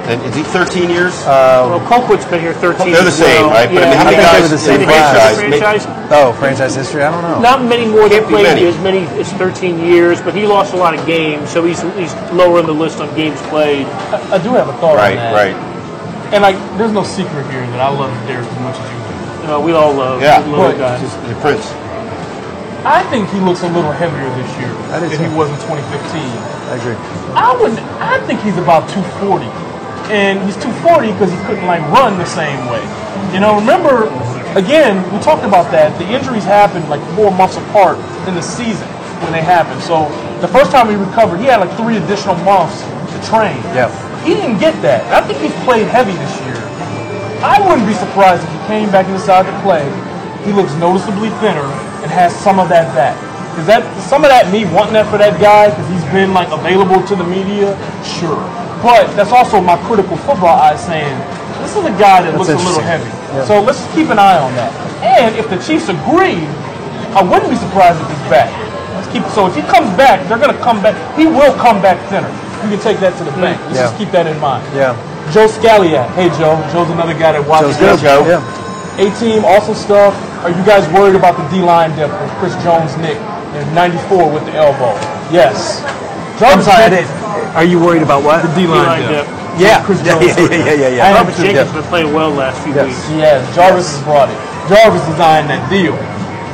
And 0.06 0.22
is 0.22 0.36
he 0.36 0.44
13 0.44 0.88
years? 0.88 1.14
Uh, 1.26 1.66
well, 1.66 1.80
Colquitt's 1.90 2.26
been 2.30 2.40
here 2.40 2.54
13 2.54 2.94
They're 2.94 3.02
the 3.02 3.08
as 3.10 3.18
same, 3.18 3.26
well. 3.42 3.50
right? 3.50 3.66
But 3.68 3.82
I 3.82 3.90
mean, 3.90 3.98
how 3.98 4.04
many 4.06 4.18
guys 4.18 4.42
were 4.44 4.48
the 4.50 4.58
same 4.60 4.86
franchise? 4.86 5.38
franchise. 5.40 5.86
Oh, 6.14 6.32
franchise 6.38 6.76
history? 6.76 7.02
I 7.02 7.10
don't 7.10 7.24
know. 7.24 7.42
Not 7.42 7.64
many 7.66 7.88
more 7.90 8.02
than 8.08 8.20
Can't 8.22 8.28
be 8.28 8.34
played 8.36 8.44
many. 8.44 8.66
as 8.68 8.78
many 8.84 9.00
as 9.20 9.34
13 9.34 9.80
years, 9.80 10.22
but 10.22 10.36
he 10.36 10.46
lost 10.46 10.76
a 10.76 10.78
lot 10.78 10.94
of 10.94 11.04
games, 11.08 11.50
so 11.50 11.66
he's 11.66 11.82
he's 11.98 12.14
lower 12.34 12.60
on 12.60 12.68
the 12.68 12.72
list 12.74 13.00
on 13.02 13.10
games 13.16 13.42
played. 13.50 13.88
I, 14.14 14.36
I 14.36 14.44
do 14.44 14.50
have 14.54 14.70
a 14.70 14.74
thought 14.74 14.98
Right, 14.98 15.18
on 15.18 15.34
that. 15.34 15.34
right. 15.34 15.75
And 16.34 16.42
like, 16.42 16.56
there's 16.78 16.92
no 16.94 17.04
secret 17.04 17.46
here 17.52 17.66
that 17.76 17.80
I 17.80 17.90
love 17.90 18.12
Derrick 18.28 18.48
as 18.48 18.60
much 18.62 18.78
as 18.80 18.88
you 18.90 18.98
do. 18.98 19.42
You 19.42 19.48
know, 19.48 19.62
we 19.62 19.74
all 19.74 19.94
love 19.94 20.22
Yeah, 20.22 20.42
we 20.46 20.52
love 20.58 20.72
but 20.72 20.72
the 20.74 20.78
guy. 20.80 21.02
Just 21.02 21.16
the 21.28 21.36
Prince. 21.42 21.66
I 22.86 23.02
think 23.10 23.30
he 23.30 23.40
looks 23.42 23.62
a 23.66 23.70
little 23.74 23.92
heavier 23.92 24.30
this 24.38 24.50
year 24.62 24.70
I 24.94 25.02
do 25.02 25.10
than 25.10 25.18
too. 25.18 25.30
he 25.30 25.34
was 25.34 25.50
in 25.50 25.58
2015. 25.66 26.22
I 26.22 26.78
agree. 26.78 26.98
I 27.34 27.50
would, 27.58 27.74
I 27.98 28.22
think 28.30 28.42
he's 28.46 28.58
about 28.62 28.86
240, 28.94 29.46
and 30.14 30.38
he's 30.46 30.54
240 30.62 31.10
because 31.14 31.34
he 31.34 31.40
couldn't 31.50 31.66
like 31.66 31.82
run 31.90 32.18
the 32.22 32.30
same 32.30 32.62
way. 32.70 32.82
You 33.34 33.42
know, 33.42 33.58
remember, 33.58 34.06
again, 34.54 35.02
we 35.10 35.18
talked 35.26 35.42
about 35.46 35.74
that. 35.74 35.98
The 35.98 36.06
injuries 36.06 36.46
happened 36.46 36.86
like 36.90 37.02
four 37.18 37.34
months 37.34 37.58
apart 37.58 37.98
in 38.30 38.38
the 38.38 38.46
season 38.46 38.86
when 39.26 39.34
they 39.34 39.42
happened. 39.42 39.82
So 39.82 40.06
the 40.42 40.48
first 40.50 40.70
time 40.70 40.86
he 40.90 40.96
recovered, 40.96 41.42
he 41.42 41.50
had 41.50 41.58
like 41.66 41.74
three 41.78 41.98
additional 41.98 42.38
months 42.46 42.86
to 42.86 43.18
train. 43.26 43.58
Yeah. 43.74 43.90
He 44.26 44.34
didn't 44.34 44.58
get 44.58 44.74
that. 44.82 45.06
I 45.14 45.22
think 45.22 45.38
he's 45.38 45.54
played 45.62 45.86
heavy 45.86 46.18
this 46.18 46.34
year. 46.50 46.58
I 47.46 47.62
wouldn't 47.62 47.86
be 47.86 47.94
surprised 47.94 48.42
if 48.42 48.50
he 48.50 48.62
came 48.66 48.90
back 48.90 49.06
and 49.06 49.14
decided 49.14 49.54
to 49.54 49.58
play. 49.62 49.86
He 50.42 50.50
looks 50.50 50.74
noticeably 50.82 51.30
thinner 51.38 51.70
and 52.02 52.10
has 52.10 52.34
some 52.34 52.58
of 52.58 52.66
that 52.74 52.90
back. 52.98 53.14
Is 53.62 53.70
that 53.70 53.86
some 54.02 54.26
of 54.26 54.34
that 54.34 54.50
me 54.50 54.66
wanting 54.66 54.98
that 54.98 55.06
for 55.14 55.22
that 55.22 55.38
guy 55.38 55.70
because 55.70 55.86
he's 55.94 56.04
been 56.10 56.34
like 56.34 56.50
available 56.50 57.06
to 57.06 57.14
the 57.14 57.24
media? 57.24 57.78
Sure, 58.02 58.42
but 58.82 59.08
that's 59.14 59.30
also 59.30 59.62
my 59.62 59.78
critical 59.86 60.18
football 60.26 60.58
eye 60.58 60.76
saying 60.76 61.14
this 61.62 61.78
is 61.78 61.86
a 61.86 61.94
guy 61.96 62.26
that 62.26 62.34
That's 62.34 62.50
looks 62.50 62.58
a 62.58 62.66
little 62.66 62.82
heavy. 62.82 63.08
So 63.46 63.62
let's 63.62 63.86
keep 63.94 64.10
an 64.10 64.18
eye 64.18 64.42
on 64.42 64.52
that. 64.58 64.74
And 65.06 65.38
if 65.38 65.48
the 65.54 65.62
Chiefs 65.62 65.88
agree, 65.88 66.44
I 67.14 67.22
wouldn't 67.22 67.48
be 67.48 67.62
surprised 67.62 68.02
if 68.02 68.10
he's 68.10 68.26
back. 68.28 68.50
Let's 68.98 69.08
keep 69.14 69.24
so 69.38 69.48
if 69.48 69.54
he 69.54 69.62
comes 69.70 69.88
back, 69.96 70.26
they're 70.28 70.42
gonna 70.42 70.58
come 70.66 70.82
back. 70.82 70.98
He 71.14 71.30
will 71.30 71.54
come 71.62 71.78
back 71.78 72.02
thinner. 72.10 72.34
You 72.64 72.70
can 72.76 72.80
take 72.80 73.00
that 73.00 73.18
to 73.20 73.24
the 73.24 73.32
mm. 73.32 73.42
bank. 73.42 73.60
Let's 73.68 73.76
Yeah. 73.76 73.84
just 73.92 73.98
keep 73.98 74.12
that 74.12 74.28
in 74.28 74.40
mind. 74.40 74.64
Yeah. 74.76 74.96
Joe 75.34 75.48
Scalliat. 75.48 76.08
Hey 76.16 76.30
Joe. 76.38 76.56
Joe's 76.72 76.90
another 76.90 77.14
guy 77.14 77.34
that 77.34 77.44
watches. 77.48 77.78
Joe's 77.78 78.02
good. 78.02 78.24
Joe. 78.26 78.26
Yeah. 78.26 79.02
A 79.02 79.12
team, 79.20 79.44
awesome 79.44 79.76
stuff. 79.76 80.16
Are 80.46 80.54
you 80.54 80.64
guys 80.64 80.88
worried 80.94 81.16
about 81.16 81.36
the 81.36 81.44
D 81.52 81.62
line 81.62 81.92
depth 81.98 82.14
with 82.22 82.32
Chris 82.40 82.56
Jones, 82.64 82.96
Nick, 82.98 83.18
and 83.58 83.66
94 83.76 84.30
with 84.32 84.46
the 84.46 84.54
elbow? 84.56 84.94
Yes. 85.34 85.82
I'm 85.84 86.40
Jarvis 86.40 86.66
sorry. 86.66 86.84
I 86.86 86.90
didn't. 86.90 87.12
Are 87.58 87.64
you 87.66 87.80
worried 87.80 88.04
about 88.04 88.24
what? 88.24 88.42
The 88.46 88.54
D 88.56 88.68
line 88.68 89.02
D-line 89.02 89.12
depth. 89.12 89.28
depth. 89.28 89.60
Yeah. 89.60 89.84
Chris 89.84 90.00
Yeah, 90.06 90.20
Jones. 90.20 90.26
yeah, 90.26 90.36
yeah, 90.38 90.56
yeah, 90.56 90.74
yeah, 90.74 90.90
yeah. 91.00 91.06
I 91.06 91.10
am 91.10 91.16
Robert 91.26 91.36
too. 91.36 91.44
Jenkins 91.44 91.72
been 91.74 91.84
playing 91.92 92.14
well 92.14 92.30
last 92.32 92.62
few 92.64 92.74
Yes. 92.76 92.88
weeks. 92.88 93.04
Yes, 93.18 93.40
Jarvis 93.56 93.88
has 93.92 94.02
brought 94.04 94.30
it. 94.30 94.38
Jarvis 94.70 95.04
designed 95.08 95.50
that 95.50 95.64
deal. 95.70 95.96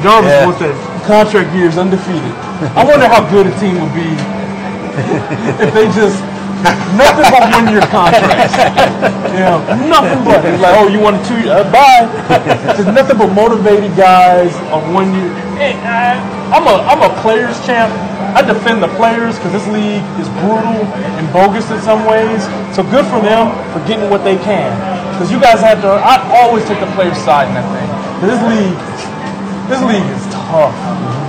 Jarvis 0.01 0.31
Yeah. 0.31 0.45
wants 0.45 0.59
that 0.61 0.75
contract 1.05 1.53
years 1.53 1.77
undefeated. 1.77 2.33
I 2.75 2.83
wonder 2.85 3.07
how 3.07 3.21
good 3.29 3.47
a 3.47 3.53
team 3.59 3.81
would 3.81 3.93
be 3.93 4.09
if 5.61 5.73
they 5.73 5.87
just 5.91 6.19
nothing 6.93 7.25
but 7.31 7.43
one 7.49 7.67
year 7.71 7.81
contracts. 7.89 8.55
Yeah, 9.31 9.57
nothing 9.87 10.21
but 10.23 10.43
it's 10.45 10.61
like, 10.61 10.75
oh, 10.77 10.87
you 10.87 10.99
want 10.99 11.17
a 11.17 11.23
two? 11.25 11.49
Uh, 11.49 11.65
bye. 11.71 12.05
Just 12.75 12.91
nothing 12.91 13.17
but 13.17 13.33
motivated 13.33 13.95
guys 13.95 14.53
on 14.69 14.93
one 14.93 15.13
year. 15.15 15.31
Hey, 15.57 15.73
I, 15.81 16.19
I'm 16.51 16.67
a 16.67 16.75
I'm 16.85 17.01
a 17.01 17.11
players 17.21 17.57
champ. 17.65 17.91
I 18.31 18.41
defend 18.41 18.81
the 18.83 18.91
players 18.95 19.35
because 19.35 19.51
this 19.51 19.67
league 19.67 20.03
is 20.19 20.27
brutal 20.39 20.87
and 21.19 21.25
bogus 21.33 21.67
in 21.71 21.81
some 21.81 22.05
ways. 22.07 22.43
So 22.75 22.83
good 22.83 23.03
for 23.11 23.19
them 23.19 23.51
for 23.75 23.79
getting 23.87 24.09
what 24.09 24.23
they 24.23 24.37
can. 24.37 24.71
Because 25.11 25.31
you 25.31 25.39
guys 25.39 25.59
have 25.59 25.81
to. 25.81 25.89
I 25.99 26.23
always 26.39 26.63
take 26.65 26.79
the 26.79 26.91
players' 26.95 27.19
side 27.19 27.47
in 27.49 27.55
that 27.59 27.67
thing. 27.75 27.89
This 28.23 28.39
league, 28.47 28.79
this 29.67 29.81
league 29.83 30.07
is 30.15 30.30
tough, 30.51 30.75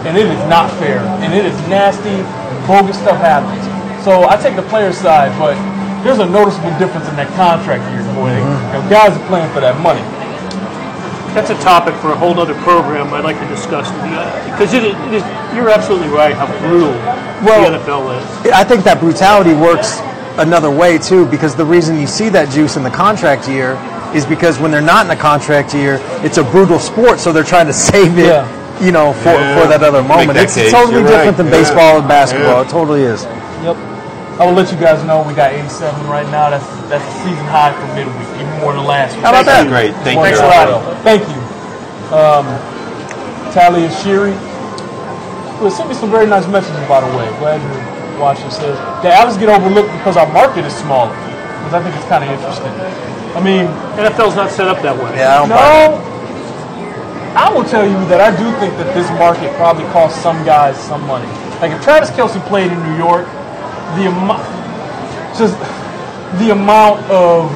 and 0.04 0.18
it 0.18 0.26
is 0.26 0.42
not 0.50 0.68
fair, 0.82 0.98
and 1.22 1.32
it 1.32 1.46
is 1.46 1.54
nasty. 1.70 2.20
Bogus 2.66 2.98
stuff 2.98 3.18
happens. 3.18 3.62
So 4.04 4.26
I 4.28 4.36
take 4.36 4.56
the 4.56 4.66
players' 4.66 4.98
side, 4.98 5.30
but 5.38 5.54
there's 6.02 6.18
a 6.18 6.26
noticeable 6.26 6.70
difference 6.78 7.08
in 7.08 7.14
that 7.16 7.30
contract 7.38 7.86
year, 7.94 8.02
boy. 8.14 8.34
Mm-hmm. 8.34 8.74
You 8.74 8.82
know, 8.82 8.90
guys 8.90 9.14
are 9.16 9.26
playing 9.28 9.50
for 9.54 9.60
that 9.62 9.78
money. 9.80 10.02
that's 11.34 11.50
a 11.50 11.58
topic 11.62 11.94
for 12.02 12.10
a 12.10 12.16
whole 12.16 12.38
other 12.38 12.54
program 12.62 13.14
I'd 13.14 13.24
like 13.24 13.38
to 13.38 13.48
discuss 13.48 13.88
with 13.90 14.04
you 14.10 14.18
because 14.52 14.74
it, 14.74 14.84
it 14.84 15.14
is. 15.14 15.22
You're 15.54 15.70
absolutely 15.70 16.08
right 16.08 16.34
how 16.34 16.46
brutal 16.58 16.90
Well- 17.46 17.70
the 17.70 17.78
NFL 17.78 18.10
is. 18.18 18.50
I 18.52 18.64
think 18.64 18.84
that 18.84 18.98
brutality 19.00 19.54
works 19.54 20.00
another 20.38 20.70
way 20.70 20.98
too, 20.98 21.26
because 21.26 21.54
the 21.54 21.64
reason 21.64 21.98
you 22.00 22.06
see 22.06 22.28
that 22.30 22.48
juice 22.50 22.76
in 22.76 22.82
the 22.82 22.90
contract 22.90 23.48
year 23.48 23.78
is 24.14 24.24
because 24.26 24.58
when 24.58 24.70
they're 24.70 24.80
not 24.80 25.04
in 25.06 25.10
a 25.12 25.16
contract 25.16 25.74
year, 25.74 25.98
it's 26.24 26.38
a 26.38 26.44
brutal 26.44 26.78
sport, 26.78 27.18
so 27.18 27.32
they're 27.32 27.44
trying 27.44 27.66
to 27.66 27.72
save 27.90 28.18
it, 28.18 28.26
Yeah. 28.26 28.46
You 28.80 28.90
know, 28.92 29.12
for, 29.12 29.30
Yeah. 29.30 29.60
for 29.60 29.66
that 29.68 29.82
other 29.82 30.02
moment. 30.02 30.34
that 30.34 30.44
It's 30.44 30.54
case. 30.54 30.72
totally 30.72 30.94
You're 31.02 31.02
different 31.10 31.26
right. 31.26 31.36
than 31.36 31.46
Yeah. 31.46 31.52
baseball 31.60 31.98
and 31.98 32.08
basketball. 32.08 32.62
Yeah. 32.62 32.66
It 32.66 32.68
totally 32.68 33.02
is. 33.02 33.26
Yep. 33.62 33.76
I 34.40 34.46
will 34.46 34.54
let 34.54 34.72
you 34.72 34.78
guys 34.78 35.02
know 35.04 35.22
we 35.22 35.34
got 35.34 35.52
87 35.52 36.08
right 36.08 36.26
now. 36.30 36.50
That's 36.50 36.64
that's 36.88 37.04
a 37.04 37.14
season 37.22 37.46
high 37.46 37.70
for 37.72 37.86
midweek, 37.94 38.26
even 38.40 38.60
more 38.60 38.72
than 38.72 38.84
last 38.84 39.14
week. 39.14 39.22
How 39.24 39.30
about 39.30 39.44
that? 39.46 39.68
Great. 39.68 39.94
Thank 40.02 40.16
More 40.16 40.28
you. 40.28 40.34
than 40.36 40.46
last 40.48 40.72
week. 40.88 40.96
Thank 41.04 41.22
you. 41.28 41.40
Um, 42.16 42.46
Talia 43.52 43.90
Shire. 44.02 44.32
Well, 45.60 45.70
sent 45.70 45.88
me 45.88 45.94
some 45.94 46.10
very 46.10 46.26
nice 46.26 46.46
messages, 46.48 46.80
by 46.88 47.00
the 47.00 47.16
way. 47.16 47.28
Glad 47.38 47.60
you're 47.62 48.18
watching. 48.20 48.50
Says, 48.50 48.76
did 49.02 49.12
Alex 49.12 49.36
get 49.36 49.48
overlooked 49.48 49.92
because 49.92 50.16
our 50.16 50.26
market 50.32 50.64
is 50.64 50.74
smaller? 50.74 51.14
Because 51.14 51.74
I 51.74 51.82
think 51.84 51.94
it's 51.94 52.08
kind 52.08 52.24
of 52.24 52.30
interesting. 52.30 52.72
I 53.36 53.40
mean, 53.40 53.66
NFL's 53.96 54.34
not 54.34 54.50
set 54.50 54.66
up 54.66 54.82
that 54.82 54.96
way. 54.96 55.12
Yeah, 55.16 55.36
I 55.36 55.38
don't 55.38 55.48
buy 55.50 55.84
it. 55.84 55.90
no. 55.90 56.11
I 57.34 57.52
will 57.52 57.64
tell 57.64 57.84
you 57.86 57.96
that 58.12 58.20
I 58.20 58.30
do 58.36 58.44
think 58.60 58.76
that 58.76 58.92
this 58.94 59.08
market 59.16 59.52
probably 59.56 59.84
costs 59.92 60.20
some 60.20 60.44
guys 60.44 60.76
some 60.76 61.00
money. 61.06 61.26
Like 61.60 61.72
if 61.72 61.82
Travis 61.82 62.10
Kelce 62.10 62.40
played 62.48 62.70
in 62.72 62.78
New 62.84 62.96
York, 62.96 63.24
the 63.96 64.08
amount, 64.12 64.42
just 65.38 65.56
the 66.40 66.50
amount 66.52 67.00
of 67.08 67.48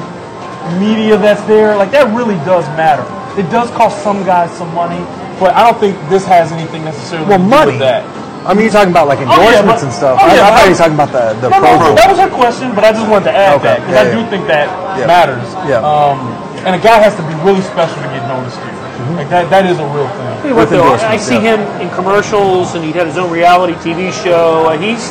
media 0.81 1.17
that's 1.17 1.41
there, 1.45 1.75
like 1.77 1.91
that 1.91 2.09
really 2.15 2.35
does 2.45 2.65
matter. 2.73 3.05
It 3.39 3.49
does 3.53 3.69
cost 3.77 4.01
some 4.01 4.25
guys 4.25 4.49
some 4.57 4.73
money, 4.73 4.97
but 5.39 5.53
I 5.53 5.69
don't 5.69 5.77
think 5.79 5.93
this 6.09 6.25
has 6.25 6.51
anything 6.51 6.83
necessarily 6.83 7.29
Well, 7.29 7.37
to 7.37 7.43
do 7.43 7.49
money. 7.49 7.71
with 7.77 7.79
that. 7.85 8.01
I 8.47 8.53
mean, 8.55 8.63
you're 8.65 8.73
talking 8.73 8.89
about 8.95 9.07
like 9.11 9.19
Oh, 9.19 9.27
yeah, 9.29 9.59
endorsements 9.61 9.81
but- 9.81 9.83
and 9.83 9.93
stuff. 9.93 10.15
oh, 10.17 10.25
I, 10.25 10.33
yeah, 10.33 10.41
I 10.41 10.49
but 10.49 10.55
thought 10.57 10.65
you 10.65 10.71
were 10.73 10.81
talking 10.81 10.97
about 10.97 11.11
the, 11.13 11.25
the 11.43 11.49
No, 11.53 11.57
Pro 11.59 11.69
no, 11.77 11.95
that 11.99 12.07
was 12.09 12.17
her 12.17 12.31
question, 12.31 12.73
but 12.73 12.83
I 12.87 12.91
just 12.95 13.05
wanted 13.11 13.29
to 13.29 13.35
add 13.37 13.59
Okay, 13.61 13.75
that 13.75 13.79
because 13.85 13.93
yeah, 13.93 14.07
I 14.07 14.15
do 14.15 14.21
think 14.31 14.43
that 14.47 14.67
matters. 15.05 15.45
Yeah. 15.69 15.83
Um, 15.85 16.31
and 16.65 16.73
a 16.73 16.81
guy 16.81 16.97
has 17.03 17.13
to 17.19 17.23
be 17.27 17.35
really 17.43 17.61
special 17.61 17.99
to 18.01 18.07
get 18.09 18.23
noticed 18.25 18.57
here. 18.63 18.76
Like 19.15 19.29
that, 19.29 19.49
that 19.49 19.65
is 19.65 19.77
a 19.79 19.85
real 19.93 20.07
thing. 20.09 20.25
Tell 20.41 20.47
you 20.49 20.55
what, 20.55 20.69
With 20.69 20.79
though, 20.79 20.93
I 21.05 21.17
see 21.17 21.35
yeah. 21.35 21.57
him 21.57 21.81
in 21.81 21.89
commercials, 21.93 22.75
and 22.75 22.83
he 22.83 22.91
had 22.91 23.07
his 23.07 23.17
own 23.17 23.31
reality 23.31 23.73
TV 23.75 24.11
show. 24.23 24.69
and 24.69 24.81
He's 24.83 25.09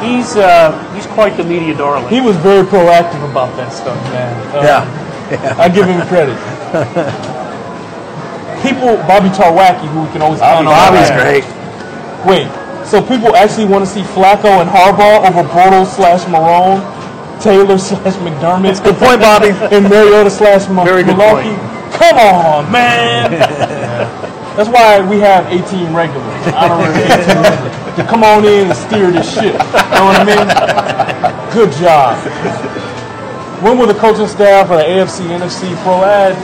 he's 0.00 0.36
uh, 0.36 0.72
he's 0.94 1.06
quite 1.12 1.36
the 1.36 1.44
media 1.44 1.76
darling. 1.76 2.08
He 2.08 2.20
was 2.20 2.36
very 2.36 2.64
proactive 2.64 3.22
about 3.30 3.54
that 3.56 3.72
stuff, 3.72 3.96
man. 4.12 4.32
Uh, 4.56 4.62
Yeah. 4.64 5.56
I 5.60 5.68
give 5.68 5.86
him 5.86 6.00
credit. 6.08 6.34
people, 8.62 8.96
Bobby 9.08 9.28
Tarwacki, 9.30 9.86
who 9.92 10.02
we 10.04 10.10
can 10.12 10.22
always 10.22 10.40
count 10.40 10.66
on. 10.66 10.72
Bobby's 10.74 11.08
man. 11.10 11.20
great. 11.22 11.44
Wait, 12.26 12.48
so 12.86 13.00
people 13.00 13.34
actually 13.36 13.64
want 13.64 13.84
to 13.84 13.90
see 13.90 14.02
Flacco 14.02 14.60
and 14.60 14.68
Harbaugh 14.68 15.24
over 15.28 15.46
Bortles 15.48 15.94
slash 15.96 16.24
Marrone, 16.28 16.82
Taylor 17.40 17.78
slash 17.78 18.14
McDermott, 18.20 18.82
Good 18.84 18.96
point, 18.96 19.20
Bobby. 19.20 19.50
and 19.74 19.84
Mariota 19.88 20.28
slash 20.30 20.68
Ma- 20.68 20.84
Very 20.84 21.04
good 21.04 21.16
Mularkey? 21.16 21.56
Come 21.92 22.16
on, 22.18 22.70
man. 22.72 23.30
That's 24.56 24.68
why 24.68 25.00
we 25.00 25.20
have 25.20 25.46
18 25.46 25.94
regulars. 25.94 26.26
Honorary 26.54 27.02
18 27.04 27.42
regulars. 27.42 27.76
To 27.96 28.04
come 28.04 28.22
on 28.24 28.44
in 28.44 28.68
and 28.68 28.76
steer 28.76 29.10
this 29.10 29.26
ship. 29.32 29.54
You 29.54 29.96
know 29.98 30.06
what 30.10 30.18
I 30.20 30.24
mean? 30.24 30.46
Good 31.54 31.72
job. 31.78 32.16
When 33.62 33.76
will 33.78 33.86
the 33.86 33.94
coaching 33.98 34.26
staff 34.26 34.70
or 34.70 34.76
the 34.78 34.84
AFC, 34.84 35.28
NFC 35.28 35.74
Pro 35.82 36.04
ad? 36.04 36.34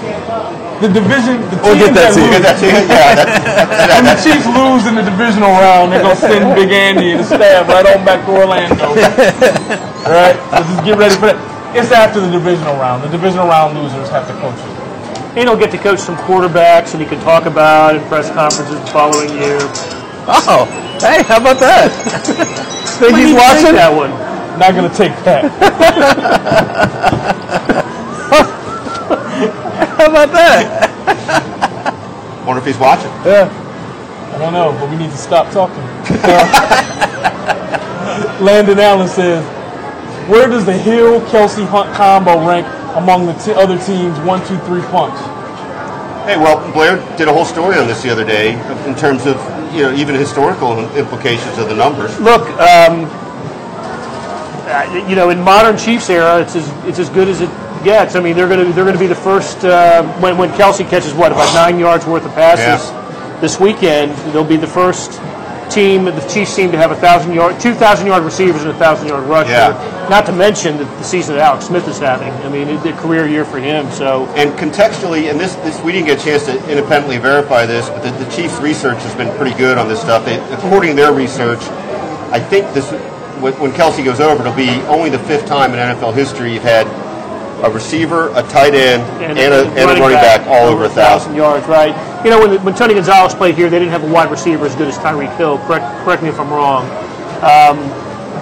The 0.83 0.89
division, 0.93 1.41
the 1.49 1.57
We'll 1.65 1.73
teams 1.73 1.89
get 1.89 1.97
that 1.97 2.13
you. 2.13 2.29
lose, 2.29 2.45
That's 2.45 2.61
it. 2.61 2.69
Yeah, 2.69 3.17
that's, 3.17 3.89
when 3.97 4.05
the 4.05 4.19
Chiefs 4.21 4.45
lose 4.45 4.85
in 4.85 4.93
the 4.95 5.01
divisional 5.09 5.49
round, 5.57 5.89
they're 5.89 6.05
gonna 6.05 6.15
send 6.21 6.53
Big 6.55 6.69
Andy 6.69 7.17
and 7.17 7.21
the 7.21 7.25
staff 7.25 7.65
right 7.69 7.89
on 7.89 8.05
back 8.05 8.21
to 8.29 8.33
Orlando. 8.37 8.93
All 10.05 10.13
right, 10.13 10.37
so 10.53 10.61
just 10.69 10.85
get 10.85 11.01
ready 11.01 11.17
for 11.17 11.33
that. 11.33 11.41
It's 11.73 11.89
after 11.93 12.21
the 12.21 12.29
divisional 12.29 12.77
round. 12.77 13.01
The 13.03 13.09
divisional 13.09 13.49
round 13.49 13.73
losers 13.81 14.13
have 14.13 14.29
to 14.29 14.35
coach 14.37 14.61
it. 14.61 14.86
And 15.37 15.49
he'll 15.49 15.59
get 15.59 15.70
to 15.72 15.78
coach 15.78 15.99
some 15.99 16.16
quarterbacks, 16.16 16.93
and 16.95 17.03
he 17.03 17.09
can 17.09 17.20
talk 17.20 17.45
about 17.47 17.95
in 17.95 18.03
press 18.09 18.30
conferences 18.30 18.80
the 18.80 18.87
following 18.87 19.28
year. 19.30 19.59
Oh, 20.28 20.64
hey, 21.01 21.22
how 21.24 21.41
about 21.41 21.61
that? 21.61 21.91
Think 22.99 23.16
We 23.16 23.22
he's 23.22 23.32
need 23.34 23.39
take 23.39 23.62
watching? 23.62 23.74
that 23.76 23.93
one. 23.95 24.11
Not 24.59 24.74
gonna 24.74 24.89
take 24.89 25.12
that. 25.24 25.53
How 29.97 30.07
about 30.11 30.32
that? 30.32 32.45
wonder 32.47 32.61
if 32.61 32.66
he's 32.66 32.78
watching. 32.78 33.11
Yeah. 33.24 33.49
I 34.34 34.39
don't 34.39 34.53
know, 34.53 34.72
but 34.78 34.91
we 34.91 34.97
need 34.97 35.11
to 35.11 35.16
stop 35.16 35.51
talking. 35.53 35.80
Landon 38.45 38.78
Allen 38.78 39.09
says, 39.09 39.45
"Where 40.28 40.49
does 40.49 40.64
the 40.64 40.72
Hill 40.76 41.20
Kelce 41.22 41.66
Hunt 41.66 41.93
combo 41.95 42.47
rank 42.47 42.66
among 42.97 43.27
the 43.27 43.35
t- 43.35 43.53
other 43.53 43.79
teams? 43.79 44.19
One, 44.21 44.41
two, 44.47 44.59
three 44.67 44.83
punch." 44.93 45.17
Hey, 46.27 46.37
well, 46.37 46.59
Blair 46.73 46.97
did 47.17 47.29
a 47.29 47.33
whole 47.33 47.45
story 47.45 47.77
on 47.77 47.87
this 47.87 48.03
the 48.03 48.11
other 48.11 48.25
day 48.25 48.53
in 48.89 48.95
terms 48.97 49.27
of 49.27 49.37
you 49.75 49.83
know 49.83 49.95
even 49.95 50.15
historical 50.15 50.79
implications 50.97 51.59
of 51.59 51.69
the 51.69 51.75
numbers. 51.75 52.19
Look, 52.19 52.49
um, 52.59 53.07
uh, 54.67 55.05
you 55.09 55.15
know, 55.15 55.31
in 55.31 55.41
modern 55.41 55.79
Chiefs 55.79 56.11
era, 56.11 56.41
it's 56.41 56.57
as 56.57 56.69
it's 56.87 56.99
as 56.99 57.09
good 57.11 57.29
as 57.29 57.41
it 57.41 57.51
gets. 57.85 58.17
I 58.17 58.21
mean, 58.21 58.35
they're 58.35 58.49
going 58.49 58.67
to 58.67 58.73
they're 58.73 58.85
going 58.85 58.97
to 58.97 59.01
be 59.01 59.07
the 59.07 59.15
first 59.15 59.65
uh, 59.65 60.03
when 60.21 60.37
when 60.37 60.49
Kelce 60.51 60.89
catches 60.89 61.15
what 61.15 61.33
about 61.33 61.55
nine 61.55 61.79
yards 61.79 62.07
worth 62.07 62.25
of 62.25 62.35
passes 62.35 62.91
this 63.41 63.61
weekend. 63.61 64.13
They'll 64.33 64.45
be 64.45 64.57
the 64.57 64.67
first 64.67 65.21
team. 65.77 66.07
The 66.07 66.27
Chiefs 66.33 66.53
seem 66.53 66.72
to 66.72 66.79
have 66.79 66.91
a 66.91 66.97
thousand 66.97 67.35
yard, 67.35 67.61
two 67.61 67.74
thousand 67.74 68.07
yard 68.07 68.24
receivers 68.24 68.62
and 68.62 68.70
a 68.70 68.79
thousand 68.79 69.09
yard 69.09 69.24
rusher. 69.29 69.51
Yeah. 69.51 70.09
Not 70.09 70.24
to 70.27 70.33
mention 70.33 70.79
the, 70.79 70.85
the 70.85 71.03
season 71.03 71.37
that 71.37 71.43
Alex 71.43 71.66
Smith 71.66 71.87
is 71.87 71.99
having. 71.99 72.33
I 72.33 72.49
mean, 72.49 72.68
it's 72.68 72.85
a 72.87 72.93
career 72.95 73.29
year 73.29 73.45
for 73.45 73.59
him. 73.59 73.91
So 73.91 74.27
And 74.37 74.51
contextually, 74.59 75.31
and 75.31 75.39
this, 75.39 75.55
this 75.57 75.81
we 75.83 75.93
didn't 75.93 76.07
get 76.07 76.20
a 76.20 76.24
chance 76.24 76.47
to 76.47 76.55
independently 76.70 77.18
verify 77.18 77.66
this, 77.66 77.91
but 77.91 78.03
the, 78.03 78.11
the 78.24 78.31
Chiefs' 78.31 78.59
research 78.61 78.99
has 79.03 79.14
been 79.14 79.37
pretty 79.37 79.57
good 79.59 79.77
on 79.77 79.89
this 79.89 80.01
stuff. 80.01 80.24
They, 80.24 80.39
according 80.55 80.91
to 80.91 80.97
their 80.97 81.12
research, 81.12 81.61
I 82.33 82.41
think 82.41 82.72
this 82.72 82.91
when, 83.43 83.53
when 83.61 83.70
Kelce 83.72 84.03
goes 84.03 84.20
over, 84.20 84.41
it'll 84.41 84.57
be 84.57 84.70
only 84.89 85.11
the 85.11 85.18
fifth 85.20 85.47
time 85.47 85.72
in 85.72 85.79
NFL 85.79 86.14
history 86.14 86.55
you've 86.55 86.62
had 86.62 86.87
a 87.67 87.71
receiver, 87.71 88.29
a 88.31 88.43
tight 88.45 88.75
end, 88.75 89.03
and, 89.23 89.39
a, 89.39 89.67
and 89.79 89.91
a 89.91 90.01
running 90.01 90.17
back, 90.19 90.47
all 90.47 90.69
over 90.69 90.85
a 90.85 90.89
thousand. 90.89 91.35
yards, 91.35 91.67
right? 91.67 91.95
You 92.25 92.31
know, 92.31 92.41
when, 92.41 92.64
when 92.64 92.75
Tony 92.75 92.95
Gonzalez 92.95 93.35
played 93.35 93.55
here, 93.55 93.69
they 93.69 93.79
didn't 93.79 93.93
have 93.93 94.05
a 94.05 94.12
wide 94.12 94.31
receiver 94.31 94.67
as 94.67 94.75
good 94.75 94.89
as 94.89 94.97
Tyreek 94.99 95.35
Hill. 95.37 95.59
Correct, 95.67 95.85
correct 96.05 96.23
me 96.23 96.29
if 96.29 96.39
I'm 96.41 96.51
wrong. 96.51 96.85
Um, 97.43 97.79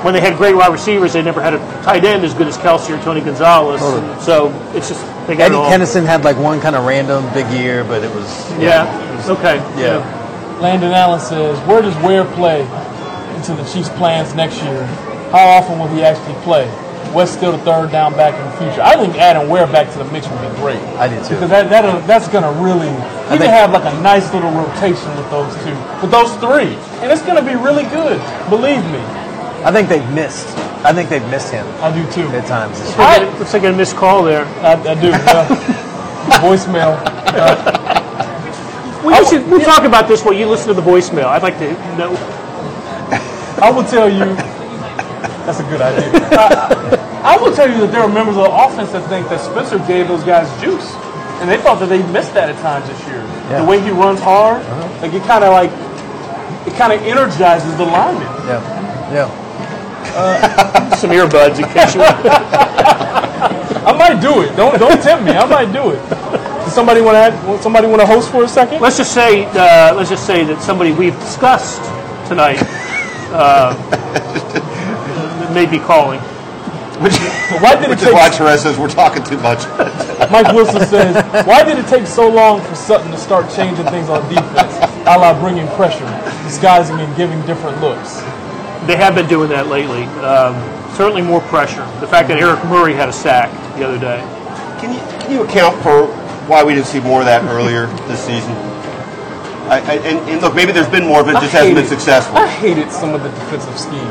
when 0.04 0.12
they 0.14 0.20
had 0.20 0.36
great 0.36 0.54
wide 0.54 0.72
receivers, 0.72 1.14
they 1.14 1.22
never 1.22 1.40
had 1.42 1.54
a 1.54 1.58
tight 1.82 2.04
end 2.04 2.24
as 2.24 2.34
good 2.34 2.46
as 2.46 2.58
Kelce 2.58 2.90
or 2.96 3.02
Tony 3.02 3.20
Gonzalez. 3.22 3.80
And 3.82 4.20
so 4.20 4.48
it's 4.74 4.88
just 4.88 5.00
they 5.26 5.34
got 5.34 5.46
Eddie 5.46 5.54
it 5.54 5.58
all. 5.58 5.70
Kennison 5.70 6.04
had 6.04 6.24
like 6.24 6.36
one 6.36 6.60
kind 6.60 6.76
of 6.76 6.84
random 6.84 7.24
big 7.32 7.46
year, 7.58 7.84
but 7.84 8.04
it 8.04 8.14
was 8.14 8.28
Yeah. 8.60 8.84
Okay. 9.28 9.56
yeah. 9.80 10.20
Landon 10.60 10.92
Allen 10.92 11.20
says, 11.20 11.58
"Where 11.66 11.80
does 11.82 11.96
Ware 12.02 12.24
play 12.24 12.60
into 13.34 13.54
the 13.54 13.64
Chiefs' 13.64 13.88
plans 13.90 14.34
next 14.34 14.62
year? 14.62 14.84
How 15.32 15.48
often 15.48 15.78
will 15.78 15.88
he 15.88 16.02
actually 16.02 16.34
play? 16.44 16.68
West 17.14 17.34
still 17.34 17.52
the 17.52 17.58
third 17.64 17.90
down 17.92 18.12
back 18.14 18.34
in 18.34 18.44
the 18.44 18.56
future. 18.58 18.82
I 18.82 18.96
think 18.96 19.14
adding 19.16 19.48
Ware 19.48 19.66
back 19.66 19.90
to 19.92 19.98
the 19.98 20.04
mix 20.10 20.28
would 20.28 20.40
be 20.42 20.48
great. 20.60 20.82
I 20.98 21.08
did 21.08 21.22
too. 21.24 21.34
Because 21.34 21.50
that, 21.50 21.70
that 21.70 22.06
that's 22.06 22.26
gonna 22.28 22.50
really 22.60 22.90
you 23.32 23.38
can 23.38 23.48
have 23.48 23.70
like 23.72 23.84
a 23.86 23.94
nice 24.02 24.32
little 24.34 24.50
rotation 24.50 25.08
with 25.16 25.30
those 25.30 25.54
two, 25.64 25.76
with 26.02 26.10
those 26.10 26.34
three, 26.42 26.74
and 27.00 27.12
it's 27.12 27.22
gonna 27.22 27.44
be 27.44 27.54
really 27.54 27.84
good. 27.84 28.18
Believe 28.50 28.82
me, 28.90 29.00
I 29.62 29.70
think 29.72 29.88
they've 29.88 30.08
missed. 30.12 30.48
I 30.84 30.92
think 30.92 31.08
they've 31.08 31.26
missed 31.30 31.50
him 31.50 31.64
I 31.80 31.88
do 31.94 32.04
too. 32.12 32.28
at 32.36 32.46
times 32.46 32.78
this 32.78 32.90
year. 32.90 32.98
Looks 32.98 33.08
like 33.08 33.22
a- 33.22 33.38
Looks 33.38 33.54
like 33.54 33.64
a 33.64 33.72
missed 33.72 33.96
call 33.96 34.22
there. 34.24 34.44
I, 34.60 34.74
I 34.74 34.94
do. 35.00 35.08
yeah. 35.08 35.80
Voicemail. 36.44 36.92
We, 39.04 39.12
should, 39.26 39.46
we 39.50 39.62
talk 39.62 39.84
about 39.84 40.08
this 40.08 40.24
while 40.24 40.32
you 40.34 40.46
listen 40.46 40.68
to 40.68 40.74
the 40.74 40.82
voicemail. 40.82 41.26
I'd 41.26 41.42
like 41.42 41.58
to 41.58 41.72
know. 41.96 42.16
I 43.62 43.70
will 43.70 43.84
tell 43.84 44.08
you. 44.08 44.34
That's 45.44 45.60
a 45.60 45.62
good 45.64 45.80
idea. 45.82 46.10
I, 46.32 46.88
I 46.92 46.93
will 47.54 47.66
tell 47.66 47.70
you 47.70 47.86
that 47.86 47.92
there 47.92 48.02
are 48.02 48.10
members 48.10 48.36
of 48.36 48.44
the 48.44 48.50
offense 48.50 48.90
that 48.90 49.06
think 49.08 49.28
that 49.28 49.38
Spencer 49.38 49.78
gave 49.86 50.08
those 50.08 50.24
guys 50.24 50.50
juice, 50.60 50.90
and 51.38 51.48
they 51.48 51.56
thought 51.58 51.78
that 51.78 51.86
they 51.86 52.02
missed 52.10 52.34
that 52.34 52.50
at 52.50 52.58
times 52.58 52.88
this 52.90 52.98
year. 53.06 53.22
Yeah. 53.46 53.62
The 53.62 53.66
way 53.68 53.80
he 53.80 53.90
runs 53.90 54.18
hard, 54.18 54.66
like 54.98 55.14
it 55.14 55.22
kind 55.22 55.44
of 55.44 55.54
like 55.54 55.70
it 56.66 56.74
kind 56.74 56.92
of 56.92 56.98
energizes 57.06 57.70
the 57.78 57.86
linemen. 57.86 58.26
Yeah, 58.50 58.58
yeah. 59.14 59.30
Some 60.98 61.10
earbuds 61.10 61.62
in 61.62 61.66
case 61.70 61.94
you. 61.94 62.02
I 63.86 63.94
might 63.94 64.18
do 64.20 64.42
it. 64.42 64.56
Don't 64.56 64.78
don't 64.78 65.00
tempt 65.02 65.24
me. 65.24 65.32
I 65.32 65.46
might 65.46 65.70
do 65.72 65.90
it. 65.90 66.02
Does 66.10 66.74
somebody 66.74 67.00
want 67.02 67.14
to 67.14 67.62
somebody 67.62 67.86
want 67.86 68.00
to 68.00 68.06
host 68.06 68.30
for 68.30 68.42
a 68.42 68.48
second? 68.48 68.80
Let's 68.80 68.96
just 68.96 69.14
say, 69.14 69.44
uh, 69.46 69.94
let's 69.94 70.10
just 70.10 70.26
say 70.26 70.44
that 70.44 70.60
somebody 70.62 70.92
we've 70.92 71.18
discussed 71.20 71.82
tonight 72.26 72.58
uh, 73.30 73.78
may 75.54 75.66
be 75.66 75.78
calling. 75.78 76.20
Which, 77.02 77.16
Why 77.62 77.74
did 77.74 77.84
it 77.84 77.88
which 77.90 77.98
is 78.00 78.04
take- 78.06 78.14
why 78.14 78.28
Terez 78.30 78.58
says 78.58 78.78
we're 78.78 78.88
talking 78.88 79.22
too 79.24 79.38
much. 79.38 79.66
Mike 80.30 80.52
Wilson 80.54 80.86
says, 80.86 81.14
why 81.46 81.64
did 81.64 81.78
it 81.78 81.86
take 81.88 82.06
so 82.06 82.28
long 82.30 82.60
for 82.62 82.74
Sutton 82.74 83.10
to 83.10 83.18
start 83.18 83.50
changing 83.50 83.84
things 83.86 84.08
on 84.08 84.22
defense, 84.28 84.74
a 85.06 85.18
la 85.18 85.38
bringing 85.40 85.66
pressure, 85.74 86.06
disguising 86.44 86.98
and 87.00 87.14
giving 87.16 87.40
different 87.46 87.80
looks? 87.80 88.20
They 88.86 88.96
have 88.96 89.14
been 89.14 89.26
doing 89.28 89.48
that 89.50 89.66
lately. 89.66 90.04
Um, 90.22 90.54
certainly 90.94 91.22
more 91.22 91.40
pressure. 91.42 91.84
The 92.00 92.06
fact 92.06 92.28
that 92.28 92.38
Eric 92.38 92.64
Murray 92.66 92.94
had 92.94 93.08
a 93.08 93.12
sack 93.12 93.50
the 93.76 93.84
other 93.84 93.98
day. 93.98 94.20
Can 94.80 94.92
you, 94.94 95.00
can 95.20 95.30
you 95.32 95.42
account 95.42 95.80
for 95.82 96.06
why 96.46 96.62
we 96.62 96.74
didn't 96.74 96.86
see 96.86 97.00
more 97.00 97.20
of 97.20 97.26
that 97.26 97.42
earlier 97.50 97.86
this 98.06 98.20
season? 98.24 98.52
I, 99.66 99.80
I, 99.80 99.94
and, 100.04 100.18
and 100.30 100.40
look, 100.42 100.54
maybe 100.54 100.72
there's 100.72 100.88
been 100.90 101.06
more 101.06 101.24
but 101.24 101.36
it, 101.36 101.40
just 101.40 101.52
hasn't 101.52 101.74
been 101.74 101.84
hated- 101.84 101.96
successful. 101.98 102.36
I 102.36 102.46
hated 102.46 102.90
some 102.92 103.14
of 103.14 103.22
the 103.22 103.30
defensive 103.30 103.78
scheme. 103.78 104.06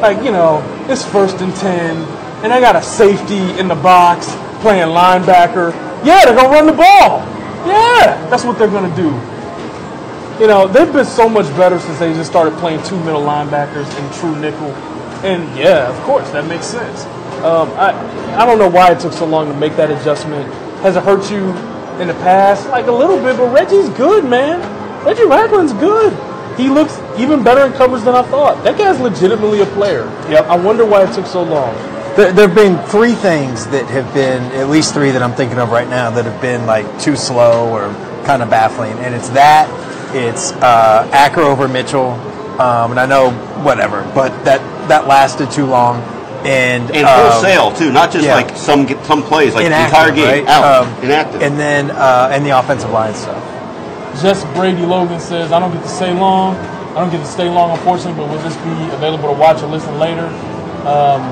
Like, 0.00 0.22
you 0.24 0.32
know, 0.32 0.62
it's 0.88 1.04
first 1.04 1.40
and 1.42 1.54
10, 1.56 1.96
and 2.42 2.52
I 2.52 2.60
got 2.60 2.76
a 2.76 2.82
safety 2.82 3.58
in 3.58 3.68
the 3.68 3.74
box 3.74 4.26
playing 4.60 4.88
linebacker. 4.88 5.72
Yeah, 6.04 6.24
they're 6.24 6.34
going 6.34 6.50
to 6.50 6.52
run 6.52 6.66
the 6.66 6.72
ball. 6.72 7.20
Yeah, 7.66 8.26
that's 8.28 8.44
what 8.44 8.58
they're 8.58 8.68
going 8.68 8.90
to 8.90 8.96
do. 8.96 9.10
You 10.40 10.48
know, 10.48 10.66
they've 10.66 10.92
been 10.92 11.04
so 11.04 11.28
much 11.28 11.46
better 11.56 11.78
since 11.78 11.98
they 11.98 12.12
just 12.14 12.30
started 12.30 12.54
playing 12.58 12.82
two 12.84 12.98
middle 13.04 13.22
linebackers 13.22 13.86
and 13.98 14.14
true 14.14 14.36
nickel. 14.40 14.70
And 15.22 15.56
yeah, 15.56 15.88
of 15.88 16.02
course, 16.02 16.28
that 16.30 16.46
makes 16.46 16.66
sense. 16.66 17.04
Um, 17.44 17.70
I, 17.72 17.92
I 18.36 18.44
don't 18.44 18.58
know 18.58 18.68
why 18.68 18.92
it 18.92 18.98
took 18.98 19.12
so 19.12 19.26
long 19.26 19.46
to 19.46 19.54
make 19.54 19.76
that 19.76 19.90
adjustment. 19.90 20.52
Has 20.82 20.96
it 20.96 21.04
hurt 21.04 21.30
you 21.30 21.50
in 22.00 22.08
the 22.08 22.14
past? 22.14 22.68
Like 22.70 22.86
a 22.86 22.92
little 22.92 23.18
bit, 23.18 23.36
but 23.36 23.52
Reggie's 23.52 23.88
good, 23.90 24.24
man. 24.24 24.60
Reggie 25.04 25.26
Ragland's 25.26 25.72
good. 25.74 26.12
He 26.58 26.68
looks 26.68 26.98
even 27.18 27.44
better 27.44 27.64
in 27.66 27.72
coverage 27.72 28.02
than 28.02 28.14
I 28.14 28.22
thought. 28.22 28.62
That 28.64 28.76
guy's 28.76 29.00
legitimately 29.00 29.60
a 29.60 29.66
player. 29.66 30.04
Yep. 30.28 30.46
I 30.46 30.56
wonder 30.56 30.84
why 30.84 31.08
it 31.08 31.14
took 31.14 31.26
so 31.26 31.42
long. 31.42 31.74
There, 32.16 32.30
there 32.32 32.46
have 32.46 32.54
been 32.54 32.78
three 32.88 33.14
things 33.14 33.66
that 33.68 33.86
have 33.88 34.12
been, 34.12 34.42
at 34.52 34.68
least 34.68 34.92
three 34.92 35.10
that 35.12 35.22
I'm 35.22 35.32
thinking 35.32 35.58
of 35.58 35.70
right 35.70 35.88
now, 35.88 36.10
that 36.10 36.24
have 36.26 36.40
been 36.42 36.66
like 36.66 36.86
too 37.00 37.16
slow 37.16 37.70
or 37.70 37.88
kind 38.24 38.42
of 38.42 38.50
baffling. 38.50 38.92
And 38.98 39.14
it's 39.14 39.30
that, 39.30 39.68
it's 40.14 40.52
uh, 40.52 41.08
Acker 41.12 41.40
over 41.40 41.68
Mitchell, 41.68 42.10
um, 42.60 42.90
and 42.90 43.00
I 43.00 43.06
know 43.06 43.30
whatever, 43.64 44.02
but 44.14 44.28
that 44.44 44.60
that 44.88 45.06
lasted 45.06 45.50
too 45.50 45.64
long. 45.64 46.02
And 46.44 46.90
And 46.90 47.06
um, 47.06 47.32
wholesale 47.32 47.72
too, 47.72 47.92
not 47.92 48.12
just 48.12 48.26
yeah. 48.26 48.34
like 48.34 48.56
some 48.56 48.86
some 49.04 49.22
plays, 49.22 49.54
like 49.54 49.64
inactive, 49.64 49.92
the 49.92 49.96
entire 49.96 50.14
game 50.14 50.44
right? 50.44 50.48
out, 50.52 50.84
Um, 50.84 51.04
inactive. 51.04 51.40
And 51.40 51.58
then 51.58 51.92
uh, 51.92 52.28
and 52.30 52.44
the 52.44 52.50
offensive 52.50 52.90
line 52.90 53.14
stuff. 53.14 53.40
Just 54.20 54.44
Brady 54.52 54.84
Logan 54.84 55.18
says, 55.20 55.52
I 55.52 55.58
don't 55.60 55.72
get 55.72 55.82
to 55.82 55.88
stay 55.88 56.12
long. 56.12 56.56
I 56.92 57.00
don't 57.00 57.10
get 57.10 57.20
to 57.20 57.26
stay 57.26 57.48
long, 57.48 57.70
unfortunately, 57.70 58.20
but 58.20 58.28
will 58.28 58.42
this 58.42 58.56
be 58.56 58.94
available 58.94 59.32
to 59.32 59.40
watch 59.40 59.62
or 59.62 59.68
listen 59.68 59.98
later? 59.98 60.26
Um, 60.84 61.22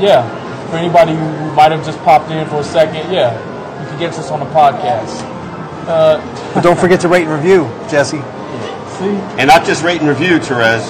yeah. 0.00 0.22
For 0.70 0.76
anybody 0.76 1.12
who 1.14 1.52
might 1.54 1.72
have 1.72 1.84
just 1.84 1.98
popped 2.00 2.30
in 2.30 2.46
for 2.48 2.60
a 2.60 2.64
second, 2.64 3.12
yeah, 3.12 3.32
you 3.80 3.86
can 3.88 3.98
get 3.98 4.14
us 4.18 4.30
on 4.30 4.40
the 4.40 4.46
podcast. 4.46 5.22
Uh, 5.86 6.18
But 6.54 6.62
don't 6.62 6.78
forget 6.78 7.00
to 7.02 7.08
rate 7.08 7.26
and 7.26 7.32
review, 7.32 7.64
Jesse. 7.90 8.18
see? 8.98 9.14
and 9.38 9.46
not 9.46 9.64
just 9.66 9.82
rate 9.84 10.00
and 10.00 10.08
review, 10.08 10.38
Terez, 10.38 10.82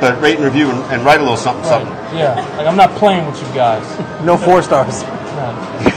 but 0.00 0.20
rate 0.22 0.36
and 0.36 0.44
review 0.44 0.70
and, 0.70 0.80
and 0.92 1.04
write 1.04 1.18
a 1.20 1.22
little 1.22 1.36
something, 1.36 1.62
Right. 1.70 1.84
something. 1.84 2.18
Yeah. 2.18 2.34
Like, 2.56 2.66
I'm 2.66 2.76
not 2.76 2.90
playing 2.96 3.26
with 3.26 3.38
you 3.40 3.54
guys. 3.54 3.84
No 4.24 4.36
four 4.36 4.62
stars. 4.62 5.04
Right. 5.04 5.96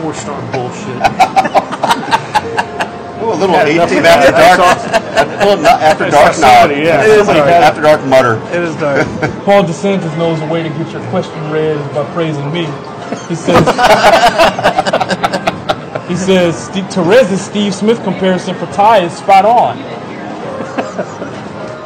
Four 0.00 0.14
star 0.14 0.40
bullshit. 0.52 0.96
Ooh, 3.22 3.32
a 3.32 3.34
little 3.34 3.54
Yeah, 3.56 3.64
18 3.64 3.76
nothing- 3.76 4.06
after 4.06 4.34
I 4.34 4.56
dark, 4.56 4.58
saw- 4.58 5.20
a 5.20 5.22
little 5.44 5.62
not 5.62 5.82
after 5.82 6.04
I 6.04 6.10
dark 6.10 6.32
saw 6.34 6.46
nod. 6.46 6.60
somebody, 6.60 6.80
yeah. 6.82 7.02
It 7.04 7.10
is 7.10 7.26
dark. 7.26 7.48
After 7.48 7.80
dark 7.82 8.04
mutter. 8.04 8.40
It 8.54 8.62
is 8.62 8.76
dark. 8.76 9.06
Paul 9.44 9.64
DeSantis 9.64 10.16
knows 10.18 10.40
a 10.40 10.46
way 10.46 10.62
to 10.62 10.68
get 10.70 10.90
your 10.92 11.02
question 11.10 11.50
read 11.50 11.76
is 11.76 11.86
by 11.94 12.04
praising 12.14 12.50
me. 12.52 12.66
He 13.28 13.34
says, 13.34 13.66
he 16.08 16.16
says, 16.16 16.56
Steve, 16.66 16.88
Terez's 16.90 17.40
Steve 17.40 17.74
Smith 17.74 18.02
comparison 18.04 18.54
for 18.54 18.66
Ty 18.66 18.98
is 19.04 19.12
spot 19.16 19.44
on. 19.44 19.78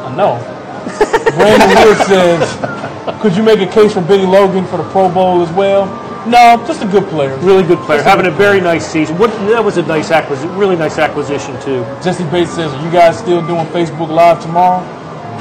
I 0.05 0.15
know. 0.15 0.37
Brandon 1.35 1.69
Wood 1.83 1.97
says, 2.07 3.21
could 3.21 3.35
you 3.35 3.43
make 3.43 3.59
a 3.59 3.67
case 3.71 3.93
for 3.93 4.01
Bennie 4.01 4.25
Logan 4.25 4.65
for 4.65 4.77
the 4.77 4.83
Pro 4.91 5.09
Bowl 5.09 5.41
as 5.41 5.51
well? 5.51 5.87
No, 6.27 6.63
just 6.65 6.81
a 6.83 6.87
good 6.87 7.07
player. 7.09 7.37
Really 7.37 7.63
good 7.63 7.79
player. 7.79 8.01
Having 8.01 8.25
a 8.27 8.31
very 8.31 8.59
nice 8.59 8.85
season. 8.85 9.17
What, 9.17 9.29
that 9.49 9.63
was 9.63 9.77
a 9.77 9.83
nice 9.83 10.11
acquisition. 10.11 10.55
Really 10.57 10.75
nice 10.75 10.97
acquisition 10.97 11.59
too. 11.61 11.83
Jesse 12.03 12.23
Bates 12.31 12.51
says, 12.51 12.73
are 12.73 12.85
you 12.85 12.91
guys 12.91 13.17
still 13.17 13.45
doing 13.45 13.65
Facebook 13.67 14.09
Live 14.09 14.41
tomorrow? 14.41 14.81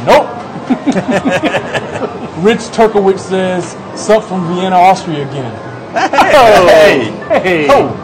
Nope. 0.04 0.28
Rich 2.44 2.60
Turkowicz 2.72 3.20
says, 3.20 3.72
sup 3.98 4.24
from 4.24 4.46
Vienna, 4.54 4.76
Austria 4.76 5.28
again. 5.28 5.52
Hey, 5.92 6.32
oh. 6.34 7.28
Hey. 7.40 7.66
Oh. 7.70 8.00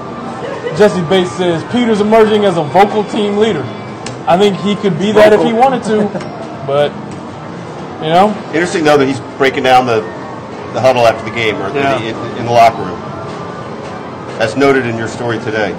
Jesse 0.78 1.02
Bates 1.08 1.32
says 1.32 1.62
Peter's 1.72 2.00
emerging 2.00 2.44
as 2.44 2.56
a 2.56 2.62
vocal 2.62 3.04
team 3.04 3.36
leader. 3.36 3.64
I 4.26 4.38
think 4.38 4.56
he 4.58 4.76
could 4.76 4.98
be 4.98 5.12
that 5.12 5.32
if 5.32 5.42
he 5.42 5.52
wanted 5.52 5.82
to, 5.84 6.08
but 6.66 6.92
you 8.02 8.08
know, 8.08 8.30
interesting 8.54 8.84
though 8.84 8.96
that 8.96 9.06
he's 9.06 9.20
breaking 9.36 9.64
down 9.64 9.86
the, 9.86 10.00
the 10.72 10.80
huddle 10.80 11.06
after 11.06 11.24
the 11.28 11.34
game 11.34 11.56
or 11.56 11.68
Yeah. 11.74 11.98
in, 12.00 12.14
in 12.38 12.44
the 12.46 12.52
locker 12.52 12.82
room. 12.82 13.00
That's 14.38 14.56
noted 14.56 14.86
in 14.86 14.96
your 14.96 15.08
story 15.08 15.38
today. 15.38 15.70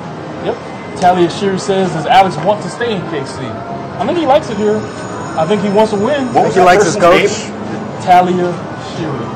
yep. 0.46 0.56
Talia 1.00 1.30
Shire 1.30 1.58
says, 1.58 1.92
does 1.94 2.06
Alex 2.06 2.36
want 2.46 2.62
to 2.64 2.70
stay 2.70 2.94
in 2.96 3.02
KC? 3.04 3.40
I 4.00 4.06
think 4.06 4.20
he 4.20 4.26
likes 4.26 4.50
it 4.50 4.58
here. 4.58 4.78
I 5.38 5.46
think 5.48 5.62
he 5.64 5.70
wants 5.70 5.94
to 5.94 5.98
win. 5.98 6.28
What 6.34 6.46
was 6.46 6.54
he 6.56 6.60
like 6.62 6.78
likes 6.80 6.86
his 6.86 6.96
coach. 6.96 7.32
name? 7.32 8.04
Talia 8.04 8.52
Shire. 8.98 9.28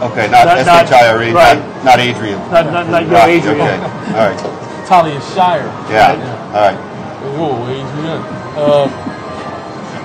Okay, 0.00 0.30
not 0.30 0.46
Not- 0.46 0.64
not- 0.64 0.84
S-H-I-R-E, 0.88 1.32
right. 1.32 1.58
not, 1.58 1.84
not 1.84 1.98
Adrian. 2.00 2.38
Not, 2.50 2.72
not, 2.72 2.88
not 2.88 3.02
your 3.02 3.12
Right, 3.12 3.28
Adrian. 3.36 3.60
Okay, 3.60 3.76
all 4.16 4.30
right. 4.32 4.86
Talia 4.86 5.20
Shire. 5.34 5.66
Yeah, 5.90 6.16
all 6.54 6.72
right. 6.72 6.78
Oh, 7.36 7.68
Adrian. 7.68 8.22
Uh, 8.56 8.88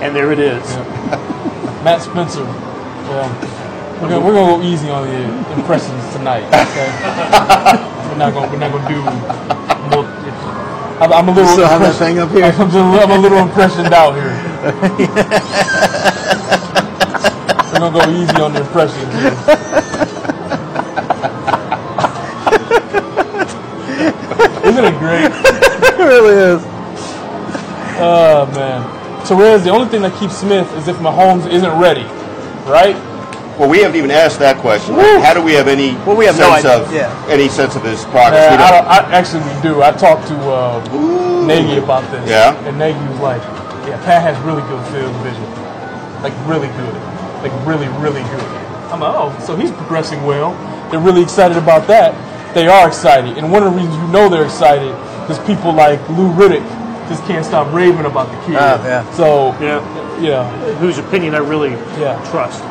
And 0.01 0.13
there 0.13 0.31
it 0.33 0.39
is. 0.39 0.61
Matt 1.85 2.01
Spencer. 2.01 2.43
Yeah. 2.43 3.31
We're 4.01 4.09
gonna, 4.09 4.25
we're 4.25 4.33
gonna 4.33 4.57
go 4.57 4.61
easy 4.61 4.89
on 4.89 5.07
the 5.07 5.53
impressions 5.53 6.13
tonight. 6.13 6.43
Okay? 6.43 6.91
we're 8.11 8.17
not 8.17 8.33
gonna 8.33 8.51
we're 8.51 8.59
not 8.59 8.71
gonna 8.71 8.89
do. 8.89 9.01
More, 9.95 10.05
I'm, 10.99 11.13
I'm 11.13 11.29
a 11.29 11.31
little. 11.31 11.49
still 11.51 11.67
have 11.67 11.79
that 11.79 11.95
thing 11.95 12.19
up 12.19 12.29
here? 12.31 12.43
I'm, 12.45 12.69
just, 12.69 12.75
I'm 12.75 13.11
a 13.11 13.17
little 13.17 13.37
impressioned 13.39 13.93
out 13.93 14.15
here. 14.15 14.33
we're 17.71 17.79
gonna 17.79 17.95
go 17.95 18.03
easy 18.11 18.41
on 18.41 18.51
the 18.51 18.59
impressions. 18.61 19.13
Here. 19.15 19.31
Isn't 24.65 24.83
it 24.83 24.97
great? 24.99 25.31
it 25.31 25.99
really 26.03 26.35
is. 26.35 26.61
Oh 27.97 28.45
man. 28.53 28.83
Terez, 29.25 29.63
the 29.63 29.69
only 29.69 29.87
thing 29.87 30.01
that 30.01 30.19
keeps 30.19 30.35
Smith 30.37 30.69
is 30.73 30.89
if 30.89 30.97
Mahomes 30.97 31.47
isn't 31.49 31.79
ready, 31.79 32.03
right? 32.69 32.95
Well, 33.57 33.69
we 33.69 33.79
haven't 33.79 33.95
even 33.95 34.11
asked 34.11 34.39
that 34.39 34.57
question. 34.57 34.95
Woo. 34.95 35.19
How 35.19 35.33
do 35.33 35.41
we 35.41 35.53
have 35.53 35.67
any 35.69 35.95
Well, 36.03 36.17
we 36.17 36.25
have 36.25 36.37
no 36.37 36.51
sense 36.59 36.65
idea, 36.65 36.83
of 36.83 36.93
yeah. 36.93 37.31
any 37.31 37.47
sense 37.47 37.75
of 37.75 37.83
his 37.83 38.03
progress? 38.11 38.51
Uh, 38.51 38.57
We 38.57 38.63
I, 38.63 38.71
don't- 38.71 38.83
don't, 38.83 39.11
I 39.11 39.17
actually 39.17 39.43
we 39.47 39.61
do. 39.61 39.81
I 39.81 39.91
talked 39.91 40.27
to 40.27 40.35
uh, 40.35 41.45
Nagy 41.47 41.77
about 41.77 42.03
this. 42.11 42.27
Yeah? 42.29 42.51
And 42.67 42.77
Nagy 42.77 42.99
was 43.07 43.19
like, 43.21 43.41
"Yeah, 43.87 43.95
Pat 44.03 44.21
has 44.27 44.35
really 44.43 44.61
good 44.67 44.83
field 44.91 45.15
vision, 45.23 45.47
like 46.21 46.33
really 46.45 46.67
good, 46.75 46.95
like 47.43 47.53
really, 47.65 47.87
really 48.03 48.23
good." 48.35 48.43
I'm 48.91 48.99
like, 48.99 49.15
"Oh, 49.15 49.31
so 49.39 49.55
he's 49.55 49.71
progressing 49.71 50.25
well." 50.25 50.51
They're 50.91 50.99
really 50.99 51.21
excited 51.23 51.55
about 51.57 51.87
that. 51.87 52.11
They 52.53 52.67
are 52.67 52.87
excited, 52.87 53.37
and 53.37 53.51
one 53.51 53.63
of 53.63 53.71
the 53.71 53.77
reasons 53.79 53.95
you 53.95 54.07
know 54.11 54.27
they're 54.27 54.45
excited 54.45 54.91
is 55.31 55.39
people 55.47 55.71
like 55.71 55.99
Lou 56.09 56.27
Riddick 56.35 56.63
just 57.07 57.23
can't 57.25 57.45
stop 57.45 57.71
raving 57.73 58.05
about 58.05 58.27
the 58.31 58.37
kid. 58.45 58.55
Ah, 58.59 58.83
yeah. 58.83 59.11
So 59.11 59.55
Yeah. 59.61 59.79
yeah, 60.19 60.43
Whose 60.83 60.97
opinion 60.99 61.35
I 61.35 61.39
really 61.39 61.71
Yeah. 61.99 62.19
trust. 62.31 62.63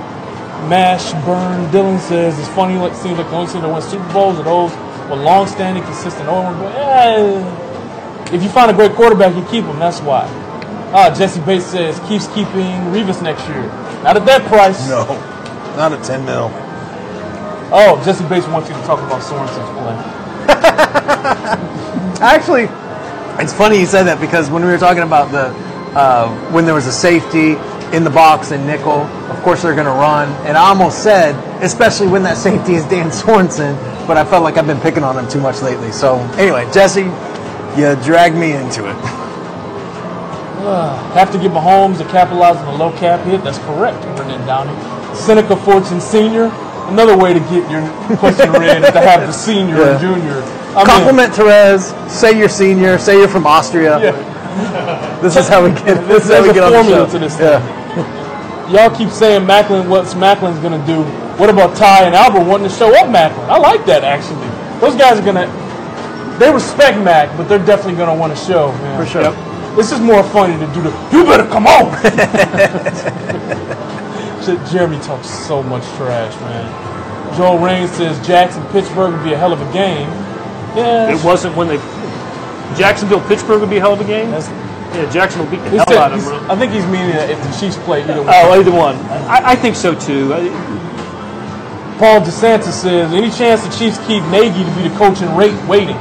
Mash 0.68 1.12
Burn 1.24 1.70
Dylan 1.70 1.98
says 2.00 2.38
it's 2.38 2.48
funny. 2.48 2.76
Like 2.76 2.94
seems 2.94 3.18
like 3.18 3.28
the 3.28 3.36
only 3.36 3.52
team 3.52 3.62
that 3.62 3.68
wins 3.68 3.86
Super 3.86 4.10
Bowls 4.12 4.38
are 4.38 4.44
those 4.44 4.70
with 5.10 5.20
long-standing, 5.20 5.82
consistent 5.84 6.28
owner. 6.28 6.56
But 6.58 6.74
eh, 6.76 8.34
if 8.34 8.42
you 8.42 8.48
find 8.48 8.70
a 8.70 8.74
great 8.74 8.92
quarterback, 8.92 9.34
you 9.36 9.44
keep 9.46 9.64
him. 9.64 9.78
That's 9.78 10.00
why. 10.00 10.26
Ah, 10.92 11.14
Jesse 11.14 11.40
Bates 11.40 11.66
says 11.66 11.98
keeps 12.08 12.26
keeping 12.28 12.70
Revis 12.94 13.22
next 13.22 13.46
year. 13.48 13.66
Not 14.02 14.16
at 14.16 14.24
that 14.26 14.46
price. 14.46 14.88
No, 14.88 15.04
not 15.76 15.92
a 15.92 16.02
10 16.02 16.24
mil. 16.24 16.50
Oh, 17.72 18.00
Jesse 18.04 18.24
Bates 18.28 18.46
wants 18.48 18.68
you 18.68 18.76
to 18.76 18.82
talk 18.82 19.00
about 19.00 19.22
Sorensen's 19.22 19.68
play. 19.74 19.96
Actually, 22.20 22.68
it's 23.42 23.52
funny 23.52 23.80
you 23.80 23.86
said 23.86 24.04
that 24.04 24.20
because 24.20 24.50
when 24.50 24.64
we 24.64 24.70
were 24.70 24.78
talking 24.78 25.02
about 25.02 25.32
the 25.32 25.48
uh, 25.98 26.28
when 26.50 26.64
there 26.64 26.74
was 26.74 26.86
a 26.86 26.92
safety 26.92 27.54
in 27.94 28.04
the 28.04 28.10
box 28.10 28.50
and 28.50 28.66
nickel, 28.66 29.02
of 29.30 29.40
course 29.42 29.62
they're 29.62 29.74
going 29.74 29.86
to 29.86 29.92
run. 29.92 30.28
And 30.46 30.56
I 30.56 30.68
almost 30.68 31.02
said, 31.02 31.34
especially 31.62 32.08
when 32.08 32.22
that 32.24 32.36
safety 32.48 32.74
is 32.74 32.84
Dan 32.86 33.10
Sorensen, 33.10 33.76
but 34.06 34.16
I 34.16 34.24
felt 34.24 34.42
like 34.42 34.56
I've 34.58 34.66
been 34.66 34.80
picking 34.80 35.04
on 35.04 35.16
him 35.18 35.28
too 35.30 35.40
much 35.40 35.62
lately. 35.62 35.92
So 35.92 36.16
anyway, 36.36 36.68
Jesse, 36.72 37.02
you 37.78 37.94
dragged 38.04 38.36
me 38.36 38.52
into 38.52 38.88
it. 38.88 38.96
Have 41.14 41.30
to 41.32 41.38
give 41.38 41.52
Mahomes 41.52 41.98
to 41.98 42.04
capitalize 42.04 42.56
on 42.56 42.66
the 42.66 42.84
low 42.84 42.92
cap 42.96 43.24
hit. 43.26 43.42
That's 43.44 43.58
correct, 43.58 44.00
Brendan 44.16 44.46
Downey. 44.46 44.74
Seneca 45.14 45.56
Fortune 45.56 46.00
Sr. 46.00 46.50
another 46.88 47.16
way 47.16 47.32
to 47.32 47.40
get 47.40 47.70
your 47.70 47.86
question 48.16 48.50
read 48.60 48.82
is 48.82 48.90
to 48.92 49.00
have 49.00 49.20
the 49.26 49.32
senior 49.32 49.76
Yeah. 49.76 49.90
and 49.92 50.00
junior. 50.00 50.42
I 50.74 50.78
mean, 50.78 50.86
Compliment 50.86 51.32
Terez. 51.32 51.92
Say 52.10 52.36
you're 52.36 52.48
senior. 52.48 52.98
Say 52.98 53.18
you're 53.18 53.28
from 53.28 53.46
Austria. 53.46 54.00
Yeah. 54.00 54.30
This 55.24 55.36
is 55.36 55.48
how 55.48 55.64
we 55.64 55.70
get. 55.70 56.06
This 56.06 56.26
is 56.26 56.30
how 56.30 56.42
we 56.42 56.50
a 56.50 56.52
get 56.54 56.62
on 56.64 56.72
the 56.72 56.84
show. 56.84 57.06
to 57.06 57.18
this 57.18 57.40
Yeah. 57.40 57.58
Thing. 57.94 58.04
Y'all 58.74 58.90
keep 58.96 59.10
saying 59.10 59.46
Maclin, 59.46 59.88
what's 59.88 60.14
Maclin's 60.14 60.58
going 60.60 60.78
to 60.78 60.86
do? 60.86 61.02
What 61.38 61.50
about 61.50 61.76
Ty 61.76 62.04
and 62.04 62.14
Albert 62.14 62.44
wanting 62.48 62.68
to 62.68 62.74
show 62.74 62.88
up 62.96 63.06
Maclin? 63.08 63.48
I 63.48 63.58
like 63.58 63.84
that 63.86 64.04
actually. 64.04 64.48
Those 64.80 64.96
guys 64.96 65.18
are 65.18 65.24
going 65.24 65.36
to, 65.36 66.38
they 66.38 66.50
respect 66.52 66.98
Mac, 66.98 67.36
but 67.36 67.48
they're 67.48 67.64
definitely 67.64 67.96
going 67.96 68.08
to 68.08 68.18
want 68.18 68.36
to 68.36 68.44
show. 68.44 68.72
Man. 68.72 69.04
For 69.04 69.06
sure. 69.10 69.32
This 69.76 69.92
is 69.92 70.00
more 70.00 70.22
funny 70.22 70.54
to 70.58 70.66
do 70.72 70.82
the, 70.82 70.90
you 71.12 71.24
better 71.24 71.46
come 71.46 71.66
on. 71.66 71.90
Jeremy 74.70 74.98
talks 75.00 75.28
so 75.28 75.62
much 75.62 75.84
trash, 75.96 76.34
man. 76.40 77.36
Joel 77.36 77.58
Rain 77.58 77.88
says 77.88 78.24
Jackson 78.26 78.64
Pittsburgh 78.66 79.12
would 79.14 79.24
be 79.24 79.32
a 79.32 79.38
hell 79.38 79.52
of 79.52 79.60
a 79.60 79.72
game. 79.72 80.08
Yeah, 80.76 81.12
It 81.14 81.24
wasn't 81.24 81.56
when 81.56 81.68
they 81.68 81.78
Jacksonville 82.76 83.20
Pittsburgh 83.28 83.60
would 83.60 83.70
be 83.70 83.76
a 83.76 83.80
hell 83.80 83.92
of 83.92 84.00
a 84.00 84.04
game. 84.04 84.30
That's- 84.30 84.63
yeah, 84.94 85.10
Jacksonville 85.10 85.50
beat 85.50 85.62
the 85.64 85.70
he 85.70 85.76
hell 85.76 85.86
said- 85.88 85.96
out 85.98 86.12
of 86.12 86.24
them. 86.24 86.50
I 86.50 86.56
think 86.56 86.72
he's 86.72 86.86
meaning 86.86 87.10
that 87.16 87.30
if 87.30 87.38
the 87.42 87.50
Chiefs 87.58 87.76
oh, 87.78 87.84
play 87.84 88.02
either 88.02 88.22
way. 88.22 88.28
Oh, 88.30 88.60
either 88.60 88.72
one. 88.72 88.96
I, 89.28 89.52
I 89.52 89.56
think 89.56 89.76
so 89.76 89.94
too. 89.98 90.28
Paul 91.98 92.20
DeSantis 92.20 92.72
says, 92.72 93.12
any 93.12 93.30
chance 93.30 93.62
the 93.62 93.70
Chiefs 93.70 93.98
keep 94.06 94.22
Nagy 94.24 94.64
to 94.64 94.72
be 94.74 94.88
the 94.88 94.94
coach 94.98 95.22
in 95.22 95.30
rate 95.36 95.54
waiting? 95.68 95.96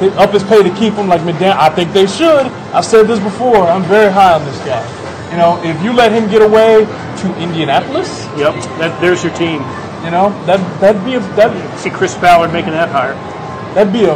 They 0.00 0.08
up 0.16 0.32
his 0.32 0.42
pay 0.42 0.62
to 0.62 0.70
keep 0.74 0.94
him 0.94 1.06
like 1.08 1.20
McDaniel. 1.20 1.56
I 1.56 1.68
think 1.70 1.92
they 1.92 2.06
should. 2.06 2.46
I've 2.74 2.84
said 2.84 3.06
this 3.06 3.20
before. 3.20 3.68
I'm 3.68 3.84
very 3.84 4.10
high 4.10 4.32
on 4.34 4.44
this 4.44 4.58
guy. 4.64 4.82
You 5.30 5.36
know, 5.36 5.62
if 5.62 5.80
you 5.84 5.92
let 5.92 6.10
him 6.10 6.28
get 6.28 6.42
away 6.42 6.84
to 6.84 7.26
Indianapolis, 7.38 8.24
yep, 8.36 8.54
that, 8.80 8.98
there's 9.00 9.22
your 9.22 9.32
team. 9.34 9.62
you 10.02 10.10
know 10.10 10.34
that 10.46 10.58
that'd 10.80 11.04
be 11.04 11.14
a 11.14 11.20
that 11.36 11.52
See 11.78 11.90
Chris 11.90 12.16
Ballard 12.16 12.52
making 12.52 12.72
that 12.72 12.88
hire. 12.88 13.14
that'd 13.74 13.92
be 13.92 14.04
a 14.06 14.14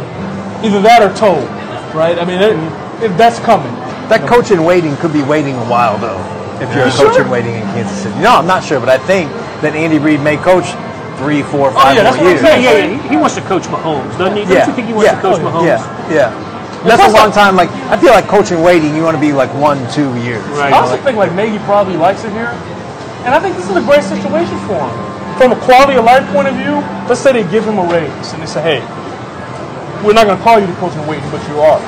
either 0.65 0.81
that 0.81 0.99
or 1.01 1.15
told, 1.15 1.47
right? 1.95 2.17
I 2.19 2.25
mean, 2.25 2.41
it, 2.41 3.15
that's 3.17 3.39
coming. 3.39 3.71
That 4.09 4.27
coach 4.29 4.51
in 4.51 4.63
waiting 4.63 4.95
could 4.97 5.13
be 5.13 5.23
waiting 5.23 5.55
a 5.55 5.65
while 5.65 5.97
though. 5.97 6.19
If 6.61 6.69
you're 6.73 6.85
a 6.85 6.91
You 6.91 6.97
coach 6.97 7.15
sure? 7.17 7.25
in 7.25 7.29
waiting 7.29 7.55
in 7.55 7.61
Kansas 7.75 7.97
City. 8.03 8.15
No, 8.21 8.37
I'm 8.37 8.47
not 8.47 8.63
sure, 8.63 8.79
but 8.79 8.87
I 8.89 8.97
think 8.97 9.31
that 9.65 9.75
Andy 9.75 9.97
Reid 9.99 10.21
may 10.21 10.37
coach 10.37 10.65
three, 11.17 11.43
four, 11.43 11.69
Oh, 11.69 11.73
five 11.73 11.95
yeah, 11.95 12.03
that's 12.03 12.15
more 12.17 12.31
what 12.31 12.37
I'm 12.37 12.39
years. 12.39 12.45
saying. 12.45 12.63
Yeah, 12.63 12.95
yeah, 12.95 13.01
he, 13.03 13.09
he 13.09 13.17
wants 13.17 13.35
to 13.35 13.41
coach 13.41 13.63
Mahomes, 13.67 14.13
doesn't 14.17 14.35
he? 14.37 14.43
Don't 14.45 14.53
Yeah, 14.53 14.67
you 14.67 14.73
think 14.73 14.87
he 14.87 14.93
wants 14.93 15.09
yeah, 15.11 15.15
to 15.15 15.21
coach 15.25 15.41
oh, 15.41 15.47
Mahomes? 15.51 15.65
Yeah, 15.67 16.11
yeah. 16.13 16.29
That's 16.85 17.01
a 17.01 17.17
long 17.17 17.31
time. 17.33 17.55
Like 17.57 17.69
I 17.89 17.97
feel 17.97 18.11
like 18.13 18.27
coaching 18.29 18.61
waiting, 18.61 18.95
you 18.95 19.01
want 19.01 19.17
to 19.17 19.21
be 19.21 19.33
like 19.33 19.49
one, 19.57 19.81
two 19.91 20.13
years. 20.21 20.45
Right. 20.53 20.71
I 20.71 20.77
also 20.77 21.01
think 21.01 21.17
like 21.17 21.33
Nagy 21.33 21.57
probably 21.65 21.97
likes 21.97 22.23
it 22.23 22.31
here, 22.31 22.53
and 23.25 23.33
I 23.33 23.39
think 23.41 23.57
this 23.57 23.65
is 23.67 23.75
a 23.75 23.81
great 23.81 24.03
situation 24.05 24.53
for 24.69 24.77
him. 24.77 24.93
From 25.41 25.51
a 25.51 25.59
quality 25.65 25.97
of 25.97 26.05
life 26.05 26.23
point 26.31 26.47
of 26.47 26.53
view, 26.55 26.77
let's 27.09 27.19
say 27.19 27.33
they 27.33 27.43
give 27.49 27.65
him 27.65 27.79
a 27.81 27.85
raise 27.89 28.31
and 28.37 28.39
they 28.41 28.45
say, 28.45 28.61
"Hey, 28.61 28.79
we're 30.05 30.13
not 30.13 30.29
going 30.29 30.37
to 30.37 30.43
call 30.45 30.59
you 30.61 30.67
the 30.69 30.77
coach 30.77 30.93
in 30.93 31.01
waiting, 31.09 31.25
but 31.33 31.41
you 31.49 31.57
are." 31.59 31.81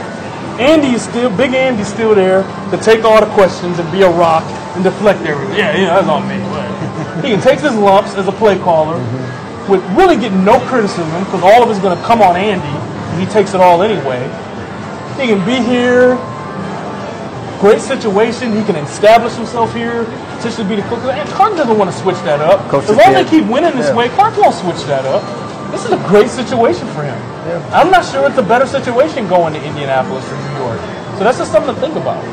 Andy 0.60 0.90
is 0.96 1.04
still, 1.04 1.30
Big 1.36 1.54
Andy's 1.54 1.88
still 1.88 2.16
there 2.16 2.44
to 2.72 2.78
take 2.78 3.04
all 3.04 3.20
the 3.20 3.32
questions 3.34 3.80
and 3.80 3.92
be 3.92 4.02
a 4.02 4.10
rock 4.10 4.44
and 4.76 4.84
deflect 4.84 5.22
everything. 5.26 5.58
Yeah, 5.58 5.76
yeah, 5.78 5.96
that's 5.96 6.08
on 6.08 6.28
me. 6.28 6.40
Whatever. 6.50 7.22
he 7.28 7.34
can 7.34 7.42
take 7.42 7.60
his 7.60 7.76
lumps 7.76 8.16
as 8.16 8.28
a 8.28 8.32
play 8.32 8.58
caller, 8.60 8.98
with 9.70 9.84
really 9.98 10.16
getting 10.16 10.44
no 10.46 10.60
criticism 10.68 11.24
because 11.26 11.44
all 11.44 11.62
of 11.64 11.70
it's 11.70 11.80
going 11.80 11.98
to 11.98 12.04
come 12.04 12.22
on 12.22 12.36
Andy, 12.36 12.66
and 12.66 13.20
he 13.22 13.28
takes 13.32 13.54
it 13.54 13.62
all 13.62 13.82
anyway. 13.84 14.22
He 15.20 15.28
can 15.28 15.44
be 15.46 15.58
here, 15.66 16.16
great 17.60 17.82
situation. 17.82 18.56
He 18.56 18.64
can 18.64 18.76
establish 18.78 19.34
himself 19.36 19.74
here, 19.74 20.06
potentially 20.38 20.68
be 20.70 20.76
the 20.82 20.88
coach. 20.88 21.04
And 21.10 21.28
Clark 21.30 21.58
doesn't 21.58 21.78
want 21.78 21.92
to 21.92 21.98
switch 21.98 22.18
that 22.18 22.40
up. 22.40 22.70
Coach 22.70 22.84
as 22.86 22.96
long 22.98 23.14
as 23.16 23.26
they 23.26 23.30
keep 23.30 23.50
winning 23.50 23.76
this 23.76 23.88
Yeah. 23.90 23.96
way, 23.96 24.10
Clark 24.10 24.38
won't 24.38 24.56
switch 24.56 24.84
that 24.86 25.06
up. 25.06 25.24
This 25.72 25.86
is 25.86 25.92
a 25.92 25.98
great 26.08 26.30
situation 26.30 26.88
for 26.90 27.04
him. 27.04 27.18
I'm 27.72 27.92
not 27.92 28.06
sure 28.06 28.28
it's 28.28 28.38
a 28.38 28.44
better 28.44 28.66
situation 28.66 29.28
going 29.28 29.54
to 29.54 29.64
Indianapolis 29.64 30.24
or 30.32 30.36
New 30.36 30.66
York. 30.66 30.80
So 31.18 31.24
that's 31.24 31.38
just 31.38 31.52
something 31.52 31.74
to 31.74 31.82
think 31.82 31.96
about. 31.96 32.24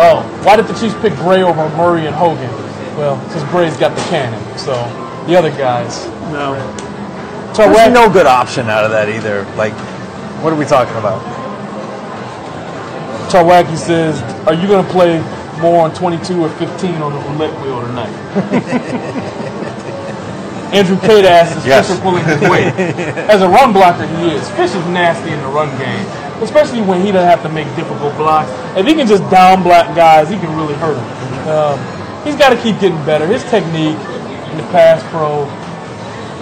Oh, 0.00 0.22
why 0.44 0.56
did 0.56 0.66
the 0.66 0.74
Chiefs 0.74 0.94
pick 1.00 1.14
Bray 1.16 1.42
over 1.42 1.68
Murray 1.76 2.06
and 2.06 2.14
Hogan? 2.14 2.50
Well, 2.96 3.18
since 3.30 3.48
Bray's 3.50 3.76
got 3.76 3.94
the 3.96 4.02
cannon, 4.10 4.40
so 4.58 4.72
the 5.26 5.34
other 5.36 5.50
guys. 5.50 6.06
No. 6.30 6.54
So 7.54 7.64
There's 7.64 7.76
Rag- 7.76 7.92
no 7.92 8.08
good 8.12 8.26
option 8.26 8.68
out 8.68 8.84
of 8.84 8.90
that 8.92 9.08
either. 9.08 9.44
Like, 9.56 9.72
what 10.42 10.52
are 10.52 10.56
we 10.56 10.64
talking 10.64 10.94
about? 10.96 11.20
Chawaki 13.30 13.76
says, 13.76 14.22
"Are 14.46 14.54
you 14.54 14.68
going 14.68 14.84
to 14.84 14.90
play 14.92 15.18
more 15.60 15.82
on 15.84 15.94
22 15.94 16.44
or 16.44 16.48
15 16.50 17.02
on 17.02 17.12
the 17.12 17.18
roulette 17.30 17.60
wheel 17.62 17.80
tonight?" 17.82 19.44
Andrew 20.72 20.98
Cade 21.00 21.24
asks, 21.24 21.56
"Is 21.58 21.66
Yes. 21.66 21.88
Fisher 21.88 22.00
pulling 22.02 22.24
his 22.24 22.40
weight?" 22.52 22.72
As 23.28 23.42
a 23.42 23.48
run 23.48 23.72
blocker, 23.72 24.06
he 24.06 24.30
is. 24.34 24.48
Fisher's 24.50 24.84
nasty 24.88 25.30
in 25.32 25.40
the 25.40 25.48
run 25.48 25.70
game, 25.78 26.04
especially 26.42 26.82
when 26.82 27.00
he 27.00 27.12
doesn't 27.12 27.28
have 27.28 27.42
to 27.42 27.48
make 27.48 27.66
difficult 27.76 28.14
blocks. 28.16 28.50
If 28.76 28.86
he 28.86 28.94
can 28.94 29.06
just 29.06 29.24
down 29.30 29.62
block 29.62 29.94
guys, 29.96 30.28
he 30.28 30.36
can 30.36 30.54
really 30.56 30.74
hurt 30.74 30.94
them. 30.94 31.48
Um, 31.48 32.24
he's 32.24 32.36
got 32.36 32.50
to 32.50 32.56
keep 32.62 32.78
getting 32.80 33.02
better. 33.06 33.26
His 33.26 33.42
technique 33.44 33.96
in 34.52 34.56
the 34.56 34.66
pass 34.70 35.02
pro, 35.10 35.44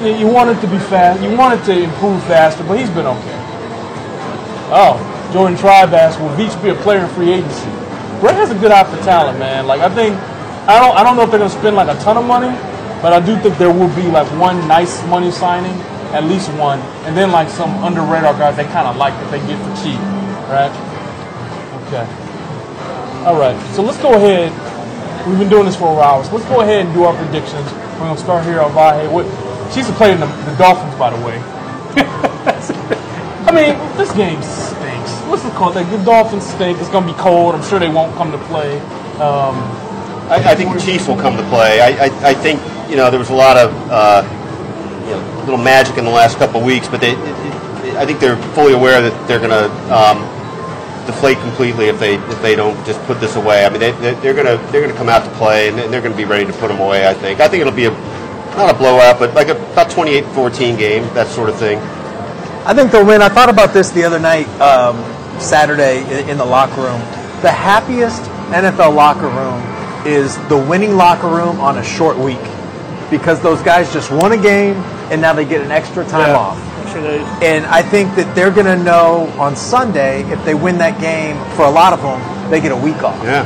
you, 0.03 0.27
want 0.27 0.51
it 0.51 0.61
to 0.61 0.67
be 0.67 0.79
fast. 0.79 1.23
You 1.23 1.37
want 1.37 1.59
it 1.59 1.65
to 1.67 1.73
improve 1.85 2.23
faster, 2.25 2.65
but 2.65 2.79
he's 2.79 2.91
been 2.91 3.07
okay. 3.07 3.39
Oh, 4.69 4.99
Jordan 5.33 5.57
Tribe 5.57 5.95
asked, 5.95 6.19
will 6.21 6.31
Veach 6.31 6.61
be 6.63 6.71
a 6.71 6.75
player 6.75 7.05
in 7.05 7.09
free 7.15 7.33
agency? 7.33 7.71
Bray 8.21 8.35
has 8.35 8.51
a 8.51 8.55
good 8.59 8.73
eye 8.73 8.83
for 8.85 8.97
talent, 9.05 9.39
man. 9.39 9.67
Like 9.67 9.81
I 9.81 9.89
think 9.95 10.17
I 10.67 10.81
don't 10.81 10.97
I 10.97 11.03
don't 11.05 11.17
know 11.17 11.23
if 11.23 11.31
they're 11.31 11.39
gonna 11.39 11.51
spend 11.51 11.77
like 11.77 11.89
a 11.89 11.99
ton 12.01 12.17
of 12.17 12.25
money, 12.25 12.49
but 13.03 13.13
I 13.13 13.21
do 13.21 13.37
think 13.39 13.59
there 13.59 13.73
will 13.73 13.95
be 13.95 14.03
like 14.03 14.27
one 14.39 14.67
nice 14.67 15.05
money 15.07 15.31
signing, 15.31 15.73
at 16.13 16.25
least 16.25 16.51
one, 16.55 16.81
and 17.05 17.17
then 17.17 17.31
like 17.31 17.49
some 17.49 17.71
under 17.85 18.01
radar 18.01 18.33
guys 18.35 18.57
they 18.57 18.65
kinda 18.65 18.93
like 18.93 19.15
that 19.15 19.31
they 19.31 19.41
get 19.47 19.59
for 19.61 19.73
cheap. 19.83 20.01
Right? 20.49 20.73
Okay. 21.87 22.07
Alright, 23.27 23.59
so 23.75 23.83
let's 23.83 23.99
go 23.99 24.15
ahead. 24.15 24.51
We've 25.27 25.39
been 25.39 25.49
doing 25.49 25.67
this 25.67 25.77
for 25.77 26.01
hours. 26.03 26.33
Let's 26.33 26.47
go 26.47 26.61
ahead 26.61 26.87
and 26.87 26.95
do 26.95 27.05
our 27.05 27.15
predictions. 27.15 27.67
We're 27.99 28.09
gonna 28.09 28.19
start 28.19 28.45
here 28.45 28.61
on 28.61 28.71
Vahe. 28.73 29.11
What 29.11 29.27
she's 29.75 29.91
playing 29.93 30.21
the, 30.21 30.27
the 30.27 30.57
Dolphins 30.57 30.95
by 30.95 31.11
the 31.11 31.25
way. 31.27 31.43
I 33.47 33.53
mean, 33.53 33.75
this 33.97 34.13
game 34.13 34.43
stinks. 34.43 35.13
What's 35.27 35.43
the 35.43 35.51
call? 35.51 35.73
The 35.73 35.85
Dolphins 36.05 36.47
stink. 36.47 36.79
It's 36.79 36.89
gonna 36.89 37.07
be 37.07 37.19
cold. 37.19 37.55
I'm 37.55 37.63
sure 37.63 37.79
they 37.79 37.89
won't 37.89 38.15
come 38.17 38.31
to 38.33 38.39
play. 38.47 38.79
Um, 39.19 39.57
I, 40.29 40.43
I 40.45 40.55
think 40.55 40.81
Chiefs 40.81 41.07
will 41.07 41.17
come 41.17 41.37
to 41.37 41.43
play. 41.49 41.81
I, 41.81 42.07
I, 42.07 42.31
I 42.31 42.35
think 42.35 42.61
you 42.89 42.97
know 42.97 43.11
there 43.11 43.19
was 43.19 43.31
a 43.31 43.35
lot 43.35 43.57
of 43.57 43.71
uh, 43.91 44.23
you 45.05 45.13
know, 45.13 45.41
little 45.45 45.59
magic 45.63 45.97
in 45.99 46.05
the 46.05 46.11
last 46.11 46.39
couple 46.39 46.61
of 46.61 46.67
weeks, 46.67 46.89
but 46.89 47.01
they, 47.01 47.13
it, 47.13 47.19
it, 47.19 47.97
I 47.97 48.05
think 48.07 48.21
they're 48.21 48.37
fully 48.55 48.73
aware 48.73 49.01
that 49.01 49.15
they're 49.29 49.39
going 49.39 49.51
to 49.51 49.67
um, 49.95 50.19
deflate 51.07 51.39
completely 51.39 51.87
if 51.87 51.99
they 52.01 52.17
if 52.17 52.43
they 52.43 52.57
don't 52.57 52.75
just 52.87 53.01
put 53.03 53.21
this 53.21 53.37
away. 53.37 53.65
I 53.65 53.69
mean, 53.71 53.81
they, 53.81 53.93
they- 53.93 54.15
they're 54.21 54.35
going 54.35 54.47
to 54.47 54.57
they're 54.73 54.81
going 54.83 54.93
to 54.93 54.99
come 54.99 55.09
out 55.09 55.25
to 55.25 55.31
play 55.39 55.69
and 55.69 55.79
they're 55.79 56.01
going 56.03 56.13
to 56.13 56.17
be 56.17 56.25
ready 56.25 56.45
to 56.47 56.53
put 56.55 56.69
them 56.69 56.81
away. 56.81 57.07
I 57.09 57.15
think. 57.15 57.41
I 57.41 57.49
think 57.49 57.61
it'll 57.61 57.73
be 57.73 57.87
a 57.87 57.91
not 58.57 58.75
a 58.75 58.79
blowout, 58.79 59.19
but 59.19 59.35
like 59.35 59.49
a 59.49 59.57
about 59.73 59.91
28-14 59.91 60.79
game, 60.79 61.03
that 61.15 61.27
sort 61.27 61.49
of 61.51 61.59
thing. 61.59 61.79
I 62.67 62.73
think 62.75 62.91
they'll 62.91 63.05
win. 63.07 63.21
I 63.23 63.29
thought 63.29 63.51
about 63.51 63.73
this 63.75 63.91
the 63.91 64.03
other 64.03 64.19
night, 64.19 64.49
um, 64.61 64.97
Saturday, 65.39 66.01
in 66.29 66.39
the 66.39 66.45
locker 66.45 66.81
room. 66.81 66.99
The 67.43 67.51
happiest 67.53 68.23
NFL 68.51 68.95
locker 68.95 69.29
room 69.29 69.61
is 70.07 70.37
the 70.49 70.57
winning 70.57 70.97
locker 70.97 71.29
room 71.29 71.61
on 71.61 71.79
a 71.79 71.85
short 71.85 72.17
week 72.17 72.41
because 73.11 73.41
those 73.41 73.63
guys 73.63 73.93
just 73.93 74.11
won 74.11 74.33
a 74.33 74.37
game 74.37 74.75
and 75.11 75.21
now 75.21 75.33
they 75.33 75.45
get 75.45 75.61
an 75.61 75.71
extra 75.71 76.05
time 76.07 76.29
Yeah. 76.31 76.37
off. 76.37 76.59
I'm 76.87 76.93
sure 76.93 77.03
they, 77.03 77.19
And 77.47 77.67
I 77.67 77.83
think 77.83 78.15
that 78.17 78.35
they're 78.35 78.51
going 78.51 78.67
to 78.67 78.77
know 78.83 79.33
on 79.39 79.55
Sunday 79.57 80.23
if 80.31 80.45
they 80.45 80.55
win 80.55 80.79
that 80.79 81.01
game. 81.01 81.37
For 81.57 81.65
a 81.65 81.71
lot 81.71 81.93
of 81.93 82.01
them, 82.03 82.21
they 82.51 82.61
get 82.61 82.73
a 82.73 82.77
week 82.77 83.03
off. 83.03 83.17
Yeah. 83.25 83.45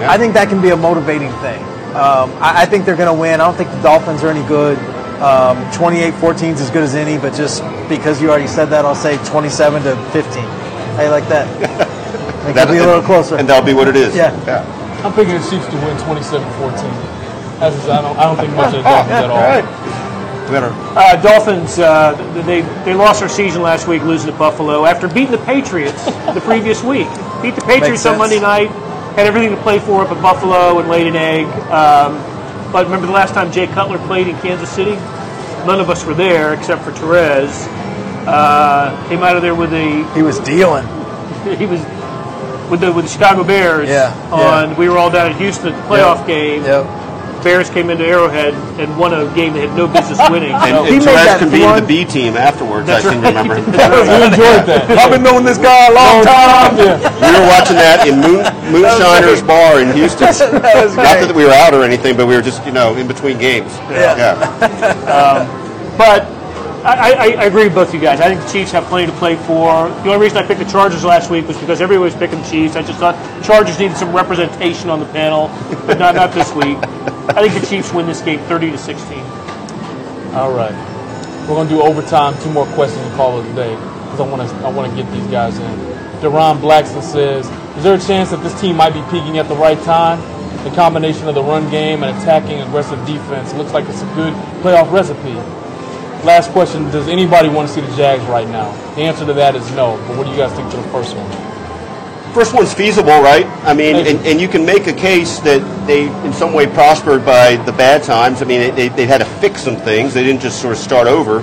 yeah. 0.00 0.10
I 0.10 0.16
think 0.18 0.34
that 0.34 0.48
can 0.48 0.60
be 0.62 0.70
a 0.70 0.76
motivating 0.76 1.30
thing. 1.40 1.62
Um, 1.96 2.30
I, 2.40 2.62
I 2.62 2.66
think 2.66 2.84
they're 2.84 2.96
going 2.96 3.14
to 3.14 3.18
win. 3.20 3.40
I 3.40 3.44
don't 3.46 3.56
think 3.56 3.70
the 3.70 3.80
Dolphins 3.82 4.22
are 4.22 4.28
any 4.28 4.46
good. 4.46 4.78
Um, 5.18 5.58
28-14 5.72 6.52
is 6.54 6.60
as 6.60 6.70
good 6.70 6.84
as 6.84 6.94
any, 6.94 7.18
but 7.18 7.34
just 7.34 7.62
because 7.88 8.22
you 8.22 8.30
already 8.30 8.46
said 8.46 8.66
that, 8.66 8.84
I'll 8.84 8.94
say 8.94 9.16
27 9.24 9.82
to 9.82 9.96
15. 10.12 10.42
How 10.94 11.02
you 11.02 11.10
like 11.10 11.26
that? 11.28 11.48
Make 12.46 12.56
it 12.56 12.68
be 12.70 12.78
a 12.78 12.86
little 12.86 13.02
closer. 13.02 13.36
and 13.36 13.48
that'll 13.48 13.66
be 13.66 13.74
what 13.74 13.88
it 13.88 13.96
is. 13.96 14.14
Yeah. 14.14 14.30
I'm 15.04 15.12
picking 15.14 15.34
the 15.34 15.40
Chiefs 15.40 15.66
to 15.66 15.76
win 15.82 15.96
27-14. 16.06 17.17
As 17.60 17.88
I 17.88 18.00
don't 18.02 18.16
I 18.16 18.24
don't 18.24 18.36
think 18.36 18.54
much 18.54 18.74
of 18.74 18.82
the 18.84 18.88
Dolphins 18.88 19.12
at 19.12 19.30
all. 19.30 19.38
Better. 20.48 20.72
uh, 20.96 21.20
Dolphins, 21.20 21.78
uh, 21.78 22.14
they 22.46 22.62
they 22.84 22.94
lost 22.94 23.20
their 23.20 23.28
season 23.28 23.60
last 23.60 23.86
week, 23.86 24.02
losing 24.02 24.32
to 24.32 24.38
Buffalo 24.38 24.86
after 24.86 25.06
beating 25.06 25.32
the 25.32 25.38
Patriots 25.44 26.04
the 26.34 26.40
previous 26.42 26.82
week. 26.82 27.06
Beat 27.42 27.54
the 27.54 27.60
Patriots 27.62 28.06
on. 28.06 28.16
Monday 28.16 28.40
night, 28.40 28.70
had 29.14 29.26
everything 29.26 29.50
to 29.54 29.60
play 29.62 29.78
for 29.78 30.00
up 30.02 30.10
at 30.10 30.22
Buffalo 30.22 30.78
and 30.78 30.88
laid 30.88 31.06
an 31.06 31.16
egg. 31.16 31.44
Um, 31.70 32.16
but 32.72 32.84
remember 32.86 33.06
the 33.06 33.12
last 33.12 33.34
time 33.34 33.52
Jay 33.52 33.66
Cutler 33.66 33.98
played 34.06 34.26
in 34.28 34.36
Kansas 34.38 34.70
City? 34.70 34.92
None 35.66 35.80
of 35.80 35.90
us 35.90 36.04
were 36.06 36.14
there 36.14 36.54
except 36.54 36.82
for 36.82 36.92
Terez. 36.92 37.66
Uh, 38.26 39.06
came 39.08 39.22
out 39.22 39.36
of 39.36 39.42
there 39.42 39.54
with 39.54 39.72
a 39.74 40.10
He 40.14 40.22
was 40.22 40.38
dealing. 40.40 40.86
he 41.58 41.66
was 41.66 41.80
with 42.70 42.80
the 42.80 42.92
with 42.92 43.04
the 43.04 43.10
Chicago 43.10 43.44
Bears. 43.44 43.88
Yeah, 43.88 44.14
On 44.32 44.76
we 44.76 44.88
were 44.88 44.96
all 44.96 45.10
down 45.10 45.30
in 45.32 45.36
Houston 45.38 45.74
at 45.74 45.82
the 45.82 45.88
playoff 45.88 46.26
game. 46.26 46.62
Yep. 46.64 46.86
Bears 47.42 47.70
came 47.70 47.90
into 47.90 48.04
Arrowhead 48.04 48.54
and 48.80 48.96
won 48.98 49.14
a 49.14 49.24
game 49.34 49.52
they 49.54 49.66
had 49.66 49.76
no 49.76 49.86
business 49.86 50.18
winning. 50.30 50.52
And, 50.52 50.74
So- 50.74 50.84
and 50.86 51.02
Terez 51.02 51.38
convened 51.38 51.82
the 51.82 51.86
B 51.86 52.04
team 52.04 52.36
afterwards. 52.36 52.88
I 52.88 53.00
That's 53.00 53.08
can 53.08 53.22
right. 53.22 53.28
remember. 53.34 53.54
We 54.08 54.24
enjoyed 54.24 54.64
that. 54.68 54.86
I've 54.98 55.10
been 55.10 55.22
knowing 55.22 55.44
this 55.44 55.58
guy 55.58 55.88
a 55.88 55.94
long 55.94 56.24
time. 56.24 56.76
We 56.76 57.28
were 57.32 57.48
watching 57.48 57.76
that 57.76 58.06
in 58.06 58.20
Moon, 58.20 58.42
Moonshiner's 58.72 59.42
Bar 59.42 59.80
in 59.82 59.92
Houston. 59.96 60.28
was 60.28 60.96
Not 60.96 61.18
that 61.24 61.32
we 61.34 61.44
were 61.44 61.50
out 61.52 61.74
or 61.74 61.82
anything, 61.84 62.16
but 62.16 62.26
we 62.26 62.34
were 62.34 62.42
just, 62.42 62.64
you 62.66 62.72
know, 62.72 62.94
in 62.96 63.06
between 63.06 63.38
games. 63.38 63.72
Yeah. 63.90 64.38
Um, 65.08 65.46
but 65.98 66.26
I, 66.84 67.12
I, 67.12 67.42
I 67.42 67.44
agree 67.46 67.64
with 67.64 67.74
both 67.74 67.88
of 67.88 67.94
you 67.94 68.00
guys. 68.00 68.20
I 68.20 68.28
think 68.28 68.40
the 68.40 68.52
Chiefs 68.52 68.70
have 68.72 68.84
plenty 68.84 69.10
to 69.10 69.18
play 69.18 69.34
for. 69.34 69.88
The 69.88 70.10
only 70.10 70.18
reason 70.18 70.38
I 70.38 70.46
picked 70.46 70.60
the 70.60 70.70
Chargers 70.70 71.04
last 71.04 71.28
week 71.30 71.46
was 71.48 71.58
because 71.58 71.80
everybody 71.80 72.04
was 72.04 72.14
picking 72.14 72.40
the 72.40 72.48
Chiefs. 72.48 72.76
I 72.76 72.82
just 72.82 72.98
thought 73.00 73.16
Chargers 73.44 73.78
needed 73.78 73.96
some 73.96 74.14
representation 74.14 74.88
on 74.88 75.00
the 75.00 75.06
panel, 75.06 75.48
but 75.86 75.98
not, 75.98 76.14
not 76.14 76.32
this 76.32 76.52
week. 76.54 76.78
I 77.34 77.46
think 77.46 77.60
the 77.60 77.66
Chiefs 77.66 77.92
win 77.92 78.06
this 78.06 78.22
game 78.22 78.38
30 78.40 78.70
to 78.70 78.78
16. 78.78 79.18
All 80.34 80.52
right. 80.52 80.72
We're 81.48 81.56
gonna 81.56 81.68
do 81.68 81.82
overtime. 81.82 82.40
Two 82.42 82.52
more 82.52 82.66
questions 82.74 83.00
and 83.04 83.14
call 83.16 83.40
it 83.40 83.50
a 83.50 83.54
day 83.54 83.74
because 83.74 84.20
I 84.20 84.28
want 84.28 84.48
to 84.48 84.56
I 84.66 84.70
want 84.70 84.90
to 84.90 85.02
get 85.02 85.10
these 85.12 85.26
guys 85.28 85.58
in. 85.58 85.78
Deron 86.20 86.60
Blackson 86.60 87.02
says, 87.02 87.48
"Is 87.76 87.84
there 87.84 87.94
a 87.94 87.98
chance 87.98 88.30
that 88.30 88.42
this 88.42 88.58
team 88.60 88.76
might 88.76 88.92
be 88.92 89.02
peaking 89.10 89.38
at 89.38 89.48
the 89.48 89.56
right 89.56 89.80
time? 89.82 90.20
The 90.64 90.70
combination 90.76 91.26
of 91.26 91.34
the 91.34 91.42
run 91.42 91.70
game 91.70 92.02
and 92.02 92.16
attacking 92.18 92.60
aggressive 92.60 92.98
defense 93.06 93.54
looks 93.54 93.72
like 93.72 93.88
it's 93.88 94.02
a 94.02 94.14
good 94.14 94.34
playoff 94.62 94.92
recipe." 94.92 95.36
Last 96.24 96.50
question: 96.50 96.84
Does 96.90 97.08
anybody 97.08 97.48
want 97.48 97.68
to 97.68 97.74
see 97.74 97.80
the 97.80 97.96
Jags 97.96 98.24
right 98.24 98.48
now? 98.48 98.72
The 98.94 99.02
answer 99.02 99.24
to 99.24 99.32
that 99.34 99.54
is 99.54 99.70
no. 99.72 99.96
But 100.08 100.18
what 100.18 100.24
do 100.24 100.30
you 100.30 100.36
guys 100.36 100.52
think 100.54 100.70
to 100.72 100.76
the 100.76 100.88
first 100.90 101.16
one? 101.16 101.30
First 102.34 102.54
one's 102.54 102.74
feasible, 102.74 103.20
right? 103.20 103.46
I 103.64 103.72
mean, 103.72 103.96
and, 103.96 104.18
and 104.26 104.40
you 104.40 104.48
can 104.48 104.64
make 104.66 104.86
a 104.86 104.92
case 104.92 105.38
that 105.40 105.60
they, 105.86 106.08
in 106.26 106.32
some 106.32 106.52
way, 106.52 106.66
prospered 106.66 107.24
by 107.24 107.56
the 107.64 107.72
bad 107.72 108.02
times. 108.02 108.42
I 108.42 108.44
mean, 108.44 108.74
they, 108.74 108.88
they 108.88 109.06
had 109.06 109.18
to 109.18 109.24
fix 109.24 109.62
some 109.62 109.76
things. 109.76 110.12
They 110.12 110.24
didn't 110.24 110.42
just 110.42 110.60
sort 110.60 110.74
of 110.74 110.78
start 110.78 111.06
over. 111.06 111.40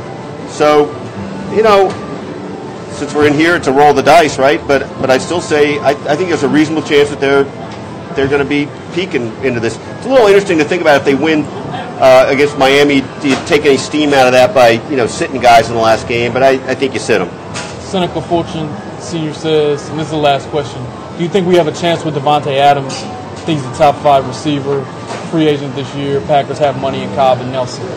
So, 0.47 0.85
you 1.55 1.63
know, 1.63 1.89
since 2.91 3.13
we're 3.13 3.27
in 3.27 3.33
here, 3.33 3.55
it's 3.55 3.67
a 3.67 3.73
roll 3.73 3.89
of 3.89 3.95
the 3.95 4.03
dice, 4.03 4.37
right? 4.37 4.65
But 4.67 4.81
but 5.01 5.09
I 5.09 5.17
still 5.17 5.41
say 5.41 5.79
I, 5.79 5.91
I 5.91 6.15
think 6.15 6.29
there's 6.29 6.43
a 6.43 6.49
reasonable 6.49 6.87
chance 6.87 7.09
that 7.09 7.19
they're 7.19 7.43
they're 8.15 8.27
going 8.27 8.43
to 8.43 8.49
be 8.49 8.69
peaking 8.93 9.35
into 9.43 9.59
this. 9.59 9.77
It's 9.77 10.05
a 10.05 10.09
little 10.09 10.27
interesting 10.27 10.57
to 10.59 10.63
think 10.63 10.81
about 10.81 10.97
if 10.97 11.05
they 11.05 11.15
win 11.15 11.43
uh, 11.99 12.27
against 12.29 12.57
Miami. 12.57 13.01
Do 13.25 13.31
you 13.31 13.45
take 13.47 13.65
any 13.65 13.77
steam 13.77 14.13
out 14.13 14.27
of 14.27 14.33
that 14.33 14.53
by 14.53 14.73
you 14.87 14.95
know 14.95 15.07
sitting 15.07 15.41
guys 15.41 15.67
in 15.67 15.73
the 15.73 15.81
last 15.81 16.07
game? 16.07 16.31
But 16.31 16.43
I, 16.43 16.49
I 16.69 16.75
think 16.75 16.93
you 16.93 16.99
sit 16.99 17.17
them. 17.17 17.29
Seneca 17.81 18.21
Fortune 18.21 18.69
Senior 18.99 19.33
says, 19.33 19.89
and 19.89 19.97
this 19.97 20.05
is 20.05 20.11
the 20.11 20.17
last 20.17 20.47
question: 20.49 20.79
Do 21.17 21.23
you 21.23 21.29
think 21.29 21.47
we 21.47 21.55
have 21.55 21.65
a 21.65 21.71
chance 21.71 22.05
with 22.05 22.13
Davante 22.13 22.55
Adams? 22.55 22.93
I 22.93 23.35
think 23.37 23.59
he's 23.61 23.67
the 23.67 23.75
top 23.77 23.95
five 24.03 24.27
receiver, 24.27 24.85
free 25.31 25.47
agent 25.47 25.73
this 25.73 25.91
year. 25.95 26.21
Packers 26.21 26.59
have 26.59 26.79
money 26.79 27.01
in 27.01 27.09
Cobb 27.15 27.39
and 27.39 27.51
Nelson. 27.51 27.87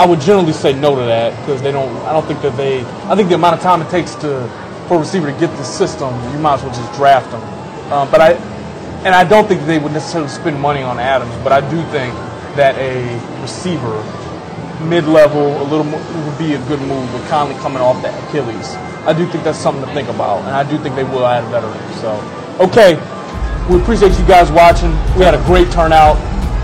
I 0.00 0.06
would 0.06 0.22
generally 0.22 0.54
say 0.54 0.72
no 0.72 0.96
to 0.96 1.02
that 1.02 1.38
because 1.40 1.60
they 1.60 1.70
don't. 1.70 1.94
I 2.06 2.14
don't 2.14 2.24
think 2.24 2.40
that 2.40 2.56
they. 2.56 2.80
I 3.10 3.14
think 3.14 3.28
the 3.28 3.34
amount 3.34 3.56
of 3.56 3.60
time 3.60 3.82
it 3.82 3.90
takes 3.90 4.14
to 4.24 4.48
for 4.88 4.96
a 4.96 5.00
receiver 5.00 5.30
to 5.30 5.38
get 5.38 5.50
the 5.58 5.64
system, 5.64 6.14
you 6.32 6.38
might 6.38 6.54
as 6.54 6.62
well 6.62 6.72
just 6.72 6.94
draft 6.94 7.30
them. 7.30 7.42
Um, 7.92 8.10
but 8.10 8.22
I, 8.22 8.32
and 9.04 9.14
I 9.14 9.22
don't 9.22 9.46
think 9.46 9.66
they 9.66 9.78
would 9.78 9.92
necessarily 9.92 10.30
spend 10.30 10.58
money 10.58 10.80
on 10.80 10.98
Adams. 10.98 11.34
But 11.44 11.52
I 11.52 11.60
do 11.70 11.76
think 11.92 12.14
that 12.56 12.74
a 12.78 13.04
receiver, 13.42 14.00
mid-level, 14.80 15.62
a 15.62 15.64
little 15.64 15.84
more, 15.84 16.00
would 16.00 16.38
be 16.38 16.54
a 16.54 16.62
good 16.68 16.80
move 16.80 17.12
with 17.12 17.26
Conley 17.28 17.54
coming 17.56 17.82
off 17.82 18.02
the 18.02 18.10
Achilles. 18.28 18.74
I 19.06 19.12
do 19.12 19.26
think 19.26 19.44
that's 19.44 19.58
something 19.58 19.84
to 19.84 19.92
think 19.94 20.08
about, 20.08 20.40
and 20.40 20.50
I 20.50 20.68
do 20.68 20.78
think 20.78 20.96
they 20.96 21.04
will 21.04 21.26
add 21.26 21.44
a 21.44 21.48
veteran. 21.48 21.78
So, 22.02 22.18
okay, 22.60 22.94
we 23.70 23.80
appreciate 23.80 24.18
you 24.18 24.26
guys 24.26 24.50
watching. 24.50 24.90
We 25.16 25.24
had 25.24 25.34
a 25.34 25.42
great 25.46 25.70
turnout. 25.70 26.16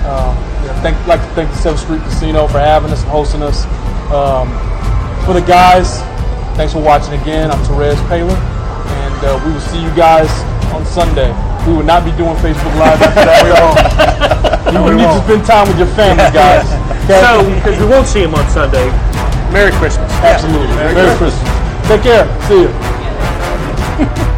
Uh, 0.05 0.35
you 0.63 0.69
know, 0.69 0.75
thank, 0.83 0.99
like 1.07 1.21
to 1.21 1.27
thank 1.35 1.51
the 1.51 1.57
Seventh 1.57 1.83
Street 1.83 2.03
Casino 2.03 2.47
for 2.49 2.59
having 2.59 2.91
us 2.91 3.03
and 3.03 3.11
hosting 3.11 3.43
us. 3.43 3.65
Um, 4.11 4.51
for 5.25 5.35
the 5.35 5.43
guys, 5.47 6.03
thanks 6.57 6.73
for 6.73 6.83
watching 6.83 7.15
again. 7.21 7.51
I'm 7.51 7.63
Terez 7.65 7.97
Paylor, 8.11 8.35
and 8.35 9.19
uh, 9.25 9.43
we 9.47 9.53
will 9.53 9.61
see 9.61 9.83
you 9.83 9.95
guys 9.95 10.31
on 10.75 10.85
Sunday. 10.85 11.31
We 11.67 11.75
will 11.75 11.87
not 11.87 12.05
be 12.05 12.11
doing 12.19 12.35
Facebook 12.43 12.75
Live 12.75 13.01
after 13.03 13.23
that. 13.23 14.73
you 14.73 14.83
will 14.83 14.97
need 14.99 15.07
to 15.07 15.23
spend 15.23 15.47
time 15.47 15.69
with 15.69 15.79
your 15.79 15.91
family, 15.95 16.27
guys. 16.35 16.67
Okay? 17.13 17.21
So, 17.21 17.55
because 17.55 17.79
we 17.79 17.87
won't 17.87 18.07
see 18.07 18.23
him 18.23 18.35
on 18.35 18.49
Sunday, 18.49 18.87
Merry 19.53 19.73
Christmas. 19.73 20.11
Absolutely. 20.25 20.75
Merry, 20.77 21.17
Christmas. 21.17 21.35
Take 21.89 22.03
care. 22.03 22.25
See 22.49 22.63
you. 22.63 24.29